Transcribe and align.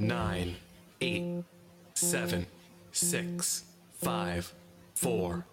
nine, 0.00 0.56
eight, 1.02 1.44
seven, 1.92 2.46
six, 2.90 3.64
five, 3.98 4.50
four, 4.94 5.44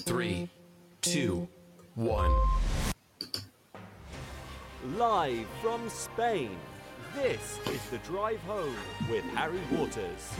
three, 0.00 0.46
two, 1.00 1.48
one. 1.94 2.30
Live 4.98 5.46
from 5.62 5.88
Spain, 5.88 6.50
this 7.14 7.58
is 7.72 7.80
The 7.90 7.96
Drive 7.98 8.40
Home 8.40 8.76
with 9.10 9.24
Harry 9.34 9.62
Waters. 9.72 10.34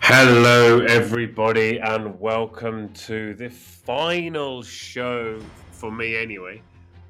Hello, 0.00 0.80
everybody, 0.80 1.78
and 1.78 2.18
welcome 2.18 2.92
to 2.94 3.34
the 3.34 3.48
final 3.48 4.60
show 4.64 5.38
for 5.70 5.92
me, 5.92 6.16
anyway, 6.16 6.60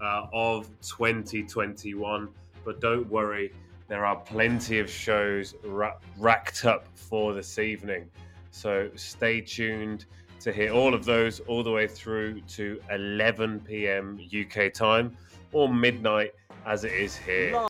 uh, 0.03 0.27
of 0.35 0.69
2021. 0.83 2.29
But 2.67 2.83
don't 2.83 3.09
worry, 3.09 3.55
there 3.89 4.05
are 4.05 4.17
plenty 4.17 4.79
of 4.79 4.91
shows 4.91 5.55
ra- 5.65 5.97
racked 6.19 6.67
up 6.67 6.87
for 6.95 7.33
this 7.33 7.59
evening. 7.59 8.09
So 8.51 8.91
stay 8.95 9.41
tuned 9.41 10.05
to 10.41 10.53
hear 10.53 10.73
all 10.73 10.95
of 10.95 11.05
those 11.05 11.41
all 11.41 11.63
the 11.63 11.71
way 11.71 11.87
through 11.87 12.43
to 12.43 12.81
11 12.91 13.61
p.m. 13.61 14.21
UK 14.39 14.73
time 14.73 15.17
or 15.53 15.73
midnight 15.73 16.33
as 16.67 16.85
it 16.85 16.93
is 16.93 17.17
here. 17.17 17.67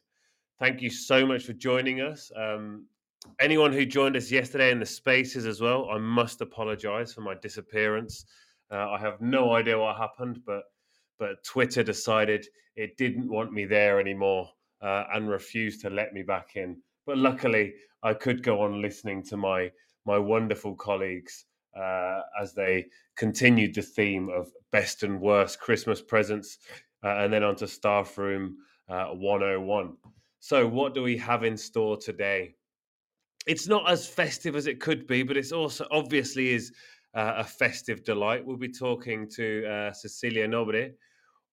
Thank 0.59 0.83
you 0.83 0.91
so 0.91 1.25
much 1.25 1.45
for 1.45 1.53
joining 1.53 2.01
us. 2.01 2.33
Um, 2.37 2.87
anyone 3.41 3.73
who 3.73 3.87
joined 3.87 4.17
us 4.17 4.31
yesterday 4.31 4.73
in 4.73 4.81
the 4.81 4.87
spaces 4.87 5.47
as 5.47 5.61
well, 5.61 5.89
I 5.89 5.99
must 5.99 6.41
apologize 6.41 7.13
for 7.13 7.21
my 7.21 7.37
disappearance. 7.41 8.25
Uh, 8.73 8.91
I 8.91 8.99
have 8.99 9.21
no 9.21 9.53
idea 9.55 9.79
what 9.79 9.97
happened, 9.97 10.41
but 10.45 10.65
but 11.19 11.43
Twitter 11.43 11.83
decided 11.83 12.47
it 12.77 12.97
didn't 12.97 13.29
want 13.29 13.53
me 13.53 13.65
there 13.65 13.99
anymore 13.99 14.49
uh, 14.83 15.05
and 15.13 15.29
refused 15.29 15.81
to 15.83 15.91
let 15.91 16.13
me 16.13 16.23
back 16.23 16.57
in. 16.57 16.77
But 17.07 17.19
luckily, 17.19 17.75
I 18.03 18.15
could 18.15 18.43
go 18.43 18.63
on 18.63 18.83
listening 18.83 19.23
to 19.25 19.37
my 19.37 19.71
my 20.07 20.19
wonderful 20.19 20.75
colleagues 20.75 21.45
uh, 21.79 22.21
as 22.41 22.55
they 22.55 22.87
continued 23.17 23.75
the 23.75 23.83
theme 23.83 24.31
of 24.31 24.51
best 24.73 25.03
and 25.03 25.21
worst 25.21 25.61
Christmas 25.61 26.01
presents, 26.01 26.59
uh, 27.05 27.09
and 27.19 27.33
then 27.33 27.45
on 27.45 27.57
to 27.57 27.69
Staff 27.69 28.17
Room 28.17 28.57
uh, 28.89 29.07
101. 29.07 29.97
So, 30.41 30.67
what 30.67 30.95
do 30.95 31.03
we 31.03 31.17
have 31.19 31.45
in 31.45 31.57
store 31.57 31.97
today? 31.97 32.55
It's 33.47 33.69
not 33.69 33.91
as 33.91 34.07
festive 34.07 34.57
as 34.57 34.67
it 34.67 34.81
could 34.81 35.07
be, 35.07 35.23
but 35.23 35.37
it's 35.37 35.53
also 35.53 35.87
obviously 35.91 36.51
is 36.51 36.73
uh, 37.15 37.35
a 37.39 37.45
festive 37.45 38.05
delight. 38.05 38.45
We'll 38.45 38.57
be 38.57 38.73
talking 38.73 39.29
to 39.31 39.67
uh, 39.67 39.93
Cecilia 39.93 40.47
Nobre 40.47 40.93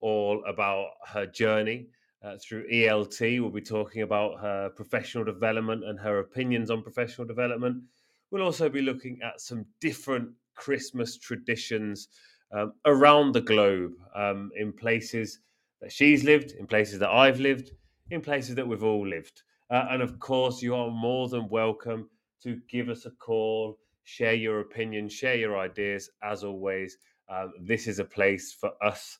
all 0.02 0.44
about 0.46 0.90
her 1.08 1.26
journey 1.26 1.88
uh, 2.26 2.38
through 2.42 2.68
ELT. 2.70 3.40
We'll 3.40 3.52
be 3.52 3.62
talking 3.62 4.02
about 4.02 4.40
her 4.40 4.70
professional 4.70 5.24
development 5.24 5.84
and 5.84 6.00
her 6.00 6.20
opinions 6.20 6.72
on 6.72 6.82
professional 6.82 7.28
development. 7.28 7.84
We'll 8.32 8.42
also 8.42 8.68
be 8.68 8.82
looking 8.82 9.20
at 9.22 9.40
some 9.40 9.66
different 9.80 10.30
Christmas 10.56 11.18
traditions 11.18 12.08
um, 12.52 12.74
around 12.86 13.34
the 13.34 13.42
globe 13.42 13.94
um, 14.16 14.50
in 14.56 14.74
places 14.74 15.40
that 15.82 15.92
she's 15.92 16.24
lived, 16.24 16.52
in 16.52 16.66
places 16.66 17.00
that 17.00 17.10
I've 17.10 17.40
lived, 17.40 17.72
in 18.10 18.22
places 18.22 18.56
that 18.56 18.68
we've 18.68 18.84
all 18.84 19.08
lived. 19.08 19.44
Uh, 19.70 19.88
and 19.92 20.02
of 20.02 20.20
course, 20.20 20.62
you 20.62 20.76
are 20.76 20.90
more 20.90 21.28
than 21.28 21.50
welcome 21.50 22.10
to 22.44 22.60
give 22.70 22.90
us 22.90 23.06
a 23.06 23.12
call, 23.12 23.78
share 24.04 24.34
your 24.34 24.62
opinion, 24.62 25.10
share 25.10 25.36
your 25.36 25.58
ideas. 25.58 26.10
As 26.24 26.44
always, 26.44 26.98
um, 27.30 27.54
this 27.60 27.88
is 27.88 28.00
a 28.00 28.06
place 28.06 28.54
for 28.54 28.72
us 28.84 29.18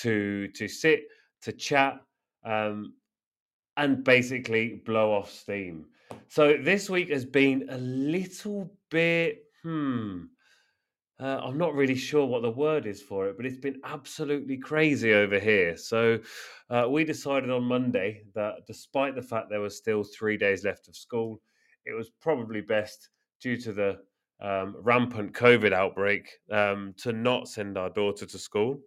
to 0.00 0.48
to 0.48 0.66
sit, 0.66 1.02
to 1.42 1.52
chat, 1.52 2.00
um, 2.44 2.94
and 3.76 4.04
basically 4.04 4.82
blow 4.84 5.12
off 5.12 5.30
steam. 5.30 5.86
So 6.28 6.56
this 6.62 6.90
week 6.90 7.10
has 7.10 7.24
been 7.24 7.66
a 7.70 7.78
little 7.78 8.72
bit, 8.90 9.44
hmm, 9.62 10.24
uh, 11.20 11.40
I'm 11.42 11.56
not 11.56 11.74
really 11.74 11.94
sure 11.94 12.26
what 12.26 12.42
the 12.42 12.50
word 12.50 12.86
is 12.86 13.00
for 13.00 13.28
it, 13.28 13.36
but 13.36 13.46
it's 13.46 13.58
been 13.58 13.80
absolutely 13.84 14.56
crazy 14.56 15.12
over 15.12 15.38
here. 15.38 15.76
So 15.76 16.18
uh, 16.68 16.86
we 16.90 17.04
decided 17.04 17.50
on 17.50 17.64
Monday 17.64 18.22
that 18.34 18.66
despite 18.66 19.14
the 19.14 19.22
fact 19.22 19.48
there 19.48 19.60
was 19.60 19.76
still 19.76 20.02
three 20.02 20.36
days 20.36 20.64
left 20.64 20.88
of 20.88 20.96
school, 20.96 21.40
it 21.84 21.92
was 21.92 22.10
probably 22.20 22.60
best 22.60 23.08
due 23.40 23.56
to 23.58 23.72
the 23.72 23.98
um, 24.40 24.76
rampant 24.80 25.32
COVID 25.32 25.72
outbreak 25.72 26.28
um, 26.50 26.94
to 26.98 27.12
not 27.12 27.48
send 27.48 27.78
our 27.78 27.90
daughter 27.90 28.26
to 28.26 28.38
school. 28.38 28.80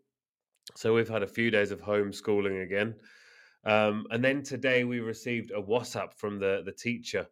So 0.76 0.94
we've 0.94 1.10
had 1.10 1.24
a 1.24 1.28
few 1.28 1.52
days 1.52 1.72
of 1.72 1.82
homeschooling 1.82 2.64
again. 2.64 2.96
Um, 3.66 4.06
and 4.12 4.24
then 4.24 4.44
today 4.44 4.84
we 4.84 5.00
received 5.00 5.52
a 5.52 5.62
WhatsApp 5.62 6.14
from 6.14 6.40
the 6.40 6.62
the 6.66 6.72
teacher. 6.72 7.28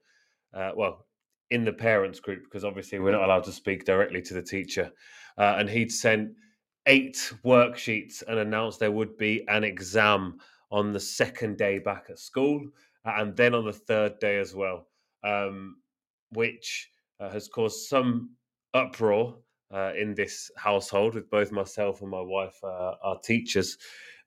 Uh, 0.53 0.71
well, 0.75 1.05
in 1.51 1.63
the 1.63 1.73
parents 1.73 2.19
group 2.19 2.43
because 2.43 2.65
obviously 2.65 2.99
we're 2.99 3.11
not 3.11 3.23
allowed 3.23 3.43
to 3.43 3.51
speak 3.51 3.85
directly 3.85 4.21
to 4.23 4.33
the 4.33 4.41
teacher, 4.41 4.91
uh, 5.37 5.55
and 5.57 5.69
he'd 5.69 5.91
sent 5.91 6.31
eight 6.87 7.33
worksheets 7.45 8.23
and 8.27 8.39
announced 8.39 8.79
there 8.79 8.91
would 8.91 9.17
be 9.17 9.45
an 9.47 9.63
exam 9.63 10.37
on 10.71 10.91
the 10.91 10.99
second 10.99 11.57
day 11.57 11.79
back 11.79 12.05
at 12.09 12.19
school, 12.19 12.61
and 13.05 13.35
then 13.35 13.53
on 13.53 13.65
the 13.65 13.73
third 13.73 14.17
day 14.19 14.39
as 14.39 14.55
well, 14.55 14.87
um, 15.23 15.77
which 16.31 16.89
uh, 17.19 17.29
has 17.29 17.47
caused 17.47 17.87
some 17.87 18.31
uproar. 18.73 19.37
Uh, 19.71 19.91
in 19.99 20.13
this 20.13 20.51
household, 20.55 21.15
with 21.15 21.27
both 21.31 21.51
myself 21.51 22.03
and 22.03 22.11
my 22.11 22.21
wife, 22.21 22.63
uh, 22.63 22.93
our 23.01 23.17
teachers, 23.23 23.75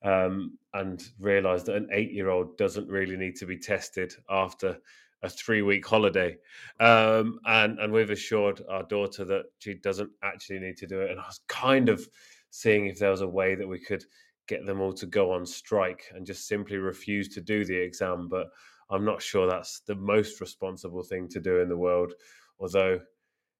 um, 0.06 0.58
and 0.72 1.02
realised 1.18 1.66
that 1.66 1.76
an 1.76 1.88
eight-year-old 1.92 2.56
doesn't 2.56 2.88
really 2.88 3.16
need 3.16 3.36
to 3.36 3.46
be 3.46 3.58
tested 3.58 4.12
after 4.30 4.78
a 5.22 5.28
three-week 5.28 5.86
holiday, 5.86 6.36
um, 6.78 7.40
and 7.46 7.78
and 7.80 7.92
we've 7.92 8.10
assured 8.10 8.62
our 8.68 8.84
daughter 8.84 9.24
that 9.24 9.44
she 9.58 9.74
doesn't 9.74 10.10
actually 10.22 10.60
need 10.60 10.76
to 10.76 10.86
do 10.86 11.00
it. 11.00 11.10
And 11.10 11.20
I 11.20 11.26
was 11.26 11.40
kind 11.48 11.88
of 11.88 12.06
seeing 12.50 12.86
if 12.86 12.98
there 12.98 13.10
was 13.10 13.22
a 13.22 13.28
way 13.28 13.54
that 13.54 13.68
we 13.68 13.80
could 13.80 14.04
get 14.46 14.64
them 14.64 14.80
all 14.80 14.92
to 14.92 15.06
go 15.06 15.32
on 15.32 15.44
strike 15.44 16.04
and 16.14 16.26
just 16.26 16.46
simply 16.46 16.76
refuse 16.76 17.28
to 17.28 17.40
do 17.40 17.64
the 17.64 17.76
exam, 17.76 18.28
but 18.28 18.46
I'm 18.90 19.04
not 19.04 19.20
sure 19.20 19.46
that's 19.48 19.80
the 19.80 19.96
most 19.96 20.40
responsible 20.40 21.02
thing 21.02 21.28
to 21.30 21.40
do 21.40 21.60
in 21.60 21.68
the 21.68 21.76
world, 21.76 22.12
although 22.60 23.00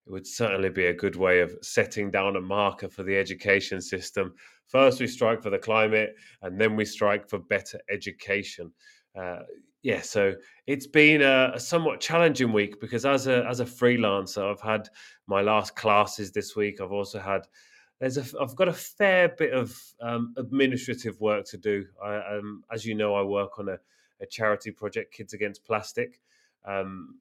it 0.06 0.12
would 0.12 0.26
certainly 0.26 0.70
be 0.70 0.86
a 0.86 0.94
good 0.94 1.16
way 1.16 1.40
of 1.40 1.56
setting 1.62 2.10
down 2.10 2.36
a 2.36 2.40
marker 2.40 2.88
for 2.88 3.02
the 3.02 3.16
education 3.16 3.80
system. 3.80 4.34
First, 4.66 5.00
we 5.00 5.06
strike 5.06 5.42
for 5.42 5.50
the 5.50 5.58
climate, 5.58 6.14
and 6.42 6.60
then 6.60 6.76
we 6.76 6.84
strike 6.84 7.28
for 7.28 7.38
better 7.38 7.80
education. 7.90 8.72
Uh, 9.18 9.40
yeah, 9.82 10.00
so 10.00 10.34
it's 10.66 10.86
been 10.86 11.22
a, 11.22 11.52
a, 11.54 11.60
somewhat 11.60 12.00
challenging 12.00 12.52
week 12.52 12.80
because 12.80 13.06
as 13.06 13.26
a 13.26 13.46
as 13.46 13.60
a 13.60 13.64
freelancer, 13.64 14.50
I've 14.50 14.60
had 14.60 14.88
my 15.26 15.42
last 15.42 15.76
classes 15.76 16.32
this 16.32 16.56
week. 16.56 16.80
I've 16.80 16.92
also 16.92 17.18
had 17.18 17.46
there's 18.00 18.18
a 18.18 18.24
I've 18.40 18.56
got 18.56 18.68
a 18.68 18.72
fair 18.72 19.28
bit 19.28 19.52
of 19.52 19.76
um, 20.00 20.34
administrative 20.36 21.20
work 21.20 21.46
to 21.46 21.56
do. 21.56 21.84
I, 22.04 22.16
um, 22.16 22.64
as 22.72 22.84
you 22.84 22.94
know, 22.94 23.14
I 23.14 23.22
work 23.22 23.58
on 23.58 23.68
a, 23.68 23.78
a 24.20 24.26
charity 24.26 24.70
project, 24.70 25.14
Kids 25.14 25.34
Against 25.34 25.64
Plastic. 25.64 26.20
Um, 26.64 27.20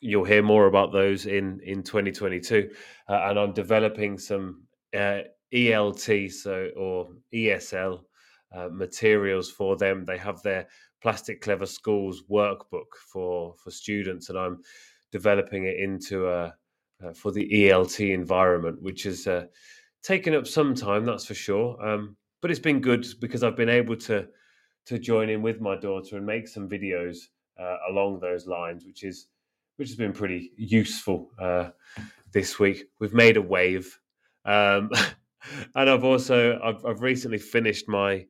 you'll 0.00 0.24
hear 0.24 0.42
more 0.42 0.66
about 0.66 0.92
those 0.92 1.26
in 1.26 1.60
in 1.64 1.82
2022 1.82 2.70
uh, 3.08 3.12
and 3.12 3.38
i'm 3.38 3.52
developing 3.52 4.18
some 4.18 4.62
uh, 4.96 5.20
elt 5.52 5.98
so 6.00 6.70
or 6.76 7.08
esl 7.34 8.00
uh, 8.54 8.68
materials 8.70 9.50
for 9.50 9.76
them. 9.76 10.04
They 10.04 10.18
have 10.18 10.42
their 10.42 10.68
plastic 11.02 11.40
clever 11.42 11.66
schools 11.66 12.22
workbook 12.30 12.94
for 13.12 13.54
for 13.62 13.70
students 13.70 14.30
and 14.30 14.38
i'm 14.38 14.60
developing 15.12 15.64
it 15.64 15.76
into 15.76 16.28
a 16.28 16.52
uh, 17.04 17.12
for 17.14 17.30
the 17.30 17.70
elt 17.70 18.00
environment 18.00 18.82
which 18.82 19.04
has 19.04 19.26
uh, 19.28 19.44
taken 20.02 20.34
up 20.34 20.46
some 20.46 20.74
time 20.74 21.04
that's 21.04 21.26
for 21.26 21.34
sure. 21.34 21.80
Um, 21.86 22.16
but 22.40 22.50
it's 22.50 22.58
been 22.60 22.80
good 22.80 23.06
because 23.20 23.44
i've 23.44 23.56
been 23.56 23.68
able 23.68 23.96
to 23.96 24.26
to 24.86 24.98
join 24.98 25.28
in 25.28 25.42
with 25.42 25.60
my 25.60 25.76
daughter 25.76 26.16
and 26.16 26.26
make 26.26 26.48
some 26.48 26.68
videos 26.68 27.18
uh, 27.60 27.76
along 27.90 28.18
those 28.18 28.46
lines 28.46 28.84
which 28.84 29.04
is 29.04 29.28
which 29.78 29.88
has 29.88 29.96
been 29.96 30.12
pretty 30.12 30.50
useful 30.56 31.30
uh, 31.38 31.70
this 32.32 32.58
week. 32.58 32.84
We've 32.98 33.14
made 33.14 33.36
a 33.36 33.42
wave, 33.42 33.98
um, 34.44 34.90
and 35.74 35.88
I've 35.88 36.04
also 36.04 36.58
I've, 36.62 36.84
I've, 36.84 37.00
recently 37.00 37.38
finished 37.38 37.88
my 37.88 38.26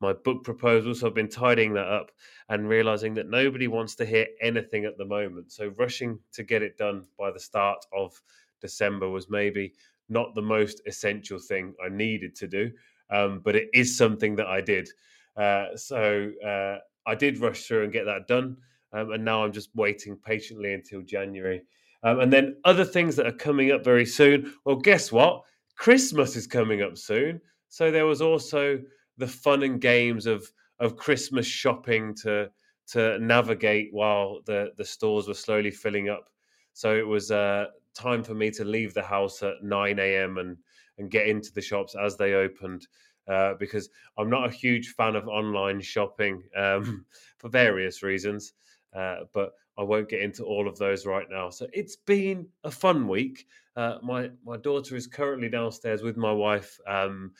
my 0.00 0.12
book 0.12 0.42
proposal, 0.44 0.94
so 0.94 1.06
I've 1.06 1.14
been 1.14 1.28
tidying 1.28 1.72
that 1.74 1.86
up 1.86 2.10
and 2.48 2.68
realizing 2.68 3.14
that 3.14 3.30
nobody 3.30 3.68
wants 3.68 3.94
to 3.96 4.06
hear 4.06 4.26
anything 4.42 4.84
at 4.84 4.98
the 4.98 5.04
moment. 5.04 5.52
So 5.52 5.72
rushing 5.78 6.18
to 6.32 6.42
get 6.42 6.62
it 6.62 6.76
done 6.76 7.04
by 7.16 7.30
the 7.30 7.40
start 7.40 7.78
of 7.96 8.12
December 8.60 9.08
was 9.08 9.30
maybe 9.30 9.74
not 10.08 10.34
the 10.34 10.42
most 10.42 10.82
essential 10.86 11.38
thing 11.38 11.74
I 11.84 11.88
needed 11.90 12.34
to 12.36 12.48
do, 12.48 12.72
um, 13.10 13.40
but 13.44 13.54
it 13.54 13.68
is 13.72 13.96
something 13.96 14.34
that 14.36 14.46
I 14.46 14.60
did. 14.60 14.88
Uh, 15.36 15.76
so 15.76 16.32
uh, 16.44 16.78
I 17.06 17.14
did 17.14 17.38
rush 17.38 17.66
through 17.66 17.84
and 17.84 17.92
get 17.92 18.06
that 18.06 18.26
done. 18.26 18.56
Um, 18.92 19.12
and 19.12 19.24
now 19.24 19.44
I'm 19.44 19.52
just 19.52 19.70
waiting 19.74 20.16
patiently 20.16 20.72
until 20.72 21.02
January. 21.02 21.62
Um, 22.02 22.20
and 22.20 22.32
then 22.32 22.56
other 22.64 22.84
things 22.84 23.16
that 23.16 23.26
are 23.26 23.32
coming 23.32 23.70
up 23.72 23.84
very 23.84 24.06
soon. 24.06 24.54
Well, 24.64 24.76
guess 24.76 25.10
what? 25.12 25.42
Christmas 25.76 26.36
is 26.36 26.46
coming 26.46 26.82
up 26.82 26.96
soon. 26.96 27.40
So 27.68 27.90
there 27.90 28.06
was 28.06 28.22
also 28.22 28.80
the 29.16 29.26
fun 29.26 29.62
and 29.62 29.80
games 29.80 30.26
of 30.26 30.50
of 30.80 30.96
Christmas 30.96 31.46
shopping 31.46 32.14
to 32.22 32.50
to 32.88 33.18
navigate 33.18 33.88
while 33.92 34.40
the 34.46 34.72
the 34.76 34.84
stores 34.84 35.28
were 35.28 35.34
slowly 35.34 35.70
filling 35.70 36.08
up. 36.08 36.28
So 36.72 36.96
it 36.96 37.06
was 37.06 37.30
uh, 37.30 37.66
time 37.94 38.22
for 38.22 38.34
me 38.34 38.50
to 38.52 38.64
leave 38.64 38.94
the 38.94 39.02
house 39.02 39.42
at 39.42 39.62
nine 39.62 39.98
a.m. 39.98 40.38
and 40.38 40.56
and 40.98 41.10
get 41.10 41.28
into 41.28 41.52
the 41.52 41.60
shops 41.60 41.94
as 41.94 42.16
they 42.16 42.34
opened. 42.34 42.86
Uh, 43.28 43.52
because 43.58 43.90
I'm 44.16 44.30
not 44.30 44.48
a 44.48 44.52
huge 44.52 44.94
fan 44.96 45.14
of 45.14 45.28
online 45.28 45.82
shopping 45.82 46.42
um, 46.56 47.04
for 47.36 47.50
various 47.50 48.02
reasons, 48.02 48.54
uh, 48.98 49.24
but 49.32 49.52
I 49.78 49.84
won't 49.84 50.08
get 50.08 50.22
into 50.22 50.44
all 50.44 50.66
of 50.66 50.76
those 50.76 51.06
right 51.06 51.26
now. 51.30 51.50
So 51.50 51.68
it's 51.72 51.94
been 51.94 52.48
a 52.64 52.70
fun 52.70 53.06
week. 53.06 53.46
Uh, 53.76 53.98
my 54.02 54.30
my 54.44 54.56
daughter 54.56 54.96
is 54.96 55.06
currently 55.06 55.48
downstairs 55.48 56.02
with 56.02 56.16
my 56.16 56.32
wife. 56.32 56.78
Um, 56.86 57.32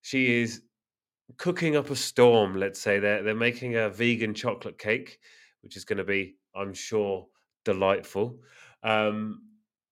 she 0.00 0.40
is 0.40 0.62
cooking 1.36 1.76
up 1.76 1.90
a 1.90 1.96
storm. 1.96 2.56
Let's 2.56 2.80
say 2.80 2.98
they're 2.98 3.22
they're 3.22 3.34
making 3.34 3.76
a 3.76 3.90
vegan 3.90 4.32
chocolate 4.32 4.78
cake, 4.78 5.18
which 5.62 5.76
is 5.76 5.84
going 5.84 5.98
to 5.98 6.04
be, 6.04 6.36
I'm 6.54 6.72
sure, 6.72 7.26
delightful. 7.64 8.38
Um, 8.82 9.42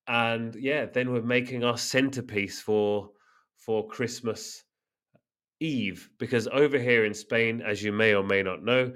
and 0.06 0.55
yeah, 0.55 0.87
then 0.87 1.12
we're 1.12 1.21
making 1.23 1.65
our 1.65 1.77
centerpiece 1.77 2.62
for 2.62 3.11
for 3.56 3.87
Christmas 3.89 4.65
Eve 5.61 6.09
because 6.19 6.49
over 6.49 6.79
here 6.79 7.05
in 7.05 7.12
Spain, 7.12 7.61
as 7.61 7.83
you 7.83 7.93
may 7.93 8.15
or 8.15 8.23
may 8.25 8.43
not 8.43 8.62
know, 8.62 8.93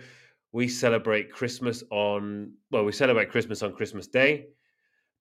we 0.52 0.68
celebrate 0.68 1.32
Christmas 1.32 1.82
on 1.90 2.52
well, 2.70 2.84
we 2.84 2.92
celebrate 2.92 3.30
Christmas 3.30 3.62
on 3.62 3.72
Christmas 3.72 4.06
Day, 4.06 4.46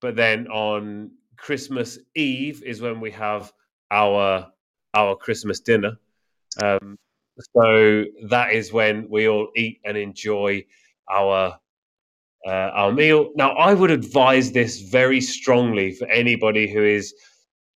but 0.01 0.15
then 0.15 0.47
on 0.47 1.11
Christmas 1.37 1.99
Eve 2.15 2.63
is 2.63 2.81
when 2.81 2.99
we 2.99 3.11
have 3.11 3.51
our 3.91 4.47
our 4.93 5.15
Christmas 5.15 5.59
dinner. 5.59 5.97
Um, 6.61 6.97
so 7.55 8.05
that 8.29 8.51
is 8.53 8.73
when 8.73 9.07
we 9.09 9.27
all 9.27 9.49
eat 9.55 9.79
and 9.85 9.97
enjoy 9.97 10.65
our 11.09 11.57
uh, 12.45 12.49
our 12.49 12.91
meal. 12.91 13.31
Now, 13.35 13.51
I 13.51 13.73
would 13.73 13.91
advise 13.91 14.51
this 14.51 14.81
very 14.81 15.21
strongly 15.21 15.91
for 15.91 16.07
anybody 16.07 16.71
who 16.71 16.83
is 16.83 17.13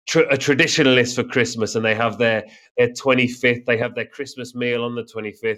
tr- 0.07 0.21
a 0.21 0.37
traditionalist 0.37 1.15
for 1.15 1.23
Christmas 1.23 1.75
and 1.75 1.83
they 1.83 1.95
have 1.95 2.17
their 2.17 2.43
their 2.77 2.89
25th, 2.89 3.65
they 3.65 3.77
have 3.77 3.95
their 3.95 4.05
Christmas 4.05 4.55
meal 4.55 4.83
on 4.83 4.95
the 4.95 5.03
25th. 5.03 5.57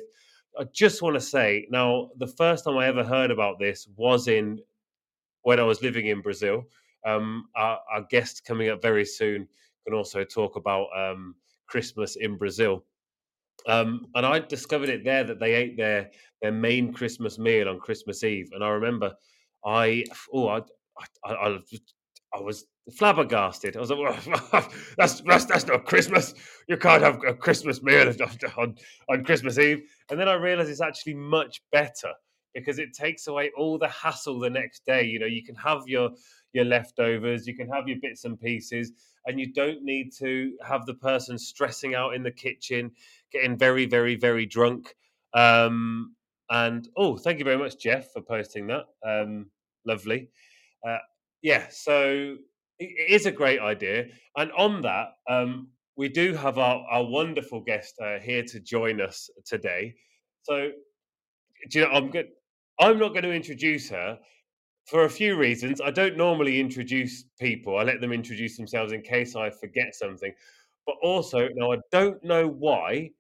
I 0.60 0.66
just 0.72 1.02
want 1.02 1.16
to 1.16 1.22
say 1.22 1.68
now, 1.72 2.10
the 2.18 2.28
first 2.28 2.66
time 2.66 2.78
I 2.78 2.88
ever 2.88 3.04
heard 3.04 3.32
about 3.32 3.60
this 3.60 3.88
was 3.96 4.28
in 4.28 4.60
when 5.44 5.60
I 5.60 5.64
was 5.64 5.82
living 5.82 6.08
in 6.08 6.22
Brazil. 6.22 6.64
Um, 7.06 7.48
our, 7.56 7.80
our 7.94 8.04
guest 8.10 8.46
coming 8.46 8.70
up 8.70 8.82
very 8.82 9.06
soon 9.06 9.48
can 9.86 9.94
also 9.94 10.24
talk 10.24 10.56
about 10.56 10.88
um, 10.96 11.36
Christmas 11.68 12.16
in 12.16 12.38
Brazil. 12.38 12.84
Um, 13.68 14.08
and 14.16 14.26
I 14.26 14.40
discovered 14.40 14.90
it 14.90 15.04
there 15.04 15.24
that 15.24 15.40
they 15.40 15.54
ate 15.54 15.78
their 15.78 16.10
their 16.42 16.52
main 16.52 16.92
Christmas 16.94 17.38
meal 17.40 17.70
on 17.70 17.80
Christmas 17.80 18.24
Eve. 18.24 18.50
And 18.54 18.64
I 18.64 18.70
remember, 18.70 19.14
I 19.66 20.04
oh 20.34 20.48
I 20.50 20.62
I, 21.26 21.34
I, 21.34 21.60
I 22.36 22.40
was 22.42 22.66
flabbergasted. 22.98 23.78
I 23.78 23.80
was 23.80 23.92
like, 23.92 24.24
that's 24.98 25.22
that's 25.22 25.46
that's 25.46 25.68
not 25.68 25.86
Christmas. 25.86 26.34
You 26.68 26.78
can't 26.78 27.04
have 27.04 27.20
a 27.28 27.34
Christmas 27.34 27.82
meal 27.82 28.12
on 28.58 28.76
on 29.10 29.24
Christmas 29.24 29.58
Eve. 29.58 29.84
And 30.10 30.20
then 30.20 30.28
I 30.28 30.34
realized 30.34 30.70
it's 30.70 30.82
actually 30.82 31.16
much 31.16 31.62
better 31.72 32.14
because 32.54 32.80
it 32.80 32.94
takes 32.94 33.28
away 33.28 33.52
all 33.58 33.78
the 33.78 33.88
hassle 33.88 34.40
the 34.40 34.50
next 34.50 34.86
day. 34.86 35.04
You 35.04 35.20
know, 35.20 35.26
you 35.26 35.44
can 35.44 35.56
have 35.56 35.84
your 35.88 36.12
your 36.54 36.66
leftovers, 36.66 37.48
you 37.48 37.56
can 37.56 37.68
have 37.70 37.88
your 37.88 37.98
bits 38.00 38.26
and 38.26 38.40
pieces, 38.40 38.92
and 39.26 39.40
you 39.40 39.52
don't 39.52 39.84
need 39.84 40.12
to 40.20 40.54
have 40.64 40.86
the 40.86 40.94
person 40.94 41.38
stressing 41.38 41.96
out 41.96 42.14
in 42.14 42.22
the 42.22 42.32
kitchen, 42.32 42.92
getting 43.32 43.58
very, 43.58 43.88
very, 43.88 44.16
very 44.16 44.46
drunk. 44.46 44.96
Um, 45.34 46.16
and 46.50 46.88
oh, 46.96 47.18
thank 47.18 47.40
you 47.40 47.46
very 47.46 47.58
much, 47.58 47.80
Jeff, 47.80 48.12
for 48.12 48.22
posting 48.22 48.68
that. 48.68 48.86
Um, 49.04 49.48
lovely. 49.86 50.30
Uh, 50.88 51.00
yeah, 51.42 51.66
so 51.72 52.38
it 52.80 53.12
is 53.12 53.26
a 53.26 53.32
great 53.32 53.60
idea. 53.60 54.08
And 54.38 54.52
on 54.52 54.82
that, 54.84 55.14
um, 55.28 55.70
we 55.96 56.10
do 56.10 56.34
have 56.34 56.58
our, 56.58 56.86
our 56.90 57.04
wonderful 57.04 57.62
guest 57.62 57.96
uh, 58.02 58.20
here 58.20 58.44
to 58.44 58.60
join 58.60 59.02
us 59.02 59.30
today. 59.46 59.96
So, 60.44 60.72
do 61.70 61.80
you 61.80 61.86
know, 61.86 61.92
I'm 61.92 62.10
good. 62.10 62.28
I'm 62.80 63.00
not 63.00 63.10
going 63.10 63.24
to 63.24 63.34
introduce 63.34 63.90
her 63.90 64.18
for 64.86 65.06
a 65.06 65.10
few 65.10 65.36
reasons. 65.36 65.80
I 65.80 65.92
don't 65.92 66.18
normally 66.18 66.60
introduce 66.60 67.24
people. 67.40 67.78
I 67.78 67.84
let 67.84 68.02
them 68.02 68.12
introduce 68.12 68.58
themselves 68.58 68.92
in 68.92 69.02
case 69.02 69.36
I 69.36 69.50
forget 69.50 69.96
something. 69.96 70.34
But 70.86 70.96
also, 71.02 71.48
now 71.56 71.72
I 71.72 71.78
don't 71.92 72.22
know 72.24 72.48
why 72.48 73.12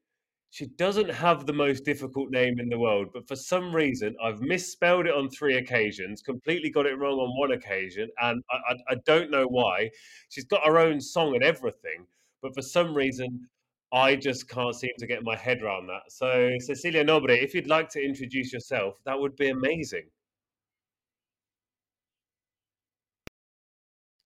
she 0.54 0.68
doesn't 0.68 1.10
have 1.10 1.48
the 1.48 1.54
most 1.54 1.84
difficult 1.84 2.30
name 2.30 2.60
in 2.60 2.70
the 2.70 2.78
world, 2.78 3.08
but 3.12 3.28
for 3.28 3.36
some 3.36 3.75
reason, 3.75 4.16
I've 4.24 4.40
misspelled 4.40 5.08
it 5.08 5.14
on 5.16 5.28
three 5.31 5.58
occasions, 5.58 6.22
completely 6.22 6.70
got 6.70 6.86
it 6.86 7.00
wrong 7.00 7.18
on 7.18 7.40
one 7.40 7.54
occasion, 7.54 8.08
and 8.22 8.44
I, 8.52 8.56
I, 8.72 8.75
I 8.90 8.96
don't 9.04 9.31
know 9.31 9.48
why. 9.48 9.90
She's 10.30 10.46
got 10.46 10.64
her 10.64 10.78
own 10.78 11.02
song 11.02 11.34
and 11.34 11.44
everything, 11.44 12.06
but 12.44 12.54
for 12.54 12.62
some 12.62 12.94
reason, 12.94 13.48
I 13.92 14.16
just 14.16 14.50
can't 14.50 14.75
seem 14.75 14.92
to 15.00 15.07
get 15.07 15.24
my 15.24 15.36
head 15.36 15.63
around 15.63 15.88
that. 15.88 16.01
So, 16.10 16.51
Cecilia 16.60 17.04
Nobre, 17.04 17.42
if 17.42 17.56
you'd 17.56 17.68
like 17.68 17.90
to 17.90 18.04
introduce 18.04 18.51
yourself, 18.51 18.95
that 19.06 19.19
would 19.19 19.36
be 19.38 19.50
amazing. 19.50 20.04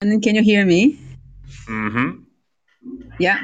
And 0.01 0.11
then 0.11 0.21
can 0.21 0.35
you 0.35 0.43
hear 0.43 0.65
me? 0.65 0.99
Mm-hmm. 1.67 2.23
Yeah. 3.19 3.39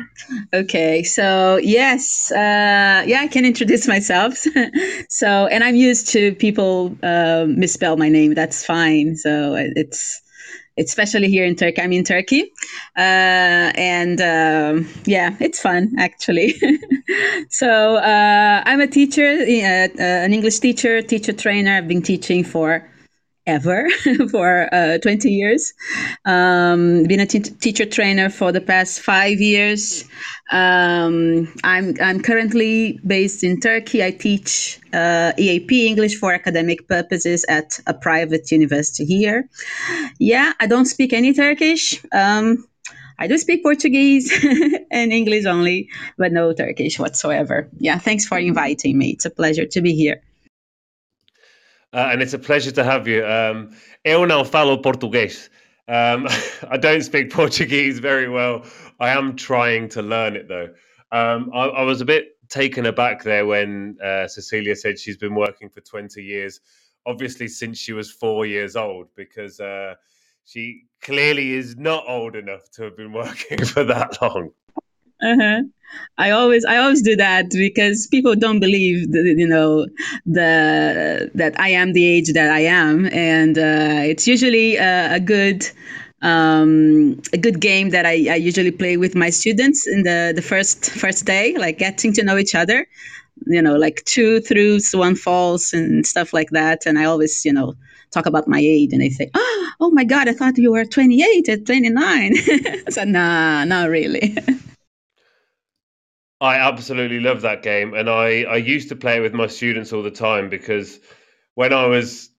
Okay. 0.53 1.03
So 1.03 1.57
yes, 1.57 2.31
uh, 2.31 3.03
yeah, 3.07 3.21
I 3.21 3.27
can 3.27 3.43
introduce 3.43 3.87
myself. 3.87 4.37
so, 5.09 5.47
and 5.47 5.63
I'm 5.63 5.75
used 5.75 6.09
to 6.09 6.35
people 6.35 6.95
uh, 7.01 7.45
misspell 7.47 7.97
my 7.97 8.09
name. 8.09 8.35
That's 8.35 8.63
fine. 8.63 9.15
So 9.15 9.55
it's 9.57 10.21
especially 10.77 11.29
here 11.29 11.45
in 11.45 11.55
Turkey. 11.55 11.81
I'm 11.81 11.93
in 11.93 12.03
Turkey, 12.03 12.51
uh, 12.97 13.71
and 13.75 14.21
um, 14.21 14.89
yeah, 15.05 15.35
it's 15.39 15.59
fun 15.59 15.93
actually. 15.97 16.55
so 17.49 17.95
uh, 17.97 18.63
I'm 18.65 18.81
a 18.81 18.87
teacher, 18.87 19.27
uh, 19.27 20.01
an 20.01 20.33
English 20.33 20.59
teacher, 20.59 21.01
teacher 21.01 21.33
trainer. 21.33 21.77
I've 21.77 21.87
been 21.87 22.01
teaching 22.01 22.43
for 22.43 22.87
ever 23.45 23.89
for 24.31 24.73
uh, 24.73 24.97
20 24.99 25.29
years. 25.29 25.73
Um, 26.25 27.03
been 27.03 27.19
a 27.19 27.25
t- 27.25 27.39
teacher 27.39 27.85
trainer 27.85 28.29
for 28.29 28.51
the 28.51 28.61
past 28.61 29.01
five 29.01 29.39
years. 29.39 30.05
Um, 30.51 31.53
I'm, 31.63 31.95
I'm 32.01 32.21
currently 32.21 32.99
based 33.05 33.43
in 33.43 33.59
Turkey. 33.59 34.03
I 34.03 34.11
teach 34.11 34.79
uh, 34.93 35.33
EAP 35.37 35.87
English 35.87 36.17
for 36.17 36.33
academic 36.33 36.87
purposes 36.87 37.45
at 37.49 37.79
a 37.87 37.93
private 37.93 38.51
university 38.51 39.05
here. 39.05 39.49
Yeah, 40.19 40.53
I 40.59 40.67
don't 40.67 40.85
speak 40.85 41.13
any 41.13 41.33
Turkish. 41.33 42.03
Um, 42.13 42.65
I 43.19 43.27
do 43.27 43.37
speak 43.37 43.63
Portuguese 43.63 44.31
and 44.91 45.13
English 45.13 45.45
only, 45.45 45.89
but 46.17 46.31
no 46.31 46.51
Turkish 46.53 46.99
whatsoever. 46.99 47.69
Yeah, 47.77 47.97
thanks 47.97 48.25
for 48.25 48.37
inviting 48.37 48.97
me. 48.97 49.11
It's 49.11 49.25
a 49.25 49.29
pleasure 49.29 49.65
to 49.65 49.81
be 49.81 49.93
here. 49.93 50.21
Uh, 51.93 52.09
and 52.11 52.21
it's 52.21 52.33
a 52.33 52.39
pleasure 52.39 52.71
to 52.71 52.83
have 52.83 53.07
you. 53.07 53.25
Um, 53.25 53.69
eu 54.03 54.25
não 54.25 54.43
falo 54.43 54.81
português. 54.81 55.49
Um, 55.87 56.27
I 56.69 56.77
don't 56.77 57.01
speak 57.01 57.29
Portuguese 57.33 57.99
very 57.99 58.29
well. 58.29 58.65
I 58.99 59.09
am 59.09 59.35
trying 59.35 59.89
to 59.89 60.01
learn 60.01 60.35
it 60.35 60.47
though. 60.47 60.69
Um, 61.11 61.51
I, 61.53 61.65
I, 61.65 61.83
was 61.83 62.01
a 62.01 62.05
bit 62.05 62.37
taken 62.49 62.87
aback 62.87 63.23
there 63.23 63.45
when 63.45 63.97
uh, 64.03 64.27
Cecilia 64.27 64.75
said 64.75 64.97
she's 64.97 65.17
been 65.17 65.35
working 65.35 65.69
for 65.69 65.81
20 65.81 66.23
years, 66.23 66.59
obviously 67.05 67.47
since 67.47 67.77
she 67.77 67.93
was 67.93 68.09
four 68.09 68.47
years 68.47 68.75
old, 68.75 69.07
because 69.15 69.59
uh, 69.59 69.93
she 70.45 70.85
clearly 71.01 71.51
is 71.51 71.75
not 71.77 72.05
old 72.07 72.35
enough 72.35 72.69
to 72.71 72.83
have 72.83 72.97
been 72.97 73.13
working 73.23 73.63
for 73.63 73.83
that 73.83 74.19
long. 74.21 74.51
Uh-huh. 75.23 75.61
I 76.17 76.31
always 76.31 76.65
I 76.65 76.77
always 76.77 77.01
do 77.01 77.15
that 77.15 77.49
because 77.51 78.07
people 78.07 78.35
don't 78.35 78.59
believe 78.59 79.11
the, 79.11 79.35
you 79.37 79.47
know 79.47 79.85
the 80.25 81.31
that 81.35 81.59
I 81.59 81.69
am 81.69 81.93
the 81.93 82.05
age 82.05 82.33
that 82.33 82.49
I 82.49 82.61
am, 82.61 83.07
and 83.07 83.57
uh, 83.57 84.01
it's 84.11 84.27
usually 84.27 84.77
a, 84.77 85.15
a 85.15 85.19
good 85.19 85.69
um, 86.21 87.21
a 87.31 87.37
good 87.37 87.59
game 87.59 87.89
that 87.91 88.05
I, 88.05 88.27
I 88.29 88.35
usually 88.35 88.71
play 88.71 88.97
with 88.97 89.15
my 89.15 89.29
students 89.29 89.87
in 89.87 90.03
the 90.03 90.33
the 90.35 90.41
first 90.41 90.91
first 90.91 91.25
day, 91.25 91.55
like 91.57 91.77
getting 91.79 92.13
to 92.13 92.23
know 92.23 92.37
each 92.37 92.55
other. 92.55 92.87
You 93.47 93.61
know, 93.61 93.75
like 93.75 94.03
two 94.05 94.39
throughs, 94.41 94.97
one 94.97 95.15
false, 95.15 95.73
and 95.73 96.05
stuff 96.05 96.33
like 96.33 96.51
that. 96.51 96.85
And 96.85 96.99
I 96.99 97.05
always, 97.05 97.43
you 97.45 97.51
know, 97.51 97.73
talk 98.11 98.25
about 98.25 98.47
my 98.47 98.59
age, 98.59 98.93
and 98.93 99.01
they 99.01 99.09
say, 99.09 99.29
"Oh, 99.33 99.69
oh 99.79 99.91
my 99.91 100.03
God, 100.03 100.27
I 100.27 100.33
thought 100.33 100.57
you 100.57 100.71
were 100.71 100.85
28 100.85 101.49
at 101.49 101.65
29." 101.65 102.33
I 102.35 102.83
said, 102.89 103.07
"Nah, 103.07 103.65
not 103.65 103.89
really." 103.89 104.37
I 106.43 106.57
absolutely 106.57 107.21
love 107.21 107.41
that 107.41 107.63
game, 107.63 107.93
and 107.93 108.09
I 108.09 108.43
I 108.43 108.57
used 108.57 108.89
to 108.89 108.95
play 108.95 109.17
it 109.17 109.21
with 109.21 109.33
my 109.33 109.47
students 109.47 109.93
all 109.93 110.03
the 110.03 110.11
time 110.11 110.49
because 110.49 110.99
when 111.55 111.73
I 111.73 111.87
was 111.87 112.29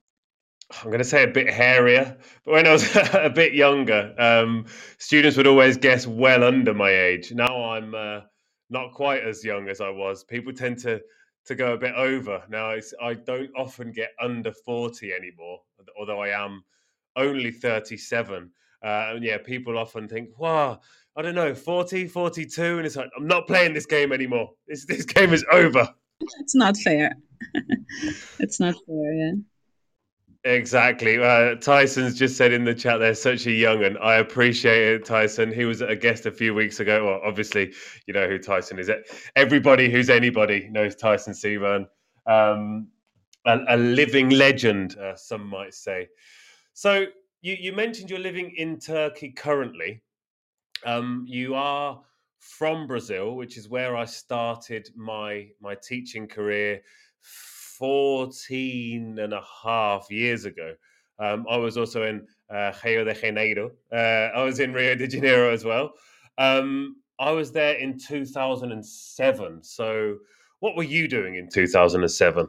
I'm 0.83 0.91
going 0.91 0.99
to 0.99 1.05
say 1.05 1.23
a 1.25 1.29
bit 1.29 1.49
hairier, 1.51 2.17
but 2.45 2.53
when 2.53 2.67
I 2.67 2.73
was 2.73 2.97
a 3.15 3.31
bit 3.31 3.55
younger, 3.55 4.15
um, 4.19 4.67
students 4.99 5.37
would 5.37 5.47
always 5.47 5.79
guess 5.79 6.07
well 6.07 6.45
under 6.45 6.75
my 6.75 6.91
age. 6.91 7.33
Now 7.33 7.71
I'm 7.71 7.95
uh, 7.95 8.21
not 8.71 8.93
quite 8.93 9.23
as 9.25 9.45
young 9.45 9.69
as 9.69 9.81
I 9.81 9.91
was. 9.91 10.25
People 10.25 10.53
tend 10.53 10.79
to 10.81 11.01
to 11.47 11.55
go 11.55 11.75
a 11.75 11.79
bit 11.79 11.95
over. 11.95 12.43
Now, 12.49 12.77
I 13.03 13.15
don't 13.15 13.51
often 13.57 13.93
get 13.93 14.11
under 14.21 14.53
40 14.53 15.13
anymore, 15.13 15.61
although 15.99 16.23
I 16.23 16.29
am 16.29 16.65
only 17.17 17.53
37. 17.53 18.51
Uh, 18.83 18.87
and 19.15 19.25
yeah, 19.25 19.39
people 19.39 19.79
often 19.79 20.09
think, 20.09 20.39
wow, 20.39 20.81
I 21.17 21.23
don't 21.23 21.35
know, 21.35 21.55
40, 21.55 22.09
42. 22.09 22.79
And 22.79 22.87
it's 22.87 22.97
like, 22.97 23.11
I'm 23.17 23.27
not 23.27 23.47
playing 23.47 23.73
this 23.73 23.87
game 23.87 24.13
anymore. 24.13 24.51
This, 24.67 24.85
this 24.85 25.05
game 25.05 25.33
is 25.33 25.45
over. 25.53 25.89
It's 26.41 26.55
not 26.55 26.77
fair. 26.77 27.13
it's 28.41 28.61
not 28.61 28.75
fair, 28.87 29.15
yeah. 29.15 29.33
Exactly. 30.45 31.19
Uh, 31.19 31.55
Tyson's 31.55 32.19
just 32.19 32.37
said 32.37 32.53
in 32.53 32.65
the 32.65 32.75
chat 32.75 33.01
they're 33.01 33.15
such 33.15 33.47
a 33.47 33.51
young 33.51 33.83
and 33.83 33.97
I 33.99 34.17
appreciate 34.17 34.95
it, 34.95 35.05
Tyson. 35.07 35.51
He 35.51 35.65
was 35.65 35.81
a 35.81 35.97
guest 35.97 36.27
a 36.27 36.31
few 36.31 36.53
weeks 36.53 36.81
ago. 36.81 37.07
Well, 37.07 37.21
obviously, 37.25 37.73
you 38.07 38.13
know 38.13 38.29
who 38.29 38.39
Tyson 38.39 38.79
is. 38.79 38.91
Everybody 39.37 39.91
who's 39.91 40.11
anybody 40.11 40.69
knows 40.71 40.97
Tyson 40.97 41.33
Seburn. 41.33 41.87
Um, 42.27 42.89
a, 43.47 43.59
a, 43.69 43.77
living 43.77 44.31
legend, 44.31 44.99
uh, 44.99 45.17
some 45.17 45.47
might 45.47 45.75
say. 45.75 46.09
So 46.75 47.07
you, 47.41 47.57
you 47.59 47.73
mentioned 47.73 48.11
you're 48.11 48.19
living 48.19 48.53
in 48.57 48.79
Turkey 48.79 49.31
currently. 49.31 50.03
Um, 50.85 51.25
you 51.29 51.55
are 51.55 52.01
from 52.39 52.87
Brazil, 52.87 53.37
which 53.37 53.57
is 53.57 53.69
where 53.69 53.97
I 53.97 54.05
started 54.05 54.91
my 54.95 55.49
my 55.61 55.75
teaching 55.75 56.29
career 56.29 56.83
14 57.79 59.19
and 59.19 59.33
a 59.33 59.43
half 59.63 60.11
years 60.11 60.45
ago. 60.45 60.75
Um, 61.19 61.47
I 61.49 61.57
was 61.57 61.77
also 61.77 62.03
in 62.05 62.27
uh, 62.51 62.73
Rio 62.85 63.05
de 63.05 63.15
Janeiro. 63.15 63.71
Uh, 63.93 64.31
I 64.37 64.43
was 64.43 64.61
in 64.61 64.73
Rio 64.73 64.95
de 64.95 65.09
Janeiro 65.09 65.53
as 65.53 65.65
well. 65.65 65.93
Um, 66.39 66.97
I 67.19 67.31
was 67.31 67.53
there 67.53 67.75
in 67.75 67.99
2007. 67.99 69.63
So, 69.63 70.19
what 70.61 70.77
were 70.77 70.83
you 70.83 71.09
doing 71.09 71.37
in 71.37 71.49
2007? 71.49 72.49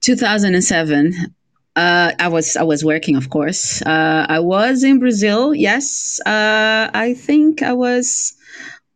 2007. 0.00 1.34
Uh, 1.76 2.12
I 2.18 2.28
was 2.28 2.56
I 2.56 2.62
was 2.62 2.84
working, 2.84 3.16
of 3.16 3.30
course. 3.30 3.80
Uh, 3.82 4.26
I 4.28 4.40
was 4.40 4.82
in 4.82 4.98
Brazil. 4.98 5.54
Yes, 5.54 6.20
uh, 6.26 6.90
I 6.92 7.14
think 7.14 7.62
I 7.62 7.72
was 7.72 8.34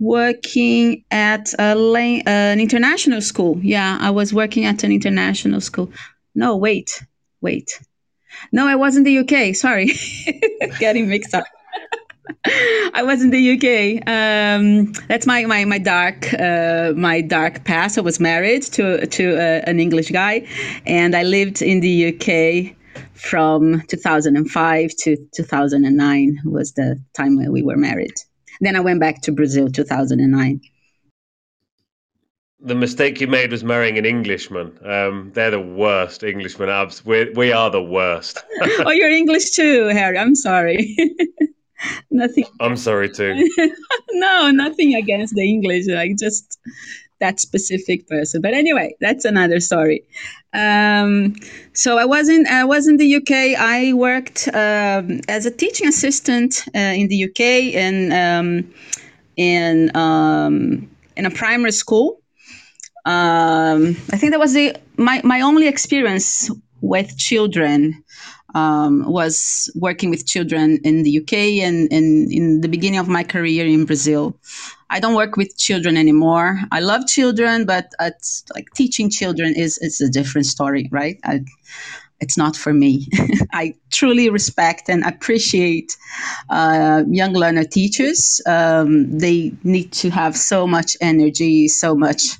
working 0.01 1.05
at 1.11 1.53
a, 1.59 2.23
an 2.27 2.61
international 2.61 3.21
school. 3.21 3.59
Yeah, 3.63 3.97
I 4.01 4.11
was 4.11 4.35
working 4.35 4.65
at 4.65 4.83
an 4.83 4.93
international 4.93 5.61
school. 5.61 5.91
No, 6.35 6.57
wait, 6.57 7.03
wait. 7.41 7.81
No, 8.51 8.67
I 8.67 8.75
was 8.75 8.97
in 8.97 9.05
the 9.05 9.19
UK. 9.19 9.55
Sorry, 9.55 9.93
getting 10.79 11.09
mixed 11.09 11.35
up. 11.35 11.45
I 12.95 13.03
was 13.03 13.23
in 13.23 13.31
the 13.31 13.53
UK. 13.55 14.09
Um, 14.09 14.93
that's 15.09 15.27
my 15.27 15.45
my 15.45 15.65
my 15.65 15.79
dark 15.79 16.33
uh, 16.35 16.93
my 16.97 17.21
dark 17.21 17.65
past. 17.65 17.99
I 17.99 18.01
was 18.01 18.21
married 18.21 18.63
to 18.75 19.07
to 19.07 19.37
uh, 19.37 19.63
an 19.67 19.81
English 19.81 20.11
guy, 20.11 20.47
and 20.87 21.15
I 21.15 21.23
lived 21.23 21.63
in 21.63 21.81
the 21.81 22.15
UK 22.15 22.77
from 23.15 23.83
2005 23.89 24.91
to 24.99 25.17
2009 25.35 26.41
was 26.45 26.73
the 26.73 27.01
time 27.15 27.37
when 27.37 27.53
we 27.53 27.63
were 27.63 27.77
married. 27.77 28.15
Then 28.61 28.77
I 28.77 28.81
went 28.81 29.01
back 29.01 29.23
to 29.23 29.33
Brazil 29.33 29.69
2009. 29.69 30.61
The 32.61 32.75
mistake 32.75 33.21
you 33.21 33.27
made 33.27 33.51
was 33.51 33.63
marrying 33.63 33.99
an 33.99 34.07
Englishman. 34.07 34.79
Um, 34.85 35.33
they're 35.35 35.51
the 35.51 35.61
worst 35.61 36.25
Englishmen. 36.25 36.71
Abs, 36.71 37.05
we 37.05 37.31
we 37.31 37.53
are 37.53 37.71
the 37.71 37.83
worst. 37.83 38.43
oh, 38.87 38.91
you're 38.91 39.11
English 39.11 39.51
too, 39.51 39.89
Harry. 39.89 40.19
I'm 40.19 40.35
sorry. 40.35 40.97
nothing. 42.11 42.45
I'm 42.61 42.77
sorry 42.77 43.11
too. 43.11 43.49
no, 44.13 44.51
nothing 44.51 44.95
against 44.95 45.35
the 45.35 45.43
English. 45.43 45.87
Like 45.89 46.17
just 46.19 46.59
that 47.21 47.41
specific 47.41 48.07
person. 48.09 48.41
But 48.43 48.55
anyway, 48.55 48.97
that's 49.01 49.25
another 49.25 49.61
story. 49.61 50.05
Um, 50.53 51.35
so 51.73 51.99
I 51.99 52.05
was 52.05 52.29
in 52.29 52.47
I 52.47 52.65
was 52.65 52.87
in 52.87 52.97
the 52.97 53.17
UK. 53.17 53.59
I 53.59 53.93
worked 53.93 54.49
um, 54.49 55.21
as 55.29 55.47
a 55.47 55.51
teaching 55.51 55.89
assistant 55.89 56.65
uh, 56.75 56.79
in 56.79 57.09
the 57.09 57.25
UK 57.25 57.41
in 57.85 58.13
um, 58.13 58.73
in 59.37 59.95
um, 59.97 60.89
in 61.17 61.27
a 61.27 61.31
primary 61.31 61.73
school. 61.73 62.21
Um, 63.07 63.97
I 64.13 64.17
think 64.17 64.33
that 64.33 64.41
was 64.41 64.55
the 64.55 64.77
my 64.97 65.21
my 65.25 65.41
only 65.41 65.67
experience 65.67 66.51
with 66.81 67.17
children 67.17 68.04
um, 68.55 69.05
was 69.11 69.71
working 69.75 70.11
with 70.11 70.27
children 70.27 70.79
in 70.85 71.03
the 71.03 71.19
UK 71.19 71.65
and, 71.65 71.93
and 71.93 72.33
in 72.33 72.61
the 72.61 72.69
beginning 72.69 73.01
of 73.01 73.09
my 73.09 73.25
career 73.25 73.67
in 73.67 73.85
Brazil. 73.85 74.39
I 74.91 75.01
don't 75.01 75.15
work 75.15 75.37
with 75.37 75.57
children 75.57 75.97
anymore. 75.97 76.61
I 76.71 76.81
love 76.81 77.07
children, 77.07 77.67
but 77.67 77.91
like 78.01 78.69
teaching 78.75 79.11
children 79.11 79.55
is 79.57 79.79
is 79.79 80.01
a 80.01 80.09
different 80.09 80.47
story, 80.47 80.89
right? 80.93 81.19
I, 81.25 81.41
it's 82.21 82.39
not 82.39 82.57
for 82.57 82.73
me. 82.73 83.09
I 83.53 83.75
truly 83.91 84.31
respect 84.31 84.89
and 84.89 85.05
appreciate 85.05 85.97
uh, 86.49 87.03
young 87.09 87.33
learner 87.33 87.65
teachers. 87.65 88.41
Um, 88.47 89.19
they 89.19 89.53
need 89.65 89.93
to 89.95 90.11
have 90.11 90.37
so 90.37 90.67
much 90.67 90.97
energy, 91.01 91.69
so 91.69 91.95
much 91.95 92.39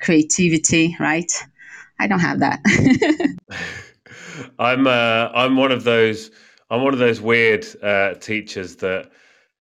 creativity, 0.00 0.94
right? 1.00 1.32
I 1.98 2.06
don't 2.06 2.20
have 2.20 2.40
that. 2.40 2.60
I'm 4.58 4.86
uh, 4.86 5.30
I'm 5.34 5.56
one 5.56 5.72
of 5.72 5.84
those 5.84 6.30
I'm 6.70 6.82
one 6.82 6.92
of 6.92 6.98
those 6.98 7.20
weird 7.20 7.66
uh, 7.82 8.14
teachers 8.14 8.76
that 8.76 9.10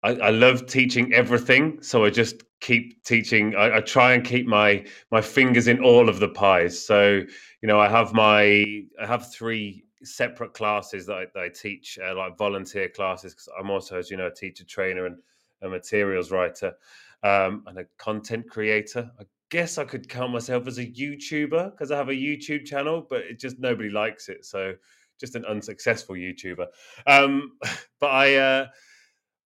I, 0.03 0.11
I, 0.11 0.31
love 0.31 0.67
teaching 0.67 1.13
everything, 1.13 1.81
so 1.83 2.05
I 2.05 2.11
just 2.11 2.43
keep 2.61 3.03
teaching. 3.05 3.55
I, 3.57 3.79
I, 3.79 3.81
try 3.81 4.13
and 4.13 4.25
keep 4.25 4.47
my 4.47 4.85
my 5.11 5.21
fingers 5.21 5.69
in 5.69 5.83
all 5.83 6.09
of 6.09 6.21
the 6.21 6.29
pies. 6.29 6.85
So 6.85 7.23
you 7.63 7.69
know, 7.69 7.81
I 7.81 7.89
have 7.89 8.13
my 8.13 8.85
I 9.01 9.07
have 9.07 9.33
three 9.33 9.85
separate 10.05 10.55
classes 10.55 11.07
that 11.07 11.17
I, 11.17 11.27
that 11.35 11.43
I 11.43 11.49
teach, 11.49 11.99
uh, 12.05 12.17
like 12.17 12.37
volunteer 12.37 12.89
classes. 12.89 13.35
Because 13.35 13.49
I'm 13.59 13.71
also, 13.71 13.99
as 13.99 14.11
you 14.11 14.17
know, 14.17 14.27
a 14.27 14.35
teacher 14.35 14.65
trainer 14.65 15.07
and 15.07 15.17
a 15.63 15.69
materials 15.69 16.31
writer 16.31 16.75
um, 17.23 17.65
and 17.67 17.79
a 17.79 17.85
content 17.99 18.49
creator. 18.51 19.11
I 19.19 19.25
guess 19.53 19.77
I 19.77 19.85
could 19.85 20.09
count 20.09 20.33
myself 20.33 20.67
as 20.67 20.79
a 20.79 20.87
YouTuber 20.87 21.73
because 21.73 21.91
I 21.91 21.97
have 21.99 22.09
a 22.09 22.15
YouTube 22.15 22.65
channel, 22.65 23.07
but 23.09 23.21
it 23.21 23.39
just 23.39 23.59
nobody 23.59 23.91
likes 23.91 24.31
it. 24.31 24.47
So 24.47 24.73
just 25.21 25.37
an 25.37 25.45
unsuccessful 25.45 26.17
YouTuber. 26.17 26.67
Um, 27.07 27.53
but 28.01 28.11
I, 28.11 28.37
uh, 28.37 28.67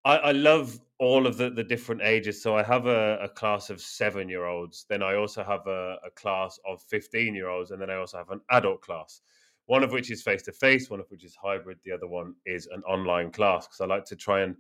I, 0.05 0.17
I 0.17 0.31
love 0.31 0.79
all 1.01 1.27
of 1.27 1.37
the, 1.37 1.51
the 1.51 1.65
different 1.65 2.03
ages. 2.03 2.41
So 2.41 2.57
I 2.57 2.63
have 2.63 2.87
a, 2.87 3.19
a 3.21 3.29
class 3.29 3.69
of 3.69 3.81
seven 3.81 4.29
year 4.29 4.45
olds. 4.45 4.87
Then 4.89 5.03
I 5.03 5.17
also 5.17 5.43
have 5.43 5.67
a, 5.67 5.97
a 6.07 6.11
class 6.15 6.57
of 6.65 6.81
15 6.83 7.35
year 7.35 7.49
olds. 7.49 7.73
And 7.73 7.83
then 7.83 7.91
I 7.91 7.97
also 7.97 8.19
have 8.19 8.31
an 8.31 8.43
adult 8.51 8.83
class, 8.83 9.23
one 9.65 9.83
of 9.83 9.91
which 9.91 10.13
is 10.13 10.23
face 10.23 10.43
to 10.43 10.53
face, 10.53 10.89
one 10.89 11.01
of 11.01 11.11
which 11.11 11.25
is 11.25 11.35
hybrid. 11.35 11.79
The 11.85 11.91
other 11.91 12.07
one 12.07 12.35
is 12.47 12.69
an 12.69 12.85
online 12.85 13.33
class 13.33 13.67
because 13.67 13.81
I 13.81 13.87
like 13.87 14.05
to 14.05 14.17
try 14.17 14.43
and 14.43 14.55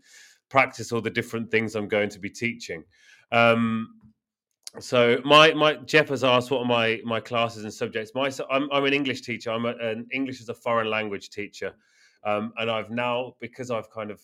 practice 0.48 0.90
all 0.90 1.00
the 1.00 1.08
different 1.08 1.52
things 1.52 1.76
I'm 1.76 1.86
going 1.86 2.10
to 2.10 2.18
be 2.18 2.30
teaching. 2.30 2.82
Um, 3.30 3.90
so 4.78 5.20
my 5.24 5.52
my 5.54 5.74
Jeff 5.76 6.08
has 6.08 6.24
asked 6.24 6.50
what 6.50 6.60
are 6.60 6.66
my 6.66 7.00
my 7.04 7.20
classes 7.20 7.64
and 7.64 7.72
subjects. 7.72 8.12
My 8.14 8.30
I'm 8.50 8.70
I'm 8.72 8.84
an 8.84 8.92
English 8.92 9.22
teacher. 9.22 9.50
I'm 9.50 9.66
a, 9.66 9.74
an 9.76 10.06
English 10.12 10.40
as 10.40 10.48
a 10.48 10.54
foreign 10.54 10.90
language 10.90 11.30
teacher, 11.30 11.72
um, 12.24 12.52
and 12.58 12.70
I've 12.70 12.90
now 12.90 13.34
because 13.40 13.70
I've 13.70 13.90
kind 13.90 14.10
of 14.10 14.20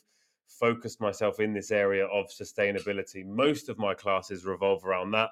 focused 0.47 1.01
myself 1.01 1.41
in 1.41 1.55
this 1.55 1.71
area 1.71 2.07
of 2.07 2.27
sustainability. 2.29 3.25
Most 3.25 3.69
of 3.69 3.79
my 3.79 3.95
classes 3.95 4.45
revolve 4.45 4.85
around 4.85 5.13
that. 5.13 5.31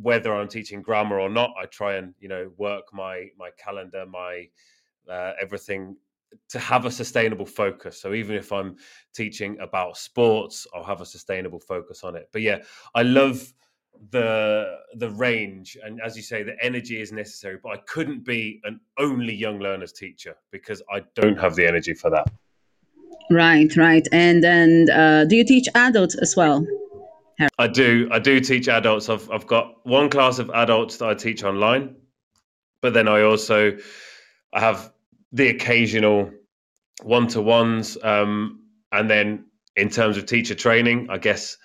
Whether 0.00 0.34
I'm 0.34 0.48
teaching 0.48 0.82
grammar 0.82 1.20
or 1.20 1.28
not, 1.28 1.50
I 1.60 1.66
try 1.66 1.96
and 1.96 2.14
you 2.20 2.28
know 2.28 2.52
work 2.56 2.84
my 2.92 3.28
my 3.38 3.50
calendar, 3.58 4.06
my 4.06 4.48
uh, 5.10 5.32
everything 5.40 5.96
to 6.48 6.58
have 6.58 6.84
a 6.84 6.90
sustainable 6.90 7.46
focus. 7.46 8.00
So 8.00 8.12
even 8.12 8.36
if 8.36 8.52
I'm 8.52 8.76
teaching 9.14 9.56
about 9.60 9.96
sports, 9.96 10.66
I'll 10.74 10.84
have 10.84 11.00
a 11.00 11.06
sustainable 11.06 11.60
focus 11.60 12.02
on 12.02 12.16
it. 12.16 12.28
But 12.32 12.42
yeah, 12.42 12.58
I 12.94 13.02
love 13.02 13.52
the 14.10 14.76
the 14.96 15.10
range 15.10 15.76
and 15.82 16.00
as 16.04 16.16
you 16.16 16.22
say 16.22 16.42
the 16.42 16.56
energy 16.62 17.00
is 17.00 17.10
necessary 17.12 17.58
but 17.62 17.70
i 17.70 17.76
couldn't 17.86 18.24
be 18.24 18.60
an 18.64 18.78
only 18.98 19.34
young 19.34 19.58
learners 19.58 19.92
teacher 19.92 20.34
because 20.50 20.82
i 20.92 21.00
don't 21.14 21.38
have 21.38 21.54
the 21.54 21.66
energy 21.66 21.94
for 21.94 22.10
that. 22.10 22.30
Right 23.30 23.74
right. 23.76 24.06
And 24.12 24.44
then 24.44 24.90
uh, 24.90 25.24
do 25.24 25.36
you 25.36 25.44
teach 25.44 25.66
adults 25.74 26.14
as 26.14 26.36
well? 26.36 26.66
I 27.58 27.66
do 27.66 28.08
i 28.12 28.18
do 28.18 28.38
teach 28.40 28.68
adults. 28.68 29.08
I've, 29.08 29.30
I've 29.30 29.46
got 29.46 29.84
one 29.86 30.10
class 30.10 30.38
of 30.38 30.50
adults 30.50 30.98
that 30.98 31.08
i 31.08 31.14
teach 31.14 31.42
online 31.42 31.96
but 32.84 32.92
then 32.92 33.08
i 33.08 33.22
also 33.22 33.76
i 34.52 34.60
have 34.60 34.92
the 35.32 35.48
occasional 35.48 36.30
one-to-ones 37.02 37.96
um, 38.04 38.60
and 38.92 39.10
then 39.10 39.46
in 39.74 39.88
terms 39.88 40.16
of 40.16 40.26
teacher 40.26 40.54
training 40.54 41.08
i 41.10 41.18
guess 41.18 41.56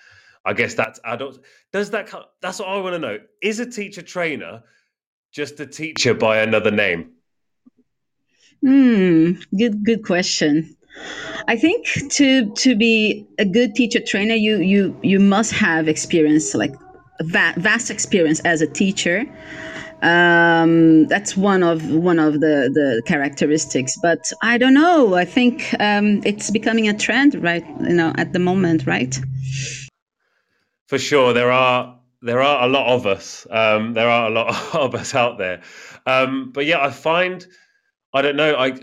I 0.44 0.52
guess 0.54 0.74
that's 0.74 1.00
adults. 1.04 1.38
Does 1.72 1.90
that? 1.90 2.06
come? 2.06 2.24
That's 2.40 2.58
what 2.58 2.68
I 2.68 2.80
want 2.80 2.94
to 2.94 2.98
know. 2.98 3.18
Is 3.42 3.60
a 3.60 3.70
teacher 3.70 4.02
trainer 4.02 4.62
just 5.32 5.60
a 5.60 5.66
teacher 5.66 6.14
by 6.14 6.38
another 6.38 6.70
name? 6.70 7.12
Hmm. 8.62 9.32
Good. 9.56 9.84
Good 9.84 10.04
question. 10.04 10.76
I 11.48 11.56
think 11.56 11.86
to 12.10 12.52
to 12.54 12.76
be 12.76 13.26
a 13.38 13.44
good 13.44 13.74
teacher 13.74 14.00
trainer, 14.00 14.34
you 14.34 14.58
you 14.58 14.98
you 15.02 15.18
must 15.18 15.52
have 15.52 15.88
experience 15.88 16.54
like 16.54 16.74
va- 17.22 17.54
vast 17.56 17.90
experience 17.90 18.40
as 18.40 18.60
a 18.60 18.66
teacher. 18.66 19.24
Um, 20.02 21.06
that's 21.08 21.36
one 21.36 21.62
of 21.62 21.90
one 21.90 22.18
of 22.18 22.34
the 22.40 22.70
the 22.72 23.02
characteristics. 23.06 23.96
But 24.02 24.30
I 24.42 24.58
don't 24.58 24.74
know. 24.74 25.14
I 25.14 25.24
think 25.24 25.74
um, 25.78 26.22
it's 26.24 26.50
becoming 26.50 26.88
a 26.88 26.96
trend, 26.96 27.34
right? 27.42 27.64
You 27.80 27.94
know, 27.94 28.12
at 28.16 28.32
the 28.32 28.38
moment, 28.38 28.86
right? 28.86 29.18
For 30.90 30.98
sure, 30.98 31.32
there 31.32 31.52
are 31.52 32.00
there 32.20 32.42
are 32.42 32.64
a 32.64 32.68
lot 32.68 32.88
of 32.88 33.06
us. 33.06 33.46
Um, 33.48 33.94
there 33.94 34.08
are 34.08 34.26
a 34.26 34.30
lot 34.30 34.74
of 34.74 34.96
us 34.96 35.14
out 35.14 35.38
there. 35.38 35.62
Um, 36.04 36.50
but 36.50 36.66
yeah, 36.66 36.84
I 36.84 36.90
find 36.90 37.46
I 38.12 38.22
don't 38.22 38.34
know. 38.34 38.56
I 38.56 38.76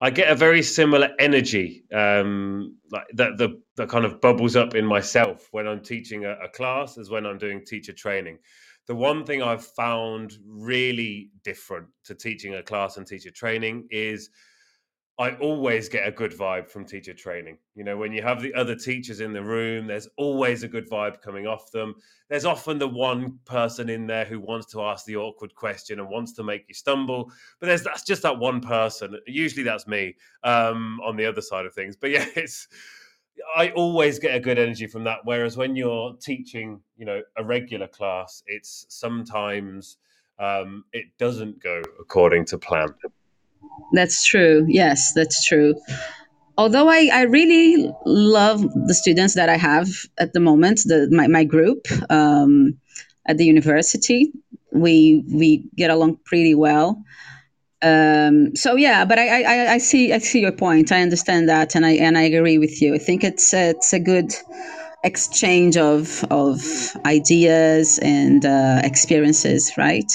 I 0.00 0.10
get 0.10 0.30
a 0.30 0.36
very 0.36 0.62
similar 0.62 1.10
energy 1.18 1.82
um, 1.92 2.76
like 2.92 3.08
that 3.14 3.38
the 3.38 3.60
that 3.76 3.88
kind 3.88 4.04
of 4.04 4.20
bubbles 4.20 4.54
up 4.54 4.76
in 4.76 4.86
myself 4.86 5.48
when 5.50 5.66
I'm 5.66 5.82
teaching 5.82 6.24
a, 6.24 6.34
a 6.44 6.48
class 6.48 6.96
as 6.96 7.10
when 7.10 7.26
I'm 7.26 7.38
doing 7.38 7.64
teacher 7.66 7.92
training. 7.92 8.38
The 8.86 8.94
one 8.94 9.24
thing 9.24 9.42
I've 9.42 9.66
found 9.66 10.34
really 10.46 11.32
different 11.42 11.88
to 12.04 12.14
teaching 12.14 12.54
a 12.54 12.62
class 12.62 12.98
and 12.98 13.04
teacher 13.04 13.32
training 13.32 13.88
is 13.90 14.30
I 15.18 15.30
always 15.36 15.88
get 15.88 16.06
a 16.06 16.10
good 16.10 16.32
vibe 16.32 16.68
from 16.68 16.84
teacher 16.84 17.14
training. 17.14 17.56
You 17.74 17.84
know, 17.84 17.96
when 17.96 18.12
you 18.12 18.20
have 18.20 18.42
the 18.42 18.52
other 18.52 18.74
teachers 18.74 19.20
in 19.20 19.32
the 19.32 19.42
room, 19.42 19.86
there's 19.86 20.08
always 20.18 20.62
a 20.62 20.68
good 20.68 20.90
vibe 20.90 21.22
coming 21.22 21.46
off 21.46 21.70
them. 21.70 21.94
There's 22.28 22.44
often 22.44 22.78
the 22.78 22.88
one 22.88 23.38
person 23.46 23.88
in 23.88 24.06
there 24.06 24.26
who 24.26 24.38
wants 24.40 24.66
to 24.72 24.82
ask 24.82 25.06
the 25.06 25.16
awkward 25.16 25.54
question 25.54 26.00
and 26.00 26.10
wants 26.10 26.32
to 26.34 26.44
make 26.44 26.66
you 26.68 26.74
stumble. 26.74 27.32
But 27.60 27.68
there's 27.68 27.82
that's 27.82 28.04
just 28.04 28.22
that 28.22 28.38
one 28.38 28.60
person. 28.60 29.16
Usually 29.26 29.62
that's 29.62 29.86
me 29.86 30.16
um, 30.44 31.00
on 31.02 31.16
the 31.16 31.24
other 31.24 31.40
side 31.40 31.64
of 31.64 31.72
things. 31.72 31.96
But 31.96 32.10
yeah, 32.10 32.26
it's 32.36 32.68
I 33.56 33.70
always 33.70 34.18
get 34.18 34.34
a 34.34 34.40
good 34.40 34.58
energy 34.58 34.86
from 34.86 35.04
that. 35.04 35.20
Whereas 35.24 35.56
when 35.56 35.76
you're 35.76 36.14
teaching, 36.20 36.80
you 36.98 37.06
know, 37.06 37.22
a 37.38 37.44
regular 37.44 37.88
class, 37.88 38.42
it's 38.46 38.84
sometimes 38.90 39.96
um, 40.38 40.84
it 40.92 41.06
doesn't 41.18 41.62
go 41.62 41.80
according 41.98 42.44
to 42.46 42.58
plan. 42.58 42.88
That's 43.92 44.24
true. 44.24 44.64
Yes, 44.68 45.12
that's 45.14 45.44
true. 45.44 45.74
Although 46.58 46.88
I, 46.88 47.10
I 47.12 47.22
really 47.22 47.92
love 48.06 48.62
the 48.86 48.94
students 48.94 49.34
that 49.34 49.48
I 49.48 49.56
have 49.56 49.88
at 50.18 50.32
the 50.32 50.40
moment, 50.40 50.80
the 50.86 51.08
my, 51.10 51.26
my 51.26 51.44
group 51.44 51.86
um, 52.10 52.78
at 53.26 53.36
the 53.36 53.44
university, 53.44 54.32
we 54.72 55.24
we 55.32 55.68
get 55.76 55.90
along 55.90 56.18
pretty 56.24 56.54
well. 56.54 57.02
Um, 57.82 58.56
so 58.56 58.76
yeah, 58.76 59.04
but 59.04 59.18
I, 59.18 59.42
I, 59.42 59.72
I 59.74 59.78
see 59.78 60.12
I 60.12 60.18
see 60.18 60.40
your 60.40 60.52
point. 60.52 60.92
I 60.92 61.02
understand 61.02 61.48
that, 61.48 61.74
and 61.74 61.84
I 61.84 61.92
and 61.92 62.16
I 62.16 62.22
agree 62.22 62.58
with 62.58 62.80
you. 62.80 62.94
I 62.94 62.98
think 62.98 63.22
it's 63.22 63.52
a, 63.52 63.70
it's 63.70 63.92
a 63.92 64.00
good 64.00 64.32
exchange 65.04 65.76
of 65.76 66.24
of 66.30 66.96
ideas 67.04 67.98
and 67.98 68.46
uh, 68.46 68.80
experiences, 68.82 69.72
right, 69.76 70.10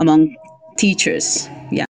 among 0.00 0.34
teachers. 0.78 1.46
Yeah. 1.70 1.87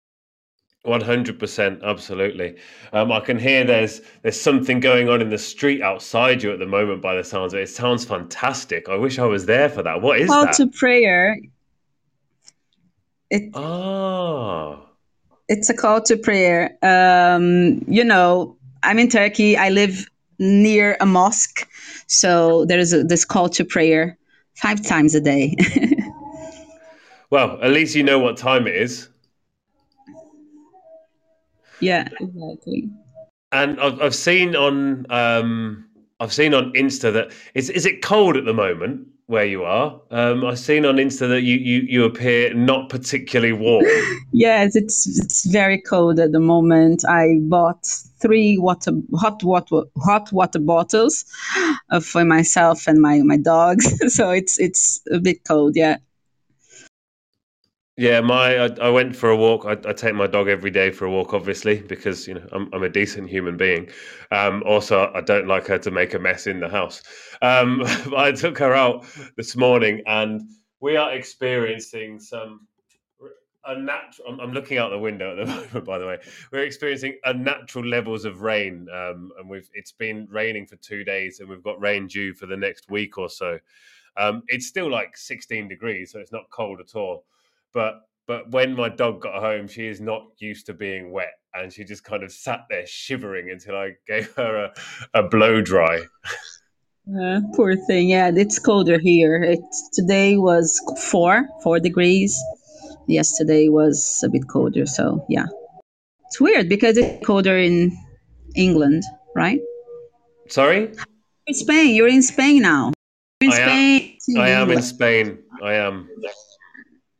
One 0.87 1.01
hundred 1.01 1.37
percent, 1.37 1.81
absolutely. 1.83 2.55
Um, 2.93 3.11
I 3.11 3.19
can 3.19 3.37
hear 3.37 3.65
there's 3.65 3.99
there's 4.21 4.39
something 4.39 4.79
going 4.79 5.09
on 5.09 5.21
in 5.21 5.29
the 5.29 5.37
street 5.37 5.81
outside 5.81 6.41
you 6.41 6.53
at 6.53 6.59
the 6.59 6.65
moment. 6.65 7.01
By 7.01 7.15
the 7.15 7.25
sounds 7.25 7.53
of 7.53 7.59
it, 7.59 7.63
it 7.63 7.67
sounds 7.67 8.05
fantastic. 8.05 8.87
I 8.87 8.95
wish 8.95 9.19
I 9.19 9.25
was 9.25 9.47
there 9.47 9.67
for 9.67 9.83
that. 9.83 10.01
What 10.01 10.17
is 10.21 10.29
Call 10.29 10.45
that? 10.45 10.53
to 10.53 10.67
prayer. 10.67 11.39
It, 13.29 13.51
Ah, 13.53 14.79
it's 15.49 15.69
a 15.69 15.73
call 15.73 16.01
to 16.03 16.15
prayer. 16.15 16.77
Um, 16.81 17.83
you 17.89 18.05
know, 18.05 18.55
I'm 18.81 18.97
in 18.97 19.09
Turkey. 19.09 19.57
I 19.57 19.67
live 19.67 20.09
near 20.39 20.95
a 21.01 21.05
mosque, 21.05 21.67
so 22.07 22.63
there 22.63 22.79
is 22.79 22.93
a, 22.93 23.03
this 23.03 23.25
call 23.25 23.49
to 23.49 23.65
prayer 23.65 24.17
five 24.55 24.81
times 24.85 25.15
a 25.15 25.19
day. 25.19 25.53
well, 27.29 27.59
at 27.61 27.71
least 27.71 27.93
you 27.93 28.03
know 28.03 28.19
what 28.19 28.37
time 28.37 28.67
it 28.67 28.75
is. 28.77 29.09
Yeah, 31.79 32.07
exactly. 32.19 32.89
And 33.51 33.79
I've, 33.79 34.01
I've 34.01 34.15
seen 34.15 34.55
on 34.55 35.05
um, 35.09 35.85
I've 36.19 36.33
seen 36.33 36.53
on 36.53 36.73
Insta 36.73 37.13
that 37.13 37.31
is 37.53 37.69
is 37.69 37.85
it 37.85 38.01
cold 38.01 38.37
at 38.37 38.45
the 38.45 38.53
moment 38.53 39.07
where 39.27 39.45
you 39.45 39.63
are? 39.63 39.99
Um, 40.09 40.45
I've 40.45 40.59
seen 40.59 40.85
on 40.85 40.95
Insta 40.95 41.27
that 41.29 41.41
you 41.41 41.57
you 41.57 41.81
you 41.81 42.03
appear 42.05 42.53
not 42.53 42.89
particularly 42.89 43.53
warm. 43.53 43.85
Yes, 44.33 44.75
it's 44.75 45.07
it's 45.07 45.45
very 45.45 45.81
cold 45.81 46.19
at 46.19 46.31
the 46.31 46.39
moment. 46.39 47.03
I 47.07 47.39
bought 47.43 47.85
three 48.19 48.57
water 48.57 48.91
hot 49.15 49.41
water 49.43 49.83
hot 49.97 50.31
water 50.33 50.59
bottles 50.59 51.25
uh, 51.89 52.01
for 52.01 52.25
myself 52.25 52.87
and 52.87 53.01
my 53.01 53.21
my 53.23 53.37
dogs. 53.37 53.87
so 54.13 54.29
it's 54.31 54.59
it's 54.59 55.01
a 55.11 55.19
bit 55.19 55.43
cold. 55.45 55.75
Yeah. 55.75 55.97
Yeah, 57.99 58.21
my 58.21 58.57
I, 58.65 58.69
I 58.79 58.89
went 58.91 59.15
for 59.15 59.31
a 59.31 59.35
walk. 59.35 59.65
I, 59.65 59.71
I 59.89 59.91
take 59.91 60.13
my 60.13 60.27
dog 60.27 60.47
every 60.47 60.69
day 60.69 60.91
for 60.91 61.05
a 61.05 61.11
walk, 61.11 61.33
obviously, 61.33 61.81
because 61.81 62.27
you 62.27 62.35
know 62.35 62.47
I'm 62.51 62.69
I'm 62.71 62.83
a 62.83 62.89
decent 62.89 63.27
human 63.27 63.57
being. 63.57 63.89
Um, 64.31 64.61
also, 64.67 65.11
I 65.15 65.21
don't 65.21 65.47
like 65.47 65.65
her 65.65 65.79
to 65.79 65.89
make 65.89 66.13
a 66.13 66.19
mess 66.19 66.45
in 66.45 66.59
the 66.59 66.69
house. 66.69 67.01
Um, 67.41 67.81
I 68.15 68.33
took 68.33 68.59
her 68.59 68.75
out 68.75 69.03
this 69.35 69.55
morning, 69.55 70.03
and 70.05 70.41
we 70.79 70.95
are 70.95 71.11
experiencing 71.11 72.19
some 72.19 72.67
unnatural. 73.65 74.29
I'm, 74.29 74.39
I'm 74.41 74.53
looking 74.53 74.77
out 74.77 74.91
the 74.91 74.99
window 74.99 75.31
at 75.31 75.47
the 75.47 75.51
moment. 75.55 75.85
By 75.85 75.97
the 75.97 76.05
way, 76.05 76.19
we're 76.51 76.65
experiencing 76.65 77.17
unnatural 77.25 77.83
levels 77.83 78.25
of 78.25 78.41
rain, 78.41 78.87
um, 78.93 79.31
and 79.39 79.49
we've 79.49 79.71
it's 79.73 79.91
been 79.91 80.27
raining 80.29 80.67
for 80.67 80.75
two 80.75 81.03
days, 81.03 81.39
and 81.39 81.49
we've 81.49 81.63
got 81.63 81.81
rain 81.81 82.05
due 82.05 82.35
for 82.35 82.45
the 82.45 82.57
next 82.57 82.91
week 82.91 83.17
or 83.17 83.27
so. 83.27 83.57
Um, 84.17 84.43
it's 84.49 84.67
still 84.67 84.89
like 84.91 85.17
16 85.17 85.67
degrees, 85.67 86.11
so 86.11 86.19
it's 86.19 86.31
not 86.31 86.43
cold 86.51 86.79
at 86.79 86.95
all 86.95 87.25
but 87.73 88.01
but 88.27 88.51
when 88.51 88.75
my 88.75 88.89
dog 88.89 89.21
got 89.21 89.39
home, 89.41 89.67
she 89.67 89.87
is 89.87 90.01
not 90.01 90.23
used 90.39 90.65
to 90.65 90.73
being 90.73 91.11
wet, 91.11 91.31
and 91.53 91.71
she 91.71 91.83
just 91.85 92.03
kind 92.03 92.23
of 92.23 92.31
sat 92.31 92.61
there 92.69 92.85
shivering 92.85 93.49
until 93.51 93.75
I 93.75 93.91
gave 94.07 94.31
her 94.35 94.65
a, 94.65 95.19
a 95.19 95.23
blow 95.23 95.61
dry. 95.61 96.01
Uh, 97.19 97.39
poor 97.55 97.75
thing. 97.75 98.09
Yeah, 98.09 98.29
it's 98.35 98.59
colder 98.59 98.99
here. 98.99 99.41
It 99.41 99.59
today 99.93 100.37
was 100.37 100.77
four 101.09 101.47
four 101.63 101.79
degrees. 101.79 102.37
Yesterday 103.07 103.69
was 103.69 104.21
a 104.25 104.29
bit 104.29 104.47
colder. 104.49 104.85
So 104.85 105.25
yeah, 105.29 105.45
it's 106.25 106.41
weird 106.41 106.67
because 106.67 106.97
it's 106.97 107.25
colder 107.25 107.57
in 107.57 107.95
England, 108.55 109.03
right? 109.35 109.61
Sorry, 110.49 110.91
In 111.47 111.53
Spain, 111.53 111.95
you're 111.95 112.07
in 112.09 112.21
Spain 112.21 112.61
now. 112.61 112.91
You're 113.41 113.53
in 113.53 113.57
I 113.57 113.59
am- 113.61 113.69
Spain. 113.69 114.17
to 114.35 114.41
I 114.41 114.49
am 114.49 114.71
in 114.71 114.81
Spain. 114.81 115.39
I 115.63 115.73
am. 115.75 116.09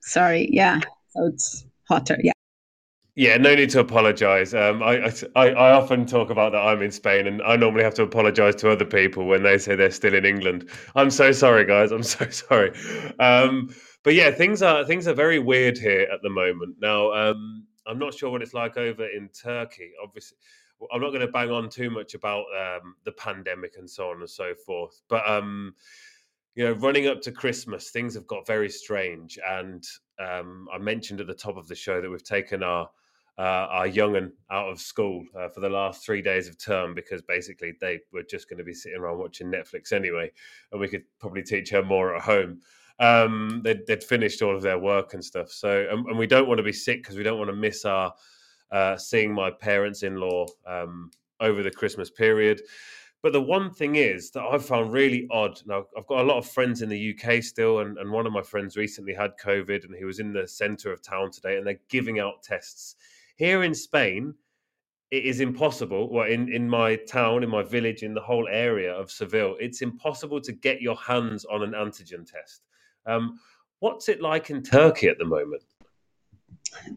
Sorry. 0.08 0.48
Yeah. 0.52 0.80
So 1.10 1.26
it's 1.26 1.66
hotter. 1.88 2.18
Yeah. 2.24 2.32
Yeah, 3.16 3.38
no 3.38 3.56
need 3.56 3.72
to 3.72 3.80
apologise. 3.80 4.54
Um, 4.54 4.84
I, 4.84 5.12
I 5.36 5.50
I 5.50 5.72
often 5.72 6.06
talk 6.06 6.30
about 6.30 6.52
that 6.52 6.60
I'm 6.60 6.84
in 6.84 6.92
Spain, 6.92 7.26
and 7.26 7.42
I 7.42 7.56
normally 7.56 7.84
have 7.84 7.96
to 7.96 8.04
apologise 8.04 8.54
to 8.56 8.70
other 8.70 8.86
people 8.86 9.26
when 9.26 9.42
they 9.42 9.58
say 9.58 9.76
they're 9.76 9.90
still 9.90 10.14
in 10.14 10.24
England. 10.24 10.70
I'm 10.96 11.10
so 11.10 11.32
sorry, 11.32 11.66
guys. 11.66 11.92
I'm 11.92 12.04
so 12.18 12.30
sorry. 12.30 12.72
Um, 13.20 13.74
but 14.04 14.14
yeah, 14.14 14.30
things 14.30 14.62
are 14.62 14.86
things 14.86 15.08
are 15.08 15.16
very 15.16 15.40
weird 15.40 15.80
here 15.80 16.08
at 16.14 16.22
the 16.22 16.30
moment. 16.30 16.76
Now, 16.80 17.12
um, 17.12 17.66
I'm 17.88 17.98
not 17.98 18.14
sure 18.14 18.30
what 18.30 18.44
it's 18.44 18.54
like 18.54 18.78
over 18.78 19.08
in 19.08 19.30
Turkey. 19.30 19.92
Obviously, 20.02 20.38
I'm 20.94 21.02
not 21.02 21.10
going 21.10 21.22
to 21.22 21.28
bang 21.28 21.50
on 21.50 21.70
too 21.70 21.90
much 21.90 22.14
about 22.14 22.46
um, 22.56 22.96
the 23.04 23.14
pandemic 23.14 23.78
and 23.78 23.90
so 23.90 24.12
on 24.12 24.20
and 24.20 24.30
so 24.30 24.54
forth. 24.64 25.02
But 25.10 25.28
um, 25.28 25.74
you 26.58 26.64
know, 26.64 26.74
running 26.74 27.06
up 27.06 27.22
to 27.22 27.32
Christmas, 27.32 27.92
things 27.92 28.16
have 28.16 28.26
got 28.26 28.48
very 28.48 28.68
strange. 28.68 29.38
And 29.48 29.86
um, 30.20 30.68
I 30.74 30.80
mentioned 30.80 31.22
at 31.22 31.28
the 31.28 31.34
top 31.36 31.56
of 31.56 31.68
the 31.68 31.76
show 31.76 32.02
that 32.02 32.10
we've 32.10 32.24
taken 32.24 32.64
our 32.64 32.90
uh, 33.38 33.68
our 33.70 33.86
young'un 33.86 34.34
out 34.50 34.68
of 34.68 34.82
school 34.82 35.24
uh, 35.40 35.48
for 35.50 35.60
the 35.60 35.70
last 35.70 36.04
three 36.04 36.24
days 36.24 36.48
of 36.48 36.58
term 36.58 36.96
because 36.96 37.22
basically 37.22 37.74
they 37.80 38.00
were 38.12 38.24
just 38.24 38.50
going 38.50 38.58
to 38.58 38.64
be 38.64 38.74
sitting 38.74 38.98
around 38.98 39.20
watching 39.20 39.52
Netflix 39.52 39.94
anyway, 39.94 40.32
and 40.72 40.82
we 40.82 40.88
could 40.88 41.04
probably 41.20 41.44
teach 41.44 41.70
her 41.70 41.84
more 41.84 42.16
at 42.16 42.24
home. 42.24 42.60
Um, 43.00 43.62
they'd, 43.64 43.86
they'd 43.86 44.04
finished 44.04 44.42
all 44.42 44.56
of 44.56 44.64
their 44.64 44.80
work 44.80 45.14
and 45.14 45.24
stuff. 45.24 45.52
So, 45.52 45.88
and, 45.92 46.08
and 46.08 46.18
we 46.18 46.26
don't 46.26 46.48
want 46.48 46.58
to 46.58 46.64
be 46.64 46.74
sick 46.74 47.04
because 47.04 47.16
we 47.16 47.22
don't 47.22 47.38
want 47.38 47.52
to 47.52 47.56
miss 47.56 47.86
our 47.86 48.12
uh, 48.72 48.98
seeing 48.98 49.32
my 49.32 49.52
parents-in-law 49.52 50.48
um, 50.66 51.12
over 51.40 51.62
the 51.62 51.70
Christmas 51.70 52.10
period. 52.10 52.64
But 53.24 53.34
the 53.34 53.42
one 53.42 53.72
thing 53.72 53.96
is 53.96 54.32
that 54.32 54.44
I've 54.44 54.66
found 54.66 54.94
really 54.94 55.28
odd. 55.32 55.60
Now, 55.66 55.86
I've 55.98 56.08
got 56.08 56.22
a 56.22 56.28
lot 56.28 56.38
of 56.38 56.48
friends 56.48 56.82
in 56.82 56.90
the 56.90 57.16
UK 57.16 57.42
still, 57.42 57.80
and, 57.80 57.98
and 57.98 58.12
one 58.12 58.28
of 58.28 58.34
my 58.34 58.44
friends 58.44 58.78
recently 58.78 59.14
had 59.14 59.32
COVID 59.44 59.86
and 59.86 59.96
he 59.96 60.06
was 60.06 60.20
in 60.20 60.34
the 60.34 60.48
center 60.48 60.92
of 60.92 61.02
town 61.02 61.32
today, 61.32 61.58
and 61.58 61.66
they're 61.66 61.80
giving 61.90 62.20
out 62.20 62.44
tests. 62.44 62.96
Here 63.38 63.64
in 63.64 63.74
Spain, 63.74 64.36
it 65.10 65.26
is 65.26 65.40
impossible. 65.40 66.12
Well, 66.12 66.28
in, 66.28 66.52
in 66.52 66.70
my 66.70 66.96
town, 66.96 67.44
in 67.44 67.50
my 67.50 67.64
village, 67.64 68.04
in 68.04 68.14
the 68.14 68.22
whole 68.22 68.48
area 68.50 68.94
of 68.94 69.10
Seville, 69.10 69.56
it's 69.60 69.82
impossible 69.82 70.42
to 70.42 70.52
get 70.52 70.82
your 70.82 70.98
hands 70.98 71.46
on 71.46 71.64
an 71.64 71.72
antigen 71.72 72.30
test. 72.30 72.62
Um, 73.06 73.40
what's 73.80 74.10
it 74.10 74.22
like 74.22 74.50
in 74.50 74.62
Turkey 74.62 75.08
at 75.08 75.18
the 75.18 75.26
moment? 75.26 75.64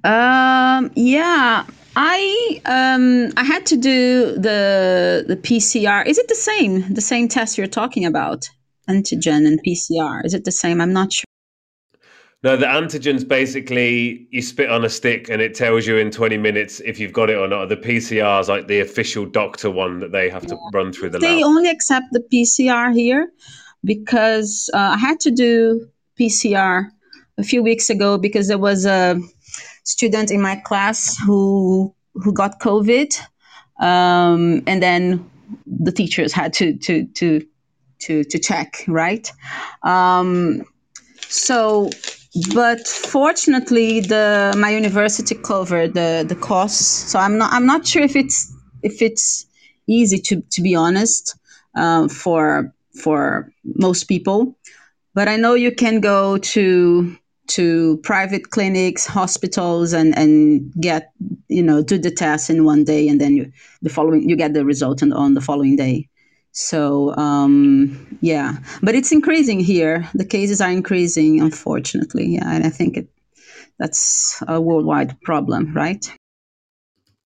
Um, 0.04 0.90
yeah, 0.96 1.66
I 2.02 2.60
um, 2.64 3.30
I 3.36 3.44
had 3.44 3.66
to 3.66 3.76
do 3.76 4.32
the 4.32 5.24
the 5.28 5.36
PCR. 5.36 6.06
Is 6.06 6.16
it 6.16 6.28
the 6.28 6.34
same 6.34 6.94
the 6.94 7.02
same 7.02 7.28
test 7.28 7.58
you're 7.58 7.66
talking 7.66 8.06
about 8.06 8.48
antigen 8.90 9.46
and 9.46 9.60
PCR. 9.62 10.24
Is 10.24 10.34
it 10.34 10.44
the 10.44 10.52
same? 10.52 10.80
I'm 10.80 10.92
not 10.92 11.12
sure. 11.12 11.24
No, 12.42 12.56
the 12.56 12.66
antigen's 12.66 13.22
basically 13.22 14.26
you 14.30 14.40
spit 14.40 14.70
on 14.70 14.84
a 14.84 14.88
stick 14.88 15.28
and 15.28 15.42
it 15.42 15.54
tells 15.54 15.86
you 15.86 15.98
in 15.98 16.10
20 16.10 16.38
minutes 16.38 16.80
if 16.80 16.98
you've 16.98 17.12
got 17.12 17.28
it 17.28 17.36
or 17.36 17.46
not. 17.46 17.68
The 17.68 17.76
PCR 17.76 18.40
is 18.40 18.48
like 18.48 18.66
the 18.66 18.80
official 18.80 19.26
doctor 19.26 19.70
one 19.70 20.00
that 20.00 20.12
they 20.12 20.30
have 20.30 20.46
to 20.46 20.56
run 20.72 20.92
through 20.92 21.10
the 21.10 21.18
They 21.18 21.36
lab. 21.36 21.44
only 21.44 21.68
accept 21.68 22.06
the 22.12 22.24
PCR 22.32 22.94
here 22.94 23.30
because 23.84 24.70
uh, 24.72 24.78
I 24.78 24.96
had 24.96 25.20
to 25.20 25.30
do 25.30 25.86
PCR 26.18 26.88
a 27.36 27.42
few 27.42 27.62
weeks 27.62 27.90
ago 27.90 28.16
because 28.16 28.48
there 28.48 28.58
was 28.58 28.86
a 28.86 29.20
student 29.90 30.30
in 30.30 30.40
my 30.40 30.56
class 30.56 31.18
who 31.26 31.92
who 32.14 32.32
got 32.32 32.60
COVID, 32.60 33.10
um, 33.80 34.62
and 34.66 34.82
then 34.82 35.28
the 35.66 35.92
teachers 35.92 36.32
had 36.32 36.52
to 36.54 36.76
to 36.78 37.04
to 37.18 37.46
to 38.00 38.24
to 38.24 38.38
check 38.38 38.84
right. 38.86 39.30
Um, 39.82 40.64
so, 41.28 41.90
but 42.54 42.86
fortunately, 42.86 44.00
the 44.00 44.54
my 44.56 44.70
university 44.70 45.34
covered 45.34 45.94
the 45.94 46.24
the 46.26 46.36
costs. 46.36 47.10
So 47.10 47.18
I'm 47.18 47.36
not 47.38 47.52
I'm 47.52 47.66
not 47.66 47.86
sure 47.86 48.02
if 48.02 48.16
it's 48.16 48.52
if 48.82 49.02
it's 49.02 49.46
easy 49.86 50.18
to 50.18 50.40
to 50.40 50.62
be 50.62 50.74
honest 50.74 51.36
um, 51.74 52.08
for 52.08 52.72
for 53.02 53.52
most 53.64 54.04
people. 54.04 54.56
But 55.14 55.26
I 55.26 55.36
know 55.36 55.54
you 55.54 55.72
can 55.74 56.00
go 56.00 56.38
to 56.38 57.16
to 57.50 57.96
private 57.98 58.50
clinics, 58.50 59.06
hospitals, 59.06 59.92
and 59.92 60.16
and 60.16 60.72
get 60.80 61.12
you 61.48 61.62
know 61.62 61.82
do 61.82 61.98
the 61.98 62.10
test 62.10 62.50
in 62.50 62.64
one 62.64 62.84
day, 62.84 63.08
and 63.08 63.20
then 63.20 63.34
you 63.36 63.52
the 63.82 63.90
following 63.90 64.28
you 64.28 64.36
get 64.36 64.54
the 64.54 64.64
result 64.64 65.02
on, 65.02 65.12
on 65.12 65.34
the 65.34 65.40
following 65.40 65.76
day. 65.76 66.08
So 66.52 67.14
um, 67.16 68.18
yeah, 68.20 68.58
but 68.82 68.94
it's 68.94 69.12
increasing 69.12 69.60
here. 69.60 70.08
The 70.14 70.24
cases 70.24 70.60
are 70.60 70.70
increasing, 70.70 71.40
unfortunately. 71.40 72.26
Yeah, 72.26 72.50
and 72.50 72.64
I 72.64 72.70
think 72.70 72.96
it, 72.96 73.08
that's 73.78 74.42
a 74.46 74.60
worldwide 74.60 75.20
problem, 75.22 75.72
right? 75.74 76.04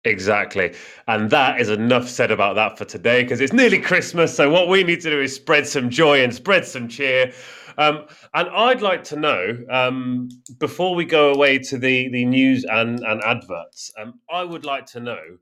Exactly. 0.04 0.74
And 1.08 1.30
that 1.30 1.60
is 1.60 1.70
enough 1.70 2.08
said 2.08 2.30
about 2.30 2.56
that 2.56 2.76
for 2.76 2.84
today 2.84 3.22
because 3.22 3.40
it's 3.40 3.54
nearly 3.54 3.80
Christmas. 3.80 4.36
So, 4.36 4.50
what 4.50 4.68
we 4.68 4.84
need 4.84 5.00
to 5.00 5.10
do 5.10 5.20
is 5.20 5.34
spread 5.34 5.66
some 5.66 5.88
joy 5.88 6.22
and 6.22 6.34
spread 6.34 6.66
some 6.66 6.88
cheer. 6.88 7.32
Um, 7.78 8.06
and 8.32 8.48
I'd 8.48 8.82
like 8.82 9.04
to 9.04 9.16
know 9.16 9.58
um, 9.70 10.28
before 10.58 10.94
we 10.94 11.04
go 11.04 11.32
away 11.32 11.58
to 11.58 11.78
the, 11.78 12.08
the 12.08 12.24
news 12.24 12.64
and, 12.64 13.00
and 13.00 13.22
adverts, 13.22 13.92
um, 14.00 14.20
I 14.30 14.44
would 14.44 14.64
like 14.64 14.86
to 14.86 15.00
know 15.00 15.38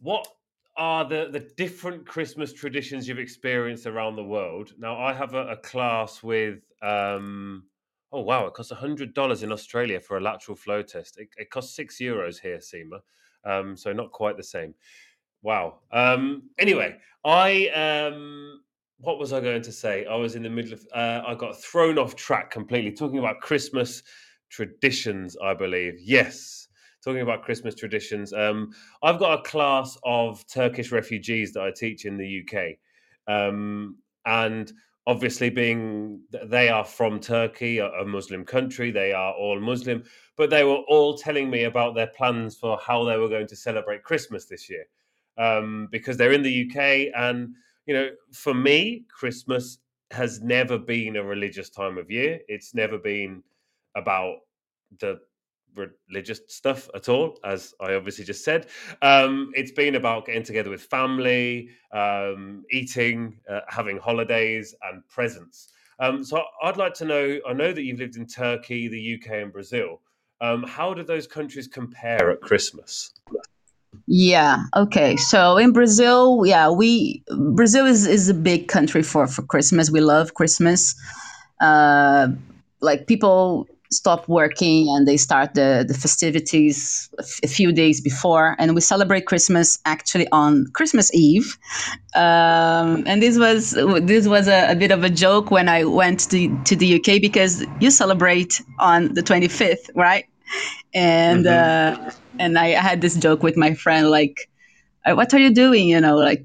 what 0.00 0.26
are 0.76 1.08
the, 1.08 1.28
the 1.30 1.48
different 1.56 2.06
Christmas 2.06 2.52
traditions 2.52 3.06
you've 3.06 3.18
experienced 3.18 3.86
around 3.86 4.16
the 4.16 4.24
world. 4.24 4.72
Now, 4.78 4.98
I 4.98 5.12
have 5.12 5.34
a, 5.34 5.48
a 5.48 5.56
class 5.56 6.22
with. 6.22 6.60
Um, 6.82 7.64
Oh 8.16 8.20
wow! 8.20 8.46
It 8.46 8.54
costs 8.54 8.70
hundred 8.70 9.12
dollars 9.12 9.42
in 9.42 9.50
Australia 9.50 9.98
for 9.98 10.16
a 10.16 10.20
lateral 10.20 10.54
flow 10.54 10.82
test. 10.82 11.18
It, 11.18 11.30
it 11.36 11.50
costs 11.50 11.74
six 11.74 11.98
euros 11.98 12.38
here, 12.40 12.60
SEMA, 12.60 13.00
um, 13.44 13.76
so 13.76 13.92
not 13.92 14.12
quite 14.12 14.36
the 14.36 14.44
same. 14.44 14.72
Wow. 15.42 15.80
Um, 15.90 16.44
anyway, 16.56 16.96
I 17.24 17.68
um, 17.70 18.60
what 18.98 19.18
was 19.18 19.32
I 19.32 19.40
going 19.40 19.62
to 19.62 19.72
say? 19.72 20.06
I 20.06 20.14
was 20.14 20.34
in 20.34 20.42
the 20.42 20.50
middle 20.50 20.72
of. 20.72 20.86
Uh, 20.94 21.22
I 21.26 21.34
got 21.34 21.60
thrown 21.60 21.98
off 21.98 22.16
track 22.16 22.50
completely. 22.50 22.92
Talking 22.92 23.18
about 23.18 23.40
Christmas 23.40 24.02
traditions, 24.50 25.36
I 25.42 25.54
believe. 25.54 25.94
Yes, 26.00 26.68
talking 27.02 27.22
about 27.22 27.42
Christmas 27.42 27.74
traditions. 27.74 28.32
Um, 28.32 28.72
I've 29.02 29.18
got 29.18 29.38
a 29.38 29.42
class 29.42 29.98
of 30.04 30.46
Turkish 30.46 30.92
refugees 30.92 31.52
that 31.52 31.62
I 31.62 31.70
teach 31.70 32.04
in 32.04 32.16
the 32.16 32.42
UK, 32.42 32.76
um, 33.26 33.96
and 34.26 34.72
obviously 35.06 35.50
being 35.50 36.20
they 36.44 36.68
are 36.68 36.84
from 36.84 37.20
Turkey, 37.20 37.78
a 37.78 38.04
Muslim 38.06 38.44
country, 38.44 38.90
they 38.90 39.12
are 39.12 39.34
all 39.34 39.60
Muslim, 39.60 40.02
but 40.36 40.50
they 40.50 40.64
were 40.64 40.82
all 40.88 41.16
telling 41.16 41.50
me 41.50 41.64
about 41.64 41.94
their 41.94 42.06
plans 42.06 42.56
for 42.56 42.78
how 42.78 43.04
they 43.04 43.18
were 43.18 43.28
going 43.28 43.46
to 43.46 43.56
celebrate 43.56 44.02
Christmas 44.02 44.46
this 44.46 44.70
year, 44.70 44.86
um, 45.36 45.88
because 45.90 46.16
they're 46.16 46.32
in 46.32 46.42
the 46.42 46.70
UK, 46.70 47.12
and 47.14 47.54
you 47.86 47.94
know, 47.94 48.10
for 48.32 48.54
me, 48.54 49.04
Christmas 49.08 49.78
has 50.10 50.40
never 50.40 50.78
been 50.78 51.16
a 51.16 51.22
religious 51.22 51.70
time 51.70 51.98
of 51.98 52.10
year. 52.10 52.40
It's 52.48 52.74
never 52.74 52.98
been 52.98 53.42
about 53.96 54.38
the 54.98 55.20
religious 55.74 56.40
stuff 56.48 56.88
at 56.94 57.08
all, 57.08 57.38
as 57.44 57.74
I 57.80 57.94
obviously 57.94 58.24
just 58.24 58.44
said. 58.44 58.68
Um, 59.02 59.52
it's 59.54 59.72
been 59.72 59.96
about 59.96 60.26
getting 60.26 60.42
together 60.42 60.70
with 60.70 60.82
family, 60.82 61.70
um, 61.92 62.64
eating, 62.70 63.40
uh, 63.50 63.60
having 63.68 63.98
holidays, 63.98 64.74
and 64.82 65.06
presents. 65.08 65.72
Um, 65.98 66.24
so 66.24 66.42
I'd 66.62 66.76
like 66.76 66.94
to 66.94 67.04
know. 67.04 67.38
I 67.46 67.52
know 67.52 67.72
that 67.72 67.82
you've 67.82 67.98
lived 68.00 68.16
in 68.16 68.26
Turkey, 68.26 68.88
the 68.88 69.14
UK, 69.14 69.42
and 69.42 69.52
Brazil. 69.52 70.00
Um, 70.40 70.64
how 70.64 70.94
do 70.94 71.02
those 71.02 71.26
countries 71.26 71.68
compare 71.68 72.30
at 72.30 72.40
Christmas? 72.40 73.12
Yeah. 74.06 74.64
Okay. 74.76 75.16
So 75.16 75.56
in 75.56 75.72
Brazil, 75.72 76.42
yeah, 76.44 76.70
we 76.70 77.22
Brazil 77.52 77.86
is 77.86 78.06
is 78.06 78.28
a 78.28 78.34
big 78.34 78.68
country 78.68 79.02
for 79.02 79.26
for 79.26 79.42
Christmas. 79.42 79.90
We 79.90 80.00
love 80.00 80.34
Christmas. 80.34 80.94
Uh, 81.60 82.28
like 82.80 83.06
people 83.06 83.66
stop 83.94 84.28
working 84.28 84.88
and 84.88 85.06
they 85.06 85.16
start 85.16 85.54
the, 85.54 85.84
the 85.86 85.94
festivities 85.94 87.08
a 87.42 87.46
few 87.46 87.72
days 87.72 88.00
before 88.00 88.56
and 88.58 88.74
we 88.74 88.80
celebrate 88.80 89.26
christmas 89.26 89.78
actually 89.84 90.26
on 90.32 90.66
christmas 90.74 91.14
eve 91.14 91.56
um, 92.16 93.04
and 93.06 93.22
this 93.22 93.38
was 93.38 93.70
this 94.02 94.26
was 94.26 94.48
a, 94.48 94.72
a, 94.72 94.74
bit 94.74 94.90
of 94.90 95.04
a 95.04 95.10
joke 95.10 95.50
when 95.52 95.68
i 95.68 95.84
went 95.84 96.28
to, 96.28 96.62
to 96.64 96.74
the 96.74 96.96
uk 96.96 97.20
because 97.22 97.64
you 97.80 97.90
celebrate 97.90 98.60
on 98.80 99.14
the 99.14 99.22
25th 99.22 99.88
right 99.94 100.26
and 100.94 101.44
mm-hmm. 101.46 102.06
uh, 102.06 102.10
and 102.38 102.58
I 102.58 102.68
had 102.70 103.00
this 103.00 103.16
joke 103.16 103.42
with 103.42 103.56
my 103.56 103.74
friend 103.74 104.10
like 104.10 104.50
what 105.06 105.34
are 105.34 105.38
you 105.38 105.52
doing? 105.52 105.88
You 105.88 106.00
know 106.00 106.16
like 106.16 106.44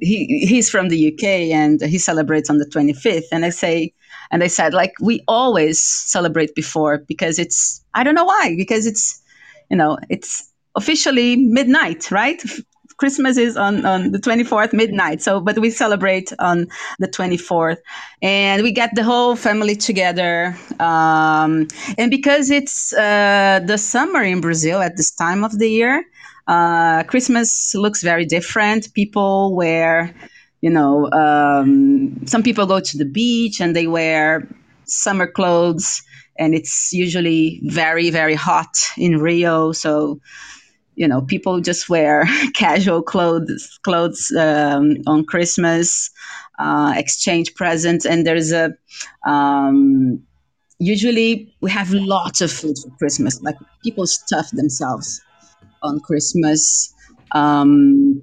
he 0.00 0.44
he's 0.46 0.68
from 0.68 0.88
the 0.88 1.12
uk 1.12 1.24
and 1.24 1.80
he 1.82 1.98
celebrates 1.98 2.50
on 2.50 2.58
the 2.58 2.66
25th 2.66 3.26
and 3.30 3.44
i 3.44 3.50
say 3.50 3.92
and 4.30 4.42
I 4.42 4.46
said 4.48 4.74
like 4.74 4.94
we 5.00 5.22
always 5.28 5.80
celebrate 5.80 6.54
before 6.54 6.98
because 7.06 7.38
it's 7.38 7.84
i 7.94 8.02
don't 8.02 8.14
know 8.14 8.24
why 8.24 8.54
because 8.56 8.86
it's 8.86 9.22
you 9.70 9.76
know 9.76 9.98
it's 10.08 10.50
officially 10.74 11.36
midnight 11.36 12.10
right 12.10 12.42
christmas 13.02 13.36
is 13.46 13.56
on 13.56 13.74
on 13.92 14.00
the 14.14 14.20
24th 14.26 14.72
midnight. 14.72 15.18
So 15.26 15.32
but 15.40 15.56
we 15.64 15.70
celebrate 15.70 16.28
on 16.38 16.56
the 17.02 17.08
24th 17.08 17.80
and 18.22 18.62
we 18.62 18.70
get 18.82 18.90
the 18.94 19.04
whole 19.10 19.34
family 19.48 19.76
together 19.88 20.56
um, 20.90 21.66
and 21.98 22.08
because 22.18 22.44
it's 22.58 22.92
uh, 22.92 23.60
the 23.70 23.78
summer 23.94 24.22
in 24.32 24.40
brazil 24.40 24.78
at 24.88 24.96
this 24.98 25.10
time 25.24 25.40
of 25.48 25.52
the 25.58 25.68
year 25.78 26.04
uh, 26.54 27.02
christmas 27.04 27.48
looks 27.74 28.00
very 28.02 28.26
different. 28.36 28.92
People 28.94 29.54
wear 29.62 30.14
you 30.62 30.70
know, 30.70 31.10
um, 31.10 32.24
some 32.24 32.42
people 32.42 32.66
go 32.66 32.80
to 32.80 32.96
the 32.96 33.04
beach 33.04 33.60
and 33.60 33.74
they 33.76 33.88
wear 33.88 34.48
summer 34.84 35.26
clothes, 35.26 36.02
and 36.38 36.54
it's 36.54 36.92
usually 36.92 37.60
very, 37.64 38.10
very 38.10 38.34
hot 38.34 38.74
in 38.96 39.18
Rio. 39.18 39.72
So, 39.72 40.20
you 40.94 41.08
know, 41.08 41.22
people 41.22 41.60
just 41.60 41.88
wear 41.88 42.24
casual 42.54 43.02
clothes 43.02 43.78
clothes 43.82 44.32
um, 44.38 44.96
on 45.06 45.24
Christmas, 45.24 46.10
uh, 46.58 46.94
exchange 46.96 47.54
presents, 47.54 48.04
and 48.04 48.26
there's 48.26 48.52
a 48.52 48.72
um, 49.26 50.22
usually 50.78 51.54
we 51.60 51.70
have 51.70 51.90
lots 51.92 52.40
of 52.40 52.50
food 52.50 52.76
for 52.78 52.90
Christmas. 52.98 53.40
Like 53.42 53.56
people 53.82 54.06
stuff 54.06 54.50
themselves 54.52 55.20
on 55.82 56.00
Christmas. 56.00 56.94
Um, 57.34 58.22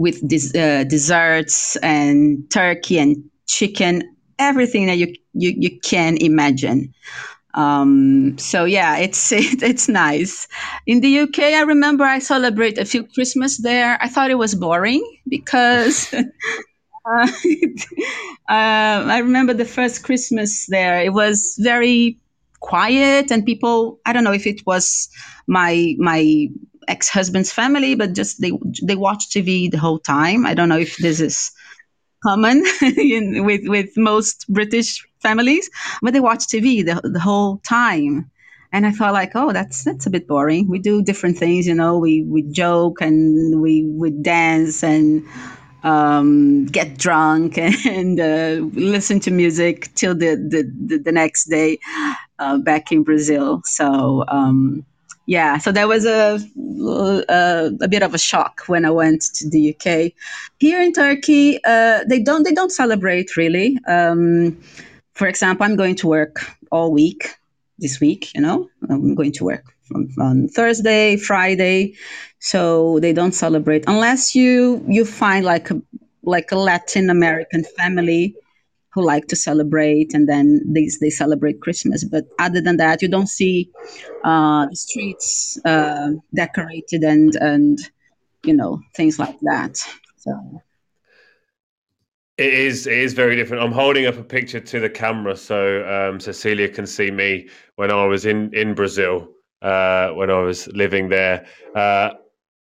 with 0.00 0.26
des- 0.26 0.58
uh, 0.58 0.82
desserts 0.84 1.76
and 1.76 2.50
turkey 2.50 2.98
and 2.98 3.22
chicken, 3.46 4.02
everything 4.38 4.86
that 4.86 4.96
you 4.96 5.14
you, 5.34 5.54
you 5.56 5.78
can 5.80 6.16
imagine. 6.16 6.92
Um, 7.54 8.38
so 8.38 8.64
yeah, 8.64 8.98
it's 8.98 9.32
it, 9.32 9.62
it's 9.62 9.88
nice. 9.88 10.46
In 10.86 11.00
the 11.00 11.08
UK, 11.08 11.54
I 11.54 11.62
remember 11.62 12.04
I 12.04 12.18
celebrate 12.18 12.78
a 12.78 12.84
few 12.84 13.04
Christmas 13.04 13.58
there. 13.58 13.98
I 14.00 14.08
thought 14.08 14.30
it 14.30 14.38
was 14.38 14.54
boring 14.54 15.02
because. 15.28 16.12
Uh, 16.12 16.22
uh, 18.48 19.08
I 19.08 19.18
remember 19.18 19.54
the 19.54 19.64
first 19.64 20.04
Christmas 20.04 20.66
there. 20.66 21.00
It 21.00 21.12
was 21.12 21.56
very 21.58 22.18
quiet, 22.60 23.30
and 23.30 23.44
people. 23.44 23.98
I 24.06 24.12
don't 24.12 24.24
know 24.24 24.32
if 24.32 24.46
it 24.46 24.64
was 24.66 25.08
my 25.46 25.94
my 25.98 26.48
ex-husband's 26.88 27.52
family, 27.52 27.94
but 27.94 28.14
just 28.14 28.40
they 28.40 28.52
they 28.82 28.96
watch 28.96 29.30
TV 29.30 29.70
the 29.70 29.78
whole 29.78 29.98
time. 29.98 30.46
I 30.46 30.54
don't 30.54 30.68
know 30.68 30.78
if 30.78 30.96
this 30.98 31.20
is 31.20 31.50
common 32.22 32.64
in, 32.82 33.44
with 33.44 33.62
with 33.66 33.90
most 33.96 34.46
British 34.48 35.04
families, 35.20 35.70
but 36.02 36.12
they 36.12 36.20
watch 36.20 36.46
TV 36.46 36.84
the, 36.84 37.00
the 37.08 37.20
whole 37.20 37.58
time. 37.58 38.30
And 38.72 38.86
I 38.86 38.92
thought 38.92 39.12
like, 39.12 39.32
oh, 39.34 39.52
that's 39.52 39.82
that's 39.82 40.06
a 40.06 40.10
bit 40.10 40.28
boring. 40.28 40.68
We 40.68 40.78
do 40.78 41.02
different 41.02 41.38
things, 41.38 41.66
you 41.66 41.74
know. 41.74 41.98
We 41.98 42.22
we 42.22 42.42
joke 42.42 43.00
and 43.00 43.60
we 43.60 43.84
we 43.84 44.10
dance 44.10 44.84
and 44.84 45.26
um, 45.82 46.66
get 46.66 46.98
drunk 46.98 47.58
and 47.86 48.20
uh, 48.20 48.64
listen 48.74 49.20
to 49.20 49.30
music 49.30 49.92
till 49.94 50.14
the, 50.14 50.36
the, 50.36 50.70
the, 50.86 50.98
the 50.98 51.12
next 51.12 51.44
day 51.44 51.78
uh, 52.38 52.58
back 52.58 52.92
in 52.92 53.02
Brazil. 53.02 53.62
So, 53.64 54.24
um, 54.28 54.84
yeah, 55.26 55.58
so 55.58 55.70
that 55.72 55.86
was 55.86 56.06
a, 56.06 56.40
a, 57.28 57.70
a 57.80 57.88
bit 57.88 58.02
of 58.02 58.14
a 58.14 58.18
shock 58.18 58.62
when 58.66 58.84
I 58.84 58.90
went 58.90 59.22
to 59.34 59.48
the 59.48 59.74
UK. 59.74 60.12
Here 60.58 60.82
in 60.82 60.92
Turkey, 60.92 61.60
uh, 61.64 62.04
they 62.08 62.20
don't 62.20 62.42
they 62.42 62.52
don't 62.52 62.72
celebrate 62.72 63.36
really. 63.36 63.78
Um, 63.86 64.60
for 65.20 65.26
example, 65.26 65.66
I'm 65.66 65.76
going 65.76 65.96
to 65.96 66.06
work 66.06 66.36
all 66.72 66.90
week 66.90 67.36
this 67.78 68.00
week. 68.00 68.32
You 68.34 68.40
know, 68.40 68.70
I'm 68.88 69.14
going 69.14 69.32
to 69.32 69.44
work 69.44 69.66
on 70.18 70.48
Thursday, 70.48 71.18
Friday, 71.18 71.94
so 72.38 72.98
they 73.00 73.12
don't 73.12 73.34
celebrate 73.34 73.84
unless 73.86 74.34
you 74.34 74.82
you 74.88 75.04
find 75.04 75.44
like 75.44 75.70
a 75.70 75.82
like 76.22 76.50
a 76.52 76.56
Latin 76.56 77.10
American 77.10 77.64
family 77.76 78.34
who 78.94 79.02
like 79.04 79.26
to 79.26 79.36
celebrate 79.36 80.14
and 80.14 80.26
then 80.26 80.62
they, 80.74 80.88
they 81.02 81.10
celebrate 81.10 81.60
christmas. 81.60 82.02
But 82.02 82.24
other 82.38 82.62
than 82.62 82.78
that 82.78 83.02
you 83.02 83.08
don't 83.08 83.28
see 83.28 83.70
uh, 84.24 84.68
the 84.70 84.76
streets 84.76 85.60
uh, 85.66 86.12
decorated 86.34 87.02
and 87.02 87.36
and 87.36 87.78
you 88.42 88.54
know 88.54 88.80
things 88.96 89.18
like 89.18 89.38
that. 89.40 89.76
So 90.16 90.32
it 92.40 92.54
is 92.54 92.86
it 92.86 92.98
is 92.98 93.12
very 93.12 93.36
different 93.36 93.62
i'm 93.62 93.72
holding 93.72 94.06
up 94.06 94.16
a 94.16 94.24
picture 94.24 94.60
to 94.60 94.80
the 94.80 94.90
camera 94.90 95.36
so 95.36 95.84
um, 95.86 96.18
cecilia 96.18 96.68
can 96.68 96.86
see 96.86 97.10
me 97.10 97.48
when 97.76 97.90
i 97.90 98.04
was 98.04 98.26
in 98.26 98.52
in 98.54 98.74
brazil 98.74 99.28
uh, 99.62 100.08
when 100.10 100.30
i 100.30 100.38
was 100.40 100.66
living 100.68 101.08
there 101.08 101.46
uh, 101.74 102.10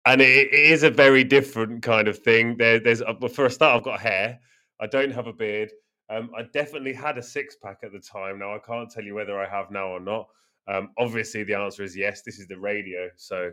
and 0.07 0.21
it, 0.21 0.49
it 0.53 0.73
is 0.73 0.83
a 0.83 0.91
very 0.91 1.25
different 1.25 1.83
kind 1.83 2.09
of 2.09 2.19
thing 2.19 2.57
there, 2.57 2.81
there's 2.81 3.03
uh, 3.03 3.15
for 3.29 3.47
a 3.47 3.51
start 3.51 3.77
i've 3.77 3.85
got 3.85 4.01
hair 4.01 4.39
i 4.81 4.87
don't 4.87 5.13
have 5.13 5.27
a 5.27 5.33
beard 5.33 5.71
um, 6.09 6.31
I 6.37 6.43
definitely 6.53 6.93
had 6.93 7.19
a 7.19 7.23
six 7.23 7.57
pack 7.57 7.79
at 7.83 7.93
the 7.93 7.99
time. 7.99 8.39
Now 8.39 8.55
I 8.55 8.59
can't 8.59 8.91
tell 8.91 9.03
you 9.03 9.15
whether 9.15 9.41
I 9.41 9.49
have 9.49 9.71
now 9.71 9.89
or 9.89 10.01
not. 10.01 10.29
Um, 10.69 10.91
obviously, 10.99 11.43
the 11.45 11.55
answer 11.55 11.83
is 11.83 11.97
yes. 11.97 12.23
This 12.23 12.39
is 12.39 12.47
the 12.47 12.59
radio, 12.59 13.09
so 13.17 13.51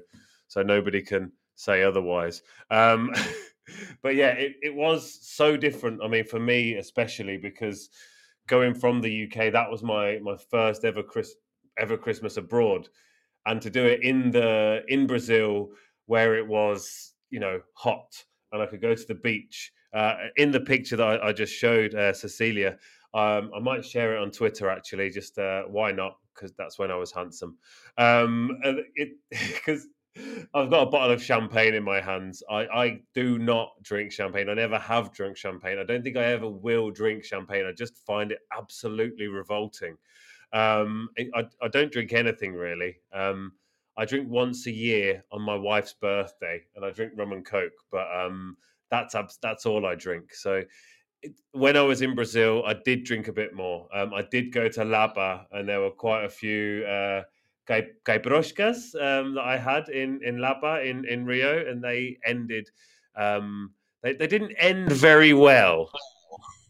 so 0.47 0.61
nobody 0.61 1.01
can 1.01 1.31
say 1.55 1.83
otherwise. 1.83 2.41
Um, 2.69 3.11
but 4.01 4.15
yeah, 4.15 4.29
it, 4.29 4.53
it 4.61 4.75
was 4.75 5.19
so 5.21 5.57
different. 5.57 6.01
I 6.03 6.07
mean, 6.07 6.25
for 6.25 6.39
me 6.39 6.75
especially 6.75 7.37
because 7.37 7.89
going 8.47 8.73
from 8.73 9.01
the 9.01 9.23
UK, 9.23 9.51
that 9.53 9.69
was 9.69 9.83
my 9.83 10.19
my 10.21 10.35
first 10.51 10.85
ever 10.85 11.03
Chris, 11.03 11.35
ever 11.77 11.97
Christmas 11.97 12.37
abroad, 12.37 12.89
and 13.45 13.61
to 13.61 13.69
do 13.69 13.85
it 13.85 14.03
in 14.03 14.31
the 14.31 14.83
in 14.87 15.07
Brazil 15.07 15.69
where 16.05 16.35
it 16.35 16.47
was 16.47 17.13
you 17.29 17.39
know 17.39 17.61
hot 17.73 18.23
and 18.51 18.61
I 18.61 18.65
could 18.67 18.81
go 18.81 18.93
to 18.93 19.07
the 19.07 19.15
beach 19.15 19.71
uh, 19.93 20.15
in 20.37 20.51
the 20.51 20.59
picture 20.59 20.95
that 20.95 21.21
I, 21.21 21.29
I 21.29 21.33
just 21.33 21.53
showed 21.53 21.93
uh, 21.95 22.13
Cecilia, 22.13 22.77
um, 23.13 23.51
I 23.55 23.59
might 23.59 23.85
share 23.85 24.15
it 24.15 24.21
on 24.21 24.31
Twitter 24.31 24.69
actually. 24.69 25.09
Just 25.09 25.37
uh, 25.37 25.63
why 25.63 25.91
not? 25.91 26.17
Because 26.33 26.51
that's 26.57 26.79
when 26.79 26.91
I 26.91 26.95
was 26.95 27.11
handsome. 27.11 27.57
Um, 27.97 28.59
because 29.29 29.87
I've 30.53 30.69
got 30.69 30.87
a 30.87 30.91
bottle 30.91 31.11
of 31.11 31.23
champagne 31.23 31.73
in 31.73 31.83
my 31.83 31.99
hands. 31.99 32.43
I, 32.49 32.65
I 32.67 33.01
do 33.15 33.39
not 33.39 33.71
drink 33.81 34.11
champagne. 34.11 34.49
I 34.49 34.53
never 34.53 34.77
have 34.77 35.11
drunk 35.11 35.37
champagne. 35.37 35.79
I 35.79 35.83
don't 35.83 36.03
think 36.03 36.17
I 36.17 36.25
ever 36.25 36.47
will 36.47 36.91
drink 36.91 37.23
champagne. 37.23 37.65
I 37.65 37.71
just 37.71 37.97
find 38.05 38.31
it 38.31 38.39
absolutely 38.55 39.27
revolting. 39.27 39.97
Um, 40.51 41.09
I, 41.17 41.45
I 41.61 41.67
don't 41.67 41.91
drink 41.91 42.13
anything 42.13 42.53
really. 42.53 42.97
Um, 43.11 43.53
I 43.97 44.05
drink 44.05 44.29
once 44.29 44.67
a 44.67 44.71
year 44.71 45.23
on 45.31 45.41
my 45.41 45.55
wife's 45.55 45.93
birthday, 45.93 46.61
and 46.75 46.85
I 46.85 46.91
drink 46.91 47.13
rum 47.15 47.31
and 47.31 47.45
coke. 47.45 47.73
But 47.91 48.07
um, 48.15 48.57
that's 48.89 49.15
that's 49.41 49.65
all 49.65 49.85
I 49.85 49.95
drink. 49.95 50.33
So 50.33 50.63
it, 51.23 51.33
when 51.51 51.75
I 51.75 51.81
was 51.81 52.01
in 52.03 52.13
Brazil, 52.13 52.63
I 52.65 52.73
did 52.73 53.03
drink 53.03 53.27
a 53.27 53.33
bit 53.33 53.55
more. 53.55 53.87
Um, 53.95 54.13
I 54.13 54.21
did 54.21 54.51
go 54.51 54.67
to 54.69 54.83
Lapa, 54.83 55.47
and 55.51 55.67
there 55.67 55.81
were 55.81 55.91
quite 55.91 56.25
a 56.25 56.29
few 56.29 56.85
uh, 56.85 57.23
caipiroshkas 57.67 58.95
um, 58.95 59.35
that 59.35 59.43
I 59.45 59.57
had 59.57 59.89
in 59.89 60.19
in 60.23 60.39
Lapa 60.39 60.81
in 60.83 61.05
in 61.05 61.25
Rio, 61.25 61.65
and 61.67 61.83
they 61.83 62.17
ended. 62.25 62.69
Um, 63.15 63.71
they 64.01 64.13
they 64.13 64.27
didn't 64.27 64.55
end 64.59 64.91
very 64.91 65.33
well. 65.33 65.89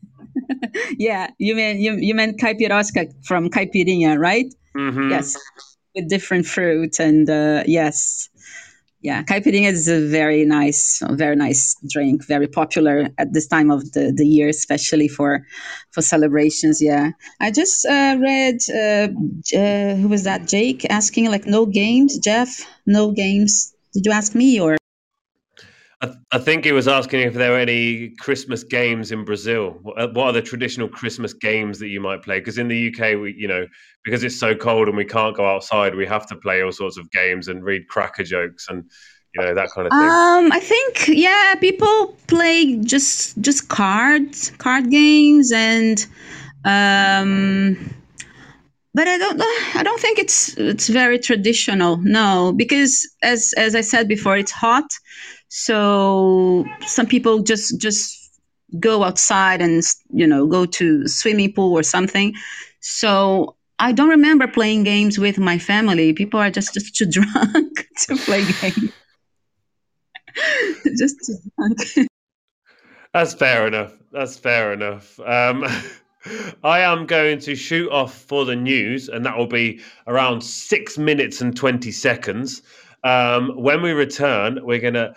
yeah, 0.97 1.29
you 1.37 1.55
mean 1.55 1.79
you 1.81 1.95
you 1.95 2.13
meant 2.13 2.39
caipirosca 2.39 3.13
from 3.25 3.49
caipirinha, 3.49 4.17
right? 4.17 4.53
Mm-hmm. 4.75 5.09
Yes, 5.09 5.37
with 5.95 6.09
different 6.09 6.45
fruit 6.45 6.99
and 6.99 7.29
uh, 7.29 7.63
yes 7.65 8.29
yeah, 9.03 9.21
caipirinha 9.21 9.69
is 9.69 9.89
a 9.89 9.99
very 9.99 10.45
nice, 10.45 11.01
very 11.11 11.35
nice 11.35 11.75
drink, 11.89 12.25
very 12.25 12.47
popular 12.47 13.09
at 13.17 13.33
this 13.33 13.47
time 13.47 13.69
of 13.69 13.91
the, 13.91 14.13
the 14.15 14.25
year, 14.25 14.47
especially 14.47 15.09
for 15.09 15.45
for 15.91 16.01
celebrations. 16.01 16.81
Yeah, 16.81 17.11
I 17.41 17.51
just 17.51 17.85
uh, 17.85 18.17
read 18.19 18.59
uh, 18.73 19.09
uh, 19.59 19.95
who 19.95 20.07
was 20.07 20.23
that? 20.23 20.47
Jake 20.47 20.85
asking 20.89 21.29
like 21.29 21.45
no 21.45 21.65
games. 21.65 22.17
Jeff, 22.17 22.65
no 22.85 23.11
games. 23.11 23.73
Did 23.93 24.05
you 24.05 24.13
ask 24.13 24.33
me 24.33 24.59
or? 24.59 24.77
I, 26.31 26.37
think 26.39 26.65
he 26.65 26.71
was 26.71 26.87
asking 26.87 27.21
if 27.21 27.33
there 27.33 27.51
were 27.51 27.57
any 27.57 28.09
Christmas 28.19 28.63
games 28.63 29.11
in 29.11 29.23
Brazil. 29.23 29.77
What 29.81 30.17
are 30.17 30.31
the 30.31 30.41
traditional 30.41 30.87
Christmas 30.89 31.33
games 31.33 31.79
that 31.79 31.87
you 31.87 32.01
might 32.01 32.21
play? 32.21 32.39
Because 32.39 32.57
in 32.57 32.67
the 32.67 32.87
UK, 32.87 33.19
we, 33.19 33.35
you 33.37 33.47
know, 33.47 33.65
because 34.03 34.23
it's 34.23 34.37
so 34.37 34.53
cold 34.53 34.87
and 34.87 34.97
we 34.97 35.05
can't 35.05 35.35
go 35.35 35.45
outside, 35.45 35.95
we 35.95 36.05
have 36.05 36.27
to 36.27 36.35
play 36.35 36.61
all 36.61 36.71
sorts 36.71 36.97
of 36.97 37.09
games 37.11 37.47
and 37.47 37.63
read 37.63 37.87
cracker 37.87 38.23
jokes 38.23 38.67
and 38.69 38.83
you 39.35 39.41
know 39.41 39.55
that 39.55 39.69
kind 39.71 39.87
of 39.87 39.91
thing. 39.91 40.01
Um, 40.01 40.51
I 40.51 40.59
think 40.59 41.07
yeah, 41.07 41.55
people 41.55 42.15
play 42.27 42.75
just 42.77 43.39
just 43.41 43.69
cards, 43.69 44.51
card 44.57 44.91
games, 44.91 45.51
and 45.51 46.05
um, 46.65 47.93
but 48.93 49.07
I 49.07 49.17
don't 49.17 49.41
I 49.75 49.81
don't 49.83 49.99
think 49.99 50.19
it's 50.19 50.55
it's 50.57 50.87
very 50.87 51.17
traditional. 51.17 51.97
No, 51.97 52.53
because 52.55 53.09
as 53.23 53.53
as 53.57 53.75
I 53.75 53.81
said 53.81 54.07
before, 54.07 54.37
it's 54.37 54.51
hot, 54.51 54.85
so 55.55 56.65
some 56.87 57.05
people 57.05 57.43
just 57.43 57.79
just 57.79 58.41
go 58.79 59.03
outside 59.03 59.61
and 59.61 59.83
you 60.09 60.25
know 60.25 60.47
go 60.47 60.65
to 60.65 61.07
swimming 61.07 61.53
pool 61.53 61.77
or 61.77 61.83
something. 61.83 62.33
So 62.79 63.55
I 63.77 63.91
don't 63.91 64.09
remember 64.09 64.47
playing 64.47 64.83
games 64.83 65.19
with 65.19 65.37
my 65.37 65.59
family. 65.59 66.11
People 66.11 66.39
are 66.39 66.49
just 66.49 66.73
just 66.73 66.95
too 66.95 67.05
drunk 67.17 67.85
to 68.07 68.15
play 68.15 68.43
games. 68.45 68.93
just 70.97 71.17
too 71.23 71.37
drunk. 71.55 72.09
That's 73.13 73.35
fair 73.35 73.67
enough. 73.67 73.93
That's 74.11 74.35
fair 74.35 74.73
enough. 74.73 75.19
Um, 75.19 75.65
I 76.63 76.79
am 76.79 77.05
going 77.05 77.37
to 77.41 77.55
shoot 77.55 77.91
off 77.91 78.15
for 78.15 78.43
the 78.43 78.55
news, 78.55 79.07
and 79.07 79.23
that 79.27 79.37
will 79.37 79.45
be 79.45 79.81
around 80.07 80.41
six 80.41 80.97
minutes 80.97 81.41
and 81.41 81.55
20 81.55 81.91
seconds. 81.91 82.63
Um, 83.03 83.49
when 83.61 83.81
we 83.81 83.91
return, 83.91 84.59
we're 84.63 84.79
going 84.79 84.93
to 84.93 85.13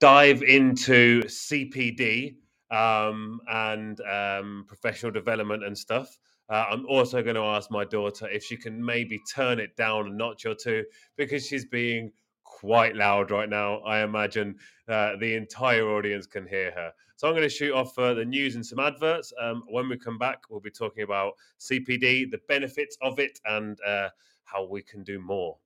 dive 0.00 0.42
into 0.42 1.22
CPD 1.22 2.36
um, 2.70 3.40
and 3.48 4.00
um, 4.02 4.64
professional 4.68 5.12
development 5.12 5.64
and 5.64 5.76
stuff. 5.76 6.18
Uh, 6.50 6.64
I'm 6.70 6.86
also 6.86 7.22
going 7.22 7.36
to 7.36 7.42
ask 7.42 7.70
my 7.70 7.84
daughter 7.84 8.28
if 8.28 8.42
she 8.42 8.56
can 8.56 8.82
maybe 8.82 9.20
turn 9.34 9.58
it 9.58 9.76
down 9.76 10.06
a 10.06 10.10
notch 10.10 10.46
or 10.46 10.54
two 10.54 10.84
because 11.16 11.46
she's 11.46 11.66
being 11.66 12.10
quite 12.42 12.96
loud 12.96 13.30
right 13.30 13.48
now. 13.48 13.78
I 13.80 14.02
imagine 14.02 14.56
uh, 14.88 15.16
the 15.20 15.34
entire 15.34 15.86
audience 15.88 16.26
can 16.26 16.46
hear 16.46 16.70
her. 16.70 16.92
So 17.16 17.28
I'm 17.28 17.34
going 17.34 17.42
to 17.42 17.54
shoot 17.54 17.74
off 17.74 17.98
uh, 17.98 18.14
the 18.14 18.24
news 18.24 18.54
and 18.54 18.64
some 18.64 18.78
adverts. 18.78 19.32
Um, 19.40 19.64
when 19.68 19.88
we 19.88 19.98
come 19.98 20.18
back, 20.18 20.44
we'll 20.48 20.60
be 20.60 20.70
talking 20.70 21.02
about 21.02 21.32
CPD, 21.60 22.30
the 22.30 22.40
benefits 22.48 22.96
of 23.02 23.18
it, 23.18 23.38
and 23.44 23.78
uh, 23.86 24.08
how 24.44 24.64
we 24.64 24.82
can 24.82 25.02
do 25.02 25.18
more. 25.18 25.58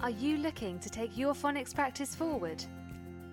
Are 0.00 0.10
you 0.10 0.38
looking 0.38 0.78
to 0.78 0.88
take 0.88 1.16
your 1.18 1.34
phonics 1.34 1.74
practice 1.74 2.14
forward? 2.14 2.64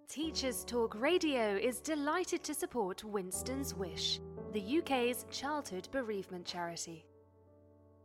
Teachers 0.10 0.64
Talk 0.66 1.00
Radio 1.00 1.56
is 1.56 1.82
delighted 1.82 2.44
to 2.44 2.56
support 2.56 3.04
Winston's 3.04 3.76
Wish, 3.76 4.20
the 4.54 4.80
UK's 4.80 5.26
childhood 5.30 5.88
bereavement 5.92 6.46
charity. 6.46 7.06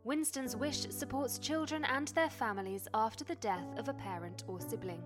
Winston's 0.05 0.55
Wish 0.55 0.87
supports 0.91 1.39
children 1.39 1.83
and 1.87 2.09
their 2.09 2.29
families 2.29 2.87
after 2.93 3.25
the 3.25 3.37
death 3.37 3.67
of 3.79 3.89
a 3.89 3.95
parent 3.95 4.45
or 4.47 4.61
sibling. 4.61 5.03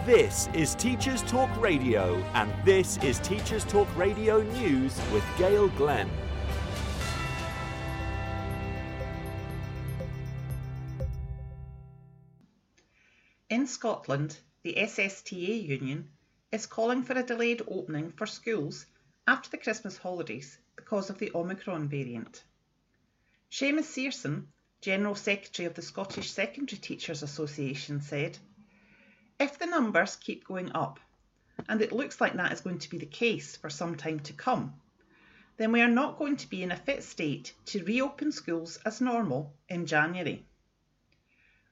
This 0.06 0.48
is 0.54 0.74
Teachers 0.74 1.22
Talk 1.22 1.50
Radio, 1.60 2.16
and 2.32 2.50
this 2.64 2.96
is 2.98 3.18
Teachers 3.20 3.64
Talk 3.64 3.88
Radio 3.96 4.42
News 4.42 4.98
with 5.12 5.24
Gail 5.36 5.68
Glenn. 5.70 6.08
In 13.50 13.66
Scotland, 13.66 14.38
the 14.68 14.74
SSTA 14.74 15.66
union 15.66 16.10
is 16.52 16.66
calling 16.66 17.02
for 17.02 17.14
a 17.14 17.22
delayed 17.22 17.62
opening 17.68 18.12
for 18.12 18.26
schools 18.26 18.84
after 19.26 19.48
the 19.48 19.56
Christmas 19.56 19.96
holidays 19.96 20.58
because 20.76 21.08
of 21.08 21.16
the 21.16 21.32
Omicron 21.34 21.88
variant. 21.88 22.44
Seamus 23.50 23.84
Searson, 23.84 24.46
General 24.82 25.14
Secretary 25.14 25.64
of 25.64 25.72
the 25.72 25.80
Scottish 25.80 26.30
Secondary 26.30 26.78
Teachers 26.78 27.22
Association, 27.22 28.02
said, 28.02 28.36
If 29.40 29.58
the 29.58 29.64
numbers 29.64 30.16
keep 30.16 30.44
going 30.44 30.70
up, 30.72 31.00
and 31.66 31.80
it 31.80 31.90
looks 31.90 32.20
like 32.20 32.34
that 32.34 32.52
is 32.52 32.60
going 32.60 32.80
to 32.80 32.90
be 32.90 32.98
the 32.98 33.06
case 33.06 33.56
for 33.56 33.70
some 33.70 33.96
time 33.96 34.20
to 34.20 34.34
come, 34.34 34.74
then 35.56 35.72
we 35.72 35.80
are 35.80 35.88
not 35.88 36.18
going 36.18 36.36
to 36.36 36.50
be 36.50 36.62
in 36.62 36.72
a 36.72 36.76
fit 36.76 37.02
state 37.02 37.54
to 37.64 37.84
reopen 37.84 38.32
schools 38.32 38.78
as 38.84 39.00
normal 39.00 39.54
in 39.70 39.86
January. 39.86 40.44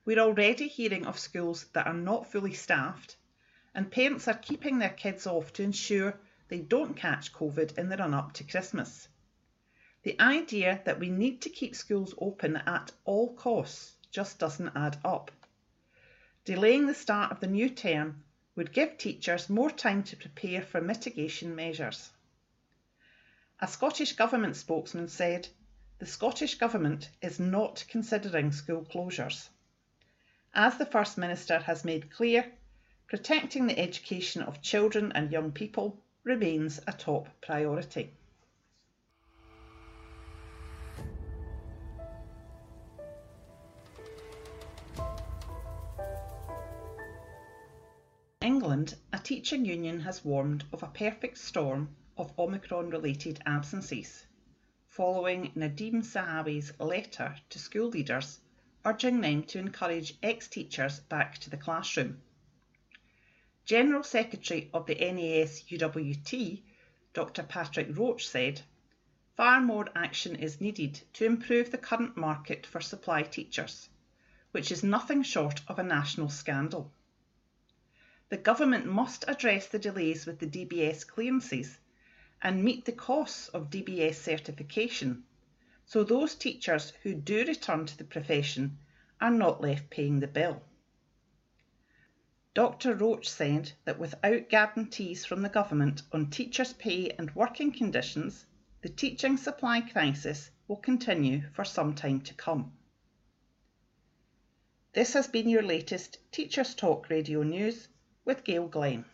We're 0.06 0.20
already 0.20 0.68
hearing 0.68 1.04
of 1.04 1.18
schools 1.18 1.64
that 1.72 1.88
are 1.88 1.92
not 1.92 2.30
fully 2.30 2.54
staffed, 2.54 3.16
and 3.74 3.90
parents 3.90 4.28
are 4.28 4.38
keeping 4.38 4.78
their 4.78 4.90
kids 4.90 5.26
off 5.26 5.52
to 5.54 5.64
ensure 5.64 6.16
they 6.46 6.60
don't 6.60 6.94
catch 6.94 7.32
COVID 7.32 7.76
in 7.76 7.88
the 7.88 7.96
run 7.96 8.14
up 8.14 8.32
to 8.34 8.44
Christmas. 8.44 9.08
The 10.04 10.20
idea 10.20 10.80
that 10.84 11.00
we 11.00 11.10
need 11.10 11.40
to 11.40 11.50
keep 11.50 11.74
schools 11.74 12.14
open 12.18 12.56
at 12.56 12.92
all 13.04 13.34
costs 13.34 13.96
just 14.12 14.38
doesn't 14.38 14.76
add 14.76 14.96
up. 15.04 15.32
Delaying 16.44 16.86
the 16.86 16.94
start 16.94 17.32
of 17.32 17.40
the 17.40 17.48
new 17.48 17.68
term 17.68 18.22
would 18.54 18.72
give 18.72 18.98
teachers 18.98 19.50
more 19.50 19.72
time 19.72 20.04
to 20.04 20.16
prepare 20.16 20.62
for 20.62 20.80
mitigation 20.80 21.56
measures. 21.56 22.12
A 23.60 23.66
Scottish 23.66 24.12
Government 24.12 24.54
spokesman 24.54 25.08
said, 25.08 25.48
The 25.98 26.06
Scottish 26.06 26.58
Government 26.58 27.10
is 27.20 27.40
not 27.40 27.84
considering 27.88 28.52
school 28.52 28.84
closures. 28.84 29.48
As 30.58 30.78
the 30.78 30.86
First 30.86 31.18
Minister 31.18 31.58
has 31.58 31.84
made 31.84 32.10
clear, 32.10 32.50
protecting 33.08 33.66
the 33.66 33.78
education 33.78 34.40
of 34.40 34.62
children 34.62 35.12
and 35.14 35.30
young 35.30 35.52
people 35.52 36.02
remains 36.24 36.80
a 36.86 36.94
top 36.94 37.28
priority. 37.42 38.14
England, 48.40 48.94
a 49.12 49.18
teaching 49.18 49.66
union 49.66 50.00
has 50.00 50.24
warned 50.24 50.64
of 50.72 50.82
a 50.82 50.86
perfect 50.86 51.36
storm 51.36 51.94
of 52.16 52.32
Omicron 52.38 52.88
related 52.88 53.40
absences, 53.44 54.24
following 54.88 55.52
Nadhim 55.54 56.02
Zahawi's 56.02 56.72
letter 56.80 57.36
to 57.50 57.58
school 57.58 57.88
leaders 57.90 58.40
urging 58.86 59.20
them 59.20 59.42
to 59.42 59.58
encourage 59.58 60.16
ex 60.22 60.46
teachers 60.46 61.00
back 61.00 61.36
to 61.38 61.50
the 61.50 61.56
classroom. 61.56 62.22
General 63.64 64.04
Secretary 64.04 64.70
of 64.72 64.86
the 64.86 64.94
NASUWT, 64.94 66.62
Dr. 67.12 67.42
Patrick 67.42 67.88
Roach, 67.98 68.28
said, 68.28 68.62
Far 69.36 69.60
more 69.60 69.88
action 69.96 70.36
is 70.36 70.60
needed 70.60 71.00
to 71.14 71.26
improve 71.26 71.72
the 71.72 71.78
current 71.78 72.16
market 72.16 72.64
for 72.64 72.80
supply 72.80 73.24
teachers, 73.24 73.88
which 74.52 74.70
is 74.70 74.84
nothing 74.84 75.24
short 75.24 75.62
of 75.66 75.80
a 75.80 75.82
national 75.82 76.28
scandal. 76.28 76.92
The 78.28 78.36
government 78.36 78.86
must 78.86 79.24
address 79.26 79.66
the 79.66 79.80
delays 79.80 80.26
with 80.26 80.38
the 80.38 80.46
DBS 80.46 81.04
clearances 81.04 81.76
and 82.40 82.62
meet 82.62 82.84
the 82.84 82.92
costs 82.92 83.48
of 83.48 83.68
DBS 83.68 84.14
certification 84.14 85.24
so 85.86 86.02
those 86.02 86.34
teachers 86.34 86.92
who 87.02 87.14
do 87.14 87.44
return 87.46 87.86
to 87.86 87.96
the 87.96 88.04
profession 88.04 88.76
are 89.20 89.30
not 89.30 89.62
left 89.62 89.88
paying 89.88 90.18
the 90.18 90.26
bill. 90.26 90.60
Dr. 92.54 92.94
Roach 92.94 93.28
said 93.28 93.72
that 93.84 93.98
without 93.98 94.48
guarantees 94.48 95.24
from 95.24 95.42
the 95.42 95.48
government 95.48 96.02
on 96.12 96.28
teachers' 96.28 96.72
pay 96.72 97.10
and 97.10 97.34
working 97.34 97.70
conditions, 97.70 98.46
the 98.82 98.88
teaching 98.88 99.36
supply 99.36 99.80
crisis 99.80 100.50
will 100.66 100.76
continue 100.76 101.42
for 101.52 101.64
some 101.64 101.94
time 101.94 102.20
to 102.22 102.34
come. 102.34 102.72
This 104.92 105.12
has 105.12 105.28
been 105.28 105.48
your 105.48 105.62
latest 105.62 106.18
Teachers 106.32 106.74
Talk 106.74 107.10
Radio 107.10 107.42
News 107.42 107.88
with 108.24 108.42
Gail 108.42 108.66
Glenn. 108.66 109.04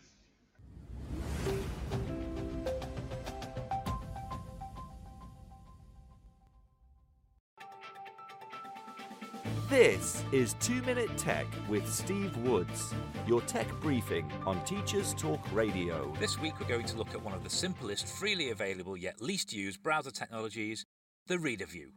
This 9.73 10.23
is 10.33 10.55
2 10.61 10.83
Minute 10.83 11.17
Tech 11.17 11.47
with 11.67 11.91
Steve 11.91 12.37
Woods, 12.37 12.93
your 13.27 13.41
tech 13.41 13.67
briefing 13.81 14.31
on 14.45 14.63
Teachers 14.67 15.15
Talk 15.15 15.41
Radio. 15.51 16.13
This 16.21 16.39
week 16.39 16.61
we're 16.61 16.69
going 16.69 16.85
to 16.85 16.99
look 16.99 17.15
at 17.15 17.23
one 17.25 17.33
of 17.33 17.43
the 17.43 17.49
simplest, 17.49 18.07
freely 18.07 18.51
available 18.51 18.99
yet 18.99 19.23
least 19.23 19.51
used 19.51 19.83
browser 19.83 20.11
technologies, 20.11 20.85
the 21.27 21.39
Reader 21.39 21.65
View. 21.65 21.89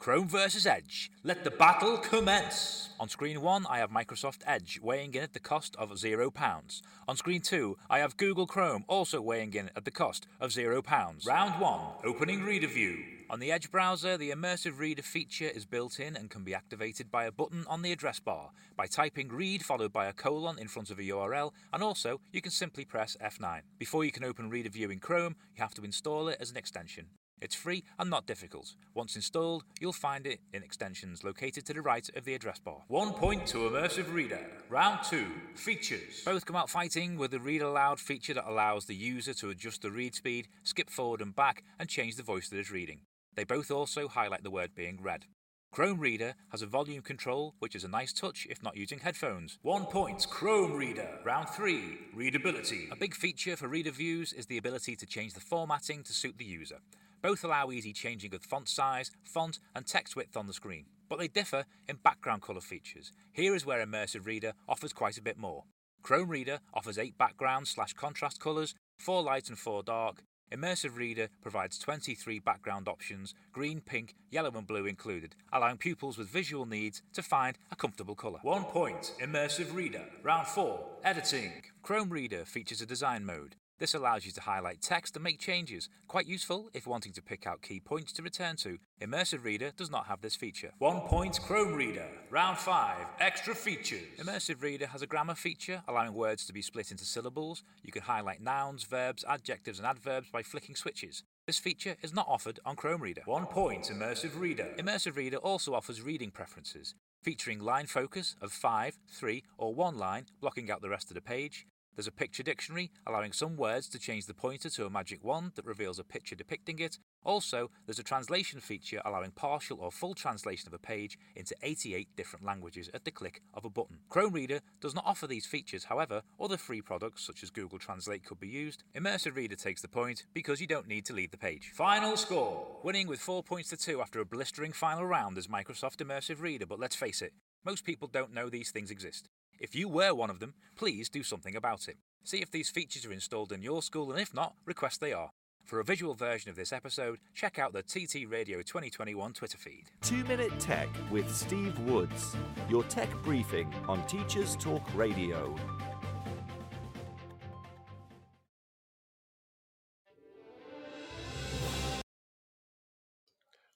Chrome 0.00 0.26
versus 0.26 0.66
Edge. 0.66 1.08
Let 1.22 1.44
the 1.44 1.52
battle 1.52 1.98
commence. 1.98 2.90
On 2.98 3.08
screen 3.08 3.42
1, 3.42 3.64
I 3.70 3.78
have 3.78 3.92
Microsoft 3.92 4.40
Edge 4.44 4.80
weighing 4.82 5.14
in 5.14 5.22
at 5.22 5.32
the 5.32 5.38
cost 5.38 5.76
of 5.76 5.92
£0. 5.92 6.82
On 7.06 7.16
screen 7.16 7.42
2, 7.42 7.76
I 7.88 8.00
have 8.00 8.16
Google 8.16 8.48
Chrome 8.48 8.84
also 8.88 9.20
weighing 9.20 9.54
in 9.54 9.70
at 9.76 9.84
the 9.84 9.92
cost 9.92 10.26
of 10.40 10.50
£0. 10.50 11.26
Round 11.28 11.60
1, 11.60 11.80
opening 12.02 12.42
Reader 12.42 12.66
View. 12.66 13.19
On 13.30 13.38
the 13.38 13.52
Edge 13.52 13.70
browser, 13.70 14.16
the 14.16 14.32
Immersive 14.32 14.80
Reader 14.80 15.02
feature 15.02 15.46
is 15.46 15.64
built 15.64 16.00
in 16.00 16.16
and 16.16 16.28
can 16.28 16.42
be 16.42 16.52
activated 16.52 17.12
by 17.12 17.26
a 17.26 17.30
button 17.30 17.64
on 17.68 17.80
the 17.80 17.92
address 17.92 18.18
bar, 18.18 18.50
by 18.76 18.88
typing 18.88 19.28
read 19.28 19.64
followed 19.64 19.92
by 19.92 20.06
a 20.06 20.12
colon 20.12 20.58
in 20.58 20.66
front 20.66 20.90
of 20.90 20.98
a 20.98 21.02
URL, 21.02 21.52
and 21.72 21.80
also 21.80 22.20
you 22.32 22.42
can 22.42 22.50
simply 22.50 22.84
press 22.84 23.16
F9. 23.24 23.60
Before 23.78 24.04
you 24.04 24.10
can 24.10 24.24
open 24.24 24.50
Reader 24.50 24.70
View 24.70 24.90
in 24.90 24.98
Chrome, 24.98 25.36
you 25.54 25.62
have 25.62 25.74
to 25.74 25.84
install 25.84 26.26
it 26.26 26.38
as 26.40 26.50
an 26.50 26.56
extension. 26.56 27.06
It's 27.40 27.54
free 27.54 27.84
and 28.00 28.10
not 28.10 28.26
difficult. 28.26 28.74
Once 28.94 29.14
installed, 29.14 29.62
you'll 29.78 29.92
find 29.92 30.26
it 30.26 30.40
in 30.52 30.64
extensions 30.64 31.22
located 31.22 31.64
to 31.66 31.72
the 31.72 31.82
right 31.82 32.10
of 32.16 32.24
the 32.24 32.34
address 32.34 32.58
bar. 32.58 32.82
One 32.88 33.12
point 33.12 33.46
to 33.46 33.58
Immersive 33.58 34.12
Reader. 34.12 34.44
Round 34.68 35.04
2. 35.04 35.24
Features. 35.54 36.22
Both 36.24 36.46
come 36.46 36.56
out 36.56 36.68
fighting 36.68 37.16
with 37.16 37.30
the 37.30 37.38
Read 37.38 37.62
Aloud 37.62 38.00
feature 38.00 38.34
that 38.34 38.50
allows 38.50 38.86
the 38.86 38.96
user 38.96 39.34
to 39.34 39.50
adjust 39.50 39.82
the 39.82 39.92
read 39.92 40.16
speed, 40.16 40.48
skip 40.64 40.90
forward 40.90 41.20
and 41.20 41.34
back, 41.34 41.62
and 41.78 41.88
change 41.88 42.16
the 42.16 42.24
voice 42.24 42.48
that 42.48 42.58
is 42.58 42.72
reading. 42.72 43.02
They 43.36 43.44
both 43.44 43.70
also 43.70 44.08
highlight 44.08 44.42
the 44.42 44.50
word 44.50 44.74
being 44.74 44.98
read. 45.02 45.26
Chrome 45.72 46.00
Reader 46.00 46.34
has 46.50 46.62
a 46.62 46.66
volume 46.66 47.00
control, 47.00 47.54
which 47.60 47.76
is 47.76 47.84
a 47.84 47.88
nice 47.88 48.12
touch 48.12 48.44
if 48.50 48.60
not 48.60 48.76
using 48.76 48.98
headphones. 48.98 49.58
One 49.62 49.86
point, 49.86 50.26
Chrome 50.28 50.74
Reader. 50.74 51.20
Round 51.24 51.48
3, 51.48 51.98
Readability. 52.12 52.88
A 52.90 52.96
big 52.96 53.14
feature 53.14 53.56
for 53.56 53.68
Reader 53.68 53.92
Views 53.92 54.32
is 54.32 54.46
the 54.46 54.58
ability 54.58 54.96
to 54.96 55.06
change 55.06 55.34
the 55.34 55.40
formatting 55.40 56.02
to 56.02 56.12
suit 56.12 56.38
the 56.38 56.44
user. 56.44 56.78
Both 57.22 57.44
allow 57.44 57.70
easy 57.70 57.92
changing 57.92 58.34
of 58.34 58.42
font 58.42 58.68
size, 58.68 59.12
font, 59.22 59.60
and 59.76 59.86
text 59.86 60.16
width 60.16 60.36
on 60.36 60.48
the 60.48 60.52
screen, 60.52 60.86
but 61.08 61.20
they 61.20 61.28
differ 61.28 61.64
in 61.88 61.96
background 62.02 62.42
colour 62.42 62.60
features. 62.60 63.12
Here 63.32 63.54
is 63.54 63.64
where 63.64 63.84
Immersive 63.84 64.26
Reader 64.26 64.54
offers 64.68 64.92
quite 64.92 65.18
a 65.18 65.22
bit 65.22 65.38
more. 65.38 65.64
Chrome 66.02 66.30
Reader 66.30 66.60
offers 66.74 66.98
8 66.98 67.16
background 67.18 67.68
slash 67.68 67.92
contrast 67.92 68.40
colours, 68.40 68.74
4 68.98 69.22
light 69.22 69.48
and 69.48 69.58
4 69.58 69.82
dark. 69.82 70.24
Immersive 70.52 70.96
Reader 70.96 71.28
provides 71.40 71.78
23 71.78 72.40
background 72.40 72.88
options, 72.88 73.34
green, 73.52 73.80
pink, 73.80 74.14
yellow, 74.30 74.50
and 74.50 74.66
blue 74.66 74.84
included, 74.84 75.36
allowing 75.52 75.76
pupils 75.76 76.18
with 76.18 76.28
visual 76.28 76.66
needs 76.66 77.02
to 77.12 77.22
find 77.22 77.56
a 77.70 77.76
comfortable 77.76 78.16
colour. 78.16 78.40
One 78.42 78.64
point, 78.64 79.14
Immersive 79.20 79.72
Reader. 79.72 80.02
Round 80.24 80.48
4, 80.48 80.80
Editing. 81.04 81.52
Chrome 81.82 82.10
Reader 82.10 82.44
features 82.44 82.80
a 82.80 82.86
design 82.86 83.24
mode. 83.24 83.54
This 83.80 83.94
allows 83.94 84.26
you 84.26 84.32
to 84.32 84.42
highlight 84.42 84.82
text 84.82 85.16
and 85.16 85.24
make 85.24 85.38
changes. 85.38 85.88
Quite 86.06 86.26
useful 86.26 86.68
if 86.74 86.86
wanting 86.86 87.12
to 87.14 87.22
pick 87.22 87.46
out 87.46 87.62
key 87.62 87.80
points 87.80 88.12
to 88.12 88.22
return 88.22 88.56
to. 88.56 88.76
Immersive 89.00 89.42
Reader 89.42 89.72
does 89.74 89.90
not 89.90 90.04
have 90.06 90.20
this 90.20 90.36
feature. 90.36 90.72
One 90.78 91.00
point 91.00 91.40
Chrome 91.40 91.72
Reader. 91.72 92.06
Round 92.28 92.58
5. 92.58 93.06
Extra 93.20 93.54
features. 93.54 94.02
Immersive 94.18 94.62
Reader 94.62 94.86
has 94.88 95.00
a 95.00 95.06
grammar 95.06 95.34
feature 95.34 95.82
allowing 95.88 96.12
words 96.12 96.44
to 96.44 96.52
be 96.52 96.60
split 96.60 96.90
into 96.90 97.06
syllables. 97.06 97.62
You 97.82 97.90
can 97.90 98.02
highlight 98.02 98.42
nouns, 98.42 98.84
verbs, 98.84 99.24
adjectives, 99.26 99.78
and 99.78 99.88
adverbs 99.88 100.28
by 100.30 100.42
flicking 100.42 100.76
switches. 100.76 101.24
This 101.46 101.58
feature 101.58 101.96
is 102.02 102.12
not 102.12 102.28
offered 102.28 102.60
on 102.66 102.76
Chrome 102.76 103.00
Reader. 103.00 103.22
One 103.24 103.46
point 103.46 103.84
Immersive 103.84 104.38
Reader. 104.38 104.74
Immersive 104.78 105.16
Reader 105.16 105.38
also 105.38 105.72
offers 105.72 106.02
reading 106.02 106.30
preferences, 106.30 106.94
featuring 107.22 107.60
line 107.60 107.86
focus 107.86 108.36
of 108.42 108.52
5, 108.52 108.98
3, 109.10 109.42
or 109.56 109.74
1 109.74 109.96
line, 109.96 110.26
blocking 110.38 110.70
out 110.70 110.82
the 110.82 110.90
rest 110.90 111.10
of 111.10 111.14
the 111.14 111.22
page, 111.22 111.66
there's 111.96 112.06
a 112.06 112.12
picture 112.12 112.42
dictionary, 112.42 112.90
allowing 113.06 113.32
some 113.32 113.56
words 113.56 113.88
to 113.88 113.98
change 113.98 114.26
the 114.26 114.34
pointer 114.34 114.70
to 114.70 114.86
a 114.86 114.90
magic 114.90 115.22
wand 115.24 115.52
that 115.56 115.64
reveals 115.64 115.98
a 115.98 116.04
picture 116.04 116.34
depicting 116.34 116.78
it. 116.78 116.98
Also, 117.24 117.70
there's 117.86 117.98
a 117.98 118.02
translation 118.04 118.60
feature 118.60 119.02
allowing 119.04 119.30
partial 119.32 119.78
or 119.80 119.90
full 119.90 120.14
translation 120.14 120.68
of 120.68 120.74
a 120.74 120.78
page 120.78 121.18
into 121.36 121.54
88 121.62 122.08
different 122.16 122.44
languages 122.44 122.88
at 122.94 123.04
the 123.04 123.10
click 123.10 123.42
of 123.54 123.64
a 123.64 123.70
button. 123.70 123.98
Chrome 124.08 124.32
Reader 124.32 124.60
does 124.80 124.94
not 124.94 125.04
offer 125.06 125.26
these 125.26 125.46
features, 125.46 125.84
however, 125.84 126.22
other 126.40 126.56
free 126.56 126.80
products 126.80 127.26
such 127.26 127.42
as 127.42 127.50
Google 127.50 127.78
Translate 127.78 128.24
could 128.24 128.40
be 128.40 128.48
used. 128.48 128.84
Immersive 128.96 129.36
Reader 129.36 129.56
takes 129.56 129.82
the 129.82 129.88
point 129.88 130.24
because 130.32 130.60
you 130.60 130.66
don't 130.66 130.88
need 130.88 131.04
to 131.06 131.12
leave 131.12 131.30
the 131.30 131.36
page. 131.36 131.72
Final 131.74 132.16
score 132.16 132.78
winning 132.82 133.06
with 133.06 133.20
4 133.20 133.42
points 133.42 133.68
to 133.70 133.76
2 133.76 134.00
after 134.00 134.20
a 134.20 134.24
blistering 134.24 134.72
final 134.72 135.04
round 135.04 135.36
is 135.36 135.48
Microsoft 135.48 135.96
Immersive 135.96 136.40
Reader, 136.40 136.66
but 136.66 136.80
let's 136.80 136.96
face 136.96 137.20
it, 137.20 137.32
most 137.64 137.84
people 137.84 138.08
don't 138.08 138.32
know 138.32 138.48
these 138.48 138.70
things 138.70 138.90
exist. 138.90 139.28
If 139.60 139.74
you 139.74 139.90
were 139.90 140.14
one 140.14 140.30
of 140.30 140.40
them, 140.40 140.54
please 140.74 141.10
do 141.10 141.22
something 141.22 141.54
about 141.54 141.86
it. 141.86 141.98
See 142.24 142.38
if 142.38 142.50
these 142.50 142.70
features 142.70 143.04
are 143.04 143.12
installed 143.12 143.52
in 143.52 143.60
your 143.60 143.82
school, 143.82 144.10
and 144.10 144.18
if 144.18 144.32
not, 144.32 144.54
request 144.64 145.02
they 145.02 145.12
are. 145.12 145.32
For 145.66 145.80
a 145.80 145.84
visual 145.84 146.14
version 146.14 146.48
of 146.48 146.56
this 146.56 146.72
episode, 146.72 147.18
check 147.34 147.58
out 147.58 147.74
the 147.74 147.82
TT 147.82 148.26
Radio 148.26 148.62
2021 148.62 149.34
Twitter 149.34 149.58
feed. 149.58 149.90
Two 150.00 150.24
Minute 150.24 150.58
Tech 150.58 150.88
with 151.10 151.30
Steve 151.30 151.78
Woods, 151.80 152.34
your 152.70 152.84
tech 152.84 153.10
briefing 153.22 153.70
on 153.86 154.04
Teachers 154.06 154.56
Talk 154.56 154.82
Radio. 154.94 155.54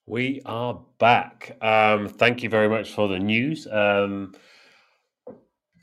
We 0.07 0.41
are 0.47 0.81
back. 0.99 1.59
Um, 1.61 2.09
thank 2.09 2.43
you 2.43 2.49
very 2.49 2.71
much 2.71 2.93
for 2.93 3.07
the 3.07 3.19
news. 3.19 3.67
Um, 3.71 4.35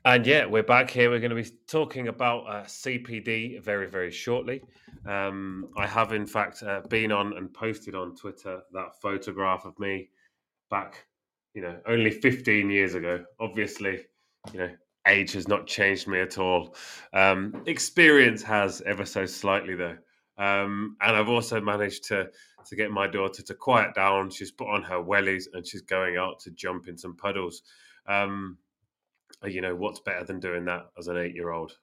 and 0.04 0.26
yeah, 0.26 0.46
we're 0.46 0.64
back 0.64 0.90
here. 0.90 1.10
We're 1.10 1.20
going 1.20 1.36
to 1.36 1.44
be 1.44 1.50
talking 1.68 2.08
about 2.08 2.40
uh, 2.48 2.64
CPD 2.64 3.62
very, 3.64 3.88
very 3.88 4.10
shortly. 4.10 4.64
Um, 5.06 5.70
I 5.78 5.86
have, 5.86 6.12
in 6.14 6.26
fact, 6.26 6.64
uh, 6.64 6.82
been 6.90 7.12
on 7.12 7.38
and 7.38 7.54
posted 7.54 7.94
on 7.94 8.16
Twitter 8.16 8.62
that 8.74 9.00
photograph 9.02 9.66
of 9.66 9.78
me 9.80 10.10
back, 10.70 11.06
you 11.54 11.62
know, 11.62 11.78
only 11.88 12.10
15 12.10 12.70
years 12.70 12.96
ago. 12.96 13.24
Obviously, 13.40 14.06
you 14.52 14.60
know, 14.60 14.72
age 15.08 15.34
has 15.34 15.48
not 15.48 15.68
changed 15.68 16.08
me 16.08 16.20
at 16.20 16.40
all. 16.40 16.76
Um, 17.14 17.62
experience 17.68 18.42
has 18.42 18.82
ever 18.82 19.06
so 19.06 19.28
slightly, 19.28 19.76
though. 19.76 19.98
Um, 20.38 20.98
and 21.02 21.16
I've 21.16 21.30
also 21.30 21.62
managed 21.62 22.06
to 22.06 22.30
to 22.66 22.76
get 22.76 22.92
my 22.92 23.08
daughter 23.08 23.42
to 23.42 23.54
quiet 23.54 23.94
down. 23.96 24.30
She's 24.30 24.52
put 24.52 24.68
on 24.68 24.84
her 24.84 24.98
wellies 25.04 25.46
and 25.54 25.66
she's 25.66 25.82
going 25.82 26.18
out 26.18 26.40
to 26.42 26.52
jump 26.52 26.88
in 26.88 26.98
some 26.98 27.16
puddles. 27.16 27.64
Um, 28.08 28.58
you 29.46 29.62
know, 29.62 29.76
what's 29.76 30.00
better 30.00 30.24
than 30.24 30.40
doing 30.40 30.66
that 30.66 30.88
as 30.98 31.08
an 31.08 31.18
eight 31.18 31.36
year 31.36 31.52
old? 31.52 31.78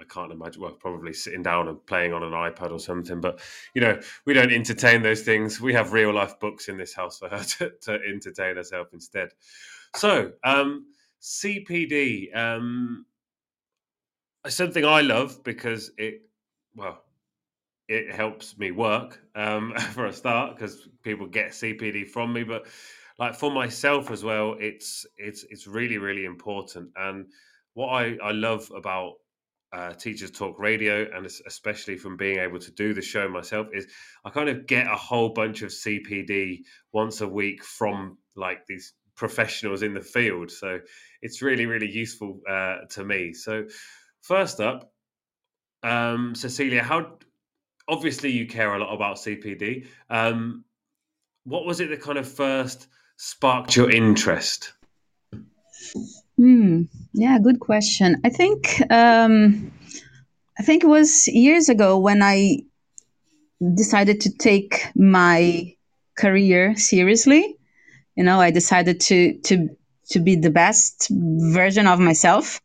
I 0.00 0.04
can't 0.04 0.32
imagine. 0.32 0.62
Well, 0.62 0.72
probably 0.72 1.12
sitting 1.12 1.42
down 1.42 1.68
and 1.68 1.84
playing 1.86 2.12
on 2.12 2.22
an 2.22 2.32
iPad 2.32 2.70
or 2.70 2.78
something. 2.78 3.20
But 3.20 3.40
you 3.74 3.80
know, 3.80 4.00
we 4.26 4.32
don't 4.34 4.52
entertain 4.52 5.02
those 5.02 5.22
things. 5.22 5.60
We 5.60 5.74
have 5.74 5.92
real 5.92 6.14
life 6.14 6.38
books 6.38 6.68
in 6.68 6.76
this 6.76 6.94
house 6.94 7.18
for 7.18 7.28
her 7.28 7.42
to, 7.58 7.72
to 7.82 7.92
entertain 8.08 8.56
herself 8.56 8.88
instead. 8.92 9.30
So, 9.96 10.32
um, 10.44 10.86
CPD, 11.20 12.36
um, 12.36 13.06
something 14.46 14.84
I 14.84 15.00
love 15.00 15.42
because 15.42 15.90
it, 15.98 16.22
well, 16.76 17.02
it 17.88 18.14
helps 18.14 18.56
me 18.58 18.70
work 18.70 19.20
um, 19.34 19.74
for 19.92 20.06
a 20.06 20.12
start 20.12 20.56
because 20.56 20.88
people 21.02 21.26
get 21.26 21.50
CPD 21.50 22.06
from 22.06 22.32
me, 22.32 22.44
but 22.44 22.66
like 23.18 23.34
for 23.34 23.50
myself 23.50 24.10
as 24.10 24.22
well, 24.22 24.56
it's 24.60 25.04
it's 25.16 25.44
it's 25.50 25.66
really 25.66 25.98
really 25.98 26.24
important. 26.24 26.90
And 26.96 27.26
what 27.74 27.88
I 27.88 28.16
I 28.22 28.30
love 28.32 28.70
about 28.74 29.14
uh, 29.72 29.92
Teachers 29.92 30.30
Talk 30.30 30.58
Radio, 30.58 31.06
and 31.14 31.26
especially 31.26 31.96
from 31.96 32.16
being 32.16 32.38
able 32.38 32.58
to 32.58 32.70
do 32.70 32.94
the 32.94 33.02
show 33.02 33.28
myself, 33.28 33.66
is 33.72 33.86
I 34.24 34.30
kind 34.30 34.48
of 34.48 34.66
get 34.66 34.86
a 34.86 34.96
whole 34.96 35.30
bunch 35.30 35.62
of 35.62 35.70
CPD 35.70 36.60
once 36.92 37.20
a 37.20 37.28
week 37.28 37.62
from 37.64 38.18
like 38.36 38.64
these 38.66 38.94
professionals 39.16 39.82
in 39.82 39.94
the 39.94 40.00
field. 40.00 40.50
So 40.50 40.78
it's 41.20 41.42
really 41.42 41.66
really 41.66 41.90
useful 41.90 42.40
uh, 42.48 42.78
to 42.90 43.04
me. 43.04 43.32
So 43.32 43.64
first 44.20 44.60
up, 44.60 44.92
um, 45.82 46.36
Cecilia, 46.36 46.84
how 46.84 47.18
obviously 47.88 48.30
you 48.30 48.46
care 48.46 48.74
a 48.74 48.78
lot 48.78 48.94
about 48.94 49.16
CPD. 49.16 49.88
Um, 50.08 50.64
what 51.44 51.64
was 51.64 51.80
it 51.80 51.88
that 51.88 52.02
kind 52.02 52.18
of 52.18 52.30
first 52.30 52.88
sparked 53.18 53.76
your 53.76 53.90
interest? 53.90 54.72
Hmm. 56.36 56.82
Yeah, 57.12 57.38
good 57.42 57.60
question. 57.60 58.20
I 58.24 58.30
think 58.30 58.80
um, 58.90 59.72
I 60.58 60.62
think 60.62 60.84
it 60.84 60.86
was 60.86 61.26
years 61.28 61.68
ago 61.68 61.98
when 61.98 62.22
I 62.22 62.62
decided 63.74 64.20
to 64.22 64.30
take 64.30 64.86
my 64.94 65.74
career 66.16 66.76
seriously. 66.76 67.56
You 68.16 68.24
know, 68.24 68.40
I 68.40 68.50
decided 68.50 69.00
to 69.00 69.38
to 69.38 69.68
to 70.10 70.20
be 70.20 70.36
the 70.36 70.50
best 70.50 71.10
version 71.10 71.86
of 71.86 71.98
myself. 71.98 72.60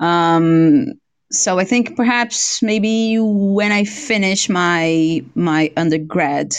Um, 0.00 0.92
so 1.30 1.58
I 1.58 1.64
think 1.64 1.96
perhaps 1.96 2.60
maybe 2.60 3.16
when 3.18 3.72
I 3.72 3.84
finish 3.84 4.48
my 4.48 5.24
my 5.34 5.72
undergrad 5.76 6.56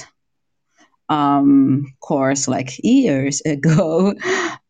um, 1.13 1.85
course 1.99 2.47
like 2.47 2.71
years 2.83 3.41
ago. 3.45 4.13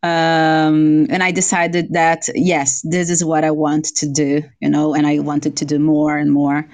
Um, 0.04 1.08
and 1.10 1.24
I 1.24 1.32
decided 1.32 1.94
that, 1.94 2.28
yes, 2.36 2.82
this 2.84 3.10
is 3.10 3.24
what 3.24 3.44
I 3.46 3.52
want 3.52 3.86
to 3.98 4.10
do, 4.10 4.44
you 4.60 4.70
know, 4.70 4.94
and 4.94 5.08
I 5.08 5.20
wanted 5.20 5.58
to 5.58 5.66
do 5.66 5.80
more 5.80 6.18
and 6.18 6.32
more. 6.32 6.68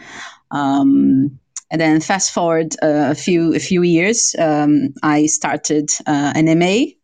Um, 0.51 1.39
and 1.72 1.80
then 1.80 2.01
fast 2.01 2.34
forward 2.34 2.76
uh, 2.82 3.11
a 3.11 3.15
few 3.15 3.53
a 3.53 3.59
few 3.59 3.84
years, 3.84 4.36
um, 4.39 4.95
I 5.03 5.28
started 5.28 5.91
uh, 6.07 6.34
an 6.36 6.45
MA 6.57 6.95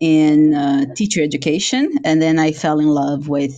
in 0.00 0.52
uh, 0.52 0.86
teacher 0.96 1.22
education, 1.22 1.92
and 2.04 2.20
then 2.20 2.36
I 2.40 2.50
fell 2.50 2.80
in 2.80 2.88
love 2.88 3.28
with 3.28 3.54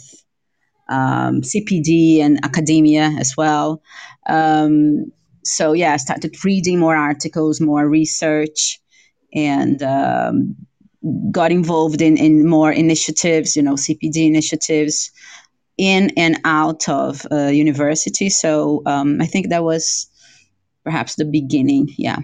um, 0.91 1.41
CPD 1.41 2.21
and 2.21 2.45
academia 2.45 3.15
as 3.19 3.35
well. 3.35 3.81
Um, 4.29 5.07
so 5.45 5.73
yeah, 5.73 5.95
I 5.95 5.97
started 5.97 6.45
reading 6.45 6.79
more 6.79 6.97
articles, 6.97 7.61
more 7.61 7.89
research, 7.89 8.81
and 9.35 9.83
um, 9.83 10.57
got 11.31 11.51
involved 11.51 12.01
in, 12.01 12.17
in 12.17 12.47
more 12.47 12.73
initiatives, 12.73 13.57
you 13.57 13.63
know, 13.63 13.75
CPD 13.75 14.27
initiatives 14.27 15.11
in 15.79 16.11
and 16.17 16.39
out 16.45 16.89
of 16.89 17.27
uh, 17.33 17.47
university. 17.47 18.29
So 18.29 18.83
um, 18.87 19.21
I 19.21 19.27
think 19.27 19.49
that 19.49 19.65
was 19.65 20.09
perhaps 20.85 21.17
the 21.17 21.25
beginning. 21.25 21.89
Yeah. 21.97 22.19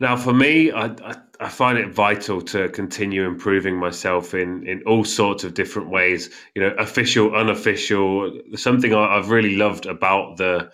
Now, 0.00 0.16
for 0.16 0.34
me, 0.34 0.72
I, 0.72 0.86
I, 0.86 1.16
I, 1.38 1.48
find 1.48 1.78
it 1.78 1.94
vital 1.94 2.42
to 2.42 2.68
continue 2.70 3.24
improving 3.24 3.76
myself 3.76 4.34
in, 4.34 4.66
in 4.66 4.82
all 4.82 5.04
sorts 5.04 5.44
of 5.44 5.54
different 5.54 5.90
ways, 5.90 6.28
you 6.56 6.62
know, 6.62 6.74
official, 6.76 7.36
unofficial. 7.36 8.32
Something 8.56 8.94
I, 8.94 9.16
I've 9.16 9.30
really 9.30 9.54
loved 9.54 9.86
about 9.86 10.38
the 10.38 10.72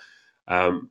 um, 0.49 0.91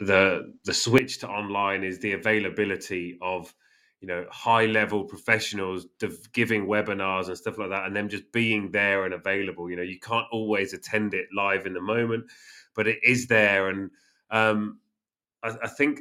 the 0.00 0.54
the 0.64 0.74
switch 0.74 1.18
to 1.18 1.28
online 1.28 1.84
is 1.84 2.00
the 2.00 2.12
availability 2.12 3.18
of 3.22 3.54
you 4.00 4.08
know 4.08 4.26
high 4.30 4.66
level 4.66 5.04
professionals 5.04 5.86
giving 6.32 6.66
webinars 6.66 7.28
and 7.28 7.38
stuff 7.38 7.58
like 7.58 7.70
that 7.70 7.86
and 7.86 7.94
them 7.94 8.08
just 8.08 8.32
being 8.32 8.72
there 8.72 9.04
and 9.04 9.14
available. 9.14 9.70
You 9.70 9.76
know 9.76 9.82
you 9.82 10.00
can't 10.00 10.26
always 10.32 10.72
attend 10.72 11.14
it 11.14 11.26
live 11.32 11.66
in 11.66 11.74
the 11.74 11.80
moment 11.80 12.24
but 12.74 12.86
it 12.86 12.98
is 13.02 13.26
there. 13.26 13.68
And 13.68 13.90
um, 14.30 14.80
I, 15.42 15.54
I, 15.62 15.68
think 15.68 16.00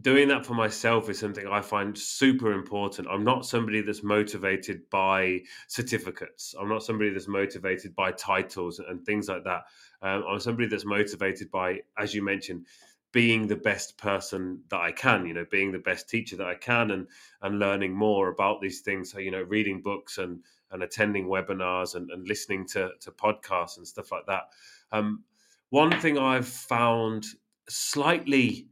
doing 0.00 0.28
that 0.28 0.44
for 0.44 0.54
myself 0.54 1.08
is 1.08 1.18
something 1.18 1.46
i 1.46 1.60
find 1.60 1.96
super 1.96 2.52
important. 2.52 3.08
I'm 3.10 3.24
not 3.24 3.46
somebody 3.46 3.80
that's 3.80 4.02
motivated 4.02 4.82
by 4.90 5.40
certificates. 5.68 6.54
I'm 6.60 6.68
not 6.68 6.82
somebody 6.82 7.10
that's 7.10 7.28
motivated 7.28 7.94
by 7.94 8.12
titles 8.12 8.78
and 8.80 9.04
things 9.04 9.28
like 9.28 9.44
that 9.44 9.62
um, 10.02 10.24
I'm 10.28 10.40
somebody 10.40 10.68
that's 10.68 10.84
motivated 10.84 11.50
by, 11.50 11.80
as 11.98 12.14
you 12.14 12.22
mentioned, 12.22 12.66
being 13.12 13.46
the 13.46 13.56
best 13.56 13.98
person 13.98 14.62
that 14.70 14.80
I 14.80 14.92
can, 14.92 15.26
you 15.26 15.34
know, 15.34 15.44
being 15.50 15.72
the 15.72 15.78
best 15.78 16.08
teacher 16.08 16.36
that 16.36 16.46
I 16.46 16.54
can 16.54 16.92
and 16.92 17.06
and 17.42 17.58
learning 17.58 17.94
more 17.94 18.28
about 18.28 18.60
these 18.60 18.80
things. 18.80 19.10
So, 19.10 19.18
you 19.18 19.30
know, 19.30 19.42
reading 19.42 19.82
books 19.82 20.18
and 20.18 20.42
and 20.70 20.82
attending 20.82 21.26
webinars 21.26 21.96
and, 21.96 22.10
and 22.10 22.26
listening 22.28 22.66
to, 22.68 22.90
to 23.00 23.10
podcasts 23.10 23.76
and 23.76 23.86
stuff 23.86 24.12
like 24.12 24.26
that. 24.26 24.44
Um, 24.92 25.24
one 25.70 25.98
thing 26.00 26.16
I've 26.18 26.46
found 26.46 27.26
slightly 27.68 28.68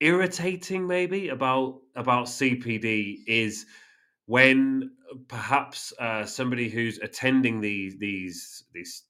irritating, 0.00 0.86
maybe 0.86 1.28
about 1.28 1.80
about 1.94 2.26
CPD 2.26 3.18
is 3.26 3.66
when 4.26 4.92
perhaps 5.28 5.92
uh, 5.98 6.24
somebody 6.24 6.68
who's 6.68 6.98
attending 6.98 7.60
these 7.60 7.98
these 7.98 8.64
these 8.72 9.04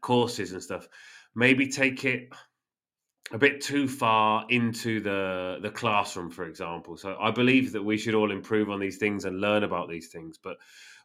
courses 0.00 0.52
and 0.52 0.62
stuff 0.62 0.88
maybe 1.34 1.66
take 1.68 2.04
it 2.04 2.28
a 3.32 3.38
bit 3.38 3.60
too 3.60 3.88
far 3.88 4.44
into 4.50 5.00
the 5.00 5.58
the 5.62 5.70
classroom 5.70 6.30
for 6.30 6.44
example. 6.44 6.96
So 6.96 7.16
i 7.20 7.30
believe 7.30 7.72
that 7.72 7.82
we 7.82 7.96
should 7.96 8.14
all 8.14 8.30
improve 8.30 8.70
on 8.70 8.80
these 8.80 8.98
things 8.98 9.24
and 9.24 9.40
learn 9.40 9.62
about 9.64 9.88
these 9.88 10.08
things. 10.08 10.38
But 10.42 10.58